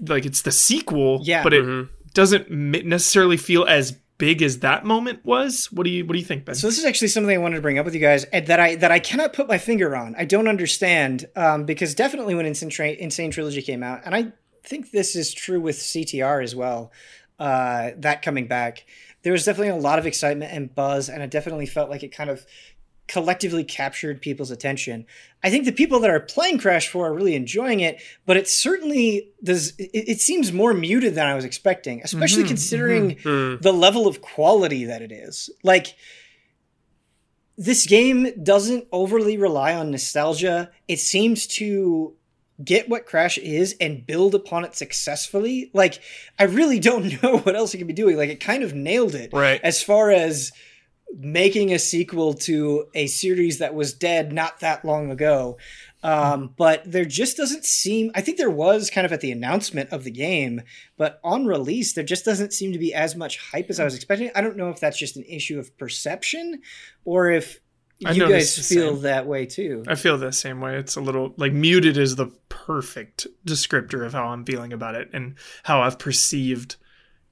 like 0.00 0.24
it's 0.26 0.42
the 0.42 0.52
sequel, 0.52 1.20
Yeah. 1.24 1.42
but 1.42 1.52
it 1.54 1.64
Mhm. 1.64 1.88
doesn't 2.14 2.50
necessarily 2.50 3.36
feel 3.36 3.64
as 3.64 3.92
big 4.18 4.40
as 4.42 4.60
that 4.60 4.84
moment 4.84 5.24
was. 5.24 5.66
What 5.72 5.84
do 5.84 5.90
you 5.90 6.04
what 6.04 6.12
do 6.14 6.18
you 6.18 6.24
think, 6.24 6.44
Ben? 6.44 6.54
So 6.54 6.66
this 6.68 6.78
is 6.78 6.84
actually 6.84 7.08
something 7.08 7.34
I 7.34 7.38
wanted 7.38 7.56
to 7.56 7.62
bring 7.62 7.78
up 7.78 7.84
with 7.84 7.94
you 7.94 8.00
guys 8.00 8.24
and 8.24 8.46
that 8.46 8.60
I 8.60 8.74
that 8.76 8.90
I 8.92 8.98
cannot 8.98 9.32
put 9.32 9.48
my 9.48 9.58
finger 9.58 9.94
on. 9.96 10.14
I 10.18 10.24
don't 10.24 10.48
understand 10.48 11.26
um, 11.36 11.64
because 11.64 11.94
definitely 11.94 12.34
when 12.34 12.46
N. 12.46 12.54
Sane, 12.54 12.70
Tra- 12.70 12.88
N. 12.90 13.10
Sane 13.10 13.30
Trilogy 13.30 13.62
came 13.62 13.82
out, 13.82 14.02
and 14.04 14.14
I 14.14 14.32
think 14.64 14.90
this 14.90 15.16
is 15.16 15.32
true 15.34 15.60
with 15.60 15.76
CTR 15.76 16.40
as 16.42 16.54
well. 16.54 16.92
Uh, 17.38 17.90
that 17.96 18.22
coming 18.22 18.46
back, 18.46 18.84
there 19.22 19.32
was 19.32 19.44
definitely 19.44 19.68
a 19.70 19.76
lot 19.76 19.98
of 19.98 20.06
excitement 20.06 20.52
and 20.52 20.74
buzz, 20.74 21.08
and 21.08 21.22
it 21.22 21.30
definitely 21.30 21.66
felt 21.66 21.90
like 21.90 22.02
it 22.02 22.08
kind 22.14 22.30
of 22.30 22.44
collectively 23.08 23.64
captured 23.64 24.22
people's 24.22 24.50
attention. 24.50 25.04
I 25.42 25.50
think 25.50 25.64
the 25.64 25.72
people 25.72 26.00
that 26.00 26.10
are 26.10 26.20
playing 26.20 26.58
Crash 26.58 26.88
4 26.88 27.08
are 27.08 27.12
really 27.14 27.34
enjoying 27.34 27.80
it, 27.80 28.00
but 28.26 28.36
it 28.36 28.48
certainly 28.48 29.28
does. 29.42 29.74
It, 29.78 29.90
it 29.92 30.20
seems 30.20 30.52
more 30.52 30.72
muted 30.72 31.14
than 31.14 31.26
I 31.26 31.34
was 31.34 31.44
expecting, 31.44 32.00
especially 32.04 32.44
Mhm, 32.44 32.48
considering 32.48 33.16
Mm. 33.16 33.60
the 33.60 33.72
level 33.72 34.06
of 34.06 34.22
quality 34.22 34.84
that 34.84 35.02
it 35.02 35.12
is. 35.12 35.50
Like 35.62 35.94
this 37.58 37.86
game 37.86 38.32
doesn't 38.42 38.86
overly 38.92 39.36
rely 39.36 39.74
on 39.74 39.90
nostalgia. 39.90 40.70
It 40.88 40.98
seems 41.00 41.46
to 41.58 42.14
get 42.64 42.88
what 42.88 43.06
Crash 43.06 43.38
is 43.38 43.74
and 43.80 44.06
build 44.06 44.34
upon 44.34 44.64
it 44.64 44.74
successfully. 44.74 45.70
Like 45.72 46.00
I 46.38 46.44
really 46.44 46.78
don't 46.80 47.22
know 47.22 47.38
what 47.38 47.56
else 47.56 47.74
it 47.74 47.78
could 47.78 47.86
be 47.86 47.92
doing. 47.92 48.16
Like 48.16 48.30
it 48.30 48.40
kind 48.40 48.62
of 48.62 48.74
nailed 48.74 49.14
it 49.14 49.30
Right. 49.32 49.60
as 49.62 49.82
far 49.82 50.10
as 50.10 50.52
making 51.14 51.72
a 51.74 51.78
sequel 51.78 52.32
to 52.32 52.86
a 52.94 53.06
series 53.06 53.58
that 53.58 53.74
was 53.74 53.92
dead 53.92 54.32
not 54.32 54.60
that 54.60 54.84
long 54.84 55.10
ago. 55.10 55.58
Um, 56.04 56.52
but 56.56 56.82
there 56.90 57.04
just 57.04 57.36
doesn't 57.36 57.64
seem, 57.64 58.10
I 58.14 58.22
think 58.22 58.36
there 58.38 58.50
was 58.50 58.90
kind 58.90 59.04
of 59.04 59.12
at 59.12 59.20
the 59.20 59.30
announcement 59.30 59.90
of 59.92 60.02
the 60.02 60.10
game, 60.10 60.62
but 60.96 61.20
on 61.22 61.46
release, 61.46 61.92
there 61.92 62.02
just 62.02 62.24
doesn't 62.24 62.52
seem 62.52 62.72
to 62.72 62.78
be 62.78 62.92
as 62.92 63.14
much 63.14 63.38
hype 63.38 63.70
as 63.70 63.78
I 63.78 63.84
was 63.84 63.94
expecting. 63.94 64.30
I 64.34 64.40
don't 64.40 64.56
know 64.56 64.70
if 64.70 64.80
that's 64.80 64.98
just 64.98 65.16
an 65.16 65.22
issue 65.28 65.60
of 65.60 65.76
perception 65.78 66.62
or 67.04 67.30
if 67.30 67.60
I 68.06 68.12
you 68.12 68.20
noticed 68.20 68.56
guys 68.58 68.68
feel 68.68 68.94
same. 68.94 69.02
that 69.02 69.26
way 69.26 69.46
too. 69.46 69.84
I 69.86 69.94
feel 69.94 70.18
the 70.18 70.32
same 70.32 70.60
way. 70.60 70.76
It's 70.76 70.96
a 70.96 71.00
little 71.00 71.34
like 71.36 71.52
muted 71.52 71.96
is 71.96 72.16
the 72.16 72.26
perfect 72.48 73.26
descriptor 73.46 74.04
of 74.06 74.12
how 74.12 74.26
I'm 74.28 74.44
feeling 74.44 74.72
about 74.72 74.94
it 74.94 75.10
and 75.12 75.34
how 75.62 75.82
I've 75.82 75.98
perceived 75.98 76.76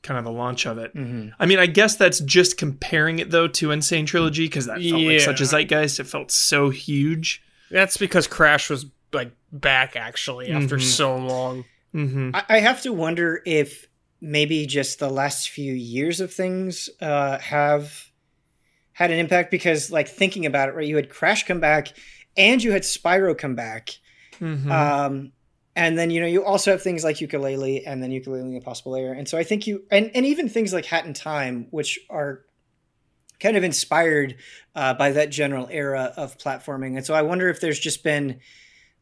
kind 0.03 0.19
of 0.19 0.25
the 0.25 0.33
launch 0.33 0.67
of 0.67 0.79
it. 0.79 0.95
Mhm. 0.95 1.33
I 1.39 1.47
mean, 1.47 1.59
I 1.59 1.67
guess 1.67 1.97
that's 1.97 2.21
just 2.21 2.57
comparing 2.57 3.19
it 3.19 3.31
though 3.31 3.49
to 3.49 3.71
N. 3.73 3.83
Sane 3.83 4.07
Trilogy 4.07 4.47
because 4.47 4.67
that 4.67 4.81
felt 4.83 5.03
like 5.03 5.21
such 5.21 5.41
a 5.41 5.45
zeitgeist. 5.47 6.01
It 6.01 6.05
felt 6.05 6.31
so 6.31 6.71
huge. 6.71 7.43
That's 7.71 7.97
because 7.97 8.27
Crash 8.27 8.71
was 8.71 8.87
like 9.13 9.33
back 9.53 9.97
actually 9.97 10.51
after 10.51 10.77
Mhm. 10.77 10.83
so 10.83 11.17
long. 11.17 11.65
hmm 11.93 12.31
I, 12.35 12.45
I 12.49 12.61
have 12.61 12.83
to 12.83 12.93
wonder 12.93 13.43
if 13.45 13.87
maybe 14.21 14.65
just 14.67 14.99
the 15.01 15.11
last 15.11 15.49
few 15.51 15.73
years 15.73 16.21
of 16.21 16.33
things 16.33 16.89
uh, 17.01 17.39
have 17.39 18.10
had 19.01 19.11
an 19.11 19.19
impact 19.19 19.51
because, 19.51 19.91
like, 19.91 20.09
thinking 20.09 20.47
about 20.47 20.69
it, 20.69 20.75
right, 20.75 20.87
you 20.87 20.97
had 20.97 21.09
Crash 21.09 21.47
come 21.47 21.59
back 21.59 21.89
and 22.37 22.63
you 22.63 22.71
had 22.71 22.83
Spyro 22.83 23.37
come 23.37 23.57
back. 23.57 23.91
hmm 24.39 24.71
Um, 24.71 25.33
and 25.75 25.99
then, 25.99 26.11
you 26.11 26.21
know, 26.21 26.27
you 26.27 26.45
also 26.45 26.71
have 26.71 26.83
things 26.83 27.03
like 27.03 27.17
Yooka-Laylee 27.17 27.85
and 27.87 28.03
then 28.03 28.11
Yooka-Laylee 28.11 28.57
Impossible 28.57 28.93
Lair 28.93 29.13
And 29.13 29.29
so 29.29 29.39
I 29.39 29.45
think 29.45 29.67
you, 29.67 29.85
and, 29.91 30.11
and 30.15 30.27
even 30.27 30.49
things 30.49 30.73
like 30.73 30.85
Hat 30.85 31.07
in 31.07 31.15
Time, 31.15 31.69
which 31.71 31.99
are 32.11 32.43
kind 33.41 33.57
of 33.57 33.65
inspired 33.65 34.37
uh, 34.75 34.95
by 34.95 35.13
that 35.13 35.31
general 35.31 35.69
era 35.71 36.13
of 36.17 36.37
platforming. 36.39 36.97
And 36.97 37.07
so 37.07 37.15
I 37.15 37.23
wonder 37.23 37.49
if 37.49 37.61
there's 37.61 37.81
just 37.81 38.05
been 38.05 38.41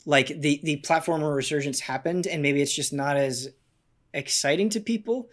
like 0.06 0.28
the 0.28 0.60
the 0.62 0.80
platformer 0.80 1.34
resurgence 1.34 1.80
happened 1.80 2.26
and 2.26 2.40
maybe 2.40 2.62
it's 2.62 2.74
just 2.74 2.92
not 2.92 3.16
as 3.16 3.48
exciting 4.14 4.70
to 4.70 4.80
people. 4.80 5.28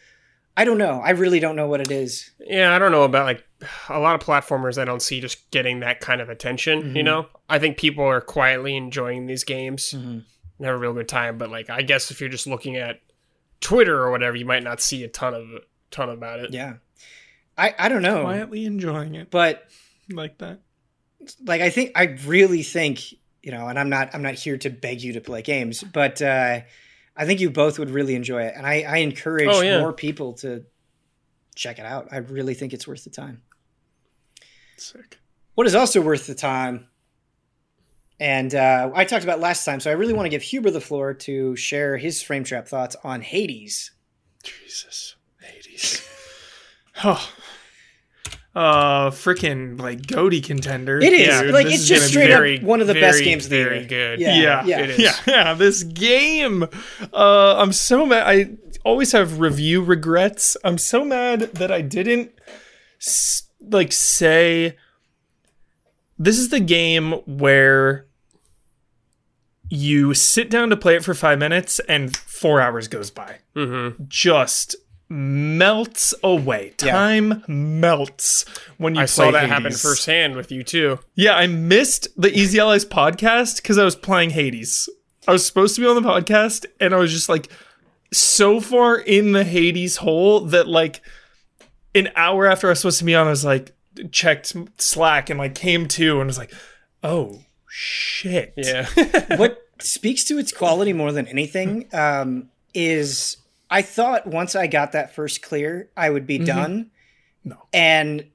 I 0.57 0.65
don't 0.65 0.77
know. 0.77 1.01
I 1.01 1.11
really 1.11 1.39
don't 1.39 1.55
know 1.55 1.67
what 1.67 1.81
it 1.81 1.91
is. 1.91 2.31
Yeah, 2.39 2.75
I 2.75 2.79
don't 2.79 2.91
know 2.91 3.03
about 3.03 3.25
like 3.25 3.45
a 3.89 3.99
lot 3.99 4.15
of 4.15 4.25
platformers 4.25 4.77
I 4.77 4.85
don't 4.85 5.01
see 5.01 5.19
just 5.21 5.49
getting 5.51 5.79
that 5.81 5.99
kind 5.99 6.21
of 6.21 6.29
attention, 6.29 6.95
you 6.95 7.01
Mhm. 7.01 7.05
know? 7.05 7.27
I 7.49 7.59
think 7.59 7.77
people 7.77 8.03
are 8.05 8.21
quietly 8.21 8.75
enjoying 8.75 9.25
these 9.27 9.43
games. 9.43 9.91
Mm-hmm. 9.95 10.19
They 10.59 10.65
have 10.67 10.75
a 10.75 10.79
real 10.79 10.93
good 10.93 11.07
time, 11.09 11.37
but 11.37 11.49
like 11.51 11.69
I 11.69 11.81
guess 11.81 12.11
if 12.11 12.19
you're 12.21 12.29
just 12.29 12.47
looking 12.47 12.75
at 12.77 13.01
Twitter 13.61 13.99
or 14.01 14.11
whatever, 14.11 14.35
you 14.37 14.45
might 14.45 14.63
not 14.63 14.81
see 14.81 15.03
a 15.03 15.07
ton 15.07 15.33
of 15.33 15.47
ton 15.91 16.09
about 16.09 16.39
it. 16.39 16.53
Yeah. 16.53 16.75
I 17.57 17.73
I 17.77 17.89
don't 17.89 18.01
know. 18.01 18.23
Quietly 18.23 18.65
enjoying 18.65 19.15
it 19.15 19.31
But 19.31 19.67
like 20.09 20.37
that. 20.39 20.59
like 21.45 21.61
I 21.61 21.69
think 21.69 21.91
I 21.95 22.17
really 22.25 22.63
think 22.63 23.01
you 23.43 23.51
know, 23.51 23.67
and 23.67 23.77
I'm 23.77 23.89
not 23.89 24.13
I'm 24.15 24.21
not 24.23 24.33
here 24.35 24.57
to 24.57 24.69
beg 24.69 25.01
you 25.01 25.13
to 25.13 25.21
play 25.21 25.41
games, 25.41 25.83
but 25.83 26.21
uh, 26.21 26.61
I 27.15 27.25
think 27.25 27.39
you 27.39 27.49
both 27.49 27.77
would 27.79 27.91
really 27.91 28.15
enjoy 28.15 28.41
it, 28.43 28.53
and 28.57 28.65
I, 28.65 28.81
I 28.81 28.97
encourage 28.97 29.47
Oh, 29.49 29.61
yeah. 29.61 29.79
more 29.79 29.93
people 29.93 30.33
to 30.35 30.65
check 31.55 31.79
it 31.79 31.85
out. 31.85 32.07
I 32.11 32.17
really 32.17 32.53
think 32.55 32.73
it's 32.73 32.87
worth 32.87 33.03
the 33.05 33.09
time. 33.09 33.41
Sick. 34.77 35.19
What 35.55 35.67
is 35.67 35.75
also 35.75 36.01
worth 36.01 36.27
the 36.27 36.35
time, 36.35 36.87
and 38.19 38.53
uh, 38.53 38.91
I 38.93 39.05
talked 39.05 39.23
about 39.23 39.39
last 39.39 39.63
time, 39.65 39.79
so 39.79 39.89
I 39.89 39.93
really 39.93 40.13
want 40.13 40.25
to 40.25 40.29
give 40.29 40.41
Huber 40.41 40.71
the 40.71 40.81
floor 40.81 41.13
to 41.13 41.55
share 41.55 41.97
his 41.97 42.21
frame 42.21 42.43
trap 42.43 42.67
thoughts 42.67 42.95
on 43.03 43.21
Hades. 43.21 43.91
Jesus. 44.43 45.15
Hades. 45.41 46.07
Oh. 47.03 47.29
Uh, 48.55 49.09
freaking 49.11 49.77
like 49.81 50.07
goaty 50.07 50.39
contender. 50.39 50.97
It 51.01 51.11
is 51.11 51.27
Yeah, 51.27 51.41
like 51.51 51.65
this 51.65 51.73
it's 51.73 51.83
is 51.83 51.89
just 51.89 52.07
straight 52.07 52.27
be 52.27 52.57
up 52.59 52.63
one 52.63 52.79
of 52.79 52.87
the 52.87 52.93
best 52.93 53.21
games 53.21 53.43
of 53.43 53.49
the 53.49 53.61
very 53.65 53.79
year. 53.79 53.87
good. 53.87 54.19
Yeah, 54.21 54.35
yeah, 54.41 54.65
yeah. 54.65 54.79
it 54.79 54.89
is. 54.91 54.99
yeah, 54.99 55.13
yeah. 55.27 55.53
This 55.55 55.83
game, 55.83 56.63
uh, 57.13 57.55
I'm 57.57 57.73
so 57.73 58.05
mad. 58.05 58.25
I 58.25 58.55
always 58.85 59.11
have 59.11 59.41
review 59.41 59.83
regrets. 59.83 60.55
I'm 60.63 60.77
so 60.77 61.03
mad 61.03 61.41
that 61.55 61.69
I 61.69 61.81
didn't 61.81 62.31
s- 63.01 63.43
like 63.69 63.91
say 63.91 64.77
this 66.17 66.37
is 66.37 66.49
the 66.49 66.59
game 66.59 67.13
where 67.25 68.05
you 69.69 70.13
sit 70.13 70.49
down 70.49 70.69
to 70.69 70.77
play 70.77 70.95
it 70.95 71.03
for 71.03 71.13
five 71.13 71.39
minutes 71.39 71.79
and 71.89 72.15
four 72.15 72.61
hours 72.61 72.87
goes 72.87 73.09
by. 73.09 73.37
Mm-hmm. 73.55 74.03
Just 74.07 74.75
melts 75.09 76.13
away. 76.23 76.73
Yeah. 76.83 76.91
Time 76.93 77.43
melts 77.47 78.45
when 78.77 78.95
you 78.95 79.01
I 79.01 79.03
play 79.03 79.07
saw 79.07 79.31
that 79.31 79.41
Hades. 79.41 79.51
happen 79.53 79.71
firsthand 79.71 80.35
with 80.35 80.51
you 80.51 80.63
too. 80.63 80.99
Yeah, 81.15 81.35
I 81.35 81.47
missed 81.47 82.07
the 82.15 82.31
Easy 82.31 82.59
Allies 82.59 82.85
podcast 82.85 83.57
because 83.57 83.77
I 83.77 83.83
was 83.83 83.95
playing 83.95 84.31
Hades. 84.31 84.89
I 85.27 85.31
was 85.31 85.45
supposed 85.45 85.75
to 85.75 85.81
be 85.81 85.87
on 85.87 86.01
the 86.01 86.07
podcast, 86.07 86.65
and 86.79 86.93
I 86.93 86.97
was 86.97 87.11
just 87.11 87.29
like 87.29 87.49
so 88.13 88.59
far 88.61 88.97
in 88.97 89.31
the 89.31 89.43
Hades 89.43 89.97
hole 89.97 90.41
that 90.41 90.67
like 90.67 91.01
an 91.95 92.09
hour 92.15 92.45
after 92.45 92.67
I 92.67 92.71
was 92.71 92.79
supposed 92.79 92.99
to 92.99 93.05
be 93.05 93.15
on, 93.15 93.25
I 93.25 93.29
was 93.31 93.45
like, 93.45 93.73
checked 94.11 94.53
Slack 94.77 95.29
and 95.29 95.39
like 95.39 95.55
came 95.55 95.87
to 95.87 96.19
and 96.19 96.27
was 96.27 96.37
like, 96.37 96.53
oh 97.03 97.41
shit. 97.67 98.53
Yeah. 98.57 98.87
what 99.37 99.65
speaks 99.79 100.23
to 100.25 100.37
its 100.37 100.51
quality 100.51 100.93
more 100.93 101.11
than 101.11 101.27
anything 101.27 101.87
um, 101.93 102.49
is 102.73 103.37
I 103.69 103.81
thought 103.81 104.27
once 104.27 104.55
I 104.55 104.67
got 104.67 104.91
that 104.91 105.15
first 105.15 105.41
clear, 105.41 105.89
I 105.95 106.09
would 106.09 106.27
be 106.27 106.37
done. 106.37 106.91
No. 107.43 107.57
And 107.73 108.25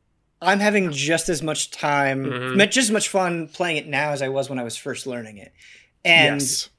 I'm 0.42 0.60
having 0.60 0.90
just 0.92 1.28
as 1.28 1.42
much 1.42 1.70
time, 1.70 2.24
Mhm. 2.24 2.70
just 2.70 2.88
as 2.88 2.90
much 2.90 3.08
fun 3.08 3.48
playing 3.48 3.76
it 3.76 3.86
now 3.86 4.10
as 4.10 4.22
I 4.22 4.28
was 4.28 4.48
when 4.48 4.58
I 4.58 4.62
was 4.62 4.76
first 4.76 5.06
learning 5.06 5.36
it. 5.36 5.52
And 6.04 6.40
yes. 6.40 6.70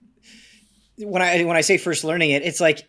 when 0.98 1.22
I 1.22 1.44
when 1.44 1.56
I 1.58 1.62
say 1.62 1.78
first 1.78 2.04
learning 2.04 2.32
it, 2.32 2.42
it's 2.44 2.60
like 2.60 2.88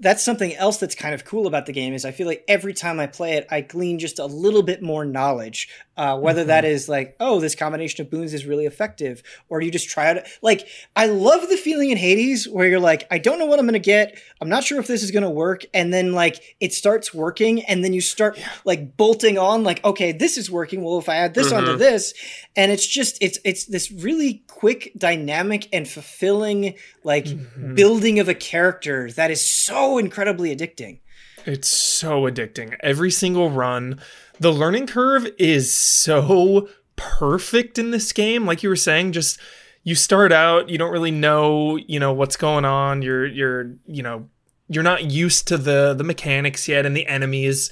that's 0.00 0.24
something 0.24 0.54
else 0.56 0.78
that's 0.78 0.94
kind 0.94 1.14
of 1.14 1.24
cool 1.24 1.46
about 1.46 1.66
the 1.66 1.72
game 1.72 1.92
is 1.94 2.04
I 2.04 2.10
feel 2.10 2.26
like 2.26 2.42
every 2.48 2.72
time 2.74 2.98
I 2.98 3.06
play 3.06 3.34
it, 3.34 3.46
I 3.50 3.60
glean 3.60 3.98
just 3.98 4.18
a 4.18 4.26
little 4.26 4.62
bit 4.62 4.82
more 4.82 5.04
knowledge. 5.04 5.68
Uh, 5.96 6.16
whether 6.18 6.44
that 6.44 6.64
is 6.64 6.88
like, 6.88 7.14
oh, 7.20 7.40
this 7.40 7.54
combination 7.54 8.00
of 8.02 8.10
boons 8.10 8.32
is 8.32 8.46
really 8.46 8.64
effective, 8.64 9.22
or 9.50 9.60
you 9.60 9.70
just 9.70 9.90
try 9.90 10.08
out. 10.08 10.16
Like, 10.40 10.66
I 10.96 11.04
love 11.04 11.46
the 11.50 11.58
feeling 11.58 11.90
in 11.90 11.98
Hades 11.98 12.48
where 12.48 12.66
you're 12.66 12.80
like, 12.80 13.06
I 13.10 13.18
don't 13.18 13.38
know 13.38 13.44
what 13.44 13.58
I'm 13.58 13.66
gonna 13.66 13.78
get. 13.80 14.18
I'm 14.40 14.48
not 14.48 14.64
sure 14.64 14.80
if 14.80 14.86
this 14.86 15.02
is 15.02 15.10
gonna 15.10 15.28
work, 15.28 15.66
and 15.74 15.92
then 15.92 16.14
like 16.14 16.56
it 16.58 16.72
starts 16.72 17.12
working, 17.12 17.60
and 17.64 17.84
then 17.84 17.92
you 17.92 18.00
start 18.00 18.40
like 18.64 18.96
bolting 18.96 19.36
on, 19.36 19.62
like, 19.62 19.84
okay, 19.84 20.12
this 20.12 20.38
is 20.38 20.50
working. 20.50 20.82
Well, 20.82 20.96
if 20.98 21.08
I 21.10 21.16
add 21.16 21.34
this 21.34 21.52
onto 21.52 21.72
Mhm. 21.74 21.78
this, 21.78 22.14
and 22.56 22.72
it's 22.72 22.86
just 22.86 23.18
it's 23.20 23.38
it's 23.44 23.66
this 23.66 23.90
really 23.92 24.42
quick, 24.46 24.92
dynamic, 24.96 25.68
and 25.70 25.86
fulfilling 25.86 26.76
like 27.04 27.26
Mhm. 27.26 27.74
building 27.74 28.18
of 28.20 28.28
a 28.30 28.34
character 28.34 29.10
that 29.12 29.30
is 29.30 29.44
so 29.44 29.89
incredibly 29.98 30.54
addicting. 30.54 31.00
It's 31.46 31.68
so 31.68 32.22
addicting. 32.22 32.76
Every 32.80 33.10
single 33.10 33.50
run, 33.50 34.00
the 34.38 34.52
learning 34.52 34.86
curve 34.86 35.26
is 35.38 35.72
so 35.72 36.68
perfect 36.96 37.78
in 37.78 37.90
this 37.90 38.12
game. 38.12 38.46
Like 38.46 38.62
you 38.62 38.68
were 38.68 38.76
saying, 38.76 39.12
just 39.12 39.38
you 39.82 39.94
start 39.94 40.32
out, 40.32 40.68
you 40.68 40.76
don't 40.76 40.92
really 40.92 41.10
know, 41.10 41.76
you 41.76 41.98
know, 41.98 42.12
what's 42.12 42.36
going 42.36 42.64
on. 42.64 43.02
You're 43.02 43.26
you're, 43.26 43.72
you 43.86 44.02
know, 44.02 44.28
you're 44.68 44.82
not 44.84 45.04
used 45.10 45.48
to 45.48 45.56
the 45.56 45.94
the 45.94 46.04
mechanics 46.04 46.68
yet 46.68 46.84
and 46.84 46.96
the 46.96 47.06
enemies. 47.06 47.70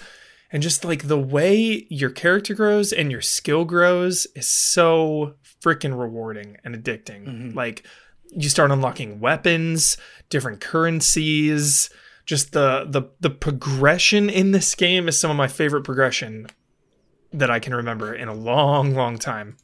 And 0.50 0.62
just 0.62 0.82
like 0.82 1.08
the 1.08 1.18
way 1.18 1.86
your 1.90 2.08
character 2.08 2.54
grows 2.54 2.90
and 2.90 3.12
your 3.12 3.20
skill 3.20 3.66
grows 3.66 4.26
is 4.34 4.46
so 4.46 5.34
freaking 5.62 5.98
rewarding 5.98 6.56
and 6.64 6.74
addicting. 6.74 7.26
Mhm. 7.26 7.54
Like 7.54 7.82
you 8.30 8.48
start 8.48 8.70
unlocking 8.70 9.20
weapons, 9.20 9.98
different 10.30 10.60
currencies, 10.60 11.90
just 12.28 12.52
the 12.52 12.84
the 12.86 13.04
the 13.20 13.30
progression 13.30 14.28
in 14.28 14.52
this 14.52 14.74
game 14.74 15.08
is 15.08 15.18
some 15.18 15.30
of 15.30 15.36
my 15.38 15.48
favorite 15.48 15.82
progression 15.82 16.46
that 17.32 17.50
I 17.50 17.58
can 17.58 17.74
remember 17.74 18.14
in 18.14 18.28
a 18.28 18.34
long, 18.34 18.94
long 18.94 19.16
time. 19.18 19.56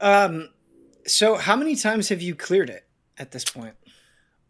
Um, 0.00 0.48
so 1.06 1.36
how 1.36 1.54
many 1.54 1.76
times 1.76 2.08
have 2.08 2.20
you 2.20 2.34
cleared 2.34 2.68
it 2.68 2.84
at 3.16 3.30
this 3.30 3.44
point? 3.44 3.74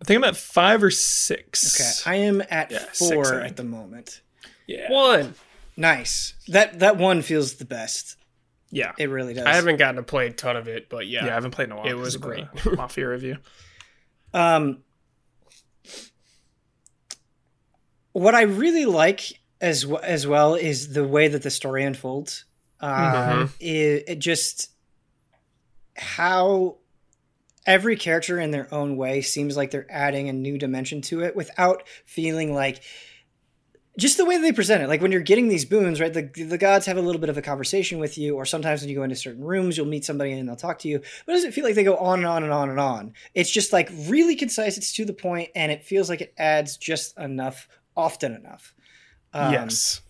I 0.00 0.04
think 0.06 0.16
I'm 0.16 0.24
at 0.24 0.36
five 0.38 0.82
or 0.82 0.90
six. 0.90 1.78
Okay, 2.06 2.10
I 2.10 2.16
am 2.24 2.42
at 2.50 2.70
Yeah, 2.70 2.84
four 2.94 3.42
I 3.42 3.46
at 3.46 3.56
the 3.56 3.64
moment. 3.64 4.22
yeah, 4.66 4.90
One. 4.90 5.34
Nice. 5.76 6.32
That 6.48 6.78
that 6.80 6.96
one 6.96 7.20
feels 7.20 7.54
the 7.56 7.66
best. 7.66 8.16
yeah, 8.70 8.92
It 8.98 9.10
really 9.10 9.34
does. 9.34 9.44
I 9.44 9.52
haven't 9.54 9.76
gotten 9.76 9.96
to 9.96 10.02
play 10.02 10.28
a 10.28 10.32
ton 10.32 10.56
of 10.56 10.66
it, 10.66 10.88
but 10.88 11.06
yeah. 11.06 11.26
yeah. 11.26 11.32
I 11.32 11.34
haven't 11.34 11.50
played 11.50 11.66
in 11.66 11.72
a 11.72 11.76
while. 11.76 11.86
It 11.86 11.94
was 11.94 12.16
great. 12.16 12.46
Mafia 12.76 13.06
review. 13.08 13.36
Um, 14.32 14.82
what 18.12 18.34
I 18.34 18.42
really 18.42 18.86
like 18.86 19.40
as 19.60 19.82
w- 19.82 20.00
as 20.02 20.26
well 20.26 20.54
is 20.54 20.92
the 20.92 21.06
way 21.06 21.28
that 21.28 21.42
the 21.42 21.50
story 21.50 21.84
unfolds. 21.84 22.44
Uh, 22.80 23.12
Mhm. 23.12 23.50
it, 23.60 24.04
it 24.08 24.18
just 24.18 24.70
how 25.96 26.76
every 27.66 27.96
character 27.96 28.40
in 28.40 28.50
their 28.50 28.72
own 28.74 28.96
way 28.96 29.20
seems 29.22 29.56
like 29.56 29.70
they're 29.70 29.86
adding 29.90 30.28
a 30.28 30.32
new 30.32 30.58
dimension 30.58 31.00
to 31.00 31.20
it 31.20 31.36
without 31.36 31.84
feeling 32.06 32.52
like 32.52 32.82
just 33.98 34.16
the 34.16 34.24
way 34.24 34.38
they 34.38 34.50
present 34.52 34.82
it 34.82 34.88
like 34.88 35.00
when 35.02 35.12
you're 35.12 35.20
getting 35.20 35.48
these 35.48 35.64
boons 35.66 36.00
right 36.00 36.14
the, 36.14 36.22
the 36.44 36.56
gods 36.58 36.86
have 36.86 36.96
a 36.96 37.00
little 37.02 37.20
bit 37.20 37.28
of 37.28 37.36
a 37.36 37.42
conversation 37.42 37.98
with 38.00 38.16
you 38.18 38.34
or 38.34 38.44
sometimes 38.46 38.80
when 38.80 38.88
you 38.88 38.96
go 38.96 39.02
into 39.02 39.14
certain 39.14 39.44
rooms 39.44 39.76
you'll 39.76 39.86
meet 39.86 40.04
somebody 40.04 40.32
and 40.32 40.48
they'll 40.48 40.56
talk 40.56 40.78
to 40.78 40.88
you 40.88 40.98
but 41.26 41.32
it 41.32 41.36
doesn't 41.36 41.52
feel 41.52 41.62
like 41.64 41.74
they 41.74 41.84
go 41.84 41.96
on 41.98 42.18
and 42.20 42.26
on 42.26 42.42
and 42.42 42.52
on 42.52 42.70
and 42.70 42.80
on 42.80 43.12
it's 43.34 43.50
just 43.50 43.72
like 43.72 43.90
really 44.06 44.34
concise 44.34 44.76
it's 44.78 44.92
to 44.94 45.04
the 45.04 45.12
point 45.12 45.50
and 45.54 45.70
it 45.70 45.84
feels 45.84 46.08
like 46.08 46.22
it 46.22 46.34
adds 46.38 46.76
just 46.78 47.16
enough 47.18 47.68
often 47.96 48.34
enough 48.34 48.74
Um, 49.32 49.52
yes. 49.52 50.00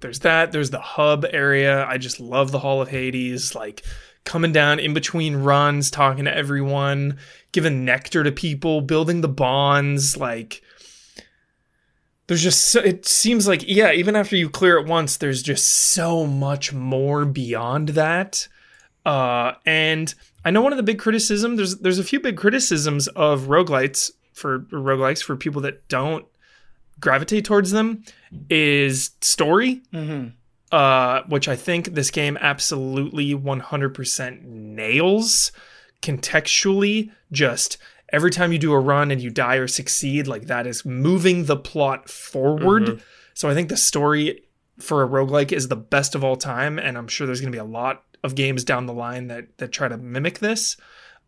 There's 0.00 0.20
that. 0.20 0.52
There's 0.52 0.70
the 0.70 0.80
hub 0.80 1.26
area. 1.28 1.84
I 1.84 1.98
just 1.98 2.20
love 2.20 2.52
the 2.52 2.60
Hall 2.60 2.80
of 2.80 2.88
Hades. 2.88 3.54
Like 3.54 3.84
coming 4.24 4.52
down 4.52 4.78
in 4.78 4.94
between 4.94 5.36
runs, 5.36 5.90
talking 5.90 6.24
to 6.26 6.36
everyone, 6.36 7.18
giving 7.50 7.84
nectar 7.84 8.22
to 8.22 8.30
people, 8.30 8.80
building 8.80 9.22
the 9.22 9.28
bonds. 9.28 10.16
Like 10.16 10.62
there's 12.28 12.42
just 12.42 12.66
so, 12.66 12.80
it 12.80 13.06
seems 13.06 13.48
like 13.48 13.64
yeah. 13.66 13.90
Even 13.90 14.14
after 14.14 14.36
you 14.36 14.48
clear 14.48 14.76
it 14.78 14.86
once, 14.86 15.16
there's 15.16 15.42
just 15.42 15.68
so 15.68 16.26
much 16.26 16.72
more 16.72 17.24
beyond 17.24 17.90
that. 17.90 18.46
Uh, 19.04 19.54
and 19.66 20.14
I 20.44 20.50
know 20.50 20.60
one 20.60 20.72
of 20.72 20.76
the 20.76 20.82
big 20.82 20.98
criticism 20.98 21.56
there's 21.56 21.78
there's 21.78 21.98
a 21.98 22.04
few 22.04 22.20
big 22.20 22.36
criticisms 22.36 23.08
of 23.08 23.42
roguelites 23.46 24.12
for 24.32 24.60
roguelikes 24.60 25.24
for 25.24 25.34
people 25.34 25.62
that 25.62 25.88
don't 25.88 26.24
gravitate 27.00 27.44
towards 27.44 27.70
them 27.70 28.02
is 28.50 29.12
story 29.20 29.80
mhm. 29.92 30.32
uh, 30.72 31.22
which 31.28 31.48
I 31.48 31.56
think 31.56 31.94
this 31.94 32.10
game 32.10 32.36
absolutely 32.40 33.34
100% 33.34 34.42
nails 34.44 35.52
contextually. 36.02 37.10
Just 37.32 37.78
every 38.12 38.30
time 38.30 38.52
you 38.52 38.58
do 38.58 38.72
a 38.72 38.78
run 38.80 39.10
and 39.10 39.20
you 39.20 39.30
die 39.30 39.56
or 39.56 39.66
succeed, 39.66 40.26
like 40.26 40.46
that 40.46 40.66
is 40.66 40.84
moving 40.84 41.44
the 41.44 41.56
plot 41.56 42.08
forward. 42.08 42.82
Mhm. 42.84 43.00
So 43.34 43.48
I 43.48 43.54
think 43.54 43.68
the 43.68 43.76
story 43.76 44.42
for 44.78 45.02
a 45.02 45.08
roguelike 45.08 45.52
is 45.52 45.68
the 45.68 45.76
best 45.76 46.14
of 46.14 46.22
all 46.24 46.36
time, 46.36 46.78
and 46.78 46.96
I'm 46.96 47.08
sure 47.08 47.26
there's 47.26 47.40
going 47.40 47.52
to 47.52 47.56
be 47.56 47.60
a 47.60 47.64
lot 47.64 48.04
of 48.24 48.34
games 48.34 48.64
down 48.64 48.86
the 48.86 48.92
line 48.92 49.28
that 49.28 49.56
that 49.58 49.72
try 49.72 49.88
to 49.88 49.96
mimic 49.96 50.38
this. 50.40 50.76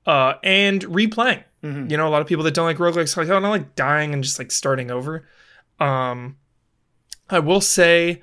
Uh, 0.07 0.35
and 0.43 0.83
replaying. 0.87 1.45
Mhm. 1.63 1.91
You 1.91 1.97
know, 1.99 2.09
a 2.09 2.11
lot 2.11 2.23
of 2.23 2.27
people 2.27 2.43
that 2.45 2.55
don't 2.55 2.65
like 2.65 2.79
roguelikes 2.79 3.17
are 3.17 3.21
like, 3.23 3.31
oh, 3.31 3.37
I 3.37 3.41
don't 3.41 3.51
like 3.51 3.75
dying 3.75 4.15
and 4.15 4.25
just 4.25 4.39
like 4.39 4.51
starting 4.51 4.91
over. 4.91 5.29
Um, 5.81 6.37
I 7.29 7.39
will 7.39 7.61
say 7.61 8.21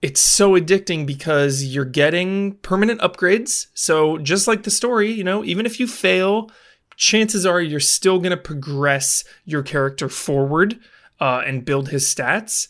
it's 0.00 0.20
so 0.20 0.52
addicting 0.58 1.06
because 1.06 1.64
you're 1.64 1.84
getting 1.84 2.54
permanent 2.56 3.00
upgrades. 3.00 3.68
So 3.74 4.18
just 4.18 4.48
like 4.48 4.64
the 4.64 4.70
story, 4.70 5.10
you 5.12 5.24
know, 5.24 5.44
even 5.44 5.64
if 5.64 5.78
you 5.78 5.86
fail, 5.86 6.50
chances 6.96 7.46
are 7.46 7.60
you're 7.60 7.80
still 7.80 8.18
going 8.18 8.30
to 8.32 8.36
progress 8.36 9.24
your 9.44 9.62
character 9.62 10.08
forward 10.08 10.78
uh, 11.20 11.42
and 11.46 11.64
build 11.64 11.90
his 11.90 12.04
stats. 12.12 12.66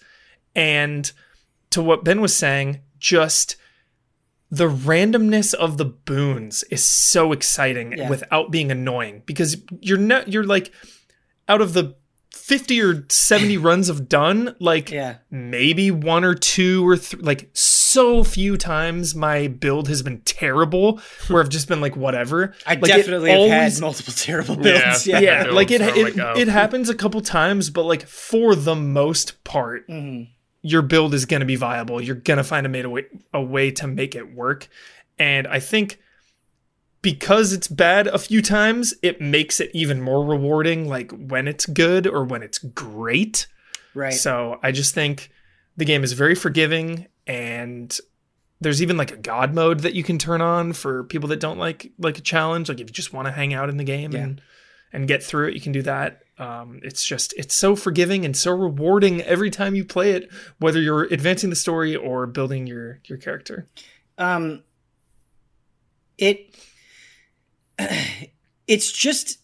And 0.55 1.10
to 1.70 1.82
what 1.82 2.05
Ben 2.05 2.20
was 2.20 2.36
saying, 2.36 2.81
just 2.98 3.56
the 4.51 4.69
randomness 4.69 5.55
of 5.55 5.78
the 5.78 5.86
boons 5.86 6.62
is 6.64 6.85
so 6.85 7.32
exciting 7.32 7.94
Yeah. 7.97 8.10
without 8.10 8.51
being 8.51 8.70
annoying 8.70 9.23
because 9.24 9.56
you're 9.81 9.97
not 9.97 10.28
you're 10.28 10.44
like 10.44 10.70
out 11.48 11.62
of 11.62 11.73
the 11.73 11.97
50 12.34 12.82
or 12.82 13.04
70 13.09 13.56
runs 13.59 13.88
of 13.88 14.09
done 14.09 14.54
like 14.59 14.90
yeah 14.90 15.16
maybe 15.30 15.90
one 15.90 16.24
or 16.24 16.34
two 16.34 16.86
or 16.86 16.96
th- 16.96 17.22
like 17.22 17.50
so 17.52 18.24
few 18.24 18.56
times 18.56 19.14
my 19.14 19.48
build 19.48 19.88
has 19.88 20.02
been 20.02 20.20
terrible 20.22 21.00
where 21.28 21.42
I've 21.42 21.50
just 21.50 21.68
been 21.68 21.80
like 21.82 21.94
whatever. 21.96 22.54
I 22.66 22.74
Like, 22.74 22.84
it 22.84 22.96
definitely 22.96 23.30
have 23.30 23.38
always- 23.40 23.74
had 23.74 23.80
multiple 23.80 24.14
terrible 24.16 24.56
builds. 24.56 25.06
Yeah. 25.06 25.20
Yeah, 25.20 25.42
builds 25.44 25.54
like 25.56 25.70
it 25.70 25.80
it, 25.82 26.02
like, 26.16 26.18
oh. 26.18 26.38
it 26.40 26.48
happens 26.48 26.88
a 26.88 26.94
couple 26.94 27.20
times, 27.20 27.68
but 27.70 27.84
like 27.84 28.06
for 28.06 28.54
the 28.54 28.74
most 28.74 29.44
part, 29.44 29.86
Mhm. 29.88 30.28
your 30.62 30.80
build 30.82 31.12
is 31.12 31.26
going 31.26 31.40
to 31.40 31.46
be 31.46 31.56
viable. 31.56 32.00
You're 32.00 32.16
going 32.16 32.38
to 32.38 32.44
find 32.44 32.64
a, 32.64 32.68
made 32.70 32.84
a, 32.86 32.90
way, 32.90 33.04
a 33.34 33.42
way 33.42 33.70
to 33.72 33.86
make 33.86 34.14
it 34.16 34.34
work. 34.34 34.68
And 35.18 35.46
I 35.46 35.60
think 35.60 35.98
because 37.02 37.52
it's 37.52 37.68
bad 37.68 38.06
a 38.06 38.18
few 38.18 38.40
times, 38.40 38.94
it 39.02 39.20
makes 39.20 39.60
it 39.60 39.70
even 39.74 40.00
more 40.00 40.24
rewarding, 40.24 40.88
like 40.88 41.10
when 41.12 41.46
it's 41.48 41.66
good 41.66 42.06
or 42.06 42.24
when 42.24 42.42
it's 42.42 42.58
great. 42.58 43.46
Right. 43.94 44.14
So 44.14 44.58
I 44.62 44.72
just 44.72 44.94
think 44.94 45.30
the 45.76 45.84
game 45.84 46.04
is 46.04 46.12
very 46.12 46.34
forgiving 46.34 47.06
and 47.26 47.96
there's 48.60 48.80
even 48.80 48.96
like 48.96 49.10
a 49.10 49.16
god 49.16 49.54
mode 49.54 49.80
that 49.80 49.94
you 49.94 50.04
can 50.04 50.18
turn 50.18 50.40
on 50.40 50.72
for 50.72 51.02
people 51.04 51.28
that 51.30 51.40
don't 51.40 51.58
like 51.58 51.90
like 51.98 52.18
a 52.18 52.22
challenge. 52.22 52.68
Like 52.68 52.78
if 52.80 52.88
you 52.88 52.92
just 52.94 53.12
want 53.12 53.26
to 53.26 53.32
hang 53.32 53.52
out 53.52 53.68
in 53.68 53.76
the 53.76 53.84
game 53.84 54.12
Yeah. 54.12 54.20
and 54.20 54.40
and 54.92 55.08
get 55.08 55.22
through 55.22 55.48
it, 55.48 55.54
you 55.54 55.60
can 55.60 55.72
do 55.72 55.82
that. 55.82 56.22
Um, 56.38 56.80
it's 56.82 57.04
just 57.04 57.34
it's 57.36 57.54
so 57.54 57.74
forgiving 57.74 58.24
and 58.24 58.36
so 58.36 58.52
rewarding 58.52 59.20
every 59.22 59.50
time 59.50 59.74
you 59.74 59.84
play 59.84 60.12
it, 60.12 60.30
whether 60.58 60.80
you're 60.80 61.04
advancing 61.04 61.50
the 61.50 61.56
story 61.56 61.96
or 61.96 62.26
building 62.26 62.66
your 62.66 63.00
your 63.06 63.18
character. 63.18 63.68
um 64.18 64.62
it 66.18 66.54
it's 68.66 68.93
just 68.93 69.39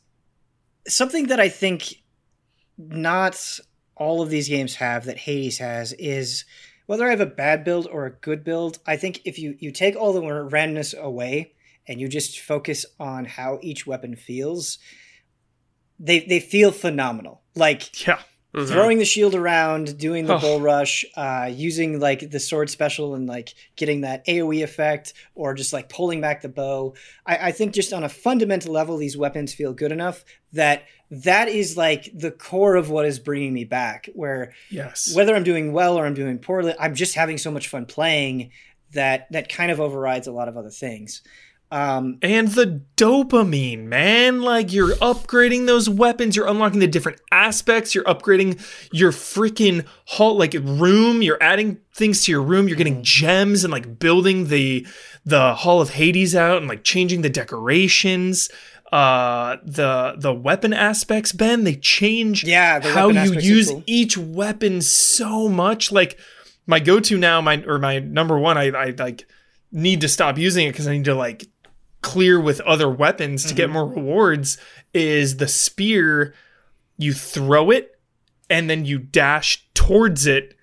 something 0.86 1.26
that 1.28 1.40
i 1.40 1.48
think 1.48 2.02
not 2.78 3.60
all 3.98 4.22
of 4.22 4.30
these 4.30 4.48
games 4.48 4.76
have 4.76 5.04
that 5.04 5.18
Hades 5.18 5.58
has 5.58 5.92
is 5.94 6.44
whether 6.86 7.06
I 7.06 7.10
have 7.10 7.20
a 7.20 7.26
bad 7.26 7.64
build 7.64 7.86
or 7.90 8.06
a 8.06 8.10
good 8.12 8.44
build. 8.44 8.78
I 8.86 8.96
think 8.96 9.20
if 9.24 9.38
you 9.38 9.56
you 9.58 9.72
take 9.72 9.96
all 9.96 10.12
the 10.12 10.22
randomness 10.22 10.96
away 10.98 11.52
and 11.86 12.00
you 12.00 12.08
just 12.08 12.40
focus 12.40 12.86
on 12.98 13.24
how 13.24 13.58
each 13.62 13.86
weapon 13.86 14.16
feels, 14.16 14.78
they 15.98 16.20
they 16.20 16.40
feel 16.40 16.72
phenomenal. 16.72 17.42
Like 17.54 18.06
Yeah. 18.06 18.20
Mhm. 18.54 18.68
throwing 18.68 18.98
the 18.98 19.04
shield 19.04 19.34
around, 19.34 19.98
doing 19.98 20.24
the 20.26 20.36
Oh. 20.36 20.40
bull 20.40 20.60
rush, 20.60 21.04
uh, 21.16 21.50
using 21.52 22.00
like 22.00 22.30
the 22.30 22.40
sword 22.40 22.70
special 22.70 23.14
and 23.14 23.26
like 23.26 23.54
getting 23.76 24.00
that 24.00 24.24
AoE 24.26 24.62
effect, 24.62 25.12
or 25.34 25.52
just 25.54 25.72
like 25.72 25.88
pulling 25.90 26.20
back 26.20 26.40
the 26.40 26.48
bow. 26.48 26.94
I, 27.26 27.48
I 27.48 27.52
think 27.52 27.74
just 27.74 27.92
on 27.92 28.04
a 28.04 28.08
fundamental 28.08 28.72
level, 28.72 28.96
these 28.96 29.16
weapons 29.18 29.52
feel 29.52 29.74
good 29.74 29.92
enough 29.92 30.24
that 30.54 30.84
that 31.10 31.48
is 31.48 31.76
like 31.76 32.10
the 32.14 32.30
core 32.30 32.76
of 32.76 32.88
what 32.90 33.04
is 33.06 33.18
bringing 33.18 33.52
me 33.52 33.64
back. 33.64 34.08
Where 34.14 34.52
Yes. 34.70 35.14
whether 35.14 35.34
I'm 35.36 35.44
doing 35.44 35.72
well 35.72 35.98
or 35.98 36.06
I'm 36.06 36.14
doing 36.14 36.38
poorly, 36.38 36.74
I'm 36.78 36.94
just 36.94 37.14
having 37.14 37.36
so 37.38 37.50
much 37.50 37.68
fun 37.68 37.84
playing 37.86 38.50
that 38.94 39.26
that 39.32 39.50
kind 39.50 39.70
of 39.70 39.80
overrides 39.80 40.26
a 40.26 40.32
lot 40.32 40.48
of 40.48 40.56
other 40.56 40.70
things. 40.70 41.20
Um, 41.70 42.18
And 42.22 42.48
the 42.48 42.80
dopamine, 42.96 43.84
man. 43.84 44.40
Like 44.40 44.72
you're 44.72 44.94
upgrading 44.96 45.66
those 45.66 45.88
weapons, 45.88 46.34
you're 46.34 46.48
unlocking 46.48 46.80
the 46.80 46.86
different 46.86 47.20
aspects, 47.30 47.94
you're 47.94 48.04
upgrading 48.04 48.58
your 48.92 49.12
freaking 49.12 49.84
hall 50.06 50.36
like 50.38 50.54
room, 50.54 51.20
you're 51.20 51.42
adding 51.42 51.78
things 51.94 52.24
to 52.24 52.32
your 52.32 52.42
room, 52.42 52.68
you're 52.68 52.76
getting 52.76 53.02
gems 53.02 53.64
and 53.64 53.72
like 53.72 53.98
building 53.98 54.48
the 54.48 54.86
the 55.26 55.54
Hall 55.56 55.82
of 55.82 55.90
Hades 55.90 56.34
out 56.34 56.56
and 56.58 56.68
like 56.68 56.84
changing 56.84 57.20
the 57.22 57.28
decorations. 57.28 58.48
Uh 58.90 59.58
the 59.62 60.14
the 60.16 60.32
weapon 60.32 60.72
aspects, 60.72 61.32
Ben, 61.32 61.64
they 61.64 61.74
change 61.74 62.44
Yeah, 62.44 62.78
the 62.78 62.88
how 62.90 63.10
you 63.10 63.34
use 63.38 63.68
cool. 63.70 63.82
each 63.86 64.16
weapon 64.16 64.80
so 64.80 65.48
much. 65.50 65.92
Like 65.92 66.18
my 66.66 66.80
go-to 66.80 67.18
now, 67.18 67.42
my 67.42 67.62
or 67.66 67.78
my 67.78 67.98
number 67.98 68.38
one, 68.38 68.56
I, 68.56 68.68
I 68.70 68.94
like 68.98 69.26
need 69.70 70.00
to 70.00 70.08
stop 70.08 70.38
using 70.38 70.66
it 70.66 70.72
because 70.72 70.88
I 70.88 70.92
need 70.96 71.04
to 71.04 71.14
like 71.14 71.46
clear 72.02 72.40
with 72.40 72.60
other 72.60 72.88
weapons 72.88 73.42
to 73.42 73.48
Mm-hmm. 73.48 73.56
get 73.56 73.70
more 73.70 73.86
rewards 73.86 74.58
is 74.94 75.36
the 75.38 75.48
spear 75.48 76.34
you 76.96 77.12
throw 77.12 77.70
it 77.70 77.98
and 78.50 78.68
then 78.70 78.84
you 78.84 78.98
dash 78.98 79.66
towards 79.74 80.26
it 80.26 80.54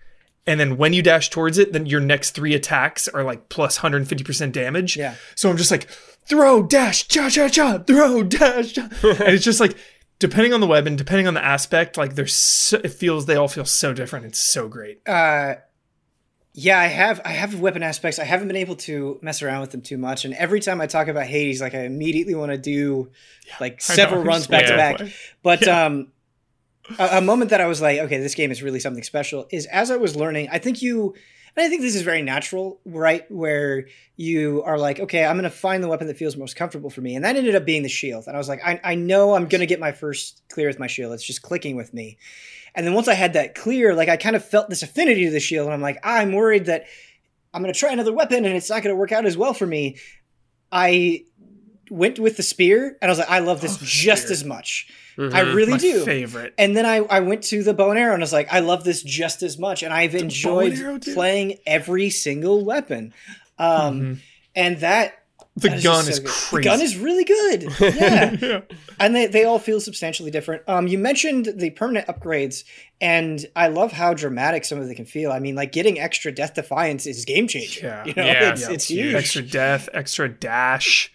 and 0.47 0.59
then 0.59 0.77
when 0.77 0.93
you 0.93 1.01
dash 1.01 1.29
towards 1.29 1.57
it 1.57 1.73
then 1.73 1.85
your 1.85 1.99
next 1.99 2.31
three 2.31 2.53
attacks 2.53 3.07
are 3.07 3.23
like 3.23 3.49
plus 3.49 3.79
150% 3.79 4.51
damage 4.51 4.95
Yeah. 4.97 5.15
so 5.35 5.49
i'm 5.49 5.57
just 5.57 5.71
like 5.71 5.87
throw 6.27 6.63
dash 6.63 7.07
cha 7.07 7.29
cha 7.29 7.47
cha 7.49 7.77
throw 7.79 8.23
dash 8.37 8.73
cha. 8.73 8.89
and 9.03 9.21
it's 9.33 9.43
just 9.45 9.59
like 9.59 9.77
depending 10.19 10.53
on 10.53 10.61
the 10.61 10.67
weapon 10.67 10.95
depending 10.95 11.27
on 11.27 11.33
the 11.33 11.43
aspect 11.45 11.97
like 11.97 12.15
there's 12.15 12.33
so, 12.33 12.79
it 12.83 12.89
feels 12.93 13.25
they 13.25 13.35
all 13.35 13.47
feel 13.49 13.65
so 13.65 13.93
different 13.93 14.25
it's 14.25 14.39
so 14.39 14.67
great 14.67 15.01
uh 15.07 15.55
yeah 16.57 16.79
i 16.79 16.87
have 16.87 17.19
i 17.25 17.31
have 17.31 17.59
weapon 17.59 17.83
aspects. 17.83 18.17
I 18.17 18.23
haven't 18.23 18.47
been 18.47 18.55
able 18.55 18.77
to 18.77 19.19
mess 19.21 19.41
around 19.41 19.61
with 19.61 19.71
them 19.71 19.81
too 19.81 19.97
much 19.97 20.23
and 20.23 20.33
every 20.33 20.61
time 20.61 20.79
i 20.79 20.87
talk 20.87 21.09
about 21.09 21.25
hades 21.25 21.59
like 21.59 21.75
i 21.75 21.81
immediately 21.81 22.33
want 22.33 22.51
to 22.51 22.57
do 22.57 23.11
like 23.59 23.81
several 23.81 24.23
runs 24.23 24.47
back 24.47 24.67
to 24.67 24.75
back. 24.75 25.01
But 25.43 25.67
um 25.67 26.07
a, 26.97 27.17
a 27.17 27.21
moment 27.21 27.49
that 27.49 27.59
i 27.59 27.67
was 27.67 27.81
like 27.81 27.99
okay 27.99 28.19
this 28.19 28.35
game 28.35 28.51
is 28.51 28.63
really 28.63 28.79
something 28.79 29.03
special 29.03 29.47
is 29.51 29.65
as 29.65 29.91
i 29.91 29.97
was 29.97 30.15
learning 30.15 30.47
i 30.49 30.57
think 30.57 30.81
you 30.81 31.13
and 31.57 31.65
i 31.65 31.69
think 31.69 31.81
this 31.81 31.95
is 31.95 32.03
very 32.03 32.21
natural 32.21 32.79
right? 32.85 33.29
Where 33.29 33.87
you 34.15 34.63
are 34.63 34.77
like 34.77 35.01
okay 35.01 35.25
i'm 35.25 35.35
gonna 35.35 35.49
find 35.49 35.83
the 35.83 35.89
weapon 35.89 36.07
that 36.07 36.17
feels 36.17 36.37
most 36.37 36.55
comfortable 36.55 36.89
for 36.89 37.01
me 37.01 37.15
and 37.15 37.25
that 37.25 37.35
ended 37.35 37.55
up 37.55 37.65
being 37.65 37.83
the 37.83 37.89
shield 37.89 38.27
and 38.27 38.35
i 38.35 38.37
was 38.37 38.47
like 38.47 38.61
i, 38.63 38.79
I 38.81 38.95
know 38.95 39.35
i'm 39.35 39.47
gonna 39.47 39.65
get 39.65 39.81
my 39.81 39.91
first 39.91 40.41
clear 40.47 40.67
with 40.67 40.79
my 40.79 40.87
shield. 40.87 41.11
It's 41.11 41.25
just 41.25 41.41
clicking 41.41 41.75
with 41.75 41.93
me 41.93 42.17
and 42.75 42.85
then 42.85 42.93
once 42.93 43.07
I 43.07 43.13
had 43.13 43.33
that 43.33 43.55
clear, 43.55 43.93
like 43.95 44.09
I 44.09 44.17
kind 44.17 44.35
of 44.35 44.43
felt 44.45 44.69
this 44.69 44.83
affinity 44.83 45.25
to 45.25 45.31
the 45.31 45.39
shield, 45.39 45.65
and 45.67 45.73
I'm 45.73 45.81
like, 45.81 45.99
I'm 46.03 46.33
worried 46.33 46.65
that 46.65 46.85
I'm 47.53 47.61
going 47.61 47.73
to 47.73 47.79
try 47.79 47.91
another 47.91 48.11
weapon 48.13 48.43
and 48.45 48.55
it's 48.55 48.69
not 48.69 48.83
going 48.83 48.93
to 48.93 48.99
work 48.99 49.11
out 49.13 49.25
as 49.25 49.37
well 49.37 49.53
for 49.53 49.65
me. 49.65 49.97
I 50.71 51.23
went 51.89 52.19
with 52.19 52.35
the 52.37 52.43
spear, 52.43 52.97
and 53.01 53.09
I 53.09 53.11
was 53.11 53.19
like, 53.19 53.29
I 53.29 53.39
love 53.39 53.61
this 53.61 53.75
Oh, 53.75 53.85
just 53.85 54.23
spear. 54.23 54.33
as 54.33 54.43
much. 54.43 54.87
Mhm. 55.17 55.33
I 55.33 55.39
really 55.41 55.71
my 55.73 55.77
do. 55.77 56.03
favorite 56.03 56.53
And 56.57 56.75
then 56.75 56.85
I, 56.85 56.97
I 56.97 57.21
went 57.21 57.43
to 57.45 57.63
the 57.63 57.73
bow 57.73 57.91
and 57.91 57.99
arrow, 57.99 58.13
and 58.13 58.21
I 58.21 58.25
was 58.25 58.33
like, 58.33 58.51
I 58.51 58.59
love 58.59 58.83
this 58.83 59.01
just 59.03 59.43
as 59.43 59.57
much, 59.57 59.83
and 59.83 59.93
I've 59.93 60.13
and 60.13 60.23
enjoyed 60.23 60.73
arrow, 60.77 60.99
playing 60.99 61.59
every 61.65 62.09
single 62.09 62.65
weapon. 62.65 63.13
Um, 63.57 64.01
Mhm. 64.01 64.17
And 64.57 64.77
that 64.79 65.13
the 65.57 65.69
gun 65.81 66.07
is 66.07 66.17
so 66.17 66.21
good. 66.23 66.31
crazy 66.31 66.55
The 66.57 66.61
gun 66.63 66.81
is 66.81 66.97
really 66.97 67.23
good. 67.23 67.63
Yeah 67.79 68.31
yeah. 68.41 68.61
and 68.99 69.15
they, 69.15 69.27
they 69.27 69.45
all 69.45 69.57
feel 69.59 69.79
substantially 69.79 70.29
different. 70.31 70.63
Um, 70.67 70.87
you 70.87 70.97
mentioned 70.97 71.53
the 71.55 71.69
permanent 71.69 72.07
upgrades, 72.07 72.63
and 72.99 73.45
I 73.55 73.67
love 73.69 73.91
how 73.93 74.13
dramatic 74.13 74.65
some 74.65 74.79
of 74.79 74.85
them 74.87 74.95
can 74.95 75.05
feel. 75.05 75.31
I 75.31 75.39
mean, 75.39 75.55
like 75.55 75.71
getting 75.71 75.97
extra 75.99 76.31
death 76.33 76.55
defiance 76.55 77.05
is 77.07 77.23
game 77.25 77.47
changing. 77.47 77.85
Yeah. 77.85 78.05
you 78.05 78.13
know, 78.15 78.25
Yeah. 78.25 78.51
it's, 78.51 78.61
Yeah. 78.63 78.71
it's 78.71 78.87
huge. 78.89 79.13
extra 79.15 79.41
death, 79.43 79.87
extra 79.93 80.27
dash, 80.29 81.13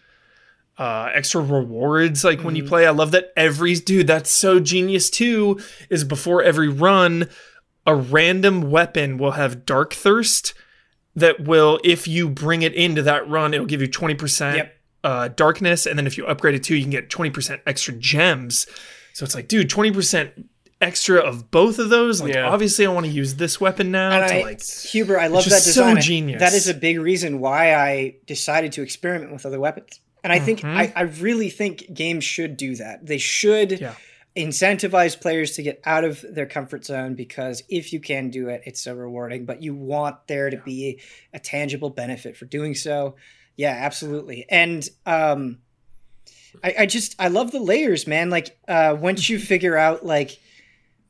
uh, 0.79 1.11
extra 1.13 1.43
rewards. 1.43 2.25
Like 2.25 2.43
when 2.43 2.57
you 2.57 2.63
Mhm. 2.65 2.69
play, 2.69 2.87
I 2.87 2.91
love 2.91 3.11
that 3.11 3.33
every 3.37 3.75
dude. 3.75 4.07
That's 4.07 4.31
so 4.31 4.59
genius 4.61 5.11
too. 5.11 5.61
Is 5.91 6.05
before 6.05 6.43
every 6.43 6.69
run, 6.69 7.29
a 7.87 7.95
random 7.95 8.71
weapon 8.71 9.19
will 9.19 9.33
have 9.33 9.67
dark 9.67 9.93
thirst. 9.93 10.55
That 11.17 11.41
will, 11.45 11.81
if 11.83 12.07
you 12.07 12.29
bring 12.29 12.63
it 12.63 12.73
into 12.75 13.03
that 13.03 13.29
run, 13.29 13.53
it'll 13.53 13.67
give 13.67 13.81
you 13.81 13.89
twenty 13.89 14.15
percent 14.15 14.57
Yep. 14.59 14.77
uh, 15.05 15.29
darkness, 15.29 15.87
and 15.87 15.99
then 15.99 16.07
if 16.07 16.17
you 16.17 16.25
upgrade 16.27 16.55
it 16.55 16.63
too, 16.63 16.77
you 16.77 16.83
can 16.83 16.91
get 16.91 17.11
twenty 17.11 17.31
percent 17.31 17.61
extra 17.67 17.95
gems. 17.95 18.67
So 19.13 19.25
it's 19.25 19.35
like, 19.35 19.49
dude, 19.49 19.69
twenty 19.69 19.91
percent 19.91 20.31
extra 20.81 21.19
of 21.19 21.51
both 21.51 21.79
of 21.79 21.91
those. 21.91 22.23
Like, 22.23 22.33
Yeah. 22.35 22.49
obviously, 22.49 22.87
I 22.87 22.91
want 22.91 23.07
to 23.07 23.13
use 23.13 23.35
this 23.35 23.61
weapon 23.61 23.91
now. 23.91 24.13
And 24.13 24.29
to 24.29 24.35
I, 24.37 24.43
like, 24.43 24.63
Huber, 24.65 25.19
I 25.21 25.27
love 25.27 25.45
that 25.45 25.51
just 25.51 25.75
so 25.75 25.85
design. 25.89 26.01
genius. 26.01 26.41
That 26.41 26.55
is 26.55 26.69
a 26.69 26.75
big 26.75 26.99
reason 27.01 27.41
why 27.41 27.75
I 27.75 28.15
decided 28.27 28.73
to 28.73 28.83
experiment 28.83 29.33
with 29.33 29.45
other 29.45 29.61
weapons. 29.61 30.01
And 30.23 30.33
I 30.33 30.39
think 30.39 30.61
Mhm. 30.61 30.77
I, 30.77 30.93
I 30.97 31.03
really 31.03 31.51
think 31.51 31.93
games 31.93 32.25
should 32.25 32.57
do 32.57 32.77
that. 32.77 33.05
They 33.05 33.19
should 33.19 33.81
Yeah. 33.81 33.95
Incentivize 34.37 35.21
players 35.21 35.53
to 35.53 35.63
get 35.63 35.81
out 35.85 36.05
of 36.05 36.25
their 36.29 36.47
comfort 36.47 36.85
zone 36.85 37.15
because 37.15 37.63
if 37.69 37.93
you 37.93 38.01
can 38.01 38.31
do 38.31 38.49
it, 38.49 38.63
it's 38.65 38.81
so 38.81 38.95
rewarding. 38.95 39.45
But 39.45 39.63
you 39.63 39.75
want 39.75 40.27
there 40.29 40.51
to 40.51 40.57
be 40.59 41.01
a 41.33 41.39
tangible 41.39 41.91
benefit 41.91 42.37
for 42.37 42.45
doing 42.45 42.75
so. 42.75 43.17
Yeah, 43.57 43.77
absolutely. 43.77 44.47
And 44.49 44.89
um, 45.05 45.59
I, 46.63 46.75
I 46.81 46.87
just 46.87 47.17
I 47.19 47.29
love 47.29 47.51
the 47.51 47.61
layers, 47.61 48.07
man. 48.07 48.31
Like 48.31 48.57
uh, 48.69 48.97
once 48.99 49.29
you 49.29 49.39
figure 49.41 49.77
out 49.77 50.05
like 50.05 50.39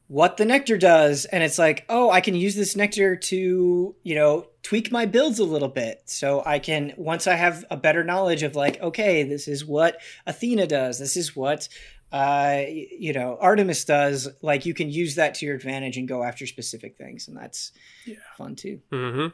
what 0.08 0.38
the 0.38 0.44
nectar 0.44 0.76
does, 0.76 1.24
and 1.26 1.44
it's 1.44 1.58
like, 1.58 1.84
oh, 1.88 2.10
I 2.10 2.20
can 2.20 2.34
use 2.34 2.56
this 2.56 2.74
nectar 2.74 3.16
to 3.16 3.94
you 4.02 4.14
know 4.14 4.46
tweak 4.62 4.90
my 4.90 5.06
builds 5.06 5.38
a 5.38 5.44
little 5.44 5.68
bit, 5.68 6.02
so 6.06 6.42
I 6.44 6.58
can 6.58 6.94
once 6.96 7.26
I 7.26 7.34
have 7.34 7.64
a 7.70 7.76
better 7.76 8.02
knowledge 8.02 8.42
of 8.42 8.56
like, 8.56 8.80
okay, 8.80 9.22
this 9.22 9.46
is 9.46 9.64
what 9.64 10.00
Athena 10.26 10.66
does, 10.66 10.98
this 10.98 11.16
is 11.16 11.36
what 11.36 11.68
uh 12.12 12.62
you 12.68 13.12
know 13.12 13.38
artemis 13.40 13.84
does 13.84 14.28
like 14.42 14.66
you 14.66 14.74
can 14.74 14.90
use 14.90 15.14
that 15.14 15.34
to 15.34 15.46
your 15.46 15.54
advantage 15.54 15.96
and 15.96 16.08
go 16.08 16.22
after 16.24 16.46
specific 16.46 16.96
things 16.96 17.28
and 17.28 17.36
that's 17.36 17.70
Yeah. 18.04 18.16
fun 18.36 18.56
too 18.56 18.80
Mhm. 18.92 19.32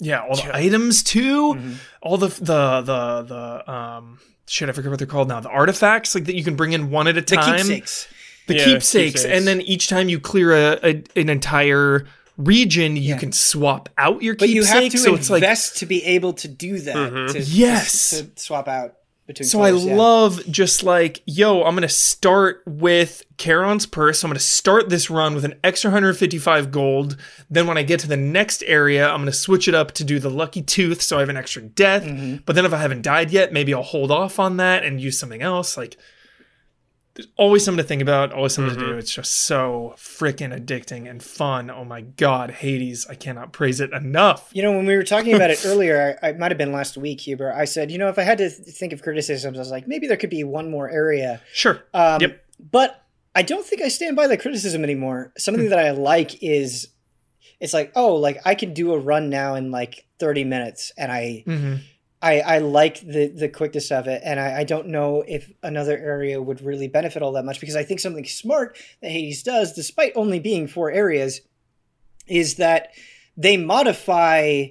Yeah, 0.00 0.20
all 0.22 0.34
the 0.34 0.42
Yeah. 0.42 0.56
items 0.56 1.04
too. 1.04 1.54
Mhm. 1.54 1.74
All 2.00 2.18
the 2.18 2.26
the 2.26 2.80
the 2.80 3.22
the 3.22 3.72
um 3.72 4.18
shit, 4.48 4.68
I 4.68 4.72
forget 4.72 4.90
what 4.90 4.98
they're 4.98 5.06
called 5.06 5.28
now. 5.28 5.38
The 5.38 5.48
artifacts 5.48 6.14
like 6.16 6.24
that 6.24 6.34
you 6.34 6.42
can 6.42 6.56
bring 6.56 6.72
in 6.72 6.90
one 6.90 7.06
at 7.06 7.16
a 7.16 7.22
time. 7.22 7.58
the 7.68 7.74
keepsakes 7.74 8.08
The 8.48 8.56
Yeah, 8.56 8.64
keepsakes, 8.64 9.12
keepsakes. 9.12 9.24
and 9.24 9.46
then 9.46 9.60
each 9.60 9.86
time 9.86 10.08
you 10.08 10.18
clear 10.18 10.50
a, 10.52 10.80
a 10.82 11.04
an 11.14 11.28
entire 11.28 12.08
region, 12.36 12.96
you 12.96 13.10
Yeah. 13.10 13.18
can 13.18 13.30
swap 13.30 13.90
out 13.96 14.22
your 14.22 14.34
but 14.34 14.48
you 14.48 14.64
have 14.64 14.82
keepsakes. 14.82 15.04
to 15.04 15.10
so 15.10 15.14
it's 15.14 15.30
like 15.30 15.42
invest 15.44 15.76
to 15.78 15.86
be 15.86 16.02
able 16.04 16.32
to 16.32 16.48
do 16.48 16.80
that 16.80 16.96
Mhm. 16.96 17.32
to, 17.34 17.40
Yes. 17.40 18.10
to, 18.10 18.26
swap 18.34 18.66
out 18.66 18.94
between 19.34 19.48
so 19.48 19.62
I 19.62 19.70
yeah. 19.70 19.94
love 19.94 20.40
just 20.50 20.82
like, 20.82 21.22
yo, 21.26 21.62
I'm 21.64 21.74
gonna 21.74 21.88
start 21.88 22.62
with 22.66 23.24
Charon's 23.38 23.86
purse. 23.86 24.22
I'm 24.22 24.30
gonna 24.30 24.38
start 24.38 24.88
this 24.88 25.10
run 25.10 25.34
with 25.34 25.44
an 25.44 25.54
extra 25.64 25.88
155 25.88 26.70
gold. 26.70 27.16
Then 27.50 27.66
when 27.66 27.76
I 27.78 27.82
get 27.82 28.00
to 28.00 28.08
the 28.08 28.16
next 28.16 28.62
area, 28.66 29.08
I'm 29.08 29.20
gonna 29.20 29.32
switch 29.32 29.68
it 29.68 29.74
up 29.74 29.92
to 29.92 30.04
do 30.04 30.18
the 30.18 30.30
lucky 30.30 30.62
tooth, 30.62 31.02
so 31.02 31.16
I 31.16 31.20
have 31.20 31.28
an 31.28 31.36
extra 31.36 31.62
death. 31.62 32.04
Mhm. 32.04 32.42
But 32.44 32.54
then 32.54 32.64
if 32.64 32.72
I 32.72 32.78
haven't 32.78 33.02
died 33.02 33.30
yet, 33.30 33.52
maybe 33.52 33.74
I'll 33.74 33.82
hold 33.82 34.10
off 34.10 34.38
on 34.38 34.56
that 34.58 34.84
and 34.84 35.00
use 35.00 35.18
something 35.18 35.42
else. 35.42 35.76
Like 35.76 35.96
there's 37.14 37.28
always 37.36 37.64
something 37.64 37.82
to 37.82 37.86
think 37.86 38.00
about, 38.00 38.32
always 38.32 38.54
something 38.54 38.74
to 38.74 38.80
do. 38.80 38.96
It's 38.96 39.12
just 39.12 39.34
so 39.42 39.94
freaking 39.98 40.58
addicting 40.58 41.08
and 41.08 41.22
fun. 41.22 41.70
Oh 41.70 41.84
my 41.84 42.00
god, 42.00 42.50
Hades! 42.50 43.06
I 43.08 43.14
cannot 43.14 43.52
praise 43.52 43.80
it 43.80 43.92
enough. 43.92 44.50
You 44.52 44.62
know, 44.62 44.72
when 44.72 44.86
we 44.86 44.96
were 44.96 45.02
talking 45.02 45.34
about 45.34 45.50
it 45.50 45.62
earlier, 45.66 46.18
I, 46.22 46.30
it 46.30 46.38
might 46.38 46.50
have 46.50 46.58
been 46.58 46.72
last 46.72 46.96
week, 46.96 47.20
Huber. 47.20 47.52
I 47.52 47.66
said, 47.66 47.90
you 47.90 47.98
know, 47.98 48.08
if 48.08 48.18
I 48.18 48.22
had 48.22 48.38
to 48.38 48.48
th- 48.48 48.76
think 48.76 48.92
of 48.92 49.02
criticisms, 49.02 49.58
I 49.58 49.60
was 49.60 49.70
like, 49.70 49.86
maybe 49.86 50.06
there 50.06 50.16
could 50.16 50.30
be 50.30 50.44
one 50.44 50.70
more 50.70 50.88
area. 50.90 51.40
Sure. 51.52 51.82
Um, 51.92 52.20
Yep. 52.20 52.44
But 52.70 53.04
I 53.34 53.42
don't 53.42 53.66
think 53.66 53.82
I 53.82 53.88
stand 53.88 54.16
by 54.16 54.26
the 54.26 54.36
criticism 54.36 54.84
anymore. 54.84 55.32
Something 55.36 55.70
that 55.70 55.78
I 55.78 55.90
like 55.90 56.42
is, 56.42 56.88
it's 57.60 57.74
like, 57.74 57.92
oh, 57.94 58.14
like 58.14 58.40
I 58.44 58.54
can 58.54 58.72
do 58.72 58.92
a 58.92 58.98
run 58.98 59.28
now 59.30 59.54
in 59.54 59.70
like 59.70 60.06
30 60.18 60.44
minutes, 60.44 60.92
and 60.96 61.10
I 61.12 61.42
hmm 61.44 61.76
I, 62.22 62.38
I 62.40 62.58
like 62.58 63.00
the 63.00 63.26
the 63.26 63.48
quickness 63.48 63.90
of 63.90 64.06
it, 64.06 64.22
and 64.24 64.38
I, 64.38 64.60
I 64.60 64.64
don't 64.64 64.86
know 64.88 65.24
if 65.26 65.50
another 65.62 65.98
area 65.98 66.40
would 66.40 66.60
really 66.62 66.86
benefit 66.86 67.20
all 67.20 67.32
that 67.32 67.44
much 67.44 67.58
because 67.58 67.74
I 67.74 67.82
think 67.82 67.98
something 67.98 68.24
smart 68.24 68.78
that 69.00 69.10
Hades 69.10 69.42
does, 69.42 69.72
despite 69.72 70.12
only 70.14 70.38
being 70.38 70.68
four 70.68 70.90
areas, 70.92 71.40
is 72.28 72.56
that 72.56 72.90
they 73.36 73.56
modify 73.56 74.66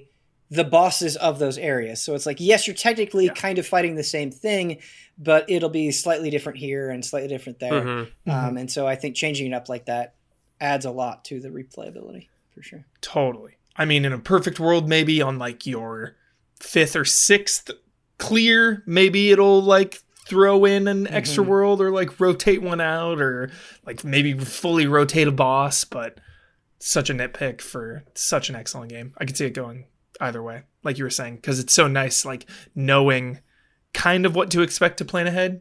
the 0.50 0.64
bosses 0.64 1.16
of 1.16 1.38
those 1.38 1.56
areas. 1.58 2.02
So 2.02 2.14
it's 2.14 2.26
like, 2.26 2.38
yes, 2.40 2.66
you're 2.66 2.76
technically 2.76 3.26
Yeah. 3.26 3.32
kind 3.34 3.58
of 3.58 3.66
fighting 3.66 3.96
the 3.96 4.02
same 4.04 4.30
thing, 4.30 4.78
but 5.18 5.48
it'll 5.48 5.70
be 5.70 5.90
slightly 5.90 6.30
different 6.30 6.58
here 6.58 6.90
and 6.90 7.04
slightly 7.04 7.28
different 7.28 7.58
there. 7.58 7.72
Mhm. 7.72 8.08
Um, 8.26 8.56
and 8.58 8.70
so 8.70 8.86
I 8.86 8.94
think 8.96 9.14
changing 9.16 9.46
it 9.52 9.54
up 9.54 9.68
like 9.70 9.86
that 9.86 10.14
adds 10.60 10.84
a 10.84 10.90
lot 10.90 11.24
to 11.26 11.40
the 11.40 11.48
replayability 11.48 12.28
for 12.54 12.62
sure. 12.62 12.84
Totally. 13.00 13.52
I 13.76 13.86
mean, 13.86 14.04
in 14.04 14.12
a 14.12 14.18
perfect 14.18 14.60
world, 14.60 14.88
maybe 14.88 15.22
on 15.22 15.38
like 15.38 15.66
your 15.66 16.16
fifth 16.62 16.96
or 16.96 17.04
sixth 17.04 17.70
clear, 18.18 18.82
maybe 18.86 19.30
it'll 19.32 19.62
like 19.62 20.00
throw 20.26 20.64
in 20.64 20.86
an 20.88 21.06
extra 21.08 21.44
Mhm. 21.44 21.48
world 21.48 21.80
or 21.80 21.90
like 21.90 22.20
rotate 22.20 22.62
one 22.62 22.80
out 22.80 23.20
or 23.20 23.50
like 23.84 24.04
maybe 24.04 24.32
fully 24.38 24.86
rotate 24.86 25.26
a 25.28 25.32
boss. 25.32 25.84
But 25.84 26.18
such 26.78 27.10
a 27.10 27.14
nitpick 27.14 27.60
for 27.60 28.04
such 28.14 28.48
an 28.48 28.56
excellent 28.56 28.90
game. 28.90 29.12
I 29.18 29.24
could 29.24 29.36
see 29.36 29.46
it 29.46 29.50
going 29.54 29.86
either 30.20 30.42
way, 30.42 30.62
like 30.84 30.98
you 30.98 31.04
were 31.04 31.10
saying, 31.10 31.36
because 31.36 31.58
it's 31.58 31.72
so 31.74 31.86
nice, 31.88 32.24
like 32.24 32.46
knowing 32.74 33.40
kind 33.92 34.24
of 34.24 34.34
what 34.34 34.50
to 34.52 34.62
expect 34.62 34.98
to 34.98 35.04
plan 35.04 35.26
ahead. 35.26 35.60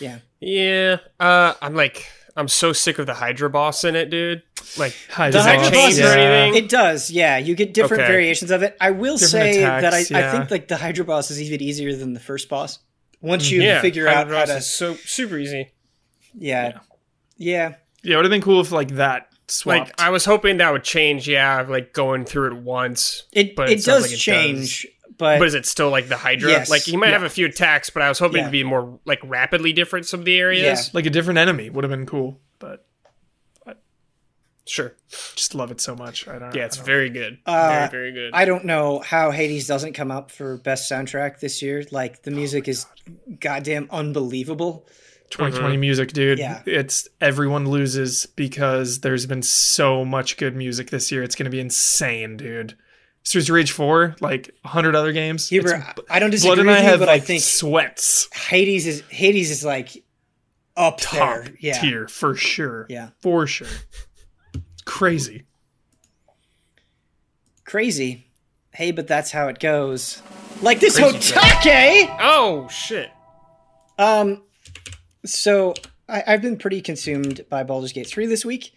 Yeah. 0.00 0.18
Yeah. 0.40 0.98
Uh, 1.20 1.54
I'm 1.60 1.74
like, 1.74 2.06
I'm 2.38 2.48
so 2.48 2.72
sick 2.72 2.98
of 2.98 3.06
the 3.06 3.14
Hydra 3.14 3.50
boss 3.50 3.84
in 3.84 3.96
it, 3.96 4.10
dude. 4.10 4.42
Like, 4.78 4.94
High 5.10 5.30
The 5.30 5.42
Hydra 5.42 5.64
Hydra 5.64 5.70
boss 5.78 5.98
boss 5.98 6.00
or 6.00 6.18
anything? 6.18 6.64
It 6.64 6.68
does, 6.70 7.10
yeah. 7.10 7.36
You 7.38 7.54
get 7.54 7.74
different 7.74 8.02
Okay. 8.04 8.12
variations 8.12 8.50
of 8.50 8.62
it. 8.62 8.76
I 8.80 8.90
will 8.92 9.16
Different 9.16 9.54
say 9.54 9.60
that 9.60 9.92
I, 9.92 9.98
attacks, 9.98 10.12
I 10.12 10.30
think 10.30 10.50
like 10.50 10.68
the 10.68 10.76
Hydra 10.76 11.04
boss 11.04 11.30
is 11.30 11.42
even 11.42 11.60
easier 11.60 11.94
than 11.96 12.14
the 12.14 12.20
first 12.20 12.48
boss. 12.48 12.78
Once 13.20 13.50
you 13.50 13.60
yeah, 13.60 13.80
figure 13.80 14.06
Hydra 14.06 14.36
out 14.36 14.48
how 14.48 14.54
to, 14.54 14.58
is 14.58 14.70
so 14.70 14.94
super 14.94 15.36
easy. 15.36 15.72
yeah, 16.34 16.78
yeah, 17.36 17.74
Yeah, 18.02 18.12
it 18.14 18.16
would 18.16 18.24
have 18.24 18.30
been 18.30 18.40
cool 18.42 18.60
if 18.60 18.70
like 18.70 18.92
that 18.92 19.28
swapped. 19.48 19.88
Like, 19.88 20.00
I 20.00 20.10
was 20.10 20.24
hoping 20.24 20.58
that 20.58 20.70
would 20.72 20.84
change. 20.84 21.28
Yeah, 21.28 21.66
like 21.68 21.92
going 21.92 22.24
through 22.24 22.54
it 22.54 22.62
once. 22.62 23.24
It 23.32 23.56
But 23.56 23.70
it, 23.70 23.80
it 23.80 23.84
does 23.84 24.04
like 24.04 24.12
it 24.12 24.16
change, 24.18 24.86
but, 25.18 25.38
But 25.40 25.48
is 25.48 25.54
it 25.54 25.66
still 25.66 25.90
like 25.90 26.08
the 26.08 26.16
Hydra? 26.16 26.50
Yes. 26.50 26.70
Like 26.70 26.82
he 26.82 26.96
might 26.96 27.10
have 27.10 27.22
a 27.24 27.28
few 27.28 27.46
attacks, 27.46 27.90
but 27.90 28.02
I 28.02 28.08
was 28.08 28.18
hoping 28.18 28.38
Yeah. 28.40 28.46
to 28.46 28.50
be 28.50 28.64
more 28.64 28.98
like 29.04 29.20
rapidly 29.24 29.72
different 29.72 30.06
some 30.06 30.20
of 30.20 30.26
the 30.26 30.38
areas. 30.38 30.92
like 30.94 31.06
a 31.06 31.10
different 31.10 31.38
enemy 31.38 31.68
would 31.70 31.84
have 31.84 31.90
been 31.90 32.06
cool, 32.06 32.40
but 32.58 32.84
Sure. 34.66 34.94
just 35.34 35.54
love 35.54 35.70
it 35.70 35.80
so 35.80 35.96
much. 35.96 36.28
I 36.28 36.38
don't. 36.38 36.54
Yeah, 36.54 36.66
it's 36.66 36.76
don't- 36.76 36.84
very 36.84 37.08
good. 37.08 37.38
Uh, 37.46 37.88
very 37.90 38.12
very 38.12 38.12
good. 38.12 38.30
I 38.34 38.44
don't 38.44 38.66
know 38.66 38.98
how 39.00 39.30
Hades 39.30 39.66
doesn't 39.66 39.94
come 39.94 40.10
up 40.10 40.30
for 40.30 40.58
best 40.58 40.90
soundtrack 40.90 41.40
this 41.40 41.62
year. 41.62 41.84
Like 41.90 42.22
the 42.22 42.30
music 42.30 42.68
is 42.68 42.84
goddamn 43.40 43.88
unbelievable. 43.90 44.86
2020 45.30 45.78
music, 45.78 46.12
dude. 46.12 46.38
Yeah. 46.38 46.60
It's 46.66 47.08
everyone 47.20 47.66
loses 47.66 48.26
because 48.26 49.00
there's 49.00 49.24
been 49.24 49.42
so 49.42 50.04
much 50.04 50.36
good 50.36 50.54
music 50.54 50.90
this 50.90 51.10
year. 51.10 51.22
It's 51.22 51.34
going 51.34 51.44
to 51.44 51.50
be 51.50 51.60
insane, 51.60 52.36
dude. 52.36 52.76
Streets 53.28 53.48
of 53.50 53.54
Rage 53.54 53.72
4, 53.72 54.16
like 54.20 54.50
100 54.62 54.94
other 54.96 55.12
games. 55.12 55.48
Huber, 55.50 55.74
It's- 55.74 55.94
I- 56.08 56.16
I 56.16 56.18
don't 56.18 56.30
Blood 56.30 56.32
disagree 56.32 56.58
and 56.60 56.66
with 56.68 56.76
I 56.76 56.80
you, 56.80 56.86
have 56.88 56.98
but 57.00 57.08
like 57.08 57.22
I 57.22 57.24
think 57.24 57.42
sweats 57.42 58.28
Hades 58.34 58.86
is 58.86 59.02
Hades 59.10 59.50
is 59.50 59.64
like 59.64 60.02
up 60.76 60.98
top 61.00 61.12
there. 61.44 61.54
Yeah, 61.60 61.78
tier 61.80 62.08
for 62.08 62.34
sure. 62.34 62.86
yeah, 62.88 63.10
For 63.20 63.46
sure. 63.46 63.66
It's 64.54 64.82
crazy. 64.84 65.44
crazy. 67.64 68.26
Hey, 68.72 68.92
but 68.92 69.06
that's 69.08 69.30
how 69.32 69.48
it 69.48 69.58
goes. 69.58 70.22
Like 70.62 70.80
this 70.80 70.96
Crazy 70.98 71.18
Hotake. 71.34 72.16
oh 72.20 72.68
shit. 72.68 73.10
Um, 73.98 74.42
so 75.24 75.74
I, 76.08 76.22
I've 76.26 76.42
been 76.42 76.56
pretty 76.56 76.80
consumed 76.80 77.44
by 77.50 77.64
Baldur's 77.64 77.92
Gate 77.92 78.06
3 78.06 78.26
this 78.26 78.44
week. 78.44 78.72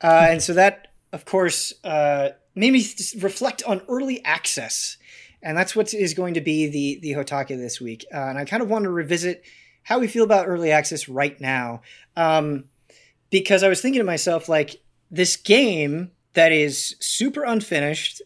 Uh, 0.00 0.26
and 0.30 0.42
so 0.42 0.52
that, 0.54 0.88
of 1.12 1.24
course, 1.24 1.72
uh, 1.82 2.30
made 2.58 2.72
me 2.72 2.84
reflect 3.20 3.62
on 3.64 3.82
early 3.88 4.24
access. 4.24 4.96
And 5.42 5.56
that's 5.56 5.76
what 5.76 5.94
is 5.94 6.14
going 6.14 6.34
to 6.34 6.40
be 6.40 6.66
the, 6.66 6.98
the 7.00 7.12
Hotake 7.12 7.48
this 7.48 7.80
week. 7.80 8.04
Uh, 8.12 8.18
and 8.18 8.38
I 8.38 8.44
kind 8.44 8.62
of 8.62 8.68
want 8.68 8.84
to 8.84 8.90
revisit 8.90 9.42
how 9.84 9.98
we 10.00 10.08
feel 10.08 10.24
about 10.24 10.48
early 10.48 10.70
access 10.72 11.08
right 11.08 11.40
now. 11.40 11.82
Um, 12.16 12.64
because 13.30 13.62
I 13.62 13.68
was 13.68 13.80
thinking 13.80 14.00
to 14.00 14.04
myself, 14.04 14.48
like, 14.48 14.80
this 15.10 15.36
game 15.36 16.10
that 16.34 16.52
is 16.52 16.96
super 17.00 17.44
unfinished 17.44 18.20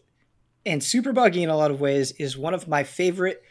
and 0.65 0.83
super 0.83 1.13
buggy 1.13 1.43
in 1.43 1.49
a 1.49 1.55
lot 1.55 1.71
of 1.71 1.79
ways 1.79 2.11
is 2.13 2.37
one 2.37 2.53
of 2.53 2.67
my 2.67 2.83
favorite 2.83 3.43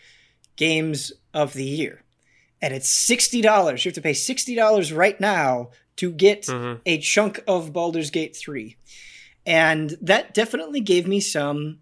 games 0.56 1.12
of 1.32 1.52
the 1.54 1.64
year 1.64 2.02
and 2.60 2.72
it's 2.72 2.88
sixty 2.88 3.40
dollars. 3.40 3.84
You 3.84 3.88
have 3.90 3.94
to 3.96 4.00
pay 4.02 4.12
sixty 4.14 4.54
dollars 4.54 4.92
right 4.92 5.18
now 5.20 5.70
to 5.96 6.12
get 6.12 6.42
Mhm. 6.42 6.80
a 6.86 6.98
chunk 6.98 7.40
of 7.46 7.72
Baldur's 7.72 8.10
Gate 8.10 8.36
three, 8.36 8.76
and 9.46 9.96
that 10.00 10.34
definitely 10.34 10.80
gave 10.80 11.06
me 11.06 11.20
some 11.20 11.80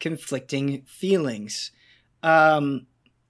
conflicting 0.00 0.82
feelings. 0.82 1.72
Um, 2.22 2.86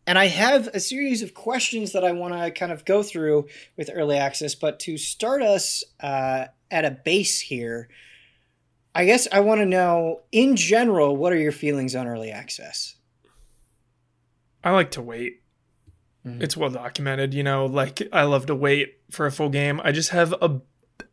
and 0.06 0.18
I 0.18 0.26
have 0.26 0.68
a 0.68 0.80
series 0.80 1.22
of 1.22 1.34
questions 1.34 1.92
that 1.92 2.04
I 2.04 2.12
want 2.12 2.34
to 2.34 2.50
kind 2.50 2.72
of 2.72 2.84
go 2.84 3.02
through 3.02 3.46
with 3.76 3.90
early 3.92 4.16
access. 4.16 4.54
But 4.54 4.80
to 4.80 4.98
start 4.98 5.42
us 5.42 5.84
uh, 6.00 6.46
at 6.70 6.84
a 6.84 6.90
base 6.90 7.40
here, 7.40 7.88
I 8.94 9.04
guess 9.04 9.28
I 9.30 9.40
want 9.40 9.60
to 9.60 9.66
know, 9.66 10.22
in 10.32 10.56
general, 10.56 11.16
what 11.16 11.32
are 11.32 11.38
your 11.38 11.52
feelings 11.52 11.94
on 11.94 12.06
early 12.06 12.30
access? 12.30 12.96
I 14.64 14.70
like 14.72 14.90
to 14.92 15.02
wait. 15.02 15.42
Mhm. 16.26 16.42
It's 16.42 16.56
well 16.56 16.70
documented, 16.70 17.34
you 17.34 17.42
know, 17.42 17.66
like 17.66 18.02
I 18.12 18.24
love 18.24 18.46
to 18.46 18.54
wait 18.54 18.98
for 19.10 19.26
a 19.26 19.32
full 19.32 19.48
game. 19.48 19.80
I 19.82 19.92
just 19.92 20.10
have 20.10 20.32
a 20.40 20.60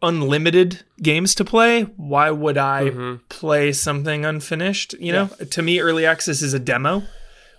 unlimited 0.01 0.83
games 1.01 1.35
to 1.35 1.45
play. 1.45 1.83
Why 1.97 2.31
would 2.31 2.57
I 2.57 2.89
Mhm. 2.89 3.19
play 3.29 3.71
something 3.73 4.25
unfinished? 4.25 4.95
You 4.99 5.11
know, 5.13 5.25
to 5.51 5.61
me 5.61 5.79
early 5.79 6.05
access 6.05 6.41
is 6.41 6.53
a 6.53 6.59
demo. 6.59 7.03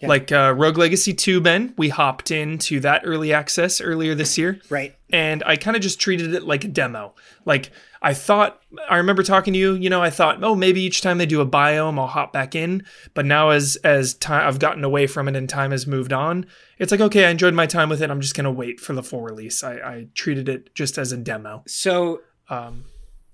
Yeah. 0.00 0.08
Like 0.08 0.32
uh, 0.32 0.54
Rogue 0.56 0.78
Legacy 0.78 1.12
2, 1.12 1.42
Ben, 1.42 1.74
we 1.76 1.90
hopped 1.90 2.30
into 2.30 2.80
that 2.80 3.02
early 3.04 3.34
access 3.34 3.82
earlier 3.82 4.14
this 4.14 4.38
year. 4.38 4.58
Right. 4.70 4.94
and 5.12 5.42
I 5.44 5.56
kind 5.56 5.76
of 5.76 5.82
just 5.82 5.98
treated 6.00 6.34
it 6.34 6.44
like 6.44 6.64
a 6.64 6.68
demo. 6.68 7.14
Like 7.44 7.72
I 8.00 8.14
thought, 8.14 8.60
I 8.88 8.96
remember 8.98 9.24
talking 9.24 9.52
to 9.52 9.58
you. 9.58 9.74
You 9.74 9.90
know, 9.90 10.00
I 10.00 10.08
thought, 10.08 10.38
oh, 10.42 10.54
maybe 10.54 10.80
each 10.80 11.00
time 11.02 11.18
they 11.18 11.26
do 11.26 11.40
a 11.40 11.46
biome, 11.46 11.98
I'll 11.98 12.06
hop 12.06 12.32
back 12.32 12.54
in. 12.54 12.84
But 13.12 13.26
now, 13.26 13.50
as 13.50 13.76
as 13.82 14.14
time 14.14 14.46
I've 14.46 14.60
gotten 14.60 14.84
away 14.84 15.06
from 15.08 15.26
it 15.28 15.34
and 15.34 15.48
time 15.48 15.72
has 15.72 15.84
moved 15.86 16.12
on, 16.12 16.46
it's 16.78 16.92
like 16.92 17.00
okay, 17.00 17.24
I 17.26 17.30
enjoyed 17.30 17.54
my 17.54 17.66
time 17.66 17.88
with 17.90 18.00
it. 18.00 18.08
I'm 18.10 18.20
just 18.20 18.36
gonna 18.36 18.52
wait 18.52 18.78
for 18.80 18.92
the 18.94 19.02
full 19.02 19.20
release. 19.22 19.64
I, 19.64 19.72
I 19.74 20.06
treated 20.14 20.48
it 20.48 20.72
just 20.76 20.96
as 20.96 21.10
a 21.12 21.16
demo. 21.18 21.62
So 21.66 22.20
Um, 22.50 22.84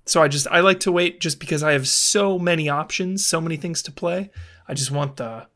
so 0.05 0.21
I 0.21 0.29
just 0.29 0.47
I 0.47 0.61
like 0.61 0.79
to 0.81 0.91
wait 0.91 1.19
just 1.19 1.39
because 1.39 1.63
I 1.63 1.73
have 1.73 1.87
so 1.87 2.39
many 2.39 2.69
options, 2.69 3.25
so 3.25 3.41
many 3.41 3.57
things 3.57 3.81
to 3.83 3.91
play. 3.91 4.31
I 4.67 4.73
just 4.73 4.91
want 4.91 5.17
the 5.17 5.47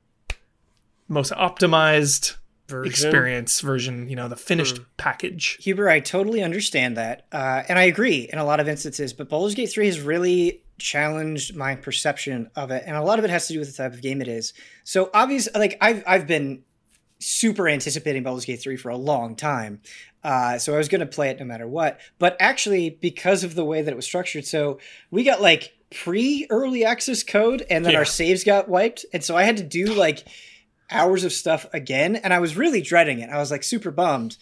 most 1.08 1.32
optimized 1.32 2.36
Version. 2.68 2.92
experience 2.92 3.62
version. 3.62 4.10
You 4.10 4.16
know, 4.16 4.28
the 4.28 4.36
finished 4.36 4.80
package. 4.98 5.58
Huber, 5.62 5.90
I 5.90 6.00
totally 6.00 6.42
understand 6.42 6.98
that, 6.98 7.28
uh, 7.32 7.64
and 7.70 7.78
I 7.78 7.84
agree 7.84 8.30
in 8.32 8.40
a 8.40 8.46
lot 8.46 8.60
of 8.60 8.68
instances. 8.68 9.14
But 9.14 9.30
Baldur's 9.30 9.56
Gate 9.56 9.72
three 9.72 9.86
has 9.86 10.00
really 10.02 10.64
challenged 10.78 11.56
my 11.56 11.76
perception 11.76 12.50
of 12.56 12.72
it, 12.72 12.84
and 12.86 12.98
a 12.98 13.04
lot 13.04 13.20
of 13.20 13.26
it 13.26 13.30
has 13.30 13.48
to 13.48 13.54
do 13.54 13.60
with 13.60 13.70
the 13.70 13.84
type 13.84 13.94
of 13.94 14.02
game 14.02 14.22
it 14.22 14.28
is. 14.28 14.54
So 14.84 15.10
obviously, 15.14 15.52
like 15.60 15.78
I've 15.82 16.04
I've 16.08 16.28
been 16.28 16.64
super 17.20 17.70
anticipating 17.70 18.24
Baldur's 18.24 18.46
Gate 18.46 18.62
three 18.62 18.78
for 18.78 18.90
a 18.90 18.98
long 18.98 19.36
time, 19.36 19.82
uh, 20.23 20.57
so 20.57 20.73
I 20.73 20.77
was 20.77 20.88
going 20.88 20.99
to 20.99 21.06
play 21.06 21.30
it 21.30 21.39
no 21.39 21.45
matter 21.45 21.68
what. 21.68 21.99
But 22.19 22.38
actually, 22.39 22.89
because 22.89 23.43
of 23.43 23.56
the 23.56 23.65
way 23.65 23.81
that 23.81 23.91
it 23.91 23.95
was 23.95 24.06
structured, 24.06 24.45
so 24.45 24.80
we 25.10 25.23
got 25.23 25.41
like 25.41 25.73
pre 25.91 26.48
early 26.49 26.85
access 26.85 27.23
code, 27.23 27.65
and 27.69 27.85
then 27.85 27.93
Yeah. 27.93 27.99
our 27.99 28.06
saves 28.06 28.43
got 28.43 28.69
wiped, 28.69 29.06
and 29.14 29.23
so 29.23 29.35
I 29.35 29.43
had 29.43 29.57
to 29.57 29.64
do 29.64 29.93
like 29.93 30.27
hours 30.89 31.23
of 31.23 31.31
stuff 31.31 31.65
again, 31.73 32.15
and 32.18 32.34
I 32.34 32.39
was 32.39 32.57
really 32.57 32.81
dreading 32.81 33.19
it. 33.19 33.30
I 33.30 33.38
was 33.38 33.52
like 33.52 33.64
super 33.64 33.91
bummed 33.91 34.38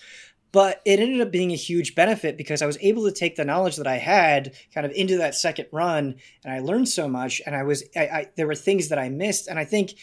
but 0.52 0.82
it 0.86 1.00
ended 1.00 1.22
up 1.22 1.32
being 1.32 1.52
a 1.52 1.56
huge 1.56 1.96
benefit 1.96 2.38
because 2.38 2.62
I 2.62 2.66
was 2.66 2.78
able 2.82 3.06
to 3.06 3.12
take 3.12 3.36
the 3.36 3.46
knowledge 3.46 3.76
that 3.76 3.88
I 3.88 3.98
had 3.98 4.54
kind 4.74 4.86
of 4.86 4.92
into 4.94 5.18
that 5.18 5.36
second 5.36 5.68
run, 5.72 6.16
and 6.44 6.54
I 6.54 6.60
learned 6.60 6.90
so 6.90 7.08
much. 7.08 7.42
And 7.46 7.56
I 7.56 7.64
was, 7.64 7.84
I, 7.96 8.02
I 8.02 8.28
there 8.36 8.48
were 8.48 8.56
things 8.56 8.90
that 8.90 9.00
I 9.00 9.10
missed, 9.10 9.48
and 9.48 9.60
I 9.60 9.66
think 9.66 9.94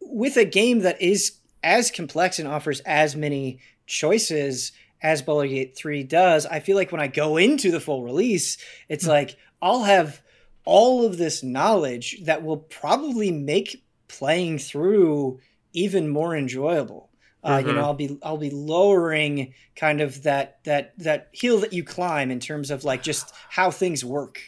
with 0.00 0.36
a 0.36 0.44
game 0.44 0.80
that 0.80 1.00
is 1.02 1.38
as 1.62 1.90
complex 1.90 2.38
and 2.38 2.46
offers 2.46 2.80
as 2.80 3.16
many 3.16 3.58
choices 3.86 4.72
as 5.02 5.22
Baldur's 5.22 5.50
Gate 5.52 5.76
3 5.76 6.02
does, 6.04 6.46
I 6.46 6.60
feel 6.60 6.76
like 6.76 6.90
when 6.92 7.00
I 7.00 7.06
go 7.08 7.36
into 7.36 7.70
the 7.70 7.80
full 7.80 8.02
release, 8.02 8.58
it's 8.88 9.06
like 9.06 9.36
I'll 9.62 9.84
have 9.84 10.20
all 10.64 11.04
of 11.04 11.16
this 11.18 11.42
knowledge 11.42 12.18
that 12.24 12.42
will 12.42 12.56
probably 12.58 13.30
make 13.30 13.84
playing 14.08 14.58
through 14.58 15.40
even 15.72 16.08
more 16.08 16.36
enjoyable. 16.36 17.10
Uh, 17.44 17.62
You 17.64 17.72
Mhm. 17.72 17.74
know, 17.76 17.84
I'll 17.84 17.94
be 17.94 18.18
I'll 18.22 18.36
be 18.36 18.50
lowering 18.50 19.54
kind 19.76 20.00
of 20.00 20.24
that 20.24 20.58
that 20.64 20.98
that 20.98 21.28
hill 21.32 21.58
that 21.60 21.72
you 21.72 21.84
climb 21.84 22.30
in 22.30 22.40
terms 22.40 22.70
of 22.70 22.84
like 22.84 23.02
just 23.02 23.32
how 23.50 23.70
things 23.70 24.04
work. 24.04 24.40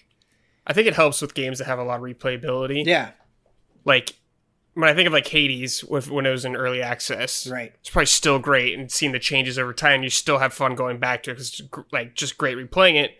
I 0.67 0.73
think 0.73 0.87
it 0.89 0.95
helps 0.95 1.23
with 1.23 1.35
games 1.35 1.59
that 1.59 1.67
have 1.67 1.79
a 1.79 1.85
lot 1.85 1.97
of 1.97 2.03
replayability. 2.03 2.85
Yeah, 2.85 3.11
Like 3.85 4.15
when 4.75 4.89
I 4.89 4.95
think 4.95 5.07
of 5.07 5.13
like 5.13 5.27
Hades 5.27 5.83
with 5.85 6.11
when 6.11 6.27
it 6.27 6.31
was 6.31 6.45
in 6.45 6.55
early 6.57 6.81
access, 6.83 7.47
Right. 7.47 7.73
it's 7.81 7.91
probably 7.91 8.07
still 8.07 8.39
great 8.39 8.79
and 8.79 8.91
seeing 8.91 9.13
the 9.13 9.19
changes 9.19 9.59
over 9.59 9.73
time 9.73 10.03
you 10.03 10.11
still 10.11 10.39
have 10.39 10.53
fun 10.53 10.75
going 10.75 10.99
back 10.99 11.23
to 11.25 11.31
it 11.31 11.35
because 11.35 11.49
it's 11.61 11.63
like 11.93 12.15
just 12.15 12.39
great 12.39 12.57
replaying 12.57 12.95
it 12.95 13.13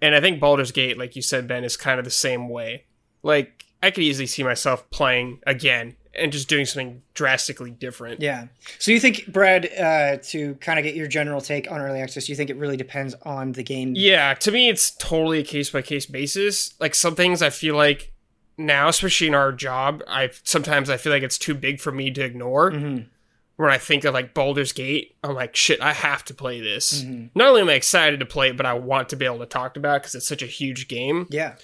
and 0.00 0.14
i 0.14 0.20
think 0.20 0.40
Baldur's 0.40 0.72
gate 0.72 0.96
like 0.96 1.14
you 1.16 1.22
said 1.22 1.46
ben 1.48 1.64
is 1.64 1.76
kind 1.76 1.98
of 1.98 2.04
the 2.04 2.10
same 2.10 2.48
way 2.48 2.84
like 3.22 3.64
i 3.82 3.90
could 3.90 4.04
easily 4.04 4.26
see 4.26 4.42
myself 4.42 4.88
playing 4.90 5.40
again 5.46 5.96
and 6.14 6.32
just 6.32 6.48
doing 6.48 6.64
something 6.64 7.02
drastically 7.14 7.70
different 7.70 8.20
Yeah. 8.20 8.46
So 8.80 8.90
you 8.90 8.98
think, 8.98 9.26
Brad, 9.32 9.66
uh, 9.78 10.16
to 10.30 10.54
kind 10.56 10.78
of 10.78 10.84
get 10.84 10.96
your 10.96 11.06
general 11.06 11.40
take 11.40 11.70
on 11.70 11.80
early 11.80 12.00
access, 12.00 12.28
you 12.28 12.34
think 12.34 12.50
it 12.50 12.56
really 12.56 12.76
depends 12.76 13.14
on 13.22 13.52
the 13.52 13.62
game? 13.62 13.92
yeah 13.94 14.34
to 14.34 14.50
me 14.50 14.68
it's 14.68 14.90
totally 14.96 15.38
a 15.40 15.44
case 15.44 15.70
by 15.70 15.82
case 15.82 16.06
basis 16.06 16.74
like 16.80 16.94
some 16.94 17.14
things 17.14 17.40
i 17.42 17.50
feel 17.50 17.76
like 17.76 18.12
now 18.58 18.88
especially 18.88 19.28
in 19.28 19.34
our 19.34 19.52
job 19.52 20.02
i 20.08 20.28
sometimes 20.42 20.90
i 20.90 20.96
feel 20.96 21.12
like 21.12 21.22
it's 21.22 21.38
too 21.38 21.54
big 21.54 21.80
for 21.80 21.92
me 21.92 22.10
to 22.10 22.22
ignore 22.22 22.70
Mhm. 22.72 23.06
when 23.56 23.70
I 23.70 23.78
think 23.78 24.04
of 24.04 24.14
like 24.14 24.34
Baldur's 24.34 24.72
Gate, 24.72 25.16
I'm 25.24 25.34
like, 25.34 25.56
shit, 25.56 25.80
I 25.80 25.92
have 25.92 26.24
to 26.26 26.34
play 26.34 26.60
this. 26.60 27.02
Mhm. 27.02 27.30
Not 27.34 27.48
only 27.48 27.62
am 27.62 27.68
I 27.68 27.72
excited 27.72 28.20
to 28.20 28.26
play 28.26 28.50
it, 28.50 28.56
but 28.56 28.66
I 28.66 28.74
want 28.74 29.08
to 29.08 29.16
be 29.16 29.24
able 29.24 29.40
to 29.40 29.46
talk 29.46 29.76
about 29.76 29.96
it 29.96 30.02
because 30.02 30.14
it's 30.14 30.28
such 30.28 30.42
a 30.42 30.46
huge 30.46 30.86
game. 30.86 31.26
Yeah. 31.28 31.56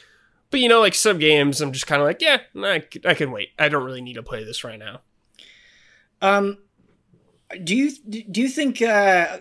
But 0.50 0.58
you 0.58 0.68
know, 0.68 0.80
like 0.80 0.96
some 0.96 1.18
games, 1.20 1.60
I'm 1.60 1.70
just 1.70 1.86
kind 1.86 2.02
of 2.02 2.06
like, 2.06 2.20
yeah, 2.20 2.38
I, 2.56 2.82
I 3.04 3.14
can 3.14 3.30
wait. 3.30 3.50
I 3.60 3.68
don't 3.68 3.84
really 3.84 4.00
need 4.02 4.14
to 4.14 4.24
play 4.24 4.42
this 4.42 4.64
right 4.64 4.78
now. 4.78 5.02
Um, 6.20 6.58
do 7.62 7.76
you 7.76 7.92
do 8.08 8.40
you 8.40 8.48
think 8.48 8.82
uh, 8.82 9.38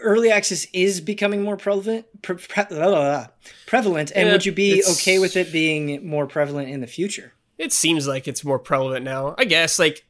early 0.00 0.30
access 0.30 0.66
is 0.72 1.00
becoming 1.00 1.42
more 1.42 1.56
prevalent? 1.56 2.06
Pre- 2.22 2.36
pre- 2.36 2.64
blah, 2.64 2.64
blah, 2.68 2.88
blah, 2.90 3.26
prevalent, 3.66 4.12
and 4.14 4.26
Yeah, 4.26 4.32
would 4.32 4.46
you 4.46 4.52
be 4.52 4.82
okay 4.92 5.18
with 5.18 5.36
it 5.36 5.52
being 5.52 6.06
more 6.06 6.26
prevalent 6.26 6.68
in 6.70 6.80
the 6.80 6.86
future? 6.86 7.32
It 7.58 7.72
seems 7.72 8.06
like 8.06 8.28
it's 8.28 8.44
more 8.44 8.58
prevalent 8.58 9.04
now. 9.04 9.34
I 9.38 9.44
guess, 9.44 9.78
like, 9.78 10.04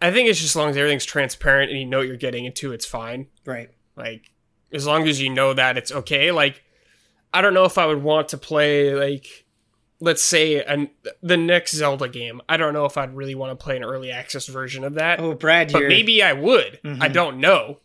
I 0.00 0.10
think 0.10 0.28
it's 0.28 0.38
just 0.38 0.52
as 0.52 0.56
long 0.56 0.70
as 0.70 0.76
everything's 0.76 1.04
transparent 1.04 1.70
and 1.70 1.78
you 1.78 1.84
know 1.86 1.98
what 1.98 2.06
you're 2.06 2.16
getting 2.16 2.44
into, 2.44 2.72
it's 2.72 2.86
fine. 2.86 3.26
Right. 3.44 3.70
Like, 3.96 4.30
as 4.72 4.86
long 4.86 5.06
as 5.08 5.20
you 5.20 5.28
know 5.30 5.52
that 5.54 5.76
it's 5.76 5.92
okay. 5.92 6.30
Like, 6.30 6.62
I 7.34 7.40
don't 7.40 7.54
know 7.54 7.64
if 7.64 7.76
I 7.78 7.86
would 7.86 8.02
want 8.02 8.28
to 8.28 8.38
play 8.38 8.94
like, 8.94 9.44
let's 10.00 10.22
say, 10.22 10.62
an, 10.64 10.88
the 11.22 11.36
next 11.36 11.74
Zelda 11.74 12.08
game. 12.08 12.40
I 12.48 12.56
don't 12.56 12.72
know 12.72 12.84
if 12.84 12.96
I'd 12.96 13.14
really 13.16 13.34
want 13.34 13.58
to 13.58 13.62
play 13.62 13.76
an 13.76 13.84
early 13.84 14.10
access 14.10 14.46
version 14.46 14.84
of 14.84 14.94
that. 14.94 15.20
Oh, 15.20 15.34
Brad, 15.34 15.72
but 15.72 15.80
you're, 15.80 15.88
maybe 15.88 16.22
I 16.22 16.32
would. 16.32 16.80
Mhm. 16.84 17.02
I 17.02 17.08
don't 17.08 17.38
know. 17.40 17.80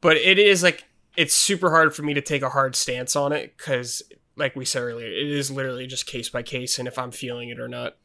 But 0.00 0.16
it 0.16 0.38
is 0.38 0.62
like 0.62 0.84
it's 1.16 1.34
super 1.34 1.70
hard 1.70 1.94
for 1.94 2.02
me 2.02 2.14
to 2.14 2.20
take 2.20 2.42
a 2.42 2.48
hard 2.50 2.74
stance 2.76 3.14
on 3.16 3.32
it 3.32 3.56
because, 3.56 4.02
like 4.36 4.56
we 4.56 4.64
said 4.64 4.82
earlier, 4.82 5.06
it 5.06 5.28
is 5.28 5.50
literally 5.50 5.86
just 5.86 6.06
case 6.06 6.28
by 6.28 6.42
case, 6.42 6.78
and 6.78 6.88
if 6.88 6.98
I'm 6.98 7.10
feeling 7.10 7.48
it 7.50 7.60
or 7.60 7.68
not. 7.68 7.96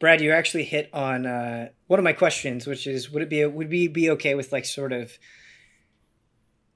Brad, 0.00 0.20
you 0.20 0.30
actually 0.30 0.64
hit 0.64 0.88
on 0.92 1.26
uh, 1.26 1.68
one 1.88 1.98
of 1.98 2.04
my 2.04 2.12
questions, 2.12 2.66
which 2.66 2.86
is 2.86 3.10
would 3.10 3.22
it 3.22 3.28
be 3.28 3.44
would 3.44 3.68
we 3.68 3.88
be 3.88 4.10
okay 4.10 4.34
with 4.34 4.52
like 4.52 4.64
sort 4.64 4.92
of 4.92 5.18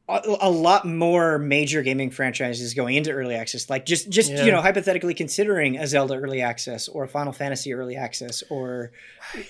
a, 0.08 0.20
a 0.40 0.50
lot 0.50 0.84
more 0.84 1.38
major 1.38 1.82
gaming 1.82 2.10
franchises 2.10 2.74
going 2.74 2.96
into 2.96 3.12
early 3.12 3.36
access, 3.36 3.70
like 3.70 3.86
just 3.86 4.10
just 4.10 4.32
Yeah. 4.32 4.44
you 4.44 4.50
know 4.50 4.60
hypothetically 4.60 5.14
considering 5.14 5.78
a 5.78 5.86
Zelda 5.86 6.14
early 6.16 6.42
access 6.42 6.88
or 6.88 7.04
a 7.04 7.08
Final 7.08 7.32
Fantasy 7.32 7.72
early 7.72 7.94
access 7.96 8.42
or 8.50 8.90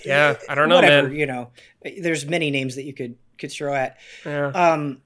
Yeah, 0.04 0.36
I 0.48 0.54
don't 0.54 0.68
know, 0.68 0.76
whatever 0.76 1.08
man. 1.08 1.16
you 1.16 1.26
know. 1.26 1.50
There's 2.00 2.26
many 2.26 2.50
names 2.50 2.74
that 2.76 2.84
you 2.84 2.92
could 2.92 3.16
could 3.42 3.52
throw 3.52 3.74
at. 3.74 3.98
Yeah. 4.24 4.46
Um, 4.48 5.02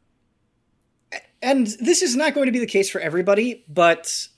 and 1.43 1.67
this 1.81 2.03
is 2.03 2.17
not 2.17 2.35
going 2.35 2.47
to 2.47 2.53
be 2.53 2.59
the 2.59 2.67
case 2.67 2.89
for 2.89 3.01
everybody, 3.01 3.65
but 3.69 4.29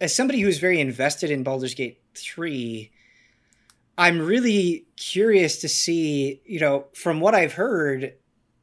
as 0.00 0.14
somebody 0.14 0.40
who's 0.40 0.58
very 0.58 0.80
invested 0.80 1.30
in 1.30 1.42
Baldur's 1.42 1.74
Gate 1.74 2.00
3, 2.14 2.90
I'm 3.98 4.20
really 4.20 4.86
curious 4.96 5.58
to 5.60 5.68
see, 5.68 6.42
you 6.44 6.60
know, 6.60 6.86
from 6.94 7.20
what 7.20 7.34
I've 7.34 7.54
heard, 7.54 8.14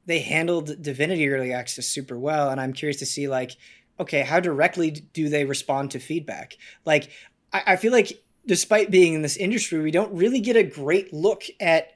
they 0.06 0.20
handled 0.20 0.82
Divinity 0.82 1.30
Early 1.30 1.54
Access 1.54 1.88
super 1.88 2.18
well. 2.18 2.50
And 2.50 2.62
I'm 2.62 2.74
curious 2.74 3.00
to 3.00 3.06
see, 3.06 3.28
like, 3.28 3.52
okay, 4.00 4.22
how 4.22 4.40
directly 4.40 4.92
do 4.92 5.30
they 5.30 5.46
respond 5.46 5.92
to 5.92 6.00
feedback? 6.00 6.58
Like, 6.86 7.10
I, 7.52 7.64
I 7.68 7.76
feel 7.78 7.92
like 7.92 8.24
despite 8.46 8.92
being 8.92 9.14
in 9.14 9.22
this 9.22 9.38
industry, 9.38 9.82
we 9.82 9.92
don't 9.92 10.14
really 10.14 10.40
get 10.40 10.56
a 10.56 10.64
great 10.64 11.14
look 11.14 11.44
at 11.60 11.94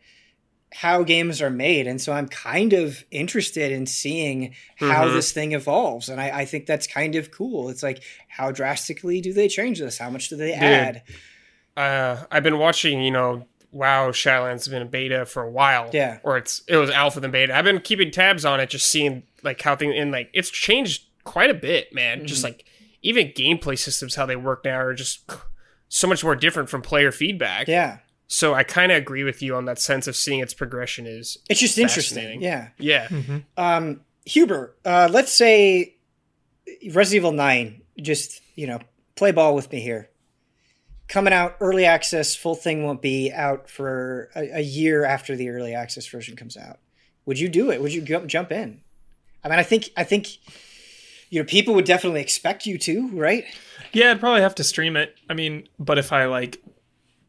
how 0.73 1.01
games 1.03 1.41
are 1.41 1.49
made. 1.49 1.87
And 1.87 1.99
so 2.01 2.11
I'm 2.13 2.27
kind 2.27 2.73
of 2.73 3.03
interested 3.09 3.71
in 3.71 3.85
seeing 3.85 4.53
how 4.75 5.07
Mhm. 5.07 5.13
this 5.13 5.31
thing 5.31 5.53
evolves. 5.53 6.09
And 6.09 6.19
I, 6.19 6.39
I 6.41 6.45
think 6.45 6.65
that's 6.65 6.85
kind 6.87 7.15
of 7.15 7.31
cool. 7.31 7.69
It's 7.69 7.81
like, 7.83 8.03
how 8.27 8.51
drastically 8.51 9.21
do 9.21 9.31
they 9.33 9.47
change 9.47 9.79
this? 9.79 9.97
How 9.97 10.09
much 10.09 10.27
do 10.29 10.35
they 10.35 10.53
add? 10.53 11.03
uh, 11.75 12.23
I've 12.31 12.43
been 12.43 12.57
watching, 12.57 13.01
you 13.01 13.11
know, 13.11 13.45
WoW 13.71 14.09
Shadowlands 14.11 14.51
has 14.59 14.67
been 14.69 14.81
in 14.81 14.87
beta 14.89 15.25
for 15.25 15.43
a 15.43 15.51
while. 15.51 15.89
Yeah. 15.93 16.19
Or 16.23 16.37
it's 16.37 16.63
it 16.67 16.77
was 16.77 16.89
alpha 16.89 17.19
then 17.19 17.31
beta. 17.31 17.55
I've 17.55 17.65
been 17.65 17.79
keeping 17.81 18.11
tabs 18.11 18.45
on 18.45 18.59
it, 18.59 18.69
just 18.69 18.87
seeing 18.87 19.23
like 19.43 19.61
how 19.61 19.75
things 19.75 19.93
and 19.95 20.11
like 20.11 20.29
it's 20.33 20.49
changed 20.49 21.03
quite 21.23 21.49
a 21.49 21.53
bit, 21.53 21.93
man. 21.93 22.25
Just 22.25 22.43
Mm-hmm. 22.43 22.53
like 22.53 22.65
even 23.03 23.27
gameplay 23.29 23.77
systems, 23.77 24.15
how 24.15 24.25
they 24.25 24.35
work 24.35 24.65
now 24.65 24.79
are 24.79 24.93
just 24.93 25.29
so 25.89 26.07
much 26.07 26.23
more 26.23 26.35
different 26.35 26.69
from 26.69 26.81
player 26.81 27.11
feedback. 27.11 27.67
Yeah. 27.67 27.99
So 28.27 28.53
I 28.53 28.63
kind 28.63 28.91
of 28.91 28.97
agree 28.97 29.23
with 29.23 29.41
you 29.41 29.55
on 29.55 29.65
that 29.65 29.79
sense 29.79 30.05
of 30.07 30.15
seeing 30.15 30.41
its 30.41 30.53
progression 30.53 31.05
is 31.07 31.37
It's 31.49 31.59
just 31.59 31.77
interesting. 31.77 32.39
Fascinating. 32.39 32.41
Yeah. 32.41 32.69
yeah. 32.77 33.07
Um, 33.55 34.01
Huber, 34.25 34.75
uh, 34.83 35.07
let's 35.11 35.31
say 35.33 35.95
Resident 36.91 37.15
Evil 37.21 37.31
9, 37.31 37.81
just, 38.01 38.41
you 38.55 38.67
know, 38.67 38.79
play 39.15 39.31
ball 39.31 39.55
with 39.55 39.71
me 39.71 39.79
here. 39.79 40.09
Coming 41.07 41.31
out 41.31 41.55
early 41.61 41.85
access, 41.85 42.35
full 42.35 42.55
thing 42.55 42.83
won't 42.83 43.01
be 43.01 43.31
out 43.31 43.69
for 43.69 44.29
a, 44.35 44.57
a 44.57 44.61
year 44.61 45.05
after 45.05 45.37
the 45.37 45.49
early 45.49 45.73
access 45.73 46.05
version 46.05 46.35
comes 46.35 46.57
out. 46.57 46.79
Would 47.25 47.39
you 47.39 47.47
do 47.47 47.71
it? 47.71 47.81
Would 47.81 47.93
you 47.93 48.01
jump 48.01 48.27
jump 48.27 48.51
in? 48.51 48.81
I 49.41 49.47
mean, 49.49 49.57
I 49.59 49.63
think 49.63 49.89
I 49.95 50.03
think 50.03 50.27
you 51.29 51.39
know 51.39 51.45
people 51.45 51.73
would 51.75 51.85
definitely 51.85 52.19
expect 52.19 52.65
you 52.65 52.77
to, 52.79 53.07
right? 53.09 53.45
Yeah, 53.93 54.11
I'd 54.11 54.19
probably 54.19 54.41
have 54.41 54.55
to 54.55 54.65
stream 54.65 54.97
it. 54.97 55.15
I 55.29 55.33
mean, 55.33 55.69
but 55.79 55.97
if 55.97 56.11
I 56.11 56.25
like 56.25 56.61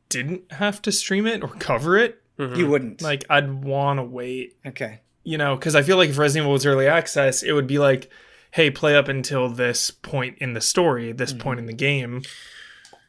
didn't 0.08 0.50
have 0.52 0.80
to 0.82 0.92
stream 0.92 1.26
it 1.26 1.42
or 1.42 1.48
cover 1.48 1.96
it, 1.98 2.22
You 2.38 2.68
wouldn't. 2.68 3.02
like 3.02 3.24
I'd 3.30 3.64
want 3.64 3.98
to 3.98 4.02
wait. 4.04 4.56
okay. 4.66 5.00
You 5.24 5.36
know, 5.36 5.56
because 5.56 5.74
I 5.74 5.82
feel 5.82 5.96
like 5.98 6.08
if 6.10 6.16
Resident 6.18 6.44
Evil 6.44 6.52
was 6.54 6.64
early 6.64 6.86
access, 6.86 7.42
it 7.42 7.52
would 7.52 7.66
be 7.66 7.78
like, 7.78 8.10
hey, 8.52 8.70
play 8.70 8.96
up 8.96 9.08
until 9.08 9.50
this 9.50 9.90
point 9.90 10.38
in 10.38 10.54
the 10.54 10.60
story, 10.62 11.12
this 11.12 11.34
point 11.34 11.58
in 11.60 11.66
the 11.66 11.74
game. 11.74 12.22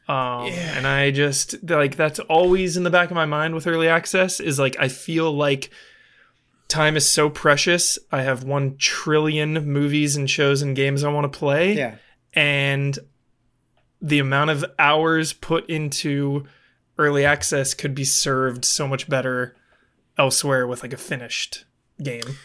Um, 0.08 0.46
and 0.48 0.86
I 0.86 1.12
just 1.12 1.62
like 1.68 1.96
that's 1.96 2.18
always 2.18 2.76
in 2.76 2.82
the 2.82 2.90
back 2.90 3.10
of 3.10 3.14
my 3.14 3.26
mind 3.26 3.54
with 3.54 3.66
early 3.66 3.86
access 3.88 4.40
is 4.40 4.58
like 4.58 4.76
I 4.80 4.88
feel 4.88 5.30
like 5.32 5.70
time 6.68 6.96
is 6.96 7.08
so 7.08 7.30
precious. 7.30 7.96
I 8.10 8.22
have 8.22 8.42
one 8.44 8.76
trillion 8.76 9.54
movies 9.66 10.16
and 10.16 10.28
shows 10.28 10.62
and 10.62 10.74
games 10.76 11.04
I 11.04 11.10
want 11.12 11.32
to 11.32 11.38
play 11.38 11.74
Yeah. 11.76 11.94
and 12.34 12.98
the 14.02 14.18
amount 14.18 14.50
of 14.50 14.64
hours 14.78 15.32
put 15.32 15.68
into 15.70 16.44
early 17.00 17.24
access 17.24 17.74
could 17.74 17.94
be 17.94 18.04
served 18.04 18.64
so 18.64 18.86
much 18.86 19.08
better 19.08 19.56
elsewhere 20.18 20.66
with 20.66 20.82
like 20.82 20.92
a 20.92 20.96
finished 20.98 21.64
game. 22.02 22.36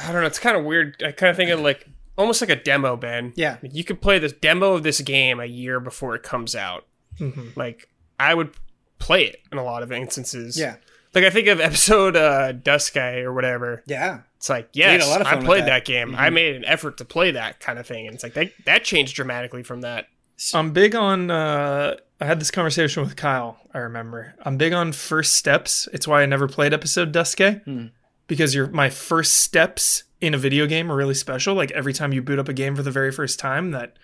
I 0.00 0.12
don't 0.12 0.20
know. 0.20 0.26
It's 0.26 0.38
kind 0.38 0.56
of 0.56 0.64
weird. 0.64 1.02
I 1.04 1.12
kind 1.12 1.30
of 1.30 1.36
think 1.36 1.50
of 1.50 1.60
like 1.60 1.86
almost 2.16 2.40
like 2.40 2.50
a 2.50 2.56
demo, 2.56 2.96
Ben. 2.96 3.32
Yeah. 3.36 3.56
You 3.62 3.84
could 3.84 4.00
play 4.02 4.18
this 4.18 4.32
demo 4.32 4.74
of 4.74 4.82
this 4.82 5.00
game 5.00 5.40
a 5.40 5.46
year 5.46 5.80
before 5.80 6.14
it 6.14 6.22
comes 6.22 6.54
out. 6.54 6.86
Mhm. 7.18 7.56
Like 7.56 7.88
I 8.20 8.34
would 8.34 8.50
play 8.98 9.24
it 9.24 9.40
in 9.50 9.58
a 9.58 9.64
lot 9.64 9.82
of 9.82 9.90
instances. 9.90 10.58
Yeah. 10.58 10.76
Like 11.14 11.24
I 11.24 11.30
think 11.30 11.48
of 11.48 11.60
episode 11.60 12.16
uh, 12.16 12.52
Duscae 12.52 13.22
or 13.22 13.32
whatever. 13.32 13.82
Yeah. 13.86 14.20
It's 14.36 14.48
like 14.48 14.68
yes, 14.72 15.04
a 15.04 15.08
lot 15.08 15.20
of 15.20 15.26
I 15.26 15.36
played 15.44 15.62
that. 15.62 15.66
that, 15.66 15.84
game. 15.84 16.14
I 16.14 16.30
made 16.30 16.54
an 16.54 16.64
effort 16.64 16.98
to 16.98 17.04
play 17.04 17.32
that 17.32 17.58
kind 17.58 17.76
of 17.76 17.86
thing, 17.88 18.06
and 18.06 18.14
it's 18.14 18.22
like 18.22 18.34
that 18.34 18.52
that 18.66 18.84
changed 18.84 19.16
dramatically 19.16 19.64
from 19.64 19.80
that. 19.80 20.06
I'm 20.54 20.72
big 20.72 20.94
on 20.94 21.28
uh 21.28 21.96
I 22.20 22.26
had 22.26 22.40
this 22.40 22.50
conversation 22.50 23.02
with 23.02 23.16
Kyle, 23.16 23.58
I 23.72 23.78
remember. 23.78 24.34
I'm 24.42 24.56
big 24.56 24.72
on 24.72 24.92
first 24.92 25.34
steps. 25.34 25.88
It's 25.92 26.08
why 26.08 26.22
I 26.22 26.26
never 26.26 26.48
played 26.48 26.74
episode 26.74 27.12
Duscae. 27.12 27.62
Hmm. 27.64 27.86
Because 28.26 28.54
your 28.54 28.66
my 28.68 28.90
first 28.90 29.34
steps 29.34 30.04
in 30.20 30.34
a 30.34 30.38
video 30.38 30.66
game 30.66 30.90
are 30.92 30.96
really 30.96 31.14
special. 31.14 31.54
Like 31.54 31.70
every 31.70 31.92
time 31.92 32.12
you 32.12 32.20
boot 32.22 32.38
up 32.38 32.48
a 32.48 32.52
game 32.52 32.76
for 32.76 32.82
the 32.82 32.90
very 32.90 33.12
first 33.12 33.38
time, 33.38 33.70
that 33.70 33.96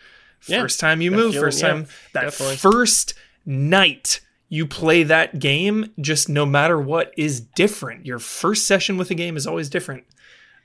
Yeah, 0.47 0.61
first 0.63 0.81
time 0.81 1.01
you 1.03 1.11
that 1.11 1.17
move, 1.17 1.33
feeling, 1.33 1.47
first 1.47 1.61
yeah, 1.63 1.69
time 1.69 1.87
that 2.15 2.21
definitely. 2.23 2.57
first 2.57 3.15
night 3.45 4.21
you 4.49 4.67
play 4.67 5.03
that 5.03 5.41
game, 5.41 5.93
just 6.01 6.29
no 6.29 6.47
matter 6.47 6.81
what 6.81 7.13
is 7.17 7.41
different. 7.41 8.07
Your 8.07 8.19
first 8.19 8.67
session 8.67 8.97
with 8.97 9.11
a 9.11 9.15
game 9.15 9.37
is 9.37 9.47
always 9.47 9.69
different 9.69 10.05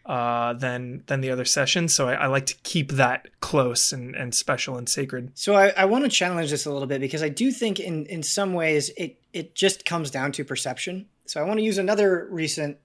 uh, 0.09 0.53
than 0.53 1.03
than 1.05 1.21
the 1.21 1.29
other 1.29 1.45
sessions. 1.45 1.93
So 1.93 2.09
I, 2.09 2.15
I 2.15 2.25
like 2.25 2.47
to 2.47 2.55
keep 2.63 2.93
that 2.93 3.27
close 3.41 3.93
and, 3.93 4.15
and 4.15 4.33
special 4.33 4.75
and 4.75 4.89
sacred. 4.89 5.31
So 5.35 5.53
I, 5.53 5.67
I 5.77 5.85
want 5.85 6.03
to 6.03 6.09
challenge 6.09 6.49
this 6.49 6.65
a 6.65 6.71
little 6.71 6.87
bit 6.87 6.99
because 6.99 7.21
I 7.21 7.29
do 7.29 7.51
think 7.51 7.79
in 7.79 8.07
in 8.07 8.23
some 8.23 8.55
ways 8.55 8.89
it 8.97 9.21
it 9.33 9.53
just 9.53 9.85
comes 9.85 10.09
down 10.09 10.31
to 10.31 10.43
perception. 10.43 11.05
So 11.27 11.39
I 11.39 11.43
want 11.43 11.59
to 11.59 11.63
use 11.63 11.77
another 11.77 12.27
recent 12.31 12.79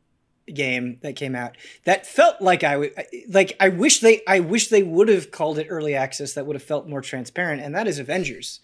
game 0.53 0.99
that 1.01 1.17
came 1.17 1.35
out 1.35 1.57
that 1.85 2.07
felt 2.07 2.43
like 2.43 2.63
I 2.63 2.77
would 2.77 2.93
like 3.31 3.57
I 3.59 3.71
wish 3.71 4.01
they 4.01 4.21
I 4.29 4.41
wish 4.41 4.69
they 4.69 4.83
would 4.83 5.09
have 5.09 5.31
called 5.31 5.59
it 5.59 5.69
early 5.71 5.95
access 5.95 6.35
that 6.35 6.45
would 6.45 6.57
have 6.57 6.63
felt 6.63 6.87
more 6.87 7.01
transparent 7.01 7.63
and 7.63 7.75
that 7.75 7.89
is 7.89 7.99
Avengers. 7.99 8.61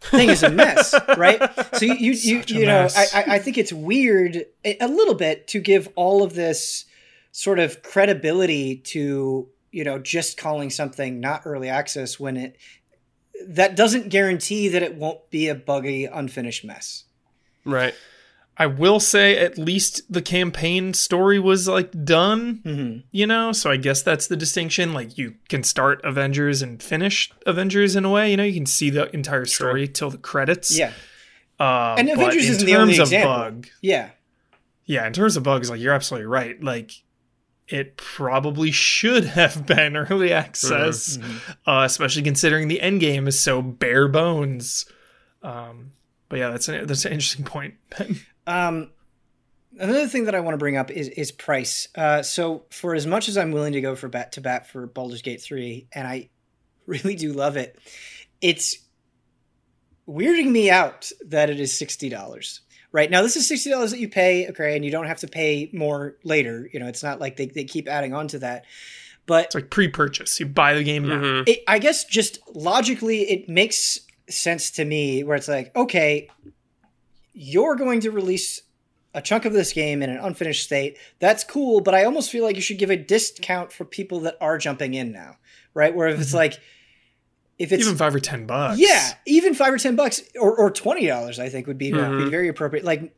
thing 0.00 0.28
is 0.28 0.44
a 0.44 0.50
mess, 0.50 0.94
right? 1.16 1.42
So 1.76 1.86
you 1.86 1.94
you 1.94 2.12
you, 2.12 2.42
you 2.46 2.66
know. 2.66 2.86
I, 2.96 3.24
I 3.26 3.38
think 3.40 3.58
it's 3.58 3.72
weird 3.72 4.46
a 4.64 4.86
little 4.86 5.14
bit 5.14 5.48
to 5.48 5.58
give 5.58 5.88
all 5.96 6.22
of 6.22 6.34
this 6.34 6.84
sort 7.32 7.58
of 7.58 7.82
credibility 7.82 8.76
to 8.76 9.48
you 9.70 9.84
know 9.84 9.98
just 9.98 10.36
calling 10.36 10.70
something 10.70 11.20
not 11.20 11.42
early 11.44 11.68
access 11.68 12.18
when 12.18 12.36
it 12.36 12.56
that 13.46 13.74
doesn't 13.76 14.08
guarantee 14.10 14.68
that 14.68 14.82
it 14.82 14.94
won't 14.96 15.30
be 15.30 15.48
a 15.48 15.54
buggy 15.54 16.04
unfinished 16.04 16.64
mess. 16.64 17.04
Right. 17.64 17.94
I 18.56 18.66
will 18.66 19.00
say 19.00 19.38
at 19.38 19.56
least 19.56 20.02
the 20.12 20.20
campaign 20.20 20.92
story 20.92 21.38
was 21.38 21.66
like 21.66 22.04
done, 22.04 22.60
Mm-hmm. 22.62 22.98
you 23.10 23.26
know, 23.26 23.52
so 23.52 23.70
I 23.70 23.78
guess 23.78 24.02
that's 24.02 24.26
the 24.26 24.36
distinction. 24.36 24.92
Like 24.92 25.16
you 25.16 25.36
can 25.48 25.62
start 25.62 26.04
Avengers 26.04 26.60
and 26.60 26.82
finish 26.82 27.32
Avengers 27.46 27.96
in 27.96 28.04
a 28.04 28.10
way, 28.10 28.30
you 28.30 28.36
know, 28.36 28.42
you 28.44 28.52
can 28.52 28.66
see 28.66 28.90
the 28.90 29.08
entire 29.14 29.46
story 29.46 29.88
till 29.88 30.10
the 30.10 30.18
credits. 30.18 30.76
Yeah, 30.76 30.92
Uh, 31.58 31.94
And 31.96 32.10
Avengers 32.10 32.50
isn't 32.50 32.66
the 32.66 32.76
only 32.76 32.96
terms 32.96 33.08
of 33.08 33.14
example. 33.14 33.32
bug, 33.34 33.66
yeah, 33.80 34.10
yeah, 34.84 35.06
in 35.06 35.14
terms 35.14 35.38
of 35.38 35.42
bugs, 35.42 35.70
like 35.70 35.80
you're 35.80 35.94
absolutely 35.94 36.26
right. 36.26 36.62
Like 36.62 36.90
it 37.70 37.96
probably 37.96 38.70
should 38.70 39.24
have 39.24 39.66
been 39.66 39.96
early 39.96 40.32
access, 40.32 41.18
uh, 41.66 41.82
especially 41.84 42.22
considering 42.22 42.68
the 42.68 42.80
end 42.80 43.00
game 43.00 43.28
is 43.28 43.38
so 43.38 43.62
bare 43.62 44.08
bones. 44.08 44.86
Um, 45.42 45.92
but 46.28 46.38
yeah, 46.38 46.50
that's 46.50 46.68
an 46.68 46.86
that's 46.86 47.04
an 47.04 47.12
interesting 47.12 47.44
point. 47.44 47.74
Um, 48.46 48.90
another 49.78 50.08
thing 50.08 50.24
that 50.24 50.34
I 50.34 50.40
want 50.40 50.54
to 50.54 50.58
bring 50.58 50.76
up 50.76 50.90
is 50.90 51.08
is 51.08 51.32
price. 51.32 51.88
Uh, 51.94 52.22
so 52.22 52.64
for 52.70 52.94
as 52.94 53.06
much 53.06 53.28
as 53.28 53.38
I'm 53.38 53.52
willing 53.52 53.72
to 53.72 53.80
go 53.80 53.94
for 53.94 54.08
bat 54.08 54.32
to 54.32 54.40
bat 54.40 54.68
for 54.68 54.86
Baldur's 54.86 55.22
Gate 55.22 55.40
three, 55.40 55.86
and 55.92 56.06
I 56.06 56.28
really 56.86 57.14
do 57.14 57.32
love 57.32 57.56
it, 57.56 57.78
it's 58.40 58.76
weirding 60.08 60.50
me 60.50 60.70
out 60.70 61.10
that 61.26 61.50
it 61.50 61.60
is 61.60 61.76
sixty 61.76 62.08
dollars. 62.08 62.60
Right 62.92 63.10
now, 63.10 63.22
this 63.22 63.36
is 63.36 63.46
sixty 63.46 63.70
dollars 63.70 63.92
that 63.92 64.00
you 64.00 64.08
pay, 64.08 64.48
okay, 64.48 64.74
and 64.74 64.84
you 64.84 64.90
don't 64.90 65.06
have 65.06 65.18
to 65.20 65.28
pay 65.28 65.70
more 65.72 66.16
later. 66.24 66.68
You 66.72 66.80
know, 66.80 66.86
it's 66.86 67.02
not 67.02 67.20
like 67.20 67.36
they, 67.36 67.46
they 67.46 67.64
keep 67.64 67.88
adding 67.88 68.14
on 68.14 68.26
to 68.28 68.40
that. 68.40 68.64
But 69.26 69.46
It's 69.46 69.54
like 69.54 69.70
pre-purchase. 69.70 70.40
You 70.40 70.46
buy 70.46 70.74
the 70.74 70.82
game 70.82 71.06
now. 71.08 71.20
Mhm. 71.20 71.48
it, 71.48 71.60
I 71.68 71.78
guess 71.78 72.04
just 72.04 72.40
logically, 72.52 73.30
it 73.30 73.48
makes 73.48 74.00
sense 74.28 74.72
to 74.72 74.84
me 74.84 75.22
where 75.22 75.36
it's 75.36 75.46
like, 75.46 75.74
okay, 75.76 76.28
you're 77.32 77.76
going 77.76 78.00
to 78.00 78.10
release 78.10 78.62
a 79.14 79.22
chunk 79.22 79.44
of 79.44 79.52
this 79.52 79.72
game 79.72 80.02
in 80.02 80.10
an 80.10 80.18
unfinished 80.18 80.62
state. 80.64 80.98
That's 81.18 81.44
cool, 81.44 81.80
but 81.80 81.94
I 81.94 82.04
almost 82.04 82.30
feel 82.30 82.44
like 82.44 82.56
you 82.56 82.62
should 82.62 82.78
give 82.78 82.90
a 82.90 82.96
discount 82.96 83.72
for 83.72 83.84
people 83.84 84.20
that 84.20 84.36
are 84.40 84.58
jumping 84.58 84.94
in 84.94 85.12
now, 85.12 85.36
right? 85.74 85.94
Where 85.94 86.08
if 86.08 86.20
it's 86.20 86.34
like, 86.34 86.60
if 87.60 87.70
it's 87.72 87.84
Even 87.84 87.96
five 87.96 88.14
or 88.14 88.20
ten 88.20 88.46
bucks. 88.46 88.78
yeah, 88.80 89.12
even 89.26 89.54
five 89.54 89.72
or 89.72 89.78
ten 89.78 89.94
bucks 89.94 90.20
or, 90.40 90.56
or 90.56 90.70
twenty 90.70 91.06
dollars, 91.06 91.38
I 91.38 91.48
think 91.48 91.66
would 91.68 91.78
be, 91.78 91.92
Mhm. 91.92 92.24
be 92.24 92.30
very 92.30 92.48
appropriate. 92.48 92.84
Like, 92.84 93.14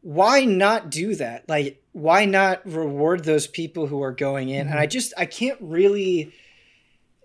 why 0.00 0.44
not 0.46 0.90
do 0.90 1.14
that? 1.16 1.46
Like, 1.48 1.82
why 1.92 2.24
not 2.24 2.64
reward 2.66 3.24
those 3.24 3.46
people 3.46 3.86
who 3.88 4.00
are 4.02 4.12
going 4.12 4.48
in? 4.48 4.68
And 4.68 4.78
I 4.78 4.86
just 4.86 5.12
I 5.18 5.26
can't 5.26 5.58
really 5.60 6.32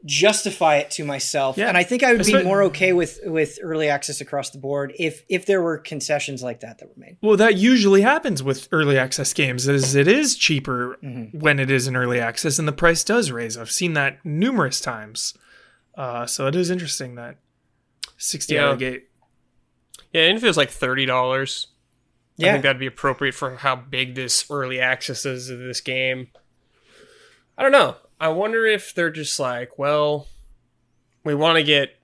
justify 0.04 0.78
it 0.78 0.92
to 0.92 1.04
myself. 1.04 1.58
Yeah. 1.58 1.68
And 1.68 1.78
I 1.78 1.84
think 1.84 2.04
I 2.04 2.14
would 2.14 2.26
be 2.26 2.44
more 2.44 2.64
okay 2.64 2.94
with 2.94 3.20
with 3.26 3.58
early 3.64 3.90
access 3.90 4.22
across 4.22 4.52
the 4.52 4.60
board 4.60 4.94
if 5.00 5.24
if 5.30 5.46
there 5.48 5.62
were 5.64 5.78
concessions 5.80 6.44
like 6.44 6.60
that 6.60 6.78
that 6.80 6.88
were 6.90 6.94
made. 6.98 7.18
Well, 7.22 7.38
that 7.38 7.58
usually 7.58 8.02
happens 8.02 8.44
with 8.44 8.68
early 8.72 8.98
access 9.00 9.34
games. 9.34 9.68
Is 9.68 9.96
it 9.96 10.08
is 10.08 10.36
cheaper 10.36 10.98
Mm-hmm. 11.04 11.40
when 11.40 11.60
it 11.60 11.72
is 11.72 11.88
in 11.88 11.96
early 11.96 12.20
access, 12.20 12.60
and 12.60 12.68
the 12.68 12.72
price 12.72 13.04
does 13.04 13.32
raise. 13.32 13.58
I've 13.58 13.72
seen 13.72 13.94
that 13.94 14.24
numerous 14.24 14.80
times. 14.80 15.34
Uh, 15.98 16.26
so 16.26 16.48
it 16.48 16.56
is 16.56 16.70
interesting 16.70 17.16
that 17.16 17.38
sixty 18.18 18.60
out 18.60 18.74
of 18.74 18.80
the 18.80 18.92
gate. 18.92 19.10
Yeah, 20.12 20.24
and 20.24 20.38
if 20.38 20.44
it 20.44 20.48
was 20.48 20.58
like 20.58 20.70
thirty 20.70 21.06
dollars, 21.06 21.68
yeah. 22.38 22.50
I 22.50 22.52
think 22.54 22.64
that'd 22.64 22.80
be 22.80 22.86
appropriate 22.86 23.36
for 23.36 23.56
how 23.58 23.76
big 23.76 24.16
this 24.16 24.46
early 24.50 24.80
access 24.80 25.26
is 25.26 25.50
of 25.50 25.60
this 25.60 25.82
game. 25.82 26.28
I 27.58 27.64
don't 27.64 27.72
know. 27.72 27.96
I 28.20 28.30
wonder 28.30 28.66
if 28.66 28.94
they're 28.94 29.10
just 29.10 29.40
like, 29.40 29.78
well, 29.78 30.28
we 31.24 31.36
want 31.36 31.58
to 31.58 31.64
get. 31.64 31.96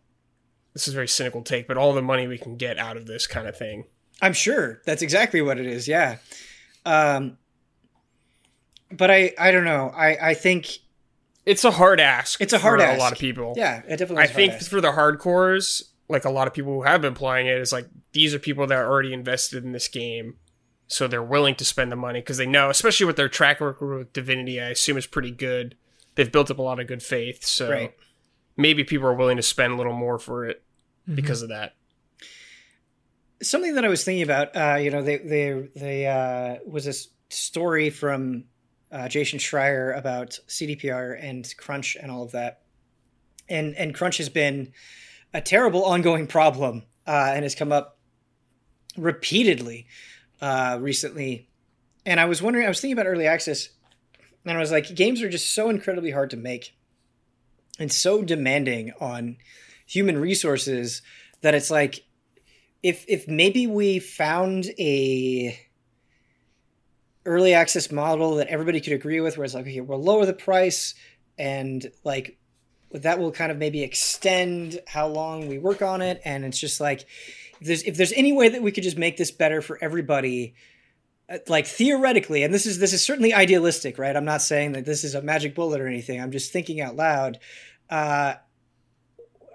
This 0.73 0.88
is 0.88 0.93
a 0.93 0.95
very 0.95 1.07
cynical 1.07 1.41
take, 1.41 1.68
but 1.68 1.77
all 1.77 1.93
the 1.93 2.01
money 2.01 2.27
we 2.27 2.38
can 2.38 2.55
get 2.55 2.77
out 2.77 2.95
of 2.95 3.05
this 3.05 3.27
kind 3.27 3.47
of 3.47 3.57
thing. 3.57 3.85
I'm 4.22 4.34
sure 4.34 4.81
that's 4.85 5.01
exactly 5.01 5.41
what 5.41 5.59
it 5.59 5.65
is. 5.65 5.88
Yeah. 5.88 6.18
Um, 6.85 7.38
but 8.91 9.11
I 9.11 9.34
I 9.38 9.51
don't 9.51 9.65
know. 9.65 9.91
I 9.93 10.30
I 10.30 10.34
think 10.34 10.80
It's 11.45 11.63
a 11.63 11.72
hard 11.72 11.99
ask. 11.99 12.39
It's 12.41 12.53
a 12.53 12.59
hard 12.59 12.80
ask 12.81 12.88
for 12.88 12.91
ask. 12.93 12.99
a 12.99 13.03
lot 13.03 13.11
of 13.13 13.18
people. 13.19 13.53
yeah, 13.57 13.81
it 13.88 13.97
definitely. 13.97 14.18
I 14.23 14.26
is 14.26 14.31
think 14.31 14.51
to 14.53 14.57
ask. 14.57 14.69
for 14.69 14.80
the 14.81 14.91
hardcores, 14.91 15.81
like 16.07 16.26
a 16.26 16.30
lot 16.30 16.47
of 16.47 16.53
people 16.53 16.73
who 16.73 16.84
have 16.84 17.01
been 17.01 17.13
playing 17.15 17.47
it, 17.47 17.57
is 17.57 17.72
like 17.72 17.88
these 18.13 18.34
are 18.35 18.39
people 18.39 18.68
that 18.68 18.77
are 18.77 18.88
already 18.89 19.13
invested 19.13 19.63
in 19.63 19.72
this 19.72 19.88
game, 19.88 20.35
so 20.88 21.07
they're 21.07 21.23
willing 21.23 21.55
to 21.55 21.65
spend 21.65 21.91
the 21.91 21.95
money 21.95 22.19
because 22.19 22.38
they 22.38 22.45
know, 22.45 22.69
especially 22.69 23.05
with 23.07 23.15
their 23.15 23.30
track 23.30 23.59
record 23.61 23.97
with 23.97 24.13
Divinity, 24.13 24.61
I 24.61 24.69
assume 24.69 24.97
is 24.97 25.07
pretty 25.07 25.31
good. 25.31 25.76
They've 26.15 26.31
built 26.31 26.51
up 26.51 26.59
a 26.59 26.61
lot 26.61 26.80
of 26.80 26.88
good 26.88 27.01
faith, 27.01 27.43
so 27.45 27.72
Right. 27.72 27.95
maybe 28.57 28.84
people 28.84 29.07
are 29.07 29.13
willing 29.13 29.38
to 29.38 29.43
spend 29.43 29.73
a 29.73 29.76
little 29.77 29.93
more 29.93 30.19
for 30.19 30.45
it 30.45 30.61
because 31.11 31.41
of 31.41 31.49
that. 31.49 31.73
something 33.41 33.76
that 33.76 33.85
I 33.85 33.88
was 33.89 34.03
thinking 34.03 34.23
about, 34.23 34.55
uh, 34.55 34.76
you 34.76 34.91
know, 34.91 35.01
they 35.01 35.18
they 35.18 35.69
they 35.76 36.05
uh, 36.05 36.57
was 36.68 36.85
this 36.85 37.07
story 37.30 37.89
from 37.89 38.43
uh, 38.91 39.07
Jason 39.07 39.39
Schreier 39.39 39.97
about 39.97 40.39
CDPR 40.47 41.18
and 41.22 41.51
Crunch 41.57 41.95
and 41.95 42.11
all 42.11 42.23
of 42.23 42.31
that, 42.31 42.61
and 43.49 43.76
and 43.76 43.93
Crunch 43.93 44.18
has 44.18 44.30
been 44.30 44.73
a 45.34 45.41
terrible 45.41 45.85
ongoing 45.85 46.27
problem 46.27 46.84
uh, 47.07 47.31
and 47.34 47.43
has 47.43 47.55
come 47.55 47.72
up 47.72 47.97
repeatedly 48.97 49.88
uh, 50.41 50.77
recently. 50.81 51.47
And 52.05 52.19
I 52.19 52.26
was 52.26 52.41
wondering, 52.41 52.65
I 52.65 52.69
was 52.69 52.81
thinking 52.81 52.97
about 52.97 53.07
early 53.07 53.27
access, 53.27 53.69
and 54.45 54.57
I 54.57 54.59
was 54.59 54.72
like, 54.72 54.93
games 54.95 55.22
are 55.22 55.30
just 55.30 55.53
so 55.53 55.69
incredibly 55.69 56.11
hard 56.11 56.30
to 56.31 56.38
make, 56.38 56.76
and 57.80 57.91
so 57.91 58.23
demanding 58.23 58.91
on 58.99 59.38
human 59.85 60.18
resources 60.18 61.01
that 61.41 61.53
it's 61.53 61.72
like 61.72 62.03
if 62.84 63.05
if 63.07 63.27
maybe 63.27 63.68
we 63.68 63.99
found 63.99 64.65
a 64.80 65.59
early 67.26 67.53
access 67.53 67.91
model 67.91 68.35
that 68.35 68.48
everybody 68.48 68.81
could 68.81 68.93
agree 68.93 69.22
with 69.22 69.38
where 69.38 69.45
it's 69.45 69.53
like 69.53 69.65
okay 69.65 69.81
we'll 69.81 70.02
lower 70.02 70.26
the 70.26 70.34
price 70.34 70.95
and 71.38 71.91
like 72.03 72.38
that 72.91 73.19
will 73.19 73.31
kind 73.31 73.52
of 73.52 73.57
maybe 73.57 73.84
extend 73.84 74.80
how 74.88 75.07
long 75.07 75.48
we 75.48 75.57
work 75.57 75.81
on 75.81 76.02
it 76.02 76.22
and 76.26 76.43
it's 76.43 76.60
just 76.60 76.81
like 76.81 77.02
if 77.60 77.68
there's 77.68 77.84
if 77.84 77.98
there's 77.98 78.14
any 78.14 78.34
way 78.34 78.49
that 78.49 78.61
we 78.61 78.72
could 78.72 78.84
just 78.84 78.98
make 78.98 79.18
this 79.18 79.31
better 79.31 79.61
for 79.61 79.77
everybody 79.81 80.56
uh, 81.30 81.38
like 81.48 81.68
theoretically 81.68 82.43
and 82.43 82.53
this 82.53 82.65
is 82.65 82.80
this 82.80 82.93
is 82.93 83.03
certainly 83.03 83.34
idealistic 83.34 83.98
right 83.98 84.15
i'm 84.15 84.26
not 84.26 84.41
saying 84.41 84.72
that 84.72 84.85
this 84.85 85.03
is 85.03 85.15
a 85.15 85.22
magic 85.22 85.53
bullet 85.56 85.80
or 85.80 85.88
anything 85.88 86.19
i'm 86.19 86.31
just 86.31 86.52
thinking 86.52 86.81
out 86.81 86.95
loud 86.95 87.39
uh 87.89 88.34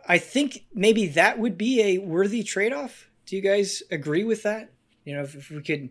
I 0.08 0.18
think 0.18 0.64
maybe 0.72 1.08
that 1.08 1.38
would 1.38 1.58
be 1.58 1.82
a 1.82 1.98
worthy 1.98 2.42
trade 2.42 2.72
off. 2.72 3.10
Do 3.26 3.36
you 3.36 3.42
guys 3.42 3.82
agree 3.90 4.24
with 4.24 4.44
that? 4.44 4.72
You 5.04 5.16
know, 5.16 5.22
if, 5.22 5.34
if 5.34 5.50
we 5.50 5.62
could 5.62 5.90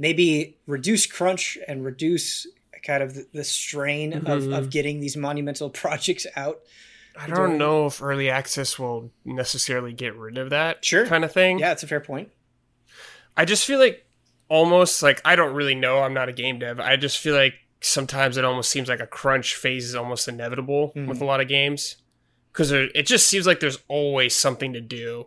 maybe 0.00 0.56
reduce 0.66 1.04
crunch 1.06 1.58
and 1.68 1.84
reduce 1.84 2.46
kind 2.82 3.02
of 3.02 3.14
the, 3.14 3.26
the 3.34 3.44
strain 3.44 4.14
of, 4.14 4.22
Mhm. 4.24 4.56
of 4.56 4.70
getting 4.70 5.00
these 5.00 5.16
monumental 5.16 5.68
projects 5.82 6.26
out. 6.34 6.60
I 7.18 7.26
don't 7.26 7.58
know 7.58 7.86
if 7.86 8.00
early 8.02 8.30
access 8.30 8.78
will 8.78 9.10
necessarily 9.24 9.92
get 9.92 10.16
rid 10.16 10.38
of 10.38 10.48
that 10.50 10.82
Sure. 10.84 11.06
kind 11.06 11.22
of 11.24 11.32
thing. 11.32 11.58
Yeah, 11.58 11.72
it's 11.72 11.82
a 11.82 11.86
fair 11.86 12.00
point. 12.00 12.30
I 13.36 13.44
just 13.44 13.66
feel 13.66 13.78
like 13.78 14.06
almost 14.48 15.02
like 15.02 15.20
I 15.24 15.36
don't 15.36 15.52
really 15.54 15.74
know. 15.74 15.98
I'm 15.98 16.14
not 16.14 16.28
a 16.30 16.32
game 16.32 16.58
dev. 16.58 16.80
I 16.80 16.96
just 16.96 17.18
feel 17.18 17.34
like 17.34 17.54
sometimes 17.82 18.36
it 18.38 18.44
almost 18.44 18.70
seems 18.70 18.88
like 18.88 19.00
a 19.00 19.06
crunch 19.06 19.54
phase 19.54 19.84
is 19.86 19.94
almost 19.94 20.28
inevitable 20.28 20.92
Mhm. 20.96 21.06
with 21.08 21.20
a 21.20 21.24
lot 21.26 21.40
of 21.40 21.48
games 21.48 21.96
because 22.52 22.70
it 22.72 23.06
just 23.06 23.26
seems 23.28 23.46
like 23.46 23.60
there's 23.60 23.78
always 23.88 24.34
something 24.34 24.72
to 24.72 24.80
do. 24.80 25.26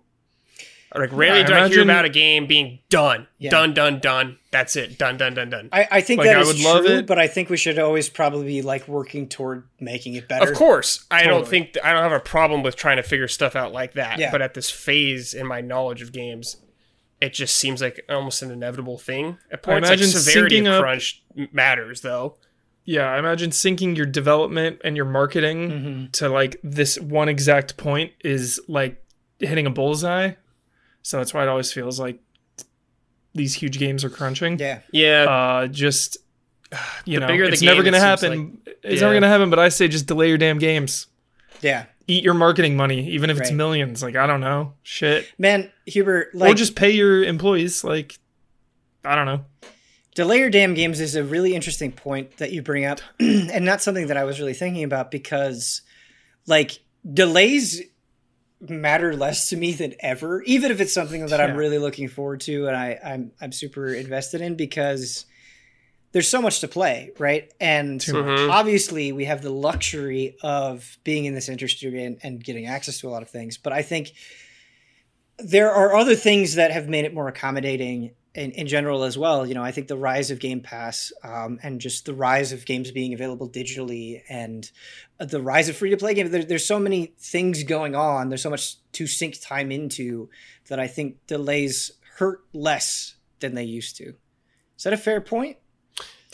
Like 0.96 1.12
rarely 1.12 1.42
I 1.42 1.44
do 1.44 1.54
I 1.54 1.68
hear 1.70 1.82
about 1.84 2.06
a 2.06 2.10
game 2.10 2.48
being 2.48 2.80
done, 2.90 3.28
Yeah. 3.40 3.50
done, 3.52 3.74
done, 3.74 4.00
done. 4.00 4.38
That's 4.54 4.78
it, 4.78 4.98
done, 4.98 5.18
done, 5.18 5.34
done, 5.34 5.50
done. 5.50 5.68
I, 5.74 5.88
I 5.92 6.02
think 6.02 6.20
Like, 6.20 6.28
that 6.30 6.38
I 6.38 6.42
is 6.42 6.64
love 6.64 6.86
true, 6.86 6.96
it. 7.00 7.08
but 7.08 7.20
I 7.20 7.28
think 7.28 7.50
we 7.50 7.58
should 7.58 7.78
always 7.80 8.08
probably 8.08 8.46
be 8.46 8.62
like 8.62 8.88
working 8.88 9.28
toward 9.28 9.68
making 9.82 10.14
it 10.14 10.30
better. 10.30 10.50
Of 10.52 10.58
course, 10.58 11.06
I 11.12 11.24
don't 11.24 11.40
Totally. 11.44 11.50
think 11.50 11.78
I 11.84 11.92
don't 11.92 12.04
have 12.04 12.12
a 12.14 12.20
problem 12.22 12.64
with 12.64 12.76
trying 12.78 12.98
to 12.98 13.04
figure 13.04 13.28
stuff 13.28 13.56
out 13.58 13.74
like 13.74 13.94
that. 13.96 14.18
Yeah. 14.20 14.32
But 14.32 14.42
at 14.42 14.54
this 14.54 14.70
phase 14.70 15.34
in 15.34 15.46
my 15.48 15.60
knowledge 15.60 16.02
of 16.02 16.12
games, 16.14 16.56
it 17.20 17.34
just 17.34 17.58
seems 17.58 17.82
like 17.82 18.06
almost 18.08 18.42
an 18.42 18.52
inevitable 18.52 18.98
thing. 18.98 19.38
At 19.52 19.64
points, 19.64 19.90
like 19.90 20.00
imagine 20.00 20.08
severity 20.20 20.62
syncing 20.62 20.68
of 20.68 20.74
up- 20.76 20.82
crunch 20.82 21.24
matters, 21.52 22.02
though. 22.02 22.38
Yeah, 22.86 23.10
I 23.10 23.18
imagine 23.18 23.52
syncing 23.52 23.96
your 23.96 24.06
development 24.06 24.82
and 24.84 24.96
your 24.98 25.06
marketing 25.06 25.70
Mhm. 25.72 26.12
to 26.14 26.28
like 26.30 26.58
this 26.64 27.00
one 27.00 27.30
exact 27.30 27.78
point 27.78 28.12
is 28.24 28.60
like 28.68 29.02
hitting 29.40 29.66
a 29.66 29.70
bullseye. 29.70 30.34
So 31.02 31.18
that's 31.18 31.34
why 31.34 31.44
it 31.44 31.48
always 31.50 31.72
feels 31.72 32.00
like 32.00 32.20
these 33.34 33.54
huge 33.54 33.80
games 33.80 34.04
are 34.04 34.10
crunching. 34.10 34.60
Yeah. 34.60 34.80
Yeah, 34.92 35.26
Uh, 35.30 35.68
just 35.68 36.18
you 37.06 37.16
The 37.16 37.20
know, 37.22 37.28
bigger 37.28 37.46
the 37.48 37.54
it's 37.54 37.62
never 37.62 37.84
gonna 37.84 37.98
it 37.98 38.20
seems 38.20 38.22
happen. 38.22 38.62
it's 38.84 38.96
yeah. 38.96 39.02
never 39.02 39.14
gonna 39.14 39.28
happen. 39.28 39.50
But 39.50 39.60
I 39.60 39.70
say 39.70 39.88
just 39.88 40.06
delay 40.08 40.30
your 40.30 40.38
damn 40.38 40.60
games. 40.60 41.08
Yeah. 41.62 41.86
eat 42.08 42.24
your 42.24 42.34
marketing 42.34 42.76
money, 42.76 43.10
even 43.12 43.30
if 43.30 43.40
it's 43.40 43.52
millions. 43.52 44.04
Like 44.04 44.16
I 44.16 44.28
don't 44.28 44.42
know, 44.42 44.74
shit. 44.84 45.28
Man, 45.38 45.72
Huber, 45.86 46.30
like 46.34 46.52
or 46.52 46.56
just 46.56 46.76
pay 46.76 46.92
your 46.92 47.24
employees. 47.24 47.84
Like 47.84 48.18
I 49.06 49.16
don't 49.16 49.26
know. 49.26 49.46
delay 50.16 50.40
your 50.40 50.50
damn 50.50 50.74
games 50.74 51.00
is 51.00 51.16
a 51.16 51.24
really 51.24 51.56
interesting 51.56 51.92
point 51.92 52.38
that 52.38 52.52
you 52.52 52.62
bring 52.62 52.86
up, 52.86 53.00
and 53.20 53.64
not 53.66 53.82
something 53.82 54.08
that 54.08 54.18
I 54.18 54.26
was 54.26 54.40
really 54.40 54.54
thinking 54.54 54.84
about 54.84 55.10
because, 55.12 55.82
like, 56.48 56.80
delays 57.14 57.82
matter 58.70 59.16
less 59.16 59.50
to 59.50 59.58
me 59.58 59.74
than 59.74 59.94
ever, 60.00 60.42
even 60.44 60.72
if 60.72 60.80
it's 60.82 60.94
something 60.94 61.26
that 61.28 61.42
I'm 61.42 61.56
really 61.56 61.78
looking 61.78 62.08
forward 62.08 62.42
to 62.42 62.68
and 62.68 62.76
I, 62.76 63.00
I'm 63.04 63.32
I'm 63.42 63.52
super 63.52 63.94
invested 63.94 64.42
in 64.42 64.56
because 64.56 65.26
there's 66.12 66.30
so 66.30 66.42
much 66.42 66.60
to 66.60 66.68
play, 66.68 67.12
right? 67.18 67.52
And 67.60 68.00
Too 68.00 68.14
much. 68.14 68.40
Mhm. 68.40 68.50
obviously 68.52 69.12
we 69.12 69.26
have 69.26 69.42
the 69.42 69.50
luxury 69.50 70.36
of 70.44 70.98
being 71.04 71.26
in 71.26 71.34
this 71.34 71.50
industry 71.50 72.04
and, 72.04 72.20
and 72.24 72.44
getting 72.44 72.68
access 72.68 73.00
to 73.00 73.08
a 73.08 73.12
lot 73.12 73.22
of 73.24 73.30
things, 73.30 73.58
but 73.58 73.74
I 73.74 73.82
think 73.82 74.14
there 75.40 75.72
are 75.72 75.96
other 75.96 76.16
things 76.16 76.56
that 76.56 76.72
have 76.72 76.88
made 76.88 77.06
it 77.06 77.14
more 77.14 77.28
accommodating 77.28 78.12
in, 78.36 78.52
in 78.52 78.68
general 78.68 79.04
as 79.04 79.18
well. 79.18 79.46
You 79.46 79.54
know, 79.54 79.64
I 79.64 79.72
think 79.72 79.88
the 79.88 79.98
rise 79.98 80.32
of 80.32 80.40
Game 80.40 80.62
Pass 80.62 81.12
um, 81.24 81.60
and 81.64 81.80
just 81.80 82.06
the 82.06 82.14
rise 82.14 82.52
of 82.52 82.66
games 82.66 82.92
being 82.92 83.14
available 83.14 83.50
digitally 83.50 84.22
and 84.30 84.70
the 85.20 85.42
rise 85.42 85.70
of 85.70 85.76
free 85.76 85.90
to 85.92 85.98
play 85.98 86.14
games. 86.14 86.32
There, 86.32 86.44
there's 86.44 86.66
so 86.66 86.80
many 86.80 87.14
things 87.20 87.64
going 87.64 87.96
on. 87.96 88.30
There's 88.30 88.42
so 88.42 88.50
much 88.50 88.76
to 88.94 89.08
sink 89.08 89.40
time 89.42 89.72
into 89.72 90.30
that 90.68 90.80
I 90.80 90.88
think 90.88 91.18
delays 91.28 91.92
hurt 92.18 92.44
less 92.54 93.16
than 93.40 93.54
they 93.56 93.64
used 93.64 93.98
to. 93.98 94.14
Is 94.78 94.84
that 94.84 94.94
a 94.94 94.98
fair 94.98 95.22
point? 95.22 95.58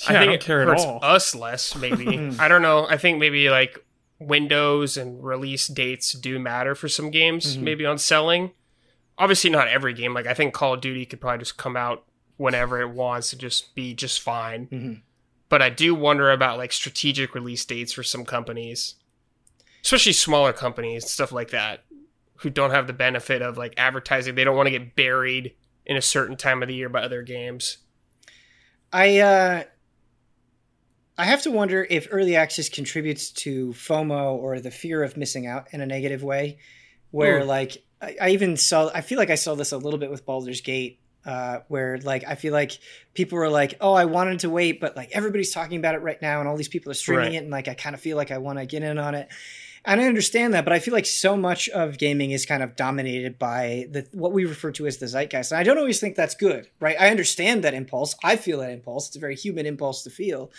Yeah, 0.03 0.05
I, 0.07 0.13
think 0.13 0.25
don't 0.25 0.33
it 0.35 0.41
care 0.41 0.61
at 0.61 0.67
hurts 0.69 0.85
all. 0.85 0.99
us 1.03 1.35
less, 1.35 1.75
maybe. 1.75 2.31
I 2.39 2.47
don't 2.47 2.61
know. 2.61 2.85
I 2.87 2.95
think 2.97 3.19
maybe 3.19 3.49
like 3.49 3.83
windows 4.19 4.95
and 4.97 5.23
release 5.23 5.67
dates 5.67 6.13
do 6.13 6.39
matter 6.39 6.75
for 6.75 6.87
some 6.87 7.09
games, 7.11 7.57
Mhm. 7.57 7.61
maybe 7.61 7.85
on 7.85 7.97
selling. 7.97 8.51
Obviously, 9.19 9.49
not 9.49 9.67
every 9.67 9.93
game. 9.93 10.13
Like 10.13 10.25
I 10.25 10.33
think 10.33 10.53
Call 10.53 10.73
of 10.73 10.81
Duty 10.81 11.05
could 11.05 11.21
probably 11.21 11.39
just 11.39 11.57
come 11.57 11.75
out 11.77 12.05
whenever 12.37 12.79
it 12.79 12.89
wants 12.89 13.33
and 13.33 13.41
just 13.41 13.75
be 13.75 13.93
just 13.93 14.21
fine. 14.21 14.67
Mhm. 14.67 15.01
But 15.49 15.61
I 15.61 15.69
do 15.69 15.93
wonder 15.93 16.31
about 16.31 16.57
like 16.57 16.71
strategic 16.71 17.35
release 17.35 17.65
dates 17.65 17.91
for 17.91 18.01
some 18.01 18.23
companies, 18.23 18.95
especially 19.83 20.13
smaller 20.13 20.53
companies, 20.53 21.09
stuff 21.09 21.31
like 21.31 21.49
that, 21.49 21.83
who 22.37 22.49
don't 22.49 22.71
have 22.71 22.87
the 22.87 22.93
benefit 22.93 23.41
of 23.41 23.57
like 23.57 23.73
advertising. 23.75 24.35
They 24.35 24.43
don't 24.45 24.55
want 24.55 24.67
to 24.67 24.71
get 24.71 24.95
buried 24.95 25.53
in 25.85 25.97
a 25.97 26.01
certain 26.01 26.37
time 26.37 26.61
of 26.61 26.69
the 26.69 26.75
year 26.75 26.87
by 26.87 27.01
other 27.01 27.21
games. 27.23 27.79
I 28.93 29.19
uh, 29.19 29.63
I 31.17 31.25
have 31.25 31.41
to 31.41 31.51
wonder 31.51 31.85
if 31.89 32.07
early 32.11 32.37
access 32.37 32.69
contributes 32.69 33.31
to 33.31 33.73
FOMO 33.73 34.35
or 34.35 34.61
the 34.61 34.71
fear 34.71 35.03
of 35.03 35.17
missing 35.17 35.45
out 35.45 35.67
in 35.73 35.81
a 35.81 35.85
negative 35.85 36.23
way, 36.23 36.59
where 37.11 37.43
like 37.43 37.83
I, 38.01 38.15
I 38.21 38.29
even 38.31 38.57
saw 38.57 38.89
I 38.93 39.01
feel 39.01 39.17
like 39.17 39.29
I 39.29 39.35
saw 39.35 39.55
this 39.55 39.71
a 39.71 39.77
little 39.77 39.99
bit 39.99 40.09
with 40.11 40.25
Baldur's 40.25 40.61
Gate, 40.61 40.99
uh, 41.25 41.59
where 41.67 41.97
like 41.99 42.23
I 42.27 42.35
feel 42.35 42.53
like 42.53 42.79
people 43.13 43.37
were 43.37 43.49
like, 43.49 43.75
oh, 43.81 43.93
I 43.93 44.05
wanted 44.05 44.39
to 44.41 44.49
wait, 44.49 44.79
but 44.79 44.95
like 44.95 45.09
everybody's 45.11 45.51
talking 45.53 45.77
about 45.77 45.95
it 45.95 46.01
right 46.01 46.21
now, 46.21 46.39
and 46.39 46.47
all 46.47 46.55
these 46.57 46.67
people 46.69 46.91
are 46.91 46.95
streaming 46.95 47.25
Right. 47.25 47.33
it, 47.35 47.37
and 47.43 47.49
like 47.51 47.67
I 47.67 47.73
kind 47.73 47.93
of 47.93 48.01
feel 48.01 48.17
like 48.17 48.31
I 48.31 48.37
want 48.37 48.59
to 48.59 48.65
get 48.65 48.83
in 48.83 48.97
on 48.97 49.15
it. 49.15 49.27
And 49.85 50.01
I 50.01 50.07
understand 50.07 50.53
that, 50.55 50.65
but 50.65 50.73
I 50.73 50.79
feel 50.79 50.93
like 50.93 51.05
so 51.05 51.37
much 51.37 51.69
of 51.69 51.97
gaming 51.97 52.31
is 52.31 52.45
kind 52.45 52.61
of 52.61 52.75
dominated 52.75 53.39
by 53.39 53.87
the 53.89 54.05
what 54.11 54.33
we 54.33 54.43
refer 54.43 54.71
to 54.71 54.85
as 54.87 54.97
the 54.97 55.07
zeitgeist. 55.07 55.51
And 55.53 55.59
I 55.59 55.63
don't 55.63 55.77
always 55.77 56.01
think 56.01 56.15
that's 56.17 56.35
good, 56.35 56.67
right? 56.81 56.97
I 56.99 57.09
understand 57.09 57.63
that 57.63 57.73
impulse. 57.73 58.13
I 58.21 58.35
feel 58.35 58.59
that 58.59 58.71
impulse. 58.71 59.07
It's 59.07 59.15
a 59.15 59.19
very 59.21 59.37
human 59.37 59.65
impulse 59.65 60.03
to 60.03 60.09
feel, 60.09 60.51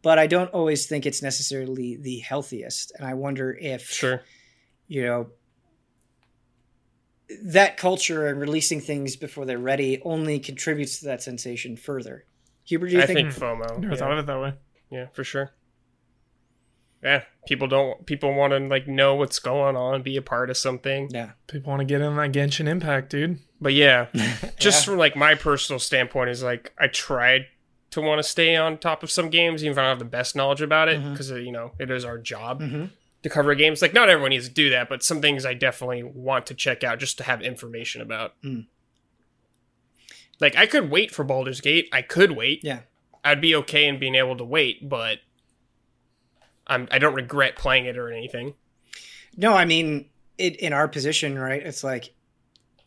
but 0.00 0.18
I 0.18 0.26
don't 0.26 0.48
always 0.54 0.86
think 0.86 1.04
it's 1.04 1.22
necessarily 1.22 1.96
the 1.96 2.20
healthiest. 2.20 2.92
And 2.98 3.06
I 3.06 3.12
wonder 3.12 3.52
if 3.60 3.82
Sure. 3.90 4.22
you 4.88 5.02
know 5.04 5.26
that 7.42 7.76
culture 7.76 8.26
and 8.26 8.40
releasing 8.40 8.80
things 8.80 9.16
before 9.16 9.44
they're 9.44 9.58
ready 9.58 10.00
only 10.04 10.38
contributes 10.38 10.98
to 11.00 11.06
that 11.06 11.22
sensation 11.22 11.76
further. 11.76 12.24
Huber, 12.64 12.86
do 12.88 12.94
you 12.96 13.02
I 13.02 13.06
think? 13.06 13.32
think 13.32 13.34
FOMO. 13.34 13.78
Never 13.78 13.94
yeah. 13.94 13.98
thought 13.98 14.12
of 14.12 14.18
it 14.18 14.26
that 14.26 14.40
way. 14.40 14.54
Yeah, 14.90 15.06
for 15.12 15.24
sure. 15.24 15.50
Yeah, 17.02 17.22
people 17.48 17.66
don't. 17.66 18.06
People 18.06 18.32
want 18.34 18.52
to 18.52 18.58
like 18.60 18.86
know 18.86 19.16
what's 19.16 19.40
going 19.40 19.74
on, 19.74 20.02
be 20.02 20.16
a 20.16 20.22
part 20.22 20.50
of 20.50 20.56
something. 20.56 21.08
yeah. 21.10 21.30
People 21.48 21.70
want 21.70 21.80
to 21.80 21.84
get 21.84 22.00
in 22.00 22.14
that 22.14 22.30
Genshin 22.32 22.68
Impact, 22.68 23.10
dude. 23.10 23.40
But 23.60 23.74
yeah, 23.74 24.06
just 24.58 24.86
Yeah. 24.86 24.92
from 24.92 24.98
like 24.98 25.16
my 25.16 25.34
personal 25.34 25.80
standpoint, 25.80 26.30
is 26.30 26.42
like 26.44 26.72
I 26.78 26.86
tried 26.86 27.46
to 27.90 28.00
want 28.00 28.20
to 28.20 28.22
stay 28.22 28.54
on 28.54 28.78
top 28.78 29.02
of 29.02 29.10
some 29.10 29.30
games, 29.30 29.64
even 29.64 29.72
if 29.72 29.78
I 29.78 29.82
don't 29.82 29.88
have 29.90 29.98
the 29.98 30.04
best 30.04 30.36
knowledge 30.36 30.62
about 30.62 30.88
it, 30.88 31.02
because 31.10 31.30
you 31.30 31.50
know 31.50 31.72
it 31.80 31.90
is 31.90 32.04
our 32.04 32.18
job 32.18 32.60
Mhm. 32.60 32.90
To 33.22 33.28
cover 33.30 33.54
games. 33.54 33.80
Like 33.82 33.94
not 33.94 34.08
everyone 34.08 34.30
needs 34.30 34.48
to 34.48 34.54
do 34.54 34.70
that, 34.70 34.88
but 34.88 35.02
some 35.02 35.20
things 35.20 35.44
I 35.46 35.54
definitely 35.54 36.02
want 36.02 36.46
to 36.46 36.54
check 36.54 36.82
out 36.84 36.98
just 36.98 37.18
to 37.18 37.24
have 37.24 37.42
information 37.42 38.00
about. 38.02 38.34
Mm. 38.42 38.66
Like 40.40 40.56
I 40.56 40.66
could 40.66 40.90
wait 40.90 41.10
for 41.14 41.24
Baldur's 41.24 41.60
Gate. 41.60 41.88
I 41.92 42.02
could 42.02 42.32
wait. 42.32 42.60
Yeah. 42.64 42.80
I'd 43.24 43.40
be 43.40 43.54
okay 43.56 43.86
in 43.86 43.98
being 44.00 44.16
able 44.16 44.36
to 44.36 44.44
wait, 44.44 44.88
but 44.88 45.18
I'm 46.66 46.88
I 46.90 46.98
don't 46.98 47.14
regret 47.14 47.56
playing 47.56 47.86
it 47.86 47.96
or 47.96 48.10
anything. 48.10 48.54
No, 49.36 49.54
I 49.54 49.64
mean, 49.64 50.10
it 50.38 50.56
in 50.56 50.72
our 50.72 50.88
position, 50.88 51.38
right? 51.38 51.62
It's 51.62 51.84
like, 51.84 52.12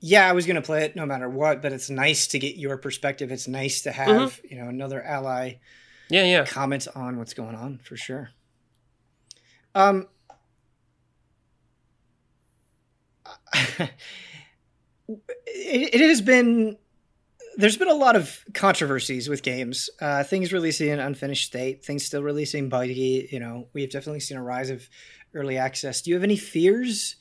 yeah, 0.02 0.28
I 0.30 0.34
was 0.34 0.45
going 0.45 0.57
to 0.57 0.62
play 0.62 0.84
it 0.84 0.95
no 0.95 1.06
matter 1.06 1.30
what, 1.30 1.62
but 1.62 1.72
it's 1.74 1.90
nice 1.90 2.28
to 2.28 2.40
get 2.40 2.57
your 2.57 2.78
perspective. 2.78 3.32
It's 3.32 3.48
nice 3.48 3.82
to 3.84 3.91
have, 3.91 4.34
Mm-hmm. 4.34 4.48
you 4.53 4.62
know, 4.62 4.68
another 4.70 5.02
ally 5.02 5.53
Yeah, 6.10 6.26
yeah. 6.26 6.45
comment 6.45 6.88
on 6.94 7.18
what's 7.18 7.34
going 7.34 7.56
on 7.56 7.80
for 7.80 7.95
sure. 7.98 8.30
Um, 9.74 10.07
it, 15.07 15.19
it 15.48 16.02
has 16.02 16.22
been 16.22 16.77
there's 17.57 17.77
been 17.77 17.90
a 17.90 17.94
lot 17.94 18.15
of 18.15 18.44
controversies 18.53 19.30
with 19.30 19.44
games 19.44 19.90
uh, 20.02 20.23
things 20.23 20.52
releasing 20.52 20.90
in 20.90 20.99
unfinished 20.99 21.45
state 21.45 21.84
things 21.84 22.06
still 22.06 22.23
releasing 22.23 22.69
buggy 22.69 23.27
you 23.32 23.40
know 23.40 23.68
we've 23.73 23.91
definitely 23.91 24.19
seen 24.19 24.38
a 24.38 24.44
rise 24.44 24.69
of 24.69 24.88
early 25.34 25.57
access 25.57 26.02
do 26.02 26.10
you 26.10 26.15
have 26.15 26.23
any 26.23 26.38
fears 26.38 27.15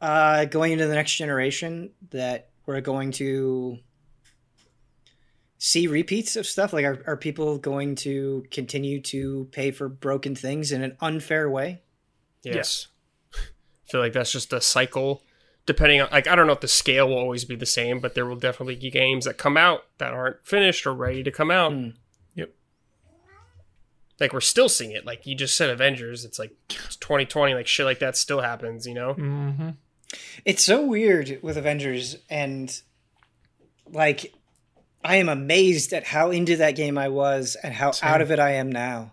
uh, 0.00 0.44
going 0.44 0.72
into 0.72 0.86
the 0.86 0.94
next 0.94 1.16
generation 1.16 1.90
that 2.10 2.50
we're 2.66 2.80
going 2.80 3.10
to 3.10 3.78
see 5.58 5.88
repeats 5.88 6.36
of 6.36 6.46
stuff 6.46 6.72
like 6.72 6.84
are, 6.84 7.02
are 7.06 7.16
people 7.16 7.58
going 7.58 7.96
to 7.96 8.44
continue 8.50 9.00
to 9.00 9.48
pay 9.50 9.72
for 9.72 9.88
broken 9.88 10.36
things 10.36 10.70
in 10.70 10.82
an 10.82 10.96
unfair 11.00 11.50
way 11.50 11.80
Yes. 12.42 12.88
I 13.34 13.90
feel 13.90 14.00
like 14.00 14.12
that's 14.12 14.32
just 14.32 14.52
a 14.52 14.60
cycle. 14.60 15.22
Depending 15.68 16.00
on, 16.00 16.08
like, 16.10 16.26
I 16.26 16.34
don't 16.34 16.46
know 16.46 16.54
if 16.54 16.60
the 16.60 16.66
scale 16.66 17.08
will 17.08 17.18
always 17.18 17.44
be 17.44 17.54
the 17.54 17.66
same, 17.66 18.00
but 18.00 18.14
there 18.14 18.24
will 18.24 18.36
definitely 18.36 18.76
be 18.76 18.90
games 18.90 19.26
that 19.26 19.36
come 19.36 19.58
out 19.58 19.84
that 19.98 20.14
aren't 20.14 20.42
finished 20.46 20.86
or 20.86 20.94
ready 20.94 21.22
to 21.22 21.30
come 21.30 21.50
out. 21.50 21.72
Mm. 21.72 21.92
Yep. 22.36 22.54
Like, 24.18 24.32
we're 24.32 24.40
still 24.40 24.70
seeing 24.70 24.92
it. 24.92 25.04
Like, 25.04 25.26
you 25.26 25.34
just 25.34 25.54
said 25.54 25.68
Avengers. 25.68 26.24
It's 26.24 26.38
like 26.38 26.52
it's 26.70 26.96
2020. 26.96 27.52
Like, 27.52 27.66
shit 27.66 27.84
like 27.84 27.98
that 27.98 28.16
still 28.16 28.40
happens, 28.40 28.86
you 28.86 28.94
know? 28.94 29.12
Mm-hmm. 29.12 29.68
It's 30.46 30.64
so 30.64 30.86
weird 30.86 31.38
with 31.42 31.58
Avengers, 31.58 32.16
and 32.30 32.74
like, 33.92 34.32
I 35.04 35.16
am 35.16 35.28
amazed 35.28 35.92
at 35.92 36.04
how 36.04 36.30
into 36.30 36.56
that 36.56 36.76
game 36.76 36.96
I 36.96 37.10
was 37.10 37.58
and 37.62 37.74
how 37.74 37.90
Same. 37.90 38.08
out 38.08 38.22
of 38.22 38.30
it 38.30 38.38
I 38.38 38.52
am 38.52 38.72
now. 38.72 39.12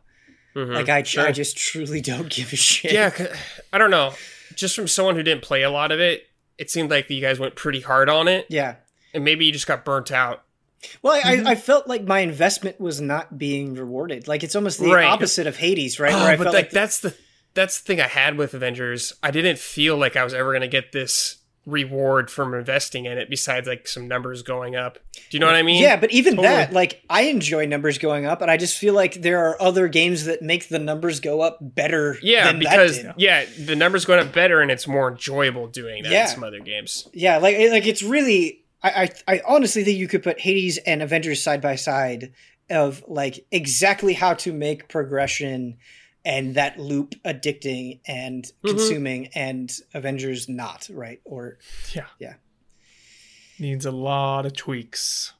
Mhm. 0.56 0.74
Like, 0.74 0.88
I, 0.88 1.04
Sure. 1.04 1.28
I 1.28 1.34
just 1.34 1.58
truly 1.58 2.00
don't 2.12 2.30
give 2.30 2.54
a 2.54 2.56
shit. 2.56 2.94
Yeah, 2.94 3.12
I 3.74 3.78
don't 3.78 3.92
know. 3.92 4.14
Just 4.56 4.74
from 4.74 4.88
someone 4.88 5.18
who 5.18 5.24
didn't 5.24 5.44
play 5.44 5.64
a 5.64 5.70
lot 5.70 5.92
of 5.92 6.00
it, 6.00 6.24
it 6.58 6.70
seemed 6.72 6.90
like 6.92 7.10
you 7.10 7.22
guys 7.22 7.40
went 7.40 7.56
pretty 7.56 7.82
hard 7.82 8.10
on 8.10 8.28
it, 8.28 8.46
Yeah. 8.50 8.76
and 9.14 9.24
maybe 9.24 9.46
you 9.46 9.52
just 9.52 9.68
got 9.68 9.84
burnt 9.86 10.12
out. 10.12 10.44
Well, 11.02 11.14
I, 11.14 11.22
Mm-hmm. 11.36 11.48
I, 11.48 11.52
I 11.52 11.56
felt 11.56 11.88
like 11.88 12.04
my 12.04 12.20
investment 12.20 12.80
was 12.80 13.02
not 13.02 13.38
being 13.38 13.74
rewarded. 13.74 14.28
Like, 14.28 14.44
it's 14.44 14.56
almost 14.56 14.80
the 14.80 14.92
Right. 14.92 15.06
opposite 15.06 15.48
of 15.48 15.58
Hades, 15.58 16.00
right? 16.00 16.14
Oh, 16.14 16.18
Where 16.20 16.28
I 16.32 16.36
but 16.36 16.44
felt 16.44 16.56
like 16.56 16.66
like, 16.66 16.72
that's 16.72 17.00
the 17.00 17.16
that's 17.56 17.80
the 17.80 17.86
thing 17.86 18.02
I 18.02 18.08
had 18.08 18.38
with 18.38 18.54
Avengers. 18.54 19.14
I 19.24 19.32
didn't 19.32 19.58
feel 19.60 19.98
like 19.98 20.16
I 20.16 20.24
was 20.24 20.34
ever 20.34 20.52
gonna 20.54 20.68
get 20.68 20.92
this 20.92 21.38
reward 21.66 22.30
from 22.30 22.54
investing 22.54 23.06
in 23.06 23.18
it 23.18 23.30
besides 23.30 23.68
like 23.68 23.88
some 23.88 24.08
numbers 24.08 24.44
going 24.44 24.76
up. 24.76 25.00
Do 25.14 25.22
you 25.32 25.40
know 25.40 25.48
what 25.48 25.56
I 25.56 25.64
mean? 25.64 25.82
yeah, 25.82 25.96
but 25.96 26.12
even 26.12 26.36
Totally. 26.36 26.48
that, 26.54 26.74
like, 26.74 27.02
I 27.10 27.24
enjoy 27.24 27.66
numbers 27.66 27.98
going 27.98 28.26
up, 28.26 28.42
and 28.42 28.52
I 28.52 28.58
just 28.58 28.78
feel 28.78 28.94
like 28.94 29.16
there 29.22 29.46
are 29.46 29.60
other 29.62 29.88
games 29.88 30.26
that 30.26 30.42
make 30.42 30.70
the 30.70 30.78
numbers 30.80 31.20
go 31.20 31.42
up 31.42 31.58
better. 31.62 32.18
Yeah, 32.22 32.46
than 32.52 32.60
because 32.60 33.00
yeah, 33.18 33.46
the 33.60 33.76
numbers 33.76 34.06
going 34.06 34.20
up 34.26 34.32
better 34.34 34.62
and 34.62 34.70
it's 34.70 34.88
more 34.88 35.10
enjoyable 35.12 35.68
doing 35.68 36.04
that 36.04 36.12
Yeah. 36.12 36.26
than 36.28 36.36
some 36.36 36.44
other 36.44 36.60
games. 36.60 37.08
Yeah, 37.14 37.38
like 37.38 37.58
like 37.72 37.86
it's 37.88 38.04
really. 38.04 38.62
I, 38.84 39.10
I 39.28 39.34
I 39.36 39.42
honestly 39.48 39.84
think 39.84 39.98
you 39.98 40.08
could 40.08 40.22
put 40.22 40.40
Hades 40.40 40.78
and 40.78 41.02
Avengers 41.02 41.42
side 41.42 41.62
by 41.62 41.76
side 41.76 42.34
of 42.70 43.04
like 43.08 43.46
exactly 43.52 44.14
how 44.14 44.36
to 44.36 44.54
make 44.54 44.88
progression 44.90 45.78
and 46.26 46.56
that 46.56 46.78
loop 46.80 47.14
addicting 47.24 48.00
and 48.08 48.52
Mhm. 48.64 48.70
consuming 48.72 49.28
and 49.36 49.72
Avengers 49.94 50.50
not 50.50 50.90
right 50.92 51.22
or 51.24 51.60
Yeah. 51.94 52.08
Yeah. 52.20 52.34
Needs 53.60 53.86
a 53.86 53.92
lot 53.92 54.46
of 54.46 54.54
tweaks. 54.54 55.32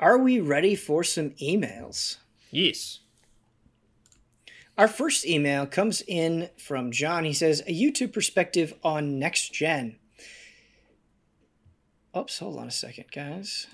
are 0.00 0.18
we 0.18 0.40
ready 0.40 0.74
for 0.74 1.02
some 1.04 1.30
emails? 1.36 2.16
Yes. 2.50 2.98
Our 4.76 4.88
first 4.88 5.24
email 5.24 5.66
comes 5.66 6.02
in 6.06 6.50
from 6.58 6.90
John. 6.90 7.24
He 7.24 7.32
says, 7.32 7.60
A 7.60 7.72
YouTube 7.72 8.12
perspective 8.12 8.74
on 8.82 9.18
next 9.20 9.54
gen. 9.54 9.98
Oops, 12.16 12.36
hold 12.38 12.58
on 12.58 12.66
a 12.68 12.72
second, 12.72 13.06
guys. 13.12 13.68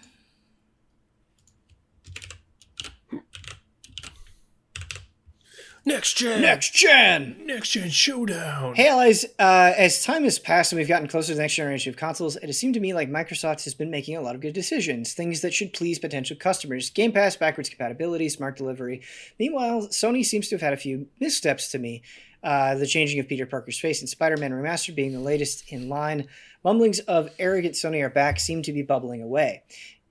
Next 5.85 6.19
gen. 6.19 6.43
Next 6.43 6.75
gen! 6.75 7.37
Next 7.47 7.71
Gen 7.71 7.89
Showdown. 7.89 8.75
Hey, 8.75 8.89
allies. 8.89 9.25
Uh, 9.39 9.73
as 9.77 10.05
time 10.05 10.25
has 10.25 10.39
passed 10.39 10.73
and 10.73 10.79
we've 10.79 10.87
gotten 10.87 11.09
closer 11.09 11.29
to 11.29 11.35
the 11.35 11.41
next 11.41 11.55
generation 11.55 11.91
of 11.91 11.97
consoles, 11.97 12.37
it 12.37 12.45
has 12.45 12.59
seemed 12.59 12.75
to 12.75 12.81
me 12.81 12.93
like 12.93 13.11
Microsoft 13.11 13.65
has 13.65 13.73
been 13.73 13.91
making 13.91 14.15
a 14.15 14.21
lot 14.21 14.35
of 14.35 14.43
good 14.43 14.53
decisions, 14.53 15.15
things 15.15 15.41
that 15.41 15.55
should 15.55 15.73
please 15.73 15.99
potential 15.99 16.37
customers. 16.37 16.91
Game 16.91 17.13
Pass, 17.13 17.35
backwards 17.37 17.71
compatibility, 17.71 18.29
smart 18.29 18.59
delivery. 18.59 19.01
Meanwhile, 19.39 19.89
Sony 19.89 20.25
seems 20.25 20.49
to 20.49 20.57
have 20.57 20.63
had 20.63 20.75
a 20.75 20.79
few 20.79 21.07
missteps 21.19 21.71
to 21.71 21.79
me. 21.79 22.03
Uh, 22.43 22.75
the 22.75 22.87
changing 22.87 23.19
of 23.19 23.29
Peter 23.29 23.47
Parker's 23.47 23.79
face 23.79 24.01
and 24.01 24.09
Spider 24.09 24.37
Man 24.37 24.53
Remastered 24.53 24.95
being 24.95 25.13
the 25.13 25.21
latest 25.21 25.65
in 25.73 25.89
line. 25.89 26.27
Mumblings 26.63 26.99
of 27.01 27.31
arrogant 27.39 27.75
Sony 27.75 28.03
are 28.03 28.11
back 28.11 28.39
seem 28.39 28.63
to 28.63 28.73
be 28.73 28.83
bubbling 28.83 29.23
away. 29.23 29.63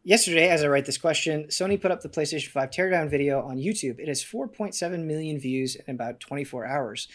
Yesterday, 0.09 0.49
as 0.49 0.63
I 0.63 0.67
write 0.67 0.87
this 0.87 0.97
question, 0.97 1.43
Sony 1.49 1.79
put 1.79 1.91
up 1.91 2.01
the 2.01 2.09
PlayStation 2.09 2.47
5 2.47 2.71
teardown 2.71 3.11
video 3.11 3.43
on 3.43 3.59
YouTube. 3.59 3.99
It 3.99 4.07
has 4.07 4.23
4.7 4.23 5.03
million 5.05 5.37
views 5.37 5.75
in 5.75 5.93
about 5.93 6.19
24 6.19 6.65
hours. 6.65 7.07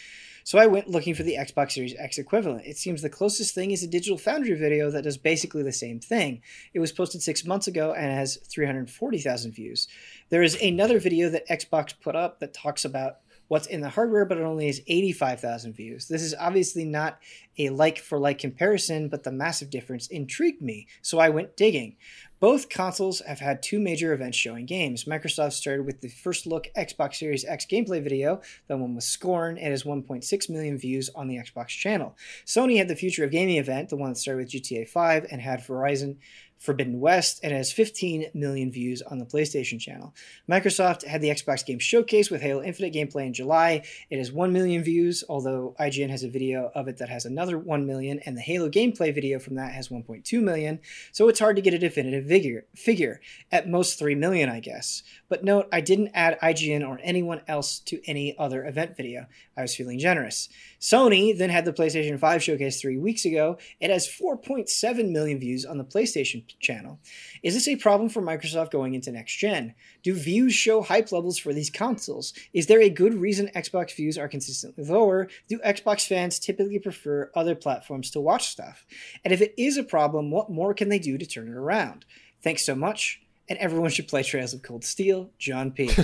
So 0.44 0.60
I 0.60 0.66
went 0.66 0.86
looking 0.86 1.12
for 1.12 1.24
the 1.24 1.34
Xbox 1.34 1.72
Series 1.72 1.96
X 1.98 2.18
equivalent. 2.18 2.66
It 2.66 2.76
seems 2.76 3.02
the 3.02 3.10
closest 3.10 3.52
thing 3.52 3.72
is 3.72 3.82
a 3.82 3.88
Digital 3.88 4.16
Foundry 4.18 4.54
video 4.54 4.92
that 4.92 5.02
does 5.02 5.16
basically 5.16 5.64
the 5.64 5.72
same 5.72 5.98
thing. 5.98 6.40
It 6.72 6.78
was 6.78 6.92
posted 6.92 7.20
six 7.20 7.44
months 7.44 7.66
ago 7.66 7.92
and 7.92 8.12
has 8.12 8.36
340,000 8.36 9.50
views. 9.50 9.88
There 10.28 10.44
is 10.44 10.54
another 10.62 11.00
video 11.00 11.28
that 11.30 11.48
Xbox 11.48 11.94
put 12.00 12.14
up 12.14 12.38
that 12.38 12.54
talks 12.54 12.84
about 12.84 13.16
what's 13.48 13.66
in 13.66 13.80
the 13.80 13.90
hardware, 13.90 14.24
but 14.24 14.38
it 14.38 14.44
only 14.44 14.66
has 14.66 14.80
85,000 14.86 15.74
views. 15.74 16.08
This 16.08 16.22
is 16.22 16.34
obviously 16.38 16.84
not 16.84 17.18
a 17.58 17.70
like 17.70 17.98
for 17.98 18.18
like 18.18 18.38
comparison, 18.38 19.08
but 19.08 19.22
the 19.22 19.32
massive 19.32 19.70
difference 19.70 20.08
intrigued 20.08 20.62
me, 20.62 20.86
so 21.02 21.18
I 21.18 21.28
went 21.28 21.56
digging. 21.56 21.96
Both 22.44 22.68
consoles 22.68 23.22
have 23.26 23.40
had 23.40 23.62
two 23.62 23.80
major 23.80 24.12
events 24.12 24.36
showing 24.36 24.66
games. 24.66 25.04
Microsoft 25.04 25.54
started 25.54 25.86
with 25.86 26.02
the 26.02 26.10
first 26.10 26.46
look 26.46 26.66
Xbox 26.76 27.14
Series 27.14 27.42
X 27.42 27.64
gameplay 27.64 28.04
video. 28.04 28.42
The 28.66 28.76
one 28.76 28.94
with 28.94 29.04
Scorn. 29.04 29.56
and 29.56 29.70
has 29.70 29.84
1.6 29.84 30.50
million 30.50 30.76
views 30.76 31.08
on 31.14 31.26
the 31.26 31.36
Xbox 31.36 31.68
channel. 31.68 32.14
Sony 32.44 32.76
had 32.76 32.88
the 32.88 32.96
Future 32.96 33.24
of 33.24 33.30
Gaming 33.30 33.56
event, 33.56 33.88
the 33.88 33.96
one 33.96 34.10
that 34.10 34.16
started 34.16 34.40
with 34.40 34.50
GTA 34.50 34.86
5 34.86 35.26
and 35.30 35.40
had 35.40 35.62
Horizon 35.62 36.18
Forbidden 36.65 36.99
West, 36.99 37.41
and 37.43 37.53
it 37.53 37.57
has 37.57 37.70
15 37.70 38.31
million 38.32 38.73
views 38.73 39.03
on 39.03 39.19
the 39.19 39.27
PlayStation 39.27 39.78
channel. 39.78 40.15
Microsoft 40.51 41.05
had 41.07 41.20
the 41.20 41.28
Xbox 41.28 41.65
Game 41.65 41.78
Showcase 41.78 42.31
with 42.31 42.41
Halo 42.41 42.62
Infinite 42.62 42.95
gameplay 42.95 43.27
in 43.27 43.35
July. 43.35 43.82
It 44.09 44.16
has 44.16 44.32
1 44.32 44.51
million 44.51 44.82
views, 44.82 45.23
although 45.28 45.77
IGN 45.78 46.09
has 46.09 46.24
a 46.24 46.31
video 46.31 46.70
of 46.74 46.89
it 46.89 46.97
that 46.97 47.11
has 47.11 47.27
another 47.27 47.59
1 47.59 47.86
million, 47.86 48.19
and 48.20 48.35
the 48.35 48.41
Halo 48.41 48.70
gameplay 48.70 49.15
video 49.15 49.39
from 49.39 49.57
that 49.57 49.73
has 49.73 49.89
1.2 49.89 50.43
million, 50.43 50.81
so 51.12 51.28
it's 51.28 51.39
hard 51.39 51.57
to 51.57 51.62
get 51.62 51.74
a 51.74 51.78
definitive 51.78 52.27
figure. 52.27 52.65
figure. 52.74 53.20
At 53.53 53.69
most 53.69 53.99
3 53.99 54.15
million, 54.15 54.49
I 54.49 54.61
guess. 54.61 55.03
But 55.28 55.45
note, 55.45 55.69
I 55.70 55.82
didn't 55.82 56.12
add 56.15 56.41
IGN 56.41 56.89
or 56.89 56.99
anyone 57.03 57.43
else 57.47 57.78
to 57.81 58.01
any 58.09 58.39
other 58.39 58.65
event 58.65 58.97
video. 58.97 59.27
I 59.55 59.62
was 59.62 59.77
feeling 59.77 59.99
generous. 59.99 60.49
Sony 60.81 61.36
then 61.36 61.51
had 61.51 61.66
the 61.66 61.74
PlayStation 61.74 62.19
5 62.19 62.43
showcase 62.43 62.81
three 62.81 62.97
weeks 62.97 63.27
ago. 63.27 63.59
It 63.81 63.91
has 63.91 64.09
4.7 64.09 65.11
million 65.11 65.39
views 65.39 65.66
on 65.66 65.77
the 65.77 65.85
PlayStation 65.85 66.47
channel. 66.60 66.98
Is 67.43 67.55
this 67.55 67.68
a 67.68 67.76
problem 67.76 68.09
for 68.09 68.22
Microsoft 68.22 68.70
going 68.70 68.94
into 68.94 69.12
next 69.12 69.36
gen? 69.36 69.74
Do 70.02 70.14
views 70.14 70.55
show 70.55 70.82
hype 70.82 71.12
levels 71.12 71.39
for 71.39 71.52
these 71.52 71.70
consoles? 71.70 72.32
Is 72.52 72.66
there 72.66 72.81
a 72.81 72.89
good 72.90 73.14
reason 73.14 73.51
Xbox 73.55 73.94
views 73.94 74.16
are 74.18 74.28
consistently 74.28 74.85
lower? 74.85 75.28
Do 75.48 75.59
Xbox 75.60 76.06
fans 76.06 76.39
typically 76.39 76.78
prefer 76.78 77.31
other 77.35 77.55
platforms 77.55 78.10
to 78.12 78.20
watch 78.20 78.48
stuff? 78.48 78.85
And 79.24 79.32
if 79.32 79.40
it 79.40 79.55
is 79.56 79.76
a 79.76 79.85
problem, 79.85 80.31
what 80.31 80.51
more 80.51 80.74
can 80.74 80.89
they 80.89 80.98
do 80.98 81.18
to 81.18 81.26
turn 81.26 81.48
it 81.48 81.55
around? 81.55 82.05
Thanks 82.43 82.64
so 82.66 82.74
much, 82.74 83.20
and 83.48 83.59
everyone 83.59 83.90
should 83.90 84.09
play 84.09 84.22
Trails 84.22 84.52
of 84.55 84.62
Cold 84.62 84.85
Steel, 84.85 85.31
John 85.39 85.70
P. 85.70 85.90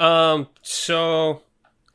Um, 0.00 0.46
so 0.62 1.42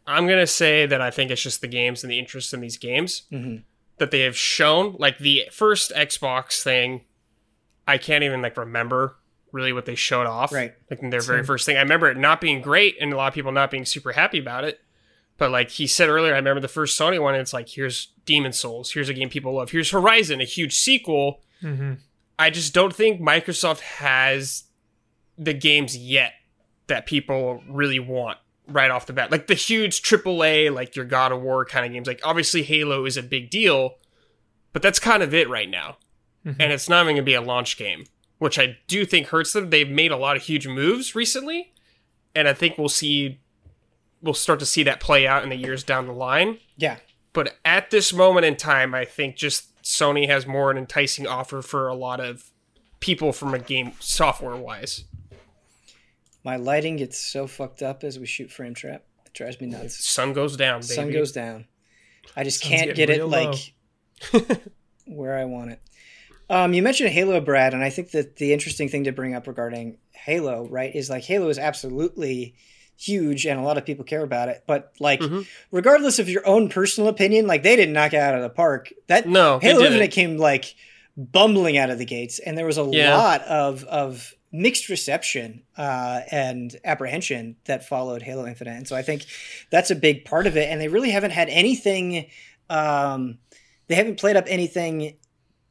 I'm 0.06 0.28
gonna 0.28 0.46
say 0.46 0.86
that 0.86 1.00
I 1.00 1.10
think 1.10 1.32
it's 1.32 1.42
just 1.42 1.62
the 1.62 1.68
games 1.68 2.04
and 2.04 2.12
the 2.12 2.20
interest 2.20 2.54
in 2.54 2.60
these 2.60 2.78
games 2.78 3.24
Mhm. 3.32 3.64
That 3.98 4.12
they 4.12 4.22
have 4.22 4.38
shown. 4.38 4.96
Like 5.00 5.20
the 5.20 5.44
first 5.52 5.92
Xbox 5.96 6.62
thing, 6.64 7.02
I 7.88 7.98
can't 7.98 8.24
even 8.24 8.42
like 8.42 8.58
remember 8.58 9.18
really 9.52 9.72
what 9.72 9.86
they 9.86 9.96
showed 9.96 10.26
off. 10.26 10.52
Right. 10.52 10.74
Like 10.90 11.02
in 11.02 11.10
their 11.10 11.22
very 11.22 11.44
first 11.44 11.66
thing. 11.66 11.78
I 11.78 11.82
remember 11.82 12.10
it 12.10 12.18
not 12.18 12.42
being 12.42 12.62
great 12.62 12.96
and 13.00 13.14
a 13.14 13.16
lot 13.16 13.28
of 13.28 13.34
people 13.34 13.52
not 13.52 13.72
being 13.72 13.86
super 13.86 14.12
happy 14.12 14.40
about 14.40 14.64
it. 14.64 14.82
But 15.38 15.52
like 15.52 15.70
he 15.70 15.88
said 15.88 16.10
earlier, 16.10 16.34
I 16.34 16.38
remember 16.38 16.60
the 16.60 16.68
first 16.68 17.00
Sony 17.00 17.22
one. 17.22 17.36
It's 17.36 17.54
like 17.54 17.70
here's 17.70 18.08
Demon's 18.26 18.60
Souls. 18.60 18.92
Here's 18.92 19.10
a 19.10 19.14
game 19.14 19.30
people 19.30 19.54
love. 19.54 19.72
Here's 19.72 19.92
Horizon, 19.92 20.42
a 20.42 20.46
huge 20.46 20.74
sequel. 20.74 21.42
Mm-hmm. 21.62 21.94
I 22.38 22.50
just 22.50 22.74
don't 22.74 22.96
think 22.96 23.22
Microsoft 23.22 23.80
has 23.80 24.64
the 25.38 25.54
games 25.54 25.96
yet 25.96 26.34
that 26.88 27.06
people 27.06 27.64
really 27.70 28.00
want 28.00 28.38
right 28.68 28.92
off 28.92 29.06
the 29.06 29.14
bat. 29.14 29.32
Like 29.32 29.48
the 29.48 29.54
huge 29.56 30.02
AAA, 30.02 30.74
like 30.74 30.96
your 30.96 31.06
God 31.06 31.32
of 31.32 31.42
War 31.42 31.66
kind 31.66 31.86
of 31.86 31.92
games. 31.92 32.08
Like 32.08 32.22
obviously 32.24 32.64
Halo 32.64 33.06
is 33.06 33.18
a 33.18 33.24
big 33.24 33.50
deal, 33.50 33.96
but 34.72 34.82
that's 34.82 35.00
kind 35.00 35.22
of 35.24 35.34
it 35.34 35.50
right 35.50 35.70
now. 35.70 35.98
Mhm. 36.46 36.56
And 36.60 36.72
it's 36.74 36.90
not 36.90 37.04
even 37.04 37.16
going 37.16 37.18
to 37.18 37.24
be 37.24 37.34
a 37.34 37.42
launch 37.42 37.78
game, 37.78 38.06
which 38.38 38.58
I 38.60 38.78
do 38.88 39.06
think 39.06 39.28
hurts 39.28 39.54
them. 39.54 39.70
They've 39.70 39.90
made 39.90 40.12
a 40.12 40.18
lot 40.18 40.36
of 40.36 40.44
huge 40.44 40.68
moves 40.68 41.16
recently, 41.16 41.74
and 42.36 42.48
I 42.48 42.54
think 42.54 42.78
we'll 42.78 42.90
see 42.90 43.40
we'll 44.22 44.34
start 44.34 44.58
to 44.60 44.66
see 44.66 44.84
that 44.84 45.02
play 45.02 45.28
out 45.28 45.44
in 45.44 45.50
the 45.50 45.56
years 45.58 45.84
down 45.84 46.08
the 46.08 46.14
line. 46.14 46.58
Yeah. 46.78 46.96
But 47.34 47.58
at 47.66 47.92
this 47.92 48.14
moment 48.14 48.46
in 48.46 48.56
time, 48.56 48.96
I 48.96 49.04
think 49.04 49.36
just 49.36 49.82
Sony 49.84 50.28
has 50.28 50.48
more 50.48 50.72
an 50.72 50.78
enticing 50.78 51.28
offer 51.28 51.62
for 51.62 51.90
a 51.90 51.94
lot 51.94 52.22
of 52.22 52.50
people 53.02 53.34
from 53.34 53.54
a 53.54 53.60
game 53.60 53.92
software 54.00 54.56
wise. 54.56 55.04
My 56.44 56.58
lighting 56.58 56.98
gets 56.98 57.18
so 57.18 57.48
fucked 57.48 57.82
up 57.82 58.04
as 58.04 58.20
we 58.20 58.26
shoot 58.26 58.52
frame 58.52 58.74
trap. 58.74 59.04
It 59.26 59.34
drives 59.34 59.60
me 59.62 59.68
nuts. 59.68 60.04
Sun 60.08 60.34
goes 60.34 60.58
down, 60.58 60.82
baby. 60.82 60.94
Sun 60.94 61.12
goes 61.12 61.32
down. 61.32 61.66
I 62.36 62.44
just 62.44 62.62
Sun's 62.62 62.70
can't 62.82 62.96
get 62.96 63.10
it 63.10 63.26
like 63.26 63.74
where 65.06 65.38
I 65.38 65.46
want 65.46 65.72
it. 65.72 65.80
Um, 66.50 66.74
you 66.74 66.84
mentioned 66.84 67.10
Halo, 67.10 67.40
Brad, 67.40 67.74
and 67.74 67.84
I 67.84 67.90
think 67.90 68.12
that 68.12 68.36
the 68.36 68.54
interesting 68.54 68.90
thing 68.90 69.06
to 69.06 69.12
bring 69.12 69.34
up 69.34 69.48
regarding 69.48 69.98
Halo, 70.12 70.68
right, 70.68 70.94
is 70.94 71.10
like 71.10 71.24
Halo 71.24 71.50
is 71.50 71.58
absolutely 71.58 72.56
huge 72.96 73.46
and 73.46 73.60
a 73.60 73.64
lot 73.64 73.78
of 73.78 73.86
people 73.86 74.06
care 74.06 74.22
about 74.22 74.50
it. 74.50 74.64
But 74.68 74.94
like, 75.00 75.20
Mhm. 75.20 75.48
regardless 75.72 76.20
of 76.20 76.30
your 76.30 76.46
own 76.48 76.70
personal 76.70 77.10
opinion, 77.10 77.48
like 77.48 77.64
they 77.64 77.76
didn't 77.76 77.94
knock 77.94 78.14
it 78.14 78.20
out 78.20 78.36
of 78.36 78.42
the 78.42 78.50
park. 78.50 78.94
That 79.08 79.28
No, 79.28 79.60
Halo. 79.60 79.84
Infinite 79.86 80.12
came 80.12 80.38
like 80.38 80.76
bumbling 81.18 81.78
out 81.78 81.90
of 81.90 81.98
the 81.98 82.06
gates, 82.06 82.40
and 82.40 82.58
there 82.58 82.66
was 82.66 82.78
a 82.78 82.88
Yeah. 82.92 83.16
lot 83.18 83.42
of 83.44 83.84
of 83.86 84.36
mixed 84.56 84.88
reception 84.88 85.64
uh, 85.78 86.22
and 86.32 86.78
apprehension 86.86 87.58
that 87.66 87.84
followed 87.86 88.22
Halo 88.22 88.46
Infinite. 88.46 88.78
And 88.78 88.88
so 88.88 88.96
I 88.96 89.02
think 89.02 89.26
that's 89.72 89.90
a 89.92 89.96
big 89.96 90.24
part 90.24 90.48
of 90.48 90.56
it. 90.56 90.70
And 90.70 90.80
they 90.80 90.88
really 90.88 91.10
haven't 91.10 91.32
had 91.32 91.50
anything. 91.50 92.28
Um, 92.70 93.40
they 93.88 93.96
haven't 93.96 94.20
played 94.20 94.38
up 94.38 94.46
anything 94.48 95.16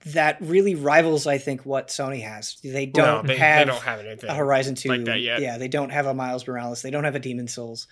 that 0.07 0.37
really 0.41 0.75
rivals. 0.75 1.29
I 1.29 1.39
think 1.39 1.65
what 1.65 1.89
Sony 1.89 2.23
has. 2.23 2.57
They 2.63 2.87
don't 2.87 3.25
they, 3.27 3.37
have, 3.37 3.67
they 3.67 3.73
don't 3.73 3.83
have 3.83 4.01
anything. 4.01 4.29
a 4.29 4.35
Horizon 4.35 4.75
Two 4.75 4.89
like 4.89 5.05
that 5.05 5.21
yet. 5.21 5.41
Yeah, 5.41 5.59
they 5.59 5.69
don't 5.69 5.91
have 5.91 6.07
a 6.07 6.13
Miles 6.13 6.47
Morales. 6.47 6.83
They 6.83 6.91
don't 6.91 7.05
have 7.05 7.15
a 7.15 7.21
Demon's 7.21 7.55
Souls. 7.55 7.87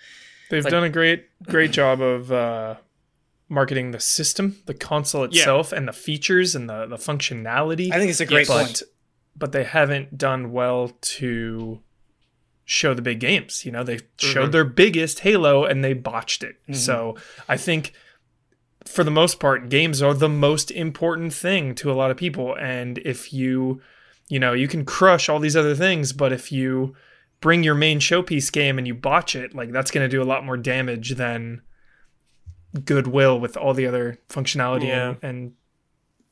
They've 0.49 0.63
Like- 0.63 0.71
done 0.71 0.83
a 0.83 0.89
great 0.89 1.25
great 1.43 1.71
job 1.71 2.01
of 2.01 2.29
uh, 2.33 2.75
marketing 3.47 3.91
the 3.91 4.01
system, 4.01 4.57
the 4.65 4.73
console 4.73 5.21
Yeah. 5.21 5.39
itself, 5.39 5.71
and 5.71 5.87
the 5.87 5.93
features 5.93 6.53
and 6.53 6.69
the 6.69 6.85
the 6.85 6.97
functionality. 6.97 7.93
I 7.93 7.97
think 7.97 8.11
it's 8.11 8.19
a 8.19 8.25
great 8.25 8.47
but 8.49 8.65
point. 8.65 8.83
But 9.35 9.51
they 9.51 9.63
haven't 9.63 10.17
done 10.17 10.51
well 10.51 10.89
to 11.01 11.81
show 12.65 12.93
the 12.93 13.01
big 13.01 13.19
games. 13.19 13.65
You 13.65 13.71
know, 13.71 13.83
they 13.83 13.99
showed 14.17 14.49
Mhm. 14.49 14.51
their 14.51 14.63
biggest 14.65 15.19
Halo 15.21 15.65
and 15.65 15.83
they 15.83 15.93
botched 15.93 16.43
it. 16.43 16.55
Mhm. 16.69 16.75
So 16.75 17.17
I 17.49 17.57
think 17.57 17.93
for 18.85 19.03
the 19.03 19.11
most 19.11 19.39
part, 19.39 19.69
games 19.69 20.01
are 20.01 20.13
the 20.13 20.29
most 20.29 20.71
important 20.71 21.33
thing 21.33 21.75
to 21.75 21.91
a 21.91 21.93
lot 21.93 22.11
of 22.11 22.17
people. 22.17 22.55
And 22.57 22.97
if 22.99 23.31
you, 23.33 23.81
you 24.27 24.39
know, 24.39 24.53
you 24.53 24.67
can 24.67 24.85
crush 24.85 25.27
all 25.29 25.39
these 25.39 25.55
other 25.55 25.75
things, 25.75 26.13
but 26.13 26.31
if 26.31 26.51
you 26.51 26.95
bring 27.41 27.63
your 27.63 27.75
main 27.75 27.99
showpiece 27.99 28.51
game 28.51 28.77
and 28.77 28.87
you 28.87 28.93
botch 28.95 29.35
it, 29.35 29.53
like 29.53 29.71
that's 29.71 29.91
going 29.91 30.03
to 30.07 30.09
do 30.15 30.21
a 30.21 30.25
lot 30.25 30.45
more 30.45 30.57
damage 30.57 31.11
than 31.15 31.61
goodwill 32.85 33.39
with 33.39 33.57
all 33.57 33.73
the 33.73 33.85
other 33.87 34.17
functionality 34.29 34.87
Yeah. 34.87 35.09
and, 35.09 35.17
and 35.23 35.51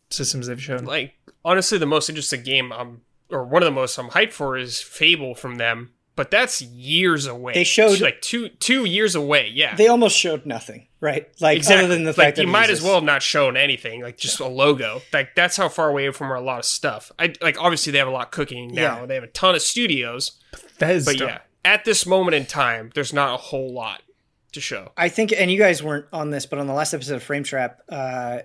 systems 0.10 0.48
they've 0.48 0.62
shown. 0.62 0.86
Like 0.86 1.14
honestly, 1.44 1.78
the 1.78 1.86
most 1.86 2.10
interesting 2.10 2.44
game 2.44 2.72
I'm 2.72 3.02
or 3.30 3.44
one 3.46 3.62
of 3.62 3.66
the 3.68 3.72
most 3.72 3.98
I'm 3.98 4.10
hyped 4.10 4.34
for 4.34 4.58
is 4.58 4.82
Fable 4.82 5.36
from 5.36 5.56
them. 5.56 5.92
But 6.16 6.32
that's 6.32 6.62
years 6.62 7.28
away. 7.28 7.54
They 7.54 7.64
showed- 7.64 8.02
like 8.02 8.20
two 8.22 8.50
two 8.50 8.84
years 8.84 9.16
away. 9.16 9.50
Yeah, 9.54 9.76
They 9.76 9.88
almost 9.88 10.18
showed 10.18 10.46
nothing, 10.46 10.88
right? 11.00 11.30
Like 11.40 11.56
exactly. 11.58 11.86
other 11.86 11.94
than 11.96 12.04
the 12.04 12.10
like 12.10 12.16
fact 12.18 12.36
that 12.36 12.42
you 12.42 12.50
it 12.50 12.52
might 12.52 12.70
as 12.70 12.82
well 12.82 12.96
have 12.96 13.06
not 13.06 13.22
shown 13.24 13.56
anything. 13.56 14.02
Like 14.02 14.18
just 14.18 14.42
a 14.42 14.48
logo. 14.48 15.02
Like 15.14 15.34
that's 15.34 15.56
how 15.56 15.70
far 15.70 15.90
away 15.90 16.12
from 16.12 16.30
a 16.32 16.42
lot 16.42 16.60
of 16.60 16.66
stuff. 16.66 17.10
I 17.18 17.34
like 17.42 17.58
obviously 17.62 17.92
they 17.94 18.00
have 18.00 18.10
a 18.10 18.12
lot 18.12 18.32
cooking 18.34 18.74
now. 18.74 19.00
Yeah. 19.00 19.06
They 19.06 19.16
have 19.16 19.24
a 19.24 19.28
ton 19.28 19.56
of 19.56 19.62
studios. 19.62 20.34
Bethesda. 20.78 21.10
But 21.12 21.20
yeah, 21.22 21.38
at 21.64 21.86
this 21.86 22.06
moment 22.06 22.36
in 22.36 22.46
time, 22.46 22.92
there's 22.96 23.14
not 23.14 23.34
a 23.36 23.38
whole 23.38 23.72
lot 23.72 24.02
to 24.52 24.60
show. 24.60 24.92
I 24.98 25.08
think, 25.08 25.32
and 25.32 25.50
you 25.50 25.58
guys 25.58 25.82
weren't 25.82 26.08
on 26.12 26.32
this, 26.32 26.46
but 26.46 26.60
on 26.60 26.68
the 26.68 26.74
last 26.74 26.94
episode 26.94 27.16
of 27.16 27.24
Frame 27.24 27.44
Trap, 27.44 27.80
uh, 27.88 28.40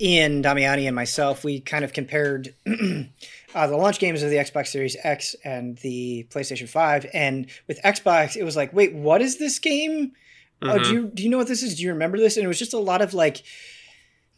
Ian 0.00 0.42
Damiani 0.42 0.86
and 0.86 0.94
myself, 0.94 1.42
we 1.44 1.60
kind 1.60 1.84
of 1.84 1.92
compared 1.92 2.54
uh, 2.66 3.66
the 3.66 3.76
launch 3.76 3.98
games 3.98 4.22
of 4.22 4.30
the 4.30 4.36
Xbox 4.36 4.68
Series 4.68 4.96
X 5.02 5.34
and 5.44 5.76
the 5.78 6.26
PlayStation 6.30 6.68
Five. 6.68 7.06
And 7.12 7.46
with 7.66 7.80
Xbox, 7.82 8.36
it 8.36 8.44
was 8.44 8.56
like, 8.56 8.72
wait, 8.72 8.94
what 8.94 9.20
is 9.20 9.38
this 9.38 9.58
game? 9.58 10.12
Oh, 10.60 10.78
do 10.78 10.92
you 10.92 11.06
do 11.06 11.22
you 11.22 11.28
know 11.28 11.38
what 11.38 11.46
this 11.46 11.62
is? 11.62 11.76
Do 11.76 11.82
you 11.84 11.90
remember 11.90 12.18
this? 12.18 12.36
And 12.36 12.44
it 12.44 12.48
was 12.48 12.58
just 12.58 12.74
a 12.74 12.78
lot 12.78 13.00
of 13.00 13.14
like 13.14 13.42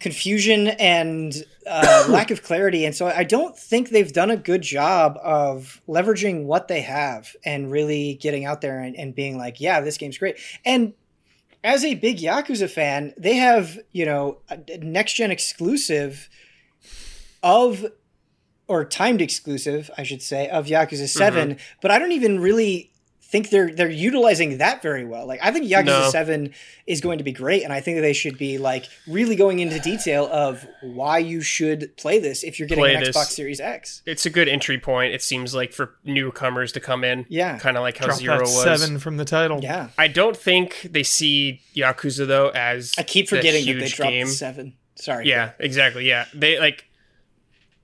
confusion 0.01 0.69
and 0.69 1.45
uh, 1.67 2.07
lack 2.11 2.31
of 2.31 2.43
clarity. 2.43 2.85
And 2.85 2.95
so 2.95 3.07
I 3.07 3.25
don't 3.25 3.57
think 3.57 3.91
they've 3.91 4.13
done 4.13 4.31
a 4.31 4.37
good 4.37 4.63
job 4.63 5.19
of 5.23 5.81
leveraging 5.89 6.45
what 6.45 6.69
they 6.69 6.81
have 6.81 7.35
and 7.45 7.71
really 7.71 8.15
getting 8.15 8.45
out 8.45 8.61
there 8.61 8.81
and, 8.81 8.97
and 8.97 9.15
being 9.15 9.39
like, 9.39 9.61
yeah, 9.61 9.81
this 9.81 9.99
game's 9.99 10.19
great. 10.19 10.39
And 10.65 10.95
as 11.63 11.85
a 11.85 11.95
big 11.95 12.19
Yakuza 12.19 12.71
fan, 12.71 13.13
they 13.17 13.37
have, 13.37 13.79
you 13.93 14.07
know, 14.07 14.39
a 14.49 14.59
next 14.79 15.15
gen 15.15 15.31
exclusive 15.31 16.29
of 17.43 17.87
or 18.67 18.85
timed 18.85 19.21
exclusive, 19.21 19.91
I 19.99 20.05
should 20.05 20.23
say, 20.23 20.49
of 20.49 20.67
Yakuza 20.67 21.03
mm-hmm. 21.03 21.07
7, 21.07 21.57
but 21.83 21.91
I 21.91 21.99
don't 21.99 22.13
even 22.13 22.39
really 22.39 22.93
think 23.31 23.51
they're 23.51 23.73
they're 23.73 23.89
utilizing 23.89 24.59
that 24.59 24.83
very 24.83 25.05
well. 25.05 25.25
Like 25.25 25.39
I 25.43 25.53
think 25.53 25.71
Yakuza 25.71 25.85
No. 25.85 26.11
7 26.11 26.53
is 26.87 27.01
going 27.01 27.19
to 27.19 27.25
be 27.25 27.31
great 27.31 27.63
and 27.63 27.73
I 27.73 27.81
think 27.81 27.97
that 27.97 28.03
they 28.03 28.13
should 28.13 28.37
be 28.37 28.59
like 28.59 28.87
really 29.07 29.37
going 29.37 29.61
into 29.61 29.79
detail 29.79 30.29
of 30.33 30.67
why 30.83 31.19
you 31.19 31.41
should 31.41 31.97
play 31.97 32.19
this 32.19 32.43
if 32.43 32.59
you're 32.59 32.67
getting 32.67 32.83
Play 32.83 32.95
an 32.97 33.05
this. 33.05 33.17
Xbox 33.17 33.27
Series 33.27 33.61
X. 33.61 34.03
It's 34.05 34.27
a 34.27 34.31
good 34.31 34.49
entry 34.49 34.79
point. 34.79 35.15
It 35.15 35.23
seems 35.23 35.55
like 35.55 35.73
for 35.73 35.95
newcomers 36.05 36.73
to 36.73 36.81
come 36.81 37.05
in. 37.05 37.25
Yeah. 37.29 37.57
kind 37.59 37.77
of 37.77 37.83
like 37.83 37.99
how 37.99 38.07
Drop 38.07 38.19
Zero 38.19 38.37
that 38.39 38.43
was. 38.43 38.63
seven 38.81 38.99
from 38.99 39.17
the 39.17 39.25
title. 39.25 39.61
Yeah. 39.63 39.91
I 39.97 40.09
don't 40.09 40.37
think 40.37 40.89
they 40.91 41.05
see 41.05 41.61
Yakuza 41.77 42.27
though 42.27 42.49
as 42.49 42.93
I 42.99 43.05
keep 43.05 43.29
the 43.31 43.37
forgetting 43.37 43.65
that 43.67 43.81
they 43.81 43.89
dropped 43.89 44.11
game. 44.11 44.27
the 44.27 44.33
7. 44.33 44.73
Sorry. 44.97 45.29
Yeah, 45.29 45.53
exactly. 45.59 46.07
Yeah, 46.07 46.27
they 46.35 46.59
like 46.59 46.85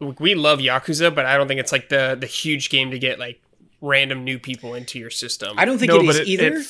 we 0.01 0.35
love 0.35 0.59
Yakuza, 0.59 1.14
but 1.14 1.24
I 1.24 1.36
don't 1.39 1.48
think 1.48 1.60
it's 1.60 1.73
like 1.73 1.89
the 1.89 2.16
the 2.18 2.27
huge 2.27 2.68
game 2.68 2.90
to 2.90 2.98
get 2.98 3.18
like 3.18 3.40
random 3.81 4.24
new 4.24 4.39
people 4.39 4.74
into 4.74 4.98
your 4.98 5.11
system. 5.11 5.59
I 5.59 5.65
don't 5.65 5.78
think 5.78 5.90
no, 5.93 6.01
it 6.01 6.07
but 6.07 6.15
is 6.16 6.19
it, 6.20 6.28
either. 6.28 6.53
It, 6.57 6.66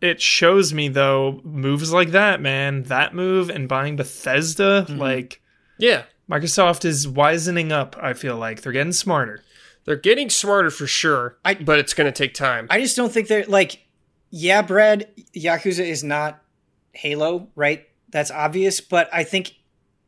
it 0.00 0.20
shows 0.22 0.72
me 0.72 0.88
though 0.88 1.40
moves 1.44 1.92
like 1.92 2.10
that, 2.10 2.40
man. 2.40 2.84
That 2.84 3.14
move 3.14 3.50
and 3.50 3.68
buying 3.68 3.96
Bethesda, 3.96 4.86
Mm-hmm. 4.88 4.98
like 4.98 5.40
yeah, 5.78 6.04
Microsoft 6.30 6.84
is 6.84 7.06
wisening 7.08 7.72
up. 7.72 7.96
I 8.00 8.12
feel 8.14 8.36
like 8.36 8.62
they're 8.62 8.72
getting 8.72 8.92
smarter. 8.92 9.42
they're 9.84 9.96
getting 9.96 10.28
smarter 10.30 10.70
for 10.70 10.86
sure, 10.86 11.38
I- 11.44 11.54
but 11.54 11.78
it's 11.78 11.94
going 11.94 12.12
to 12.12 12.16
take 12.16 12.34
time. 12.34 12.66
I 12.70 12.80
just 12.80 12.96
don't 12.96 13.12
think 13.12 13.28
they're 13.28 13.46
like, 13.46 13.86
yeah, 14.30 14.60
Brad, 14.62 15.08
Yakuza 15.34 15.84
is 15.86 16.04
not 16.04 16.42
Halo, 16.92 17.48
right? 17.54 17.86
That's 18.10 18.30
obvious. 18.30 18.80
But 18.80 19.08
I 19.12 19.24
think 19.24 19.54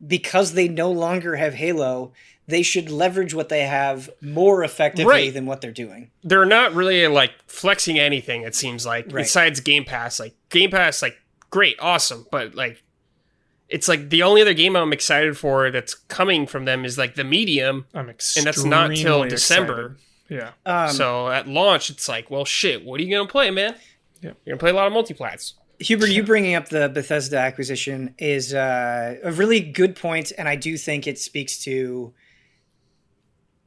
because 0.05 0.53
they 0.53 0.67
no 0.67 0.91
longer 0.91 1.35
have 1.35 1.53
Halo, 1.53 2.11
they 2.47 2.63
should 2.63 2.89
leverage 2.89 3.33
what 3.33 3.49
they 3.49 3.61
have 3.61 4.09
more 4.21 4.63
effectively 4.63 5.05
Right. 5.13 5.33
than 5.33 5.45
what 5.45 5.61
they're 5.61 5.71
doing. 5.71 6.11
they're 6.23 6.45
not 6.45 6.73
really 6.73 7.07
like 7.07 7.31
flexing 7.47 7.99
anything. 7.99 8.41
It 8.43 8.55
seems 8.55 8.85
like 8.85 9.05
Right. 9.05 9.23
besides 9.23 9.59
Game 9.59 9.85
Pass. 9.85 10.19
Like 10.19 10.33
Game 10.49 10.71
Pass, 10.71 11.01
like 11.01 11.17
great, 11.49 11.77
awesome, 11.79 12.25
but 12.31 12.55
like 12.55 12.81
it's 13.69 13.87
like 13.87 14.09
the 14.09 14.21
only 14.23 14.41
other 14.41 14.53
game 14.53 14.75
I'm 14.75 14.91
excited 14.91 15.37
for 15.37 15.71
that's 15.71 15.93
coming 15.93 16.45
from 16.45 16.65
them 16.65 16.83
is 16.83 16.97
like 16.97 17.15
the 17.15 17.23
Medium. 17.23 17.85
I'm 17.93 18.09
extremely 18.09 18.49
and 18.49 18.55
that's 18.55 18.65
not 18.65 18.87
till 18.95 19.23
excited. 19.23 19.29
December. 19.29 19.97
Yeah. 20.27 20.51
Um, 20.65 20.89
so 20.91 21.29
at 21.29 21.47
launch, 21.47 21.89
it's 21.89 22.09
like, 22.09 22.29
well, 22.29 22.43
shit. 22.45 22.83
What 22.83 22.99
are 22.99 23.03
you 23.03 23.15
gonna 23.15 23.29
play, 23.29 23.49
man? 23.51 23.75
Yep. 24.21 24.37
You're 24.45 24.55
gonna 24.55 24.59
play 24.59 24.71
a 24.71 24.73
lot 24.73 24.87
of 24.87 24.93
multiplats. 24.93 25.53
Huber, 25.81 26.07
you 26.07 26.23
bringing 26.23 26.55
up 26.55 26.69
the 26.69 26.89
Bethesda 26.89 27.37
acquisition 27.37 28.15
is 28.17 28.53
uh, 28.53 29.17
a 29.23 29.31
really 29.31 29.59
good 29.59 29.95
point, 29.95 30.31
and 30.37 30.47
I 30.47 30.55
do 30.55 30.77
think 30.77 31.07
it 31.07 31.19
speaks 31.19 31.63
to 31.63 32.13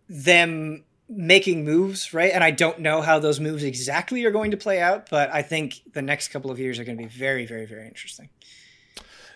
them 0.08 0.84
making 1.08 1.64
moves, 1.64 2.14
right? 2.14 2.32
And 2.32 2.42
I 2.42 2.50
don't 2.50 2.78
know 2.80 3.02
how 3.02 3.18
those 3.18 3.40
moves 3.40 3.62
exactly 3.62 4.24
are 4.24 4.30
going 4.30 4.52
to 4.52 4.56
play 4.56 4.80
out, 4.80 5.10
but 5.10 5.32
I 5.32 5.42
think 5.42 5.80
the 5.92 6.02
next 6.02 6.28
couple 6.28 6.50
of 6.50 6.58
years 6.58 6.78
are 6.78 6.84
going 6.84 6.96
to 6.96 7.02
be 7.02 7.08
very, 7.08 7.46
very, 7.46 7.66
very 7.66 7.86
interesting. 7.86 8.28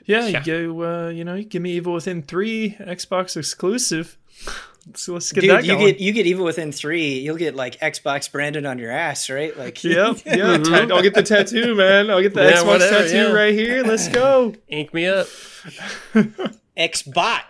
Yeah, 0.04 0.26
Yeah. 0.26 0.38
you 0.38 0.74
go. 0.74 0.82
Uh, 0.82 1.08
you 1.10 1.24
know, 1.24 1.34
you 1.34 1.44
give 1.44 1.60
me 1.60 1.72
Evil 1.72 1.92
Within 1.92 2.22
three 2.22 2.76
Xbox 2.80 3.36
exclusive. 3.36 4.16
So 4.94 5.12
let's 5.14 5.30
get 5.32 5.42
Dude, 5.42 5.50
that 5.50 5.64
you 5.64 5.72
going. 5.74 5.86
get 5.86 6.00
you 6.00 6.12
get 6.12 6.26
Evil 6.26 6.44
Within 6.44 6.72
three, 6.72 7.18
you'll 7.18 7.36
get 7.36 7.54
like 7.54 7.78
Xbox 7.80 8.30
branded 8.30 8.64
on 8.66 8.78
your 8.78 8.90
ass, 8.90 9.28
right? 9.30 9.56
Like, 9.56 9.82
Yep, 9.84 10.18
yeah. 10.26 10.58
tat- 10.58 10.90
I'll 10.92 11.02
get 11.02 11.14
the 11.14 11.22
tattoo, 11.22 11.74
man. 11.76 12.10
I'll 12.10 12.22
get 12.22 12.34
the 12.34 12.42
Yeah, 12.44 12.52
Xbox 12.62 12.66
whatever, 12.66 13.02
tattoo 13.04 13.16
yeah. 13.16 13.32
right 13.32 13.54
here. 13.54 13.82
Let's 13.84 14.08
go. 14.08 14.54
Ink 14.68 14.94
me 14.94 15.06
up. 15.06 15.26
Xbot. 16.76 17.42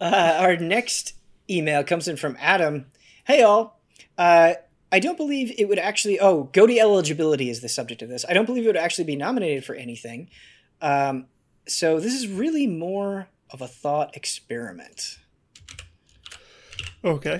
Uh, 0.00 0.36
our 0.40 0.56
next 0.56 1.14
email 1.50 1.82
comes 1.82 2.06
in 2.08 2.16
from 2.16 2.36
Adam. 2.40 2.86
Hey, 3.24 3.42
all. 3.42 3.80
Uh, 4.16 4.54
I 4.92 5.00
don't 5.00 5.16
believe 5.16 5.52
it 5.58 5.68
would 5.68 5.78
actually. 5.78 6.18
Oh, 6.20 6.44
Goaty 6.52 6.78
eligibility 6.80 7.50
is 7.50 7.60
the 7.60 7.68
subject 7.68 8.00
of 8.02 8.08
this. 8.08 8.24
I 8.28 8.32
don't 8.32 8.46
believe 8.46 8.64
it 8.64 8.68
would 8.68 8.76
actually 8.76 9.04
be 9.04 9.16
nominated 9.16 9.64
for 9.64 9.74
anything. 9.74 10.28
Um, 10.80 11.26
so 11.66 12.00
this 12.00 12.14
is 12.14 12.28
really 12.28 12.66
more 12.66 13.28
of 13.50 13.60
a 13.60 13.66
thought 13.68 14.16
experiment. 14.16 15.18
Okay, 17.04 17.38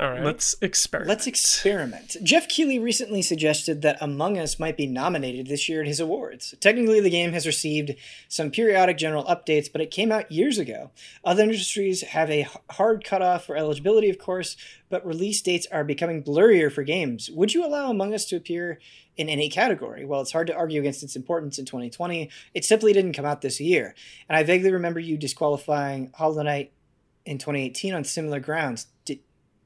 All 0.00 0.10
right. 0.10 0.24
let's 0.24 0.56
experiment. 0.60 1.08
Let's 1.08 1.26
experiment. 1.26 2.16
Geoff 2.22 2.48
Keighley 2.48 2.78
recently 2.80 3.22
suggested 3.22 3.82
that 3.82 3.98
Among 4.00 4.38
Us 4.38 4.58
might 4.58 4.76
be 4.76 4.86
nominated 4.86 5.46
this 5.46 5.68
year 5.68 5.82
at 5.82 5.86
his 5.86 6.00
awards. 6.00 6.54
Technically, 6.60 7.00
the 7.00 7.10
game 7.10 7.32
has 7.32 7.46
received 7.46 7.94
some 8.28 8.50
periodic 8.50 8.98
general 8.98 9.24
updates, 9.24 9.70
but 9.70 9.80
it 9.80 9.90
came 9.92 10.10
out 10.10 10.32
years 10.32 10.58
ago. 10.58 10.90
Other 11.22 11.44
industries 11.44 12.02
have 12.02 12.28
a 12.30 12.48
hard 12.70 13.04
cutoff 13.04 13.44
for 13.44 13.56
eligibility, 13.56 14.10
of 14.10 14.18
course, 14.18 14.56
but 14.88 15.06
release 15.06 15.40
dates 15.42 15.68
are 15.70 15.84
becoming 15.84 16.24
blurrier 16.24 16.72
for 16.72 16.82
games. 16.82 17.30
Would 17.30 17.54
you 17.54 17.64
allow 17.64 17.88
Among 17.88 18.12
Us 18.12 18.24
to 18.26 18.36
appear 18.36 18.80
in 19.16 19.28
any 19.28 19.48
category? 19.48 20.04
Well, 20.04 20.22
it's 20.22 20.32
hard 20.32 20.48
to 20.48 20.56
argue 20.56 20.80
against 20.80 21.04
its 21.04 21.14
importance 21.14 21.58
in 21.58 21.66
2020. 21.66 22.30
It 22.52 22.64
simply 22.64 22.92
didn't 22.92 23.12
come 23.12 23.26
out 23.26 23.42
this 23.42 23.60
year. 23.60 23.94
And 24.28 24.36
I 24.36 24.42
vaguely 24.42 24.72
remember 24.72 24.98
you 24.98 25.16
disqualifying 25.16 26.10
Hollow 26.14 26.42
Knight 26.42 26.72
in 27.30 27.38
2018 27.38 27.94
on 27.94 28.02
similar 28.04 28.40
grounds. 28.40 28.86
Did 29.04 29.20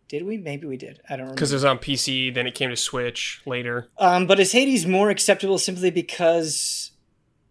did 0.08 0.24
we? 0.24 0.36
Maybe 0.36 0.66
we 0.66 0.76
did. 0.76 1.00
I 1.08 1.12
don't 1.16 1.20
remember. 1.20 1.34
Because 1.36 1.50
it 1.52 1.56
was 1.56 1.64
on 1.64 1.78
PC, 1.78 2.32
then 2.34 2.46
it 2.46 2.54
came 2.54 2.68
to 2.70 2.76
Switch 2.76 3.40
later. 3.46 3.88
Um, 3.98 4.26
but 4.26 4.38
is 4.38 4.52
Hades 4.52 4.86
more 4.86 5.08
acceptable 5.10 5.58
simply 5.58 5.90
because 5.90 6.90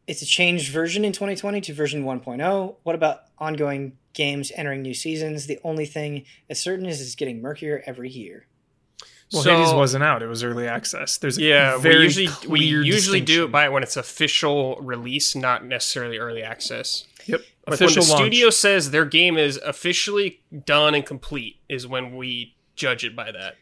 it's 0.05 0.21
a 0.21 0.25
changed 0.25 0.71
version 0.71 1.03
in 1.03 1.13
2020 1.13 1.61
to 1.61 1.73
version 1.73 2.03
1.0? 2.05 2.75
What 2.83 2.93
about 2.95 3.21
ongoing 3.39 3.97
games 4.13 4.51
entering 4.55 4.83
new 4.83 4.93
seasons? 4.93 5.47
The 5.47 5.59
only 5.63 5.87
thing 5.87 6.25
as 6.47 6.61
certain 6.61 6.85
is 6.85 7.01
it's 7.01 7.15
getting 7.15 7.41
murkier 7.41 7.81
every 7.87 8.09
year. 8.11 8.45
well, 9.33 9.41
So- 9.41 9.57
Hades 9.57 9.73
wasn't 9.73 10.03
out. 10.03 10.21
It 10.21 10.27
was 10.27 10.43
early 10.43 10.67
access. 10.67 11.17
There's 11.17 11.39
a 11.39 11.41
Yeah, 11.41 11.77
very 11.79 11.97
we 11.97 12.03
usually 12.03 12.47
we 12.47 12.59
usually 12.59 13.19
do 13.19 13.25
distinction. 13.25 13.43
it 13.45 13.51
by 13.51 13.69
when 13.69 13.81
it's 13.81 13.97
official 13.97 14.75
release, 14.79 15.35
not 15.35 15.65
necessarily 15.65 16.19
early 16.19 16.43
access. 16.43 17.05
Yep. 17.25 17.41
Like 17.65 17.75
Official 17.75 18.01
when 18.01 18.07
the 18.07 18.13
launch. 18.13 18.21
studio 18.21 18.49
says 18.49 18.91
their 18.91 19.05
game 19.05 19.37
is 19.37 19.57
officially 19.57 20.41
done 20.65 20.93
and 20.95 21.05
complete, 21.05 21.59
is 21.69 21.87
when 21.87 22.15
we 22.17 22.55
judge 22.75 23.05
it 23.05 23.15
by 23.15 23.31
that. 23.31 23.55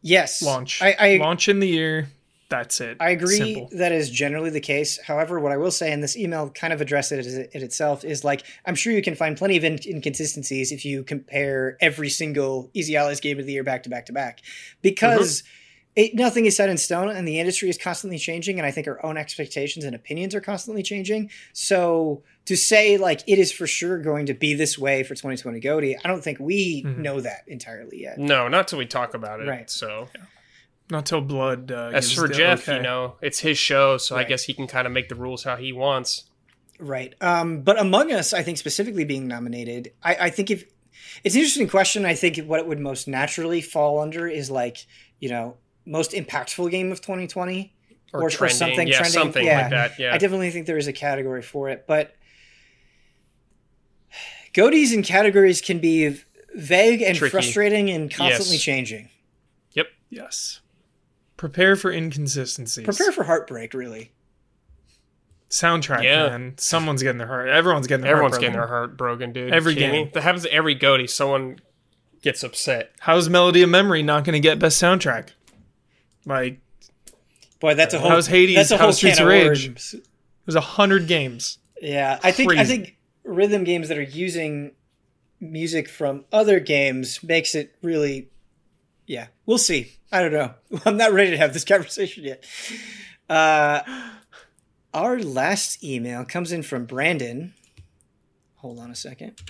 Yes, 0.00 0.42
launch. 0.42 0.80
I 0.80 0.96
I, 0.98 1.16
launch 1.16 1.48
in 1.48 1.58
the 1.58 1.66
year. 1.66 2.08
That's 2.50 2.80
it. 2.80 2.96
I 2.98 3.10
agree 3.10 3.36
Simple. 3.36 3.68
that 3.72 3.92
is 3.92 4.10
generally 4.10 4.48
the 4.48 4.60
case. 4.60 4.98
However, 5.04 5.38
what 5.38 5.52
I 5.52 5.58
will 5.58 5.70
say, 5.70 5.92
and 5.92 6.02
this 6.02 6.16
email 6.16 6.48
kind 6.48 6.72
of 6.72 6.80
addressed 6.80 7.12
it, 7.12 7.26
it 7.26 7.62
itself, 7.62 8.04
is 8.04 8.24
like 8.24 8.44
I'm 8.64 8.74
sure 8.74 8.92
you 8.92 9.02
can 9.02 9.16
find 9.16 9.36
plenty 9.36 9.56
of 9.56 9.64
in- 9.64 9.80
inconsistencies 9.84 10.72
if 10.72 10.84
you 10.84 11.02
compare 11.02 11.76
every 11.80 12.08
single 12.08 12.70
Easy 12.74 12.96
Allies 12.96 13.20
game 13.20 13.38
of 13.38 13.44
the 13.44 13.52
year 13.52 13.64
back 13.64 13.82
to 13.82 13.90
back 13.90 14.06
to 14.06 14.12
back, 14.12 14.40
because 14.82 15.42
mm-hmm. 15.42 15.57
It, 15.98 16.14
nothing 16.14 16.46
is 16.46 16.54
set 16.54 16.68
in 16.68 16.76
stone, 16.78 17.08
and 17.08 17.26
the 17.26 17.40
industry 17.40 17.68
is 17.68 17.76
constantly 17.76 18.18
changing, 18.18 18.56
and 18.60 18.64
I 18.64 18.70
think 18.70 18.86
our 18.86 19.04
own 19.04 19.16
expectations 19.16 19.84
and 19.84 19.96
opinions 19.96 20.32
are 20.32 20.40
constantly 20.40 20.84
changing. 20.84 21.28
So 21.52 22.22
to 22.44 22.54
say 22.56 22.98
like 22.98 23.22
it 23.26 23.40
is 23.40 23.50
for 23.50 23.66
sure 23.66 23.98
going 23.98 24.26
to 24.26 24.34
be 24.34 24.54
this 24.54 24.78
way 24.78 25.02
for 25.02 25.16
2020 25.16 25.58
Goaty, 25.58 25.96
I 26.02 26.06
don't 26.06 26.22
think 26.22 26.38
we 26.38 26.84
Mhm. 26.84 26.98
know 26.98 27.20
that 27.20 27.42
entirely 27.48 28.00
yet. 28.02 28.16
No, 28.16 28.46
not 28.46 28.68
till 28.68 28.78
we 28.78 28.86
talk 28.86 29.12
about 29.14 29.40
it. 29.40 29.48
Right. 29.48 29.68
So 29.68 30.08
Not 30.88 31.04
till 31.04 31.20
blood. 31.20 31.72
Uh, 31.72 31.90
as 31.92 32.12
for 32.12 32.28
Geoff, 32.28 32.62
okay. 32.68 32.76
you 32.76 32.82
know, 32.82 33.16
it's 33.20 33.40
his 33.40 33.58
show, 33.58 33.98
so 33.98 34.14
Right. 34.14 34.24
I 34.24 34.28
guess 34.28 34.44
he 34.44 34.54
can 34.54 34.68
kind 34.68 34.86
of 34.86 34.92
make 34.92 35.08
the 35.08 35.16
rules 35.16 35.42
how 35.42 35.56
he 35.56 35.72
wants. 35.72 36.24
Right. 36.78 37.12
Um, 37.20 37.62
but 37.62 37.76
Among 37.78 38.12
Us, 38.12 38.32
I 38.32 38.42
think 38.44 38.56
specifically 38.56 39.04
being 39.04 39.26
nominated, 39.26 39.92
I, 40.02 40.14
I 40.14 40.30
think 40.30 40.50
if 40.50 40.64
it's 41.24 41.34
an 41.34 41.40
interesting 41.40 41.68
question, 41.68 42.06
I 42.06 42.14
think 42.14 42.38
what 42.46 42.60
it 42.60 42.66
would 42.68 42.78
most 42.78 43.08
naturally 43.08 43.60
fall 43.60 43.98
under 44.00 44.28
is 44.28 44.48
like, 44.48 44.86
you 45.18 45.28
know, 45.28 45.56
most 45.88 46.12
impactful 46.12 46.70
game 46.70 46.92
of 46.92 47.00
2020 47.00 47.74
Or, 48.12 48.20
Or- 48.20 48.26
or 48.26 48.30
trending, 48.30 48.56
something 48.56 48.88
yeah, 48.88 48.96
trending, 48.98 49.12
something 49.12 49.44
yeah. 49.46 49.60
like 49.62 49.70
that. 49.70 49.98
Yeah, 49.98 50.14
I 50.14 50.18
definitely 50.18 50.50
think 50.50 50.66
there 50.66 50.78
is 50.78 50.86
a 50.86 50.92
category 50.94 51.42
for 51.42 51.68
it, 51.68 51.84
but 51.86 52.14
Goaties 54.54 54.92
and 54.94 55.04
categories 55.04 55.60
can 55.60 55.78
be 55.78 56.18
vague 56.54 57.02
and 57.02 57.16
Tricky. 57.16 57.30
frustrating 57.30 57.90
and 57.90 58.10
constantly 58.12 58.54
Yes. 58.56 58.62
changing. 58.62 59.08
Yep. 59.72 59.86
Yes. 60.10 60.60
Prepare 61.36 61.76
for 61.76 61.92
inconsistencies. 61.92 62.84
Prepare 62.84 63.12
for 63.12 63.24
heartbreak, 63.24 63.74
really. 63.74 64.12
Soundtrack, 65.50 66.02
Yeah. 66.02 66.28
man. 66.28 66.54
Someone's 66.58 67.02
getting 67.02 67.18
their 67.18 67.26
heart. 67.28 67.48
Everyone's 67.48 67.86
getting 67.86 68.02
their 68.02 68.12
Everyone's 68.12 68.34
heart 68.34 68.40
getting 68.40 68.52
their 68.54 68.62
broken. 68.66 68.74
heart 68.76 68.96
broken, 68.96 69.32
dude. 69.32 69.52
Every 69.52 69.74
game. 69.74 69.92
me? 69.92 70.10
That 70.14 70.22
happens 70.22 70.42
to 70.44 70.52
every 70.52 70.74
Goaty. 70.74 71.06
Someone 71.06 71.60
gets 72.22 72.42
upset. 72.42 72.92
How's 73.00 73.28
Melody 73.28 73.62
of 73.62 73.70
Memory 73.70 74.02
not 74.02 74.24
going 74.24 74.32
to 74.34 74.40
get 74.40 74.58
best 74.58 74.82
soundtrack? 74.82 75.28
Like, 76.28 76.60
Boy, 77.60 77.74
that's 77.74 77.94
a 77.94 77.98
whole. 77.98 78.10
How's 78.10 78.26
Hades? 78.26 78.56
That's 78.56 78.70
a 78.70 78.78
whole 78.78 78.92
Streets 78.92 79.18
of 79.18 79.26
Rage? 79.26 79.66
worms. 79.66 79.94
there's 80.46 80.54
a 80.54 80.60
hundred 80.60 81.08
games. 81.08 81.58
Yeah, 81.80 82.18
I 82.22 82.30
think 82.30 82.52
I 82.52 82.64
think 82.64 82.96
rhythm 83.24 83.64
games 83.64 83.88
that 83.88 83.98
are 83.98 84.02
using 84.02 84.72
music 85.40 85.88
from 85.88 86.24
other 86.32 86.60
games 86.60 87.22
makes 87.22 87.54
it 87.54 87.74
really. 87.82 88.28
Yeah, 89.06 89.28
we'll 89.46 89.58
see. 89.58 89.94
I 90.12 90.22
don't 90.22 90.32
know. 90.32 90.54
I'm 90.84 90.96
not 90.96 91.12
ready 91.12 91.30
to 91.32 91.36
have 91.36 91.52
this 91.52 91.64
conversation 91.64 92.24
yet. 92.24 92.44
Uh, 93.28 93.80
our 94.94 95.18
last 95.18 95.82
email 95.82 96.24
comes 96.24 96.52
in 96.52 96.62
from 96.62 96.84
Brandon. 96.84 97.54
Hold 98.56 98.78
on 98.78 98.90
a 98.90 98.96
second. 98.96 99.40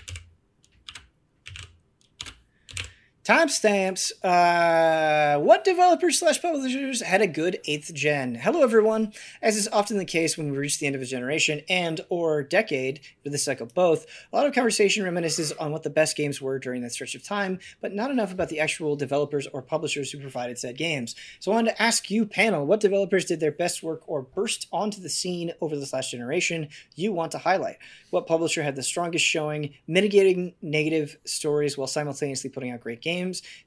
Timestamps. 3.28 4.10
Uh, 4.24 5.38
what 5.40 5.62
developers 5.62 6.18
slash 6.18 6.40
publishers 6.40 7.02
had 7.02 7.20
a 7.20 7.26
good 7.26 7.60
eighth 7.66 7.92
gen? 7.92 8.36
Hello, 8.36 8.62
everyone. 8.62 9.12
As 9.42 9.54
is 9.54 9.68
often 9.70 9.98
the 9.98 10.06
case 10.06 10.38
when 10.38 10.50
we 10.50 10.56
reach 10.56 10.78
the 10.78 10.86
end 10.86 10.96
of 10.96 11.02
a 11.02 11.04
generation 11.04 11.60
and 11.68 12.00
or 12.08 12.42
decade, 12.42 13.00
for 13.22 13.28
this 13.28 13.44
cycle 13.44 13.66
both, 13.66 14.06
a 14.32 14.36
lot 14.36 14.46
of 14.46 14.54
conversation 14.54 15.04
reminisces 15.04 15.52
on 15.60 15.72
what 15.72 15.82
the 15.82 15.90
best 15.90 16.16
games 16.16 16.40
were 16.40 16.58
during 16.58 16.80
that 16.80 16.92
stretch 16.92 17.14
of 17.14 17.22
time, 17.22 17.58
but 17.82 17.92
not 17.92 18.10
enough 18.10 18.32
about 18.32 18.48
the 18.48 18.60
actual 18.60 18.96
developers 18.96 19.46
or 19.48 19.60
publishers 19.60 20.10
who 20.10 20.20
provided 20.20 20.58
said 20.58 20.78
games. 20.78 21.14
So 21.38 21.52
I 21.52 21.56
wanted 21.56 21.72
to 21.72 21.82
ask 21.82 22.10
you, 22.10 22.24
panel, 22.24 22.64
what 22.64 22.80
developers 22.80 23.26
did 23.26 23.40
their 23.40 23.52
best 23.52 23.82
work 23.82 24.04
or 24.06 24.22
burst 24.22 24.68
onto 24.72 25.02
the 25.02 25.10
scene 25.10 25.52
over 25.60 25.76
this 25.76 25.92
last 25.92 26.12
generation 26.12 26.68
you 26.94 27.12
want 27.12 27.32
to 27.32 27.38
highlight? 27.38 27.76
What 28.08 28.26
publisher 28.26 28.62
had 28.62 28.74
the 28.74 28.82
strongest 28.82 29.26
showing, 29.26 29.74
mitigating 29.86 30.54
negative 30.62 31.18
stories 31.26 31.76
while 31.76 31.86
simultaneously 31.86 32.48
putting 32.48 32.70
out 32.70 32.80
great 32.80 33.02
games? 33.02 33.17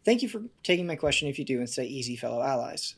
Thank 0.05 0.21
you 0.21 0.29
for 0.29 0.41
taking 0.63 0.87
my 0.87 0.95
question 0.95 1.27
if 1.27 1.37
you 1.39 1.45
do 1.45 1.59
and 1.59 1.69
stay 1.69 1.85
easy, 1.85 2.15
fellow 2.15 2.41
allies. 2.41 2.95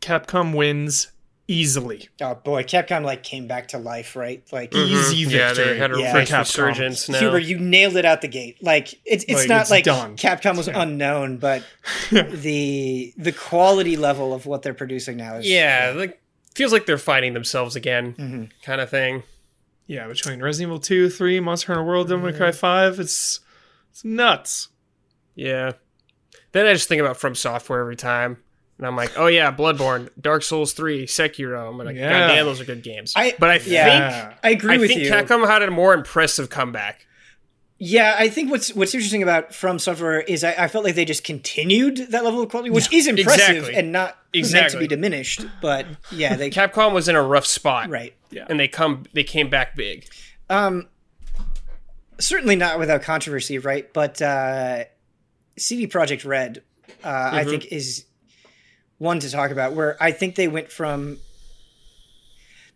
Capcom 0.00 0.54
wins 0.54 1.12
easily. 1.48 2.08
Oh 2.20 2.34
boy, 2.34 2.62
Capcom 2.62 3.04
like 3.04 3.22
came 3.22 3.46
back 3.46 3.68
to 3.68 3.78
life, 3.78 4.16
right? 4.16 4.42
Like 4.52 4.74
Easy 4.74 5.24
Mm-hmm. 5.24 5.30
Yeah, 5.30 5.48
victory 5.54 5.64
they 5.74 5.78
had 5.78 5.92
a 5.92 5.98
Yeah. 6.00 6.12
nice 6.12 6.30
Capcom. 6.30 6.38
resurgence 6.40 7.08
now. 7.08 7.18
Huber, 7.18 7.38
you 7.38 7.58
nailed 7.58 7.96
it 7.96 8.04
out 8.04 8.20
the 8.22 8.28
gate. 8.28 8.62
Like 8.62 8.94
it's 9.04 9.24
it's 9.24 9.40
Like, 9.40 9.48
not 9.48 9.60
it's 9.62 9.70
like 9.70 9.84
done. 9.84 10.16
Capcom 10.16 10.56
was 10.56 10.68
Yeah. 10.68 10.80
unknown, 10.82 11.36
but 11.38 11.62
the 12.10 13.12
the 13.16 13.32
quality 13.32 13.96
level 13.96 14.32
of 14.34 14.46
what 14.46 14.62
they're 14.62 14.74
producing 14.74 15.16
now 15.16 15.36
is 15.36 15.48
yeah, 15.48 15.92
like 15.96 16.20
feels 16.54 16.72
like 16.72 16.86
they're 16.86 16.98
fighting 16.98 17.32
themselves 17.34 17.76
again, 17.76 18.14
Mhm. 18.14 18.50
kind 18.62 18.80
of 18.80 18.88
thing. 18.90 19.22
Yeah, 19.86 20.06
between 20.06 20.40
Resident 20.40 20.68
Evil 20.70 20.78
2, 20.80 21.10
3, 21.10 21.40
Monster 21.40 21.68
Hunter 21.74 21.84
World, 21.84 22.08
Devil 22.08 22.30
May 22.30 22.36
Cry 22.36 22.52
5, 22.52 22.98
it's 23.00 23.40
it's 23.90 24.04
nuts. 24.04 24.68
Yeah. 25.34 25.72
Then 26.52 26.66
I 26.66 26.72
just 26.74 26.88
think 26.88 27.00
about 27.00 27.16
From 27.16 27.34
Software 27.34 27.80
every 27.80 27.96
time. 27.96 28.38
And 28.78 28.86
I'm 28.86 28.96
like, 28.96 29.12
oh 29.16 29.26
yeah, 29.26 29.52
Bloodborne, 29.54 30.08
Dark 30.20 30.42
Souls 30.42 30.72
3, 30.72 31.06
Sekiro. 31.06 31.68
I'm 31.68 31.78
like, 31.78 31.94
Yeah. 31.96 32.08
God 32.10 32.34
damn, 32.34 32.46
those 32.46 32.60
are 32.60 32.64
good 32.64 32.82
games. 32.82 33.12
I- 33.16 33.34
but 33.38 33.50
I 33.50 33.60
yeah. 33.64 34.20
think 34.28 34.38
I 34.42 34.50
agree 34.50 34.74
I 34.74 34.78
with 34.78 34.88
think 34.90 35.02
you. 35.04 35.10
Capcom 35.10 35.46
had 35.46 35.62
a 35.62 35.70
more 35.70 35.94
impressive 35.94 36.50
comeback. 36.50 37.06
Yeah, 37.84 38.14
I 38.16 38.28
think 38.28 38.48
what's 38.48 38.72
what's 38.76 38.94
interesting 38.94 39.24
about 39.24 39.52
From 39.52 39.80
Software 39.80 40.20
is 40.20 40.44
I, 40.44 40.52
I 40.52 40.68
felt 40.68 40.84
like 40.84 40.94
they 40.94 41.04
just 41.04 41.24
continued 41.24 41.96
that 42.10 42.22
level 42.22 42.40
of 42.40 42.48
quality, 42.48 42.70
which 42.70 42.92
is 42.92 43.08
impressive 43.08 43.56
exactly. 43.56 43.74
and 43.74 43.90
not 43.90 44.18
meant 44.32 44.70
to 44.70 44.78
be 44.78 44.86
diminished. 44.86 45.44
But 45.60 45.86
yeah, 46.12 46.36
they 46.36 46.48
Capcom 46.48 46.92
was 46.92 47.08
in 47.08 47.16
a 47.16 47.22
rough 47.22 47.44
spot, 47.44 47.88
right. 47.90 48.14
Yeah, 48.30 48.46
and 48.48 48.60
they 48.60 48.68
come 48.68 49.06
they 49.14 49.24
came 49.24 49.50
back 49.50 49.74
big. 49.74 50.06
Um, 50.48 50.86
certainly 52.20 52.54
not 52.54 52.78
without 52.78 53.02
controversy, 53.02 53.58
right? 53.58 53.92
But 53.92 54.22
uh, 54.22 54.84
CD 55.56 55.86
Projekt 55.86 56.24
Red, 56.24 56.62
uh, 57.04 57.30
I 57.32 57.44
Mhm. 57.44 57.50
think, 57.50 57.66
is 57.66 58.04
one 58.98 59.20
to 59.20 59.30
talk 59.30 59.50
about. 59.50 59.72
Where 59.74 59.96
I 60.02 60.10
think 60.12 60.34
they 60.36 60.48
went 60.48 60.70
from 60.72 61.18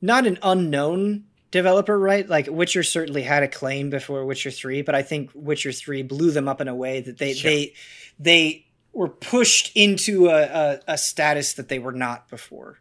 not 0.01 0.27
an 0.27 0.39
unknown 0.43 1.25
developer, 1.51 1.99
right? 1.99 2.29
Like 2.29 2.49
Witcher 2.51 2.83
certainly 2.83 3.23
had 3.23 3.43
a 3.43 3.49
claim 3.49 3.91
before 3.91 4.25
Witcher 4.25 4.51
Three, 4.51 4.83
but 4.83 4.95
I 4.95 5.03
think 5.03 5.31
Witcher 5.35 5.73
Three 5.73 6.03
blew 6.03 6.31
them 6.31 6.49
up 6.49 6.61
in 6.61 6.69
a 6.69 6.75
way 6.75 7.01
that 7.01 7.19
they 7.19 7.33
Yeah. 7.33 7.43
they 7.43 7.75
they 8.19 8.67
were 8.93 9.09
pushed 9.09 9.73
into 9.77 10.29
a, 10.29 10.43
a, 10.43 10.81
a 10.89 10.99
status 10.99 11.53
that 11.55 11.69
they 11.69 11.79
were 11.79 11.93
not 11.93 12.29
before. 12.31 12.81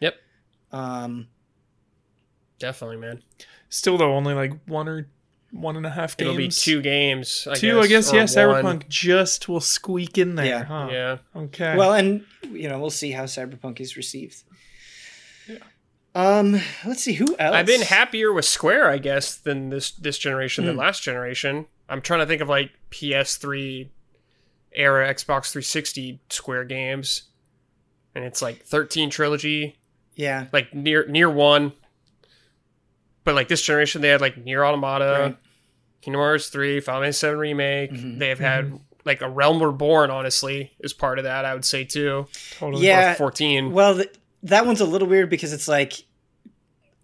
Yep. 0.00 0.14
Um, 0.70 1.28
Definitely, 2.60 2.98
man. 2.98 3.22
Still, 3.68 3.96
though, 3.98 4.14
only 4.14 4.32
like 4.34 4.52
one 4.66 4.88
or 4.88 5.08
one 5.52 5.76
and 5.76 5.84
a 5.86 5.90
half 5.90 6.16
games. 6.16 6.28
It'll 6.28 6.36
be 6.38 6.48
two 6.48 6.80
games. 6.82 7.46
I 7.50 7.54
Two, 7.54 7.74
guess, 7.88 8.08
I 8.12 8.16
guess, 8.16 8.36
or 8.36 8.40
yeah. 8.40 8.62
one. 8.62 8.80
Cyberpunk 8.80 8.88
just 8.88 9.48
will 9.48 9.60
squeak 9.60 10.16
in 10.18 10.34
there, 10.36 10.46
Yeah. 10.46 10.64
huh? 10.64 10.88
Yeah. 10.90 11.16
Okay. 11.34 11.76
Well, 11.76 11.92
and 11.94 12.24
you 12.50 12.68
know, 12.68 12.78
we'll 12.80 12.90
see 12.90 13.10
how 13.12 13.24
Cyberpunk 13.24 13.80
is 13.80 13.96
received. 13.96 14.42
Yeah. 15.48 15.56
Um, 16.14 16.60
let's 16.84 17.02
see 17.02 17.12
who 17.14 17.36
else. 17.38 17.54
I've 17.54 17.66
been 17.66 17.82
happier 17.82 18.32
with 18.32 18.44
Square, 18.44 18.88
I 18.90 18.98
guess, 18.98 19.36
than 19.36 19.70
this 19.70 19.90
this 19.92 20.18
generation 20.18 20.64
than 20.64 20.74
Hmm. 20.74 20.80
last 20.80 21.02
generation. 21.02 21.66
I'm 21.88 22.00
trying 22.02 22.20
to 22.20 22.26
think 22.26 22.40
of 22.42 22.48
like 22.48 22.70
PS3 22.90 23.88
era 24.72 25.12
Xbox 25.12 25.50
360 25.50 26.20
Square 26.30 26.64
games, 26.66 27.24
and 28.14 28.24
it's 28.24 28.40
like 28.40 28.62
13 28.64 29.10
trilogy, 29.10 29.76
Yeah, 30.14 30.46
like 30.52 30.72
Nier 30.74 31.06
Nier 31.08 31.28
one. 31.30 31.72
But 33.24 33.34
like 33.34 33.48
this 33.48 33.62
generation, 33.62 34.00
they 34.02 34.08
had 34.08 34.20
like 34.20 34.36
Nier 34.38 34.64
Automata, 34.64 35.18
Right. 35.20 35.36
Kingdom 36.00 36.20
Hearts 36.20 36.48
3, 36.48 36.80
Final 36.80 37.02
Fantasy 37.02 37.18
7 37.18 37.38
remake. 37.38 37.92
Mhm. 37.92 38.18
They've 38.18 38.38
had 38.38 38.78
like 39.04 39.20
a 39.22 39.28
Realm 39.28 39.62
Reborn, 39.62 40.10
honestly, 40.10 40.72
is 40.80 40.92
part 40.92 41.18
of 41.18 41.24
that. 41.24 41.44
I 41.44 41.54
would 41.54 41.64
say 41.64 41.84
too. 41.84 42.26
totally. 42.58 42.86
Yeah. 42.86 43.14
14. 43.14 43.72
Well, 43.72 43.96
th- 43.96 44.12
that 44.44 44.64
one's 44.66 44.80
a 44.80 44.86
little 44.86 45.08
weird 45.08 45.28
because 45.30 45.52
it's 45.52 45.68
like 45.68 45.92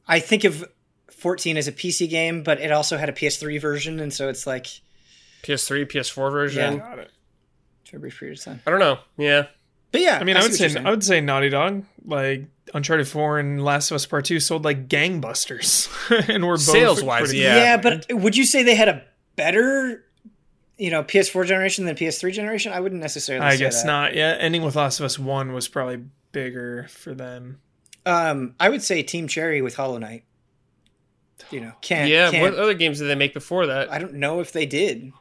I 0.09 0.21
think 0.21 0.45
of 0.45 0.65
14 1.11 1.57
as 1.57 1.69
a 1.69 1.73
PC 1.73 2.09
game, 2.09 2.43
but 2.43 2.61
it 2.61 2.71
also 2.73 2.97
had 2.97 3.09
a 3.09 3.13
PS3 3.13 3.59
version, 3.61 3.99
and 4.01 4.13
so 4.13 4.29
it's 4.29 4.47
like 4.47 4.67
PS3, 5.43 5.85
PS4 5.87 6.31
version. 6.31 6.75
Yeah. 6.75 6.79
Got 6.79 6.99
it. 7.01 7.11
for 7.89 7.97
a 7.99 8.01
brief 8.01 8.19
period 8.19 8.39
of 8.39 8.45
time. 8.45 8.61
I 8.67 8.71
don't 8.71 8.81
know. 8.81 8.99
Yeah. 9.17 9.47
But 9.93 10.01
yeah, 10.01 10.19
I 10.21 10.25
mean, 10.25 10.37
I, 10.37 10.43
would 10.43 10.53
say 10.55 10.65
what 10.65 10.71
you're 10.73 10.75
saying. 10.75 10.87
I 10.87 10.91
would 10.91 11.05
say 11.05 11.21
Naughty 11.21 11.49
Dog, 11.49 11.85
like 12.05 12.45
Uncharted 12.75 13.07
Four 13.09 13.39
and 13.39 13.65
Last 13.65 13.91
of 13.91 13.95
Us 13.97 14.07
Part 14.07 14.25
Two, 14.25 14.41
sold 14.41 14.65
like 14.65 14.89
gangbusters, 14.89 15.89
and 16.29 16.45
were 16.45 16.55
both 16.55 16.61
Sales-wise, 16.63 17.33
yeah. 17.33 17.57
yeah, 17.57 17.77
but 17.77 18.07
would 18.11 18.37
you 18.37 18.45
say 18.45 18.63
they 18.63 18.75
had 18.75 18.89
a 18.89 19.05
better, 19.37 20.05
you 20.77 20.91
know, 20.91 21.03
PS4 21.05 21.47
generation 21.47 21.85
than 21.87 21.95
PS3 21.97 22.33
generation? 22.33 22.73
I 22.73 22.81
wouldn't 22.81 23.01
necessarily. 23.01 23.45
I 23.47 23.53
say 23.57 23.59
guess 23.65 23.83
that. 23.83 23.87
not. 23.87 24.15
Yeah, 24.15 24.37
ending 24.39 24.63
with 24.63 24.77
Last 24.77 24.99
of 25.01 25.07
Us 25.07 25.19
One 25.19 25.53
was 25.53 25.69
probably 25.69 26.05
bigger 26.33 26.87
for 26.89 27.15
them. 27.15 27.61
Um, 28.05 28.55
I 28.61 28.69
would 28.69 28.83
say 28.83 29.03
Team 29.03 29.27
Cherry 29.29 29.63
with 29.63 29.75
Hollow 29.77 29.99
Knight. 29.99 30.25
You 31.51 31.61
know, 31.61 31.73
can't. 31.81 32.09
yeah. 32.09 32.31
can't- 32.31 32.43
What 32.43 32.55
other 32.61 32.75
games 32.75 32.99
did 32.99 33.07
they 33.09 33.15
make 33.15 33.35
before 33.35 33.67
that? 33.67 33.93
I 33.93 33.99
don't 33.99 34.15
know 34.15 34.41
if 34.41 34.53
they 34.53 34.67
did. 34.67 35.13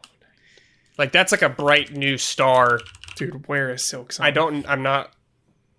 Like 0.97 1.11
that's 1.11 1.31
like 1.31 1.41
a 1.41 1.49
bright 1.49 1.91
new 1.93 2.17
star. 2.17 2.79
Dude, 3.15 3.47
where 3.47 3.69
is 3.71 3.81
Silksong? 3.81 4.21
I 4.21 4.31
don't. 4.31 4.67
I'm 4.67 4.81
not. 4.81 5.11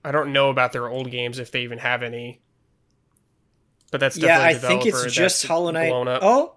I 0.06 0.12
don't 0.12 0.32
know 0.32 0.50
about 0.50 0.72
their 0.72 0.88
old 0.88 1.10
games 1.10 1.38
if 1.40 1.50
they 1.50 1.62
even 1.62 1.78
have 1.78 2.02
any. 2.04 2.40
But 3.90 3.98
that's 4.00 4.16
Yeah, 4.16 4.40
I 4.40 4.54
think 4.54 4.86
it's 4.86 5.12
just 5.12 5.46
Hollow 5.46 5.70
Knight. 5.72 5.88
blown 5.90 6.06
up. 6.06 6.20
Oh, 6.22 6.54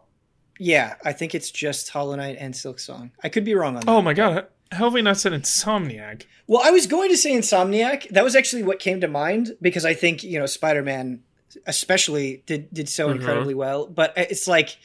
yeah, 0.59 0.95
I 1.03 1.13
think 1.13 1.33
it's 1.33 1.49
just 1.49 1.89
Hollow 1.89 2.15
Knight 2.15 2.37
and 2.39 2.53
Silksong. 2.53 3.11
I 3.23 3.29
could 3.29 3.43
be 3.45 3.55
wrong 3.55 3.75
on 3.75 3.81
that. 3.85 3.91
Oh 3.91 4.01
my 4.01 4.13
god, 4.13 4.47
how 4.71 4.85
have 4.85 4.93
we 4.93 5.01
not 5.01 5.17
said 5.17 5.31
Insomniac? 5.33 6.25
Well, 6.47 6.61
I 6.63 6.69
was 6.71 6.85
going 6.85 7.09
to 7.09 7.17
say 7.17 7.31
Insomniac. 7.31 8.07
That 8.09 8.23
was 8.23 8.35
actually 8.35 8.63
what 8.63 8.79
came 8.79 9.01
to 9.01 9.07
mind 9.07 9.55
because 9.61 9.83
I 9.85 9.93
think 9.95 10.23
you 10.23 10.37
know 10.39 10.45
Spider 10.45 10.83
Man, 10.83 11.21
especially 11.65 12.43
did 12.45 12.71
did 12.73 12.87
so 12.89 13.07
Mhm. 13.09 13.15
incredibly 13.15 13.53
well. 13.55 13.87
But 13.87 14.13
it's 14.15 14.47
like, 14.47 14.77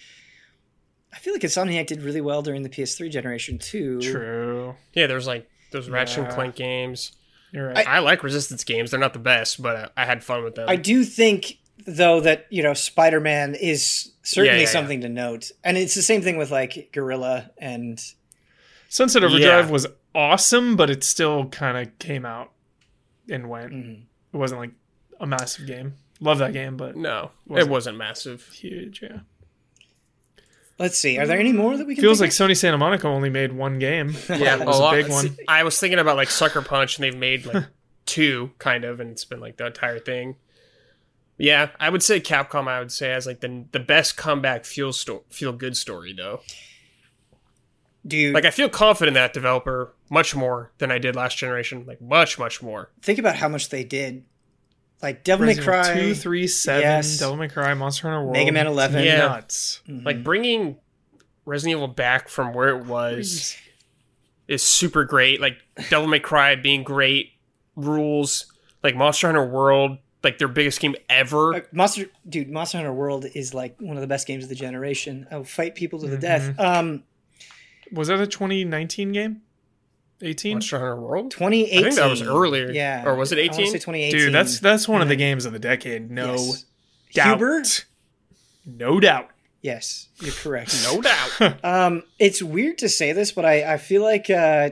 I 1.13 1.19
feel 1.19 1.33
like 1.35 1.43
Insomniac 1.43 1.87
did 1.87 2.03
really 2.03 2.21
well 2.23 2.41
during 2.43 2.63
the 2.63 2.71
PS3 2.71 3.11
generation 3.11 3.59
too. 3.59 4.01
True. 4.01 4.77
Yeah, 4.95 5.07
there's 5.07 5.27
like 5.27 5.49
those 5.71 5.91
Ratchet 5.91 6.25
and 6.25 6.33
Clank 6.33 6.55
games. 6.55 7.13
You're 7.55 7.69
right. 7.69 7.87
I, 7.87 8.01
like 8.01 8.23
Resistance 8.25 8.65
games. 8.65 8.91
They're 8.91 8.99
not 9.01 9.13
the 9.13 9.19
best, 9.21 9.63
but 9.63 9.93
I, 9.97 10.03
I 10.03 10.07
had 10.07 10.25
fun 10.25 10.43
with 10.43 10.57
them. 10.57 10.69
I 10.69 10.77
do 10.77 11.05
think 11.05 11.59
though 11.87 12.21
that 12.21 12.47
you 12.51 12.63
know 12.63 12.75
Spider 12.75 13.21
Man 13.21 13.55
is 13.55 14.13
certainly 14.23 14.59
Yeah, 14.61 14.65
yeah, 14.67 14.71
something 14.73 15.01
to 15.03 15.09
note, 15.09 15.53
and 15.63 15.77
it's 15.79 15.95
the 15.95 16.03
same 16.03 16.21
thing 16.23 16.37
with 16.37 16.51
like 16.51 16.91
Guerrilla 16.93 17.51
and 17.59 18.03
Sunset 18.89 19.23
Overdrive 19.25 19.67
Yeah. 19.67 19.71
was 19.71 19.87
awesome, 20.15 20.77
but 20.77 20.91
it 20.91 21.05
still 21.05 21.47
kind 21.47 21.79
of 21.79 21.99
came 21.99 22.25
out 22.27 22.51
and 23.31 23.49
went. 23.49 23.73
mhm. 23.73 24.03
It 24.33 24.37
wasn't 24.37 24.61
like 24.61 24.71
a 25.21 25.27
massive 25.27 25.67
game. 25.67 25.95
Love 26.21 26.39
that 26.39 26.53
game, 26.53 26.77
but 26.77 26.97
no, 26.97 27.31
Wasn't. 27.47 27.69
it 27.69 27.71
wasn't 27.71 27.99
massive. 27.99 28.49
huge. 28.53 29.03
Yeah. 29.03 29.19
Let's 30.79 30.99
see. 30.99 31.19
Are 31.19 31.27
there 31.27 31.37
mm. 31.37 31.41
any 31.41 31.53
more 31.53 31.77
that 31.77 31.87
we 31.87 31.95
can? 31.95 32.03
Feels 32.03 32.21
like 32.21 32.33
think 32.33 32.51
Sony 32.51 32.57
Santa 32.57 32.79
Monica 32.79 33.07
only 33.07 33.31
made 33.31 33.53
one 33.53 33.79
game. 33.79 34.15
Yeah, 34.29 34.57
That 34.57 34.67
was 34.67 34.79
a 34.79 34.83
lot- 34.83 34.95
big 34.95 35.09
one. 35.09 35.37
I 35.47 35.63
was 35.63 35.79
thinking 35.79 35.99
about 35.99 36.17
like 36.17 36.31
Sucker 36.31 36.63
Punch, 36.63 36.99
and 36.99 37.05
they've 37.05 37.17
made 37.17 37.47
like 37.47 37.65
two, 38.07 38.51
kind 38.59 38.85
of, 38.85 39.01
and 39.01 39.11
it's 39.11 39.25
been 39.25 39.41
like 39.41 39.57
the 39.57 39.67
entire 39.67 39.99
thing. 39.99 40.37
Yeah, 41.39 41.71
I 41.81 41.91
would 41.91 42.03
say 42.03 42.21
Capcom. 42.21 42.69
I 42.69 42.79
would 42.79 42.93
say 42.93 43.11
has 43.11 43.27
like 43.27 43.41
the 43.41 43.65
the 43.73 43.81
best 43.81 44.17
comeback 44.17 44.65
feel 44.65 44.93
sto- 44.93 45.25
feel 45.31 45.53
good 45.53 45.77
story 45.77 46.13
though. 46.13 46.35
of? 46.35 46.45
Dude, 48.07 48.35
Like 48.35 48.45
I 48.45 48.51
feel 48.51 48.69
confident 48.69 49.17
in 49.17 49.23
that 49.23 49.33
developer 49.33 49.95
much 50.11 50.37
more 50.37 50.73
than 50.79 50.91
I 50.91 50.99
did 50.99 51.17
last 51.17 51.39
generation. 51.39 51.85
Like 51.87 52.01
much 52.01 52.39
much 52.39 52.63
more. 52.63 52.91
think 53.01 53.19
about 53.19 53.37
how 53.37 53.49
much 53.49 53.71
they 53.71 53.83
did. 53.83 54.25
Like 55.05 55.23
Devil 55.23 55.47
May 55.47 55.55
Cry, 55.55 55.95
two, 55.95 56.15
three, 56.15 56.47
seven, 56.49 56.81
Yes. 56.83 57.19
Devil 57.19 57.37
May 57.37 57.49
Cry, 57.49 57.73
Monster 57.75 58.09
Hunter 58.09 58.23
World, 58.23 58.33
Mega 58.33 58.51
Man 58.51 58.67
11. 58.67 59.05
Yeah. 59.05 59.19
nuts. 59.19 59.83
Mhm. 59.89 60.05
Like 60.05 60.25
bringing 60.25 60.79
Resident 61.45 61.77
Evil 61.77 61.89
back 61.89 62.29
from 62.29 62.55
where 62.55 62.71
it 62.71 62.87
was 62.87 63.55
is 64.49 64.63
super 64.63 65.05
great. 65.05 65.41
Like 65.41 65.59
Devil 65.91 66.09
May 66.09 66.21
Cry 66.21 66.57
being 66.57 66.83
great, 66.83 67.33
rules 67.77 68.47
like 68.83 68.97
Monster 68.97 69.29
Hunter 69.29 69.45
World, 69.47 69.99
like 70.23 70.39
their 70.39 70.49
biggest 70.49 70.81
game 70.81 70.97
ever. 71.11 71.55
Uh, 71.55 71.61
Monster, 71.71 72.07
dude, 72.29 72.51
Monster 72.51 72.79
Hunter 72.79 72.93
World 72.95 73.27
is 73.35 73.53
like 73.53 73.77
one 73.81 73.97
of 73.97 74.01
the 74.01 74.07
best 74.07 74.27
games 74.27 74.43
of 74.45 74.49
the 74.49 74.55
generation. 74.57 75.27
I'll 75.31 75.45
fight 75.45 75.75
people 75.75 75.99
to 76.01 76.07
the 76.09 76.17
death. 76.19 76.59
Um, 76.59 77.05
Was 77.93 78.09
that 78.09 78.19
a 78.21 78.27
2019 78.27 79.13
game? 79.13 79.43
18? 80.25 80.55
Monster 80.55 80.79
Hunter 80.79 81.01
World. 81.01 81.31
2018. 81.31 81.79
I 81.79 81.83
think 81.83 81.95
that 81.97 82.11
was 82.11 82.23
earlier. 82.23 82.71
Yeah, 82.71 83.05
Or 83.07 83.15
was 83.15 83.33
it 83.33 83.39
I 83.39 83.43
wanna 83.49 83.53
18? 83.63 83.67
say 83.73 83.79
2018. 83.79 84.19
Dude, 84.21 84.35
that's 84.35 84.61
that's 84.61 84.89
one 84.89 85.03
of 85.03 85.09
the 85.09 85.15
Mhm. 85.15 85.19
games 85.19 85.45
of 85.47 85.53
the 85.53 85.59
decade. 85.59 86.11
No 86.11 86.33
Yes. 86.35 86.65
doubt. 87.15 87.39
Huber? 87.39 87.63
No 88.67 89.01
doubt. 89.01 89.29
Yes, 89.63 90.09
you're 90.21 90.33
correct. 90.35 90.75
No 90.93 91.01
doubt. 91.01 91.59
Um, 91.65 92.03
it's 92.19 92.43
weird 92.43 92.79
to 92.79 92.89
say 92.89 93.13
this, 93.13 93.33
but 93.33 93.45
I, 93.45 93.75
I 93.75 93.77
feel 93.79 94.03
like 94.03 94.29
uh, 94.31 94.71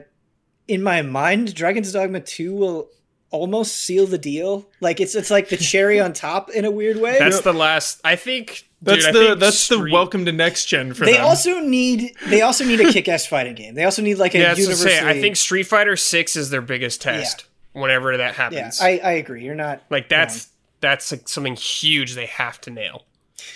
in 0.68 0.82
my 0.82 1.02
mind, 1.02 1.54
Dragon's 1.54 1.92
Dogma 1.92 2.20
2 2.20 2.54
will 2.54 2.88
almost 3.30 3.76
seal 3.76 4.06
the 4.06 4.18
deal. 4.18 4.68
Like 4.80 5.00
it's 5.00 5.14
it's 5.14 5.30
like 5.30 5.48
the 5.48 5.56
cherry 5.56 5.98
on 6.00 6.12
top 6.12 6.50
in 6.50 6.64
a 6.64 6.70
weird 6.70 6.98
way. 6.98 7.18
That's 7.18 7.40
the 7.40 7.52
last. 7.54 8.00
I 8.04 8.16
think. 8.16 8.68
That's 8.82 9.04
dude, 9.06 9.14
the 9.14 9.20
think 9.28 9.40
that's 9.40 9.68
the 9.68 9.78
welcome 9.92 10.24
to 10.24 10.32
next 10.32 10.66
gen 10.66 10.92
for 10.92 11.04
they 11.04 11.12
them. 11.12 11.24
also 11.24 11.60
need 11.60 12.14
they 12.26 12.42
also 12.42 12.64
need 12.64 12.80
a 12.80 12.92
kick-ass 12.92 13.26
fighting 13.26 13.54
game. 13.54 13.74
They 13.74 13.84
also 13.84 14.02
need 14.02 14.16
like 14.18 14.34
a 14.34 14.38
Yeah, 14.38 14.54
universally. 14.56 14.90
say. 14.90 15.08
I 15.08 15.20
think 15.20 15.36
Street 15.36 15.64
Fighter 15.64 15.96
Six 15.96 16.34
is 16.36 16.50
their 16.50 16.62
biggest 16.62 17.00
test. 17.00 17.46
Whenever 17.72 18.16
that 18.18 18.26
yeah, 18.26 18.32
happens, 18.32 18.80
I, 18.82 19.00
I 19.02 19.12
agree. 19.12 19.44
You're 19.44 19.54
not 19.54 19.82
like 19.88 20.08
that's 20.08 20.48
that's 20.80 21.10
like 21.12 21.28
something 21.28 21.54
huge 21.56 22.14
they 22.14 22.26
have 22.26 22.60
to 22.62 22.70
nail. 22.70 23.04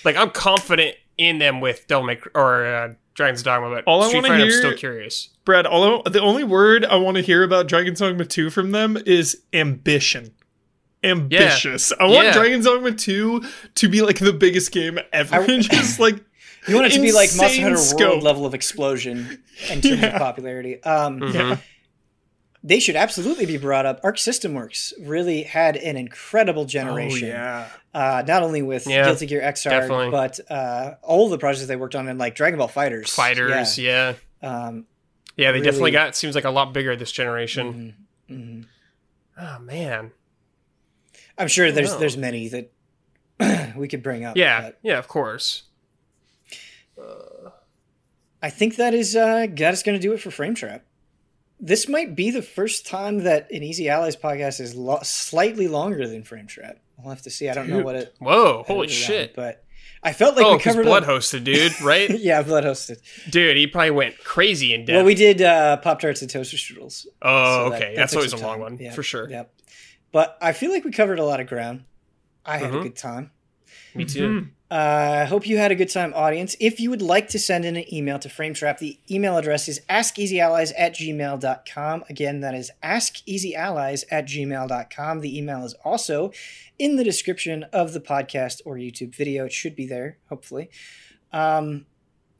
Like 0.04 0.16
I'm 0.16 0.30
confident 0.30 0.96
in 1.18 1.38
them 1.38 1.60
with 1.60 1.86
Devil 1.86 2.04
May 2.04 2.16
Cry- 2.16 2.32
or 2.34 2.64
uh, 2.66 2.94
Dragon's 3.14 3.42
Dogma, 3.42 3.68
but 3.70 3.84
All 3.86 4.02
I 4.02 4.08
Street 4.08 4.22
wanna 4.22 4.28
Fighter, 4.28 4.44
I'm 4.44 4.50
still 4.52 4.74
curious. 4.74 5.30
Brad, 5.44 5.66
all 5.66 6.02
I- 6.06 6.10
the 6.10 6.20
only 6.20 6.44
word 6.44 6.84
I 6.84 6.96
want 6.96 7.16
to 7.16 7.22
hear 7.22 7.42
about 7.42 7.66
Dragon's 7.66 7.98
Dogma 7.98 8.24
2 8.24 8.48
from 8.50 8.70
them 8.72 8.96
is 9.04 9.42
ambition. 9.52 10.32
Ambitious. 11.04 11.92
I 11.98 12.04
want 12.04 12.26
Yeah. 12.26 12.32
Dragon's 12.32 12.64
Dogma 12.64 12.92
2 12.92 13.44
to 13.76 13.88
be 13.88 14.02
like 14.02 14.18
the 14.18 14.32
biggest 14.32 14.72
game 14.72 14.98
ever. 15.12 15.36
I- 15.36 15.46
just 15.60 16.00
like 16.00 16.16
You 16.66 16.74
want 16.74 16.86
it 16.88 16.92
to 16.96 17.00
be 17.00 17.12
like 17.12 17.30
Monster 17.36 17.44
insane 17.46 17.62
Hunter 17.62 17.78
scope. 17.78 18.00
World 18.00 18.22
level 18.22 18.46
of 18.46 18.54
explosion 18.54 19.42
in 19.70 19.80
terms 19.80 20.00
Yeah. 20.00 20.06
of 20.06 20.18
popularity. 20.20 20.82
Um, 20.82 21.20
Mhm. 21.20 21.60
They 22.64 22.80
should 22.80 22.96
absolutely 22.96 23.46
be 23.46 23.58
brought 23.58 23.86
up. 23.86 24.00
Arc 24.02 24.18
System 24.18 24.52
Works 24.54 24.92
really 25.00 25.44
had 25.44 25.76
an 25.76 25.96
incredible 25.96 26.64
generation. 26.64 27.28
Oh 27.28 27.32
yeah. 27.32 27.68
uh, 27.94 28.24
not 28.26 28.42
only 28.42 28.60
with 28.62 28.88
Yeah, 28.88 29.04
Guilty 29.04 29.26
Gear 29.26 29.40
Xrd, 29.40 29.70
definitely. 29.70 30.10
but 30.10 30.40
uh, 30.50 30.94
all 31.02 31.28
the 31.28 31.38
projects 31.38 31.66
they 31.68 31.76
worked 31.76 31.94
on 31.94 32.08
in 32.08 32.18
like 32.18 32.34
Dragon 32.34 32.58
Ball 32.58 32.68
FighterZ. 32.68 33.04
FighterZ, 33.14 33.80
yeah, 33.84 34.14
Yeah. 34.42 34.66
Um, 34.66 34.86
yeah, 35.36 35.52
they 35.52 35.58
definitely 35.58 35.80
Really- 35.82 35.92
got. 35.92 36.16
Seems 36.16 36.34
like 36.34 36.44
a 36.44 36.50
lot 36.50 36.72
bigger 36.72 36.96
this 36.96 37.12
generation. 37.12 37.94
mhm, 38.28 38.36
mhm. 38.36 38.64
Oh 39.40 39.58
man, 39.60 40.10
I'm 41.38 41.48
sure 41.48 41.70
there's 41.72 41.92
know. 41.92 41.98
there's 41.98 42.16
many 42.16 42.48
that 42.48 42.72
we 43.76 43.88
could 43.88 44.02
bring 44.02 44.24
up. 44.24 44.36
yeah, 44.36 44.70
yeah, 44.82 44.98
of 44.98 45.08
course. 45.08 45.64
I 48.42 48.50
think 48.50 48.76
that 48.76 48.94
is 48.94 49.16
uh, 49.16 49.46
that 49.50 49.74
is 49.74 49.82
going 49.82 49.98
to 49.98 50.02
do 50.02 50.12
it 50.12 50.20
for 50.20 50.30
Frame 50.30 50.54
Trap. 50.54 50.84
This 51.58 51.88
might 51.88 52.14
be 52.14 52.30
the 52.30 52.42
first 52.42 52.86
time 52.86 53.20
that 53.24 53.50
an 53.50 53.62
Easy 53.62 53.88
Allies 53.88 54.14
podcast 54.16 54.60
is 54.60 54.74
lo- 54.74 55.00
slightly 55.02 55.68
longer 55.68 56.06
than 56.06 56.22
Frame 56.22 56.46
Trap. 56.46 56.78
We'll 56.98 57.08
have 57.10 57.22
to 57.22 57.30
see. 57.30 57.48
I 57.48 57.54
don't 57.54 57.68
know 57.68 57.80
what 57.82 57.96
it. 57.96 58.14
Whoa, 58.18 58.62
holy 58.66 58.88
shit! 58.88 59.34
But 59.34 59.64
I 60.02 60.12
felt 60.12 60.36
like 60.36 60.44
oh, 60.46 60.52
we 60.56 60.58
covered 60.62 60.84
Blood 60.84 61.02
a- 61.04 61.06
hosted, 61.06 61.44
dude, 61.44 61.78
right? 61.82 62.08
yeah, 62.10 62.42
Blood 62.42 62.64
hosted. 62.64 62.98
dude, 63.30 63.56
he 63.56 63.66
probably 63.66 63.90
went 63.90 64.18
crazy 64.22 64.74
in 64.74 64.84
depth. 64.84 64.96
Well, 64.96 65.04
we 65.06 65.14
did 65.14 65.40
uh, 65.42 65.78
Pop 65.78 66.00
Tarts 66.00 66.20
and 66.22 66.30
Toaster 66.30 66.56
Strudels. 66.58 67.06
oh, 67.22 67.70
So 67.70 67.74
okay, 67.74 67.94
that 67.94 67.96
that's 67.96 68.14
always 68.14 68.32
a 68.32 68.36
long 68.36 68.52
time. 68.54 68.60
one 68.60 68.78
Yeah, 68.78 68.92
for 68.92 69.02
sure. 69.02 69.28
Yep. 69.28 69.52
But 70.12 70.36
I 70.40 70.52
feel 70.52 70.70
like 70.70 70.84
we 70.84 70.90
covered 70.92 71.18
a 71.18 71.24
lot 71.24 71.40
of 71.40 71.46
ground. 71.46 71.84
I 72.44 72.58
had 72.58 72.70
a 72.70 72.78
Mhm. 72.78 72.82
good 72.82 72.96
time. 72.96 73.30
Me 73.94 74.04
too. 74.04 74.48
I 74.70 74.76
uh, 75.22 75.26
hope 75.26 75.46
you 75.46 75.58
had 75.58 75.70
a 75.70 75.74
good 75.76 75.90
time, 75.90 76.12
audience. 76.14 76.56
If 76.58 76.80
you 76.80 76.90
would 76.90 77.02
like 77.02 77.28
to 77.28 77.38
send 77.38 77.64
in 77.64 77.76
an 77.76 77.92
email 77.92 78.18
to 78.18 78.28
Frametrap, 78.28 78.78
the 78.78 78.98
email 79.10 79.36
address 79.36 79.68
is 79.68 79.80
askeasyallies 79.88 80.72
at 80.76 80.94
gmail.com. 80.94 82.04
Again, 82.08 82.40
that 82.40 82.54
is 82.54 82.70
askeasyallies 82.82 84.04
at 84.10 84.26
gmail.com. 84.26 85.20
The 85.20 85.38
email 85.38 85.64
is 85.64 85.74
also 85.84 86.32
in 86.78 86.96
the 86.96 87.04
description 87.04 87.64
of 87.72 87.92
the 87.92 88.00
podcast 88.00 88.60
or 88.64 88.76
YouTube 88.76 89.14
video. 89.14 89.46
It 89.46 89.52
should 89.52 89.76
be 89.76 89.86
there, 89.86 90.18
hopefully. 90.28 90.68
Um, 91.32 91.86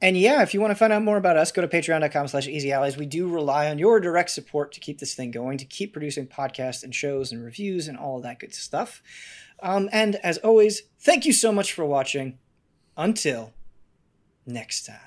and 0.01 0.15
yeah, 0.15 0.43
if 0.43 0.53
you 0.53 0.61
want 0.61 0.71
to 0.71 0.75
find 0.75 0.93
out 0.93 1.01
more 1.01 1.17
about 1.17 1.37
us, 1.37 1.51
go 1.51 1.61
to 1.61 1.67
patreon.com 1.67 2.27
slash 2.27 2.47
easyallies. 2.47 2.97
We 2.97 3.07
do 3.07 3.27
rely 3.27 3.69
on 3.69 3.79
your 3.79 3.99
direct 3.99 4.29
support 4.29 4.71
to 4.73 4.79
keep 4.79 4.99
this 4.99 5.15
thing 5.15 5.31
going, 5.31 5.57
to 5.57 5.65
keep 5.65 5.93
producing 5.93 6.27
podcasts 6.27 6.83
and 6.83 6.93
shows 6.93 7.31
and 7.31 7.43
reviews 7.43 7.87
and 7.87 7.97
all 7.97 8.21
that 8.21 8.39
good 8.39 8.53
stuff. 8.53 9.01
Um, 9.63 9.89
and 9.91 10.17
as 10.17 10.37
always, 10.39 10.83
thank 10.99 11.25
you 11.25 11.33
so 11.33 11.51
much 11.51 11.73
for 11.73 11.85
watching. 11.85 12.37
Until 12.95 13.53
next 14.45 14.85
time. 14.85 15.06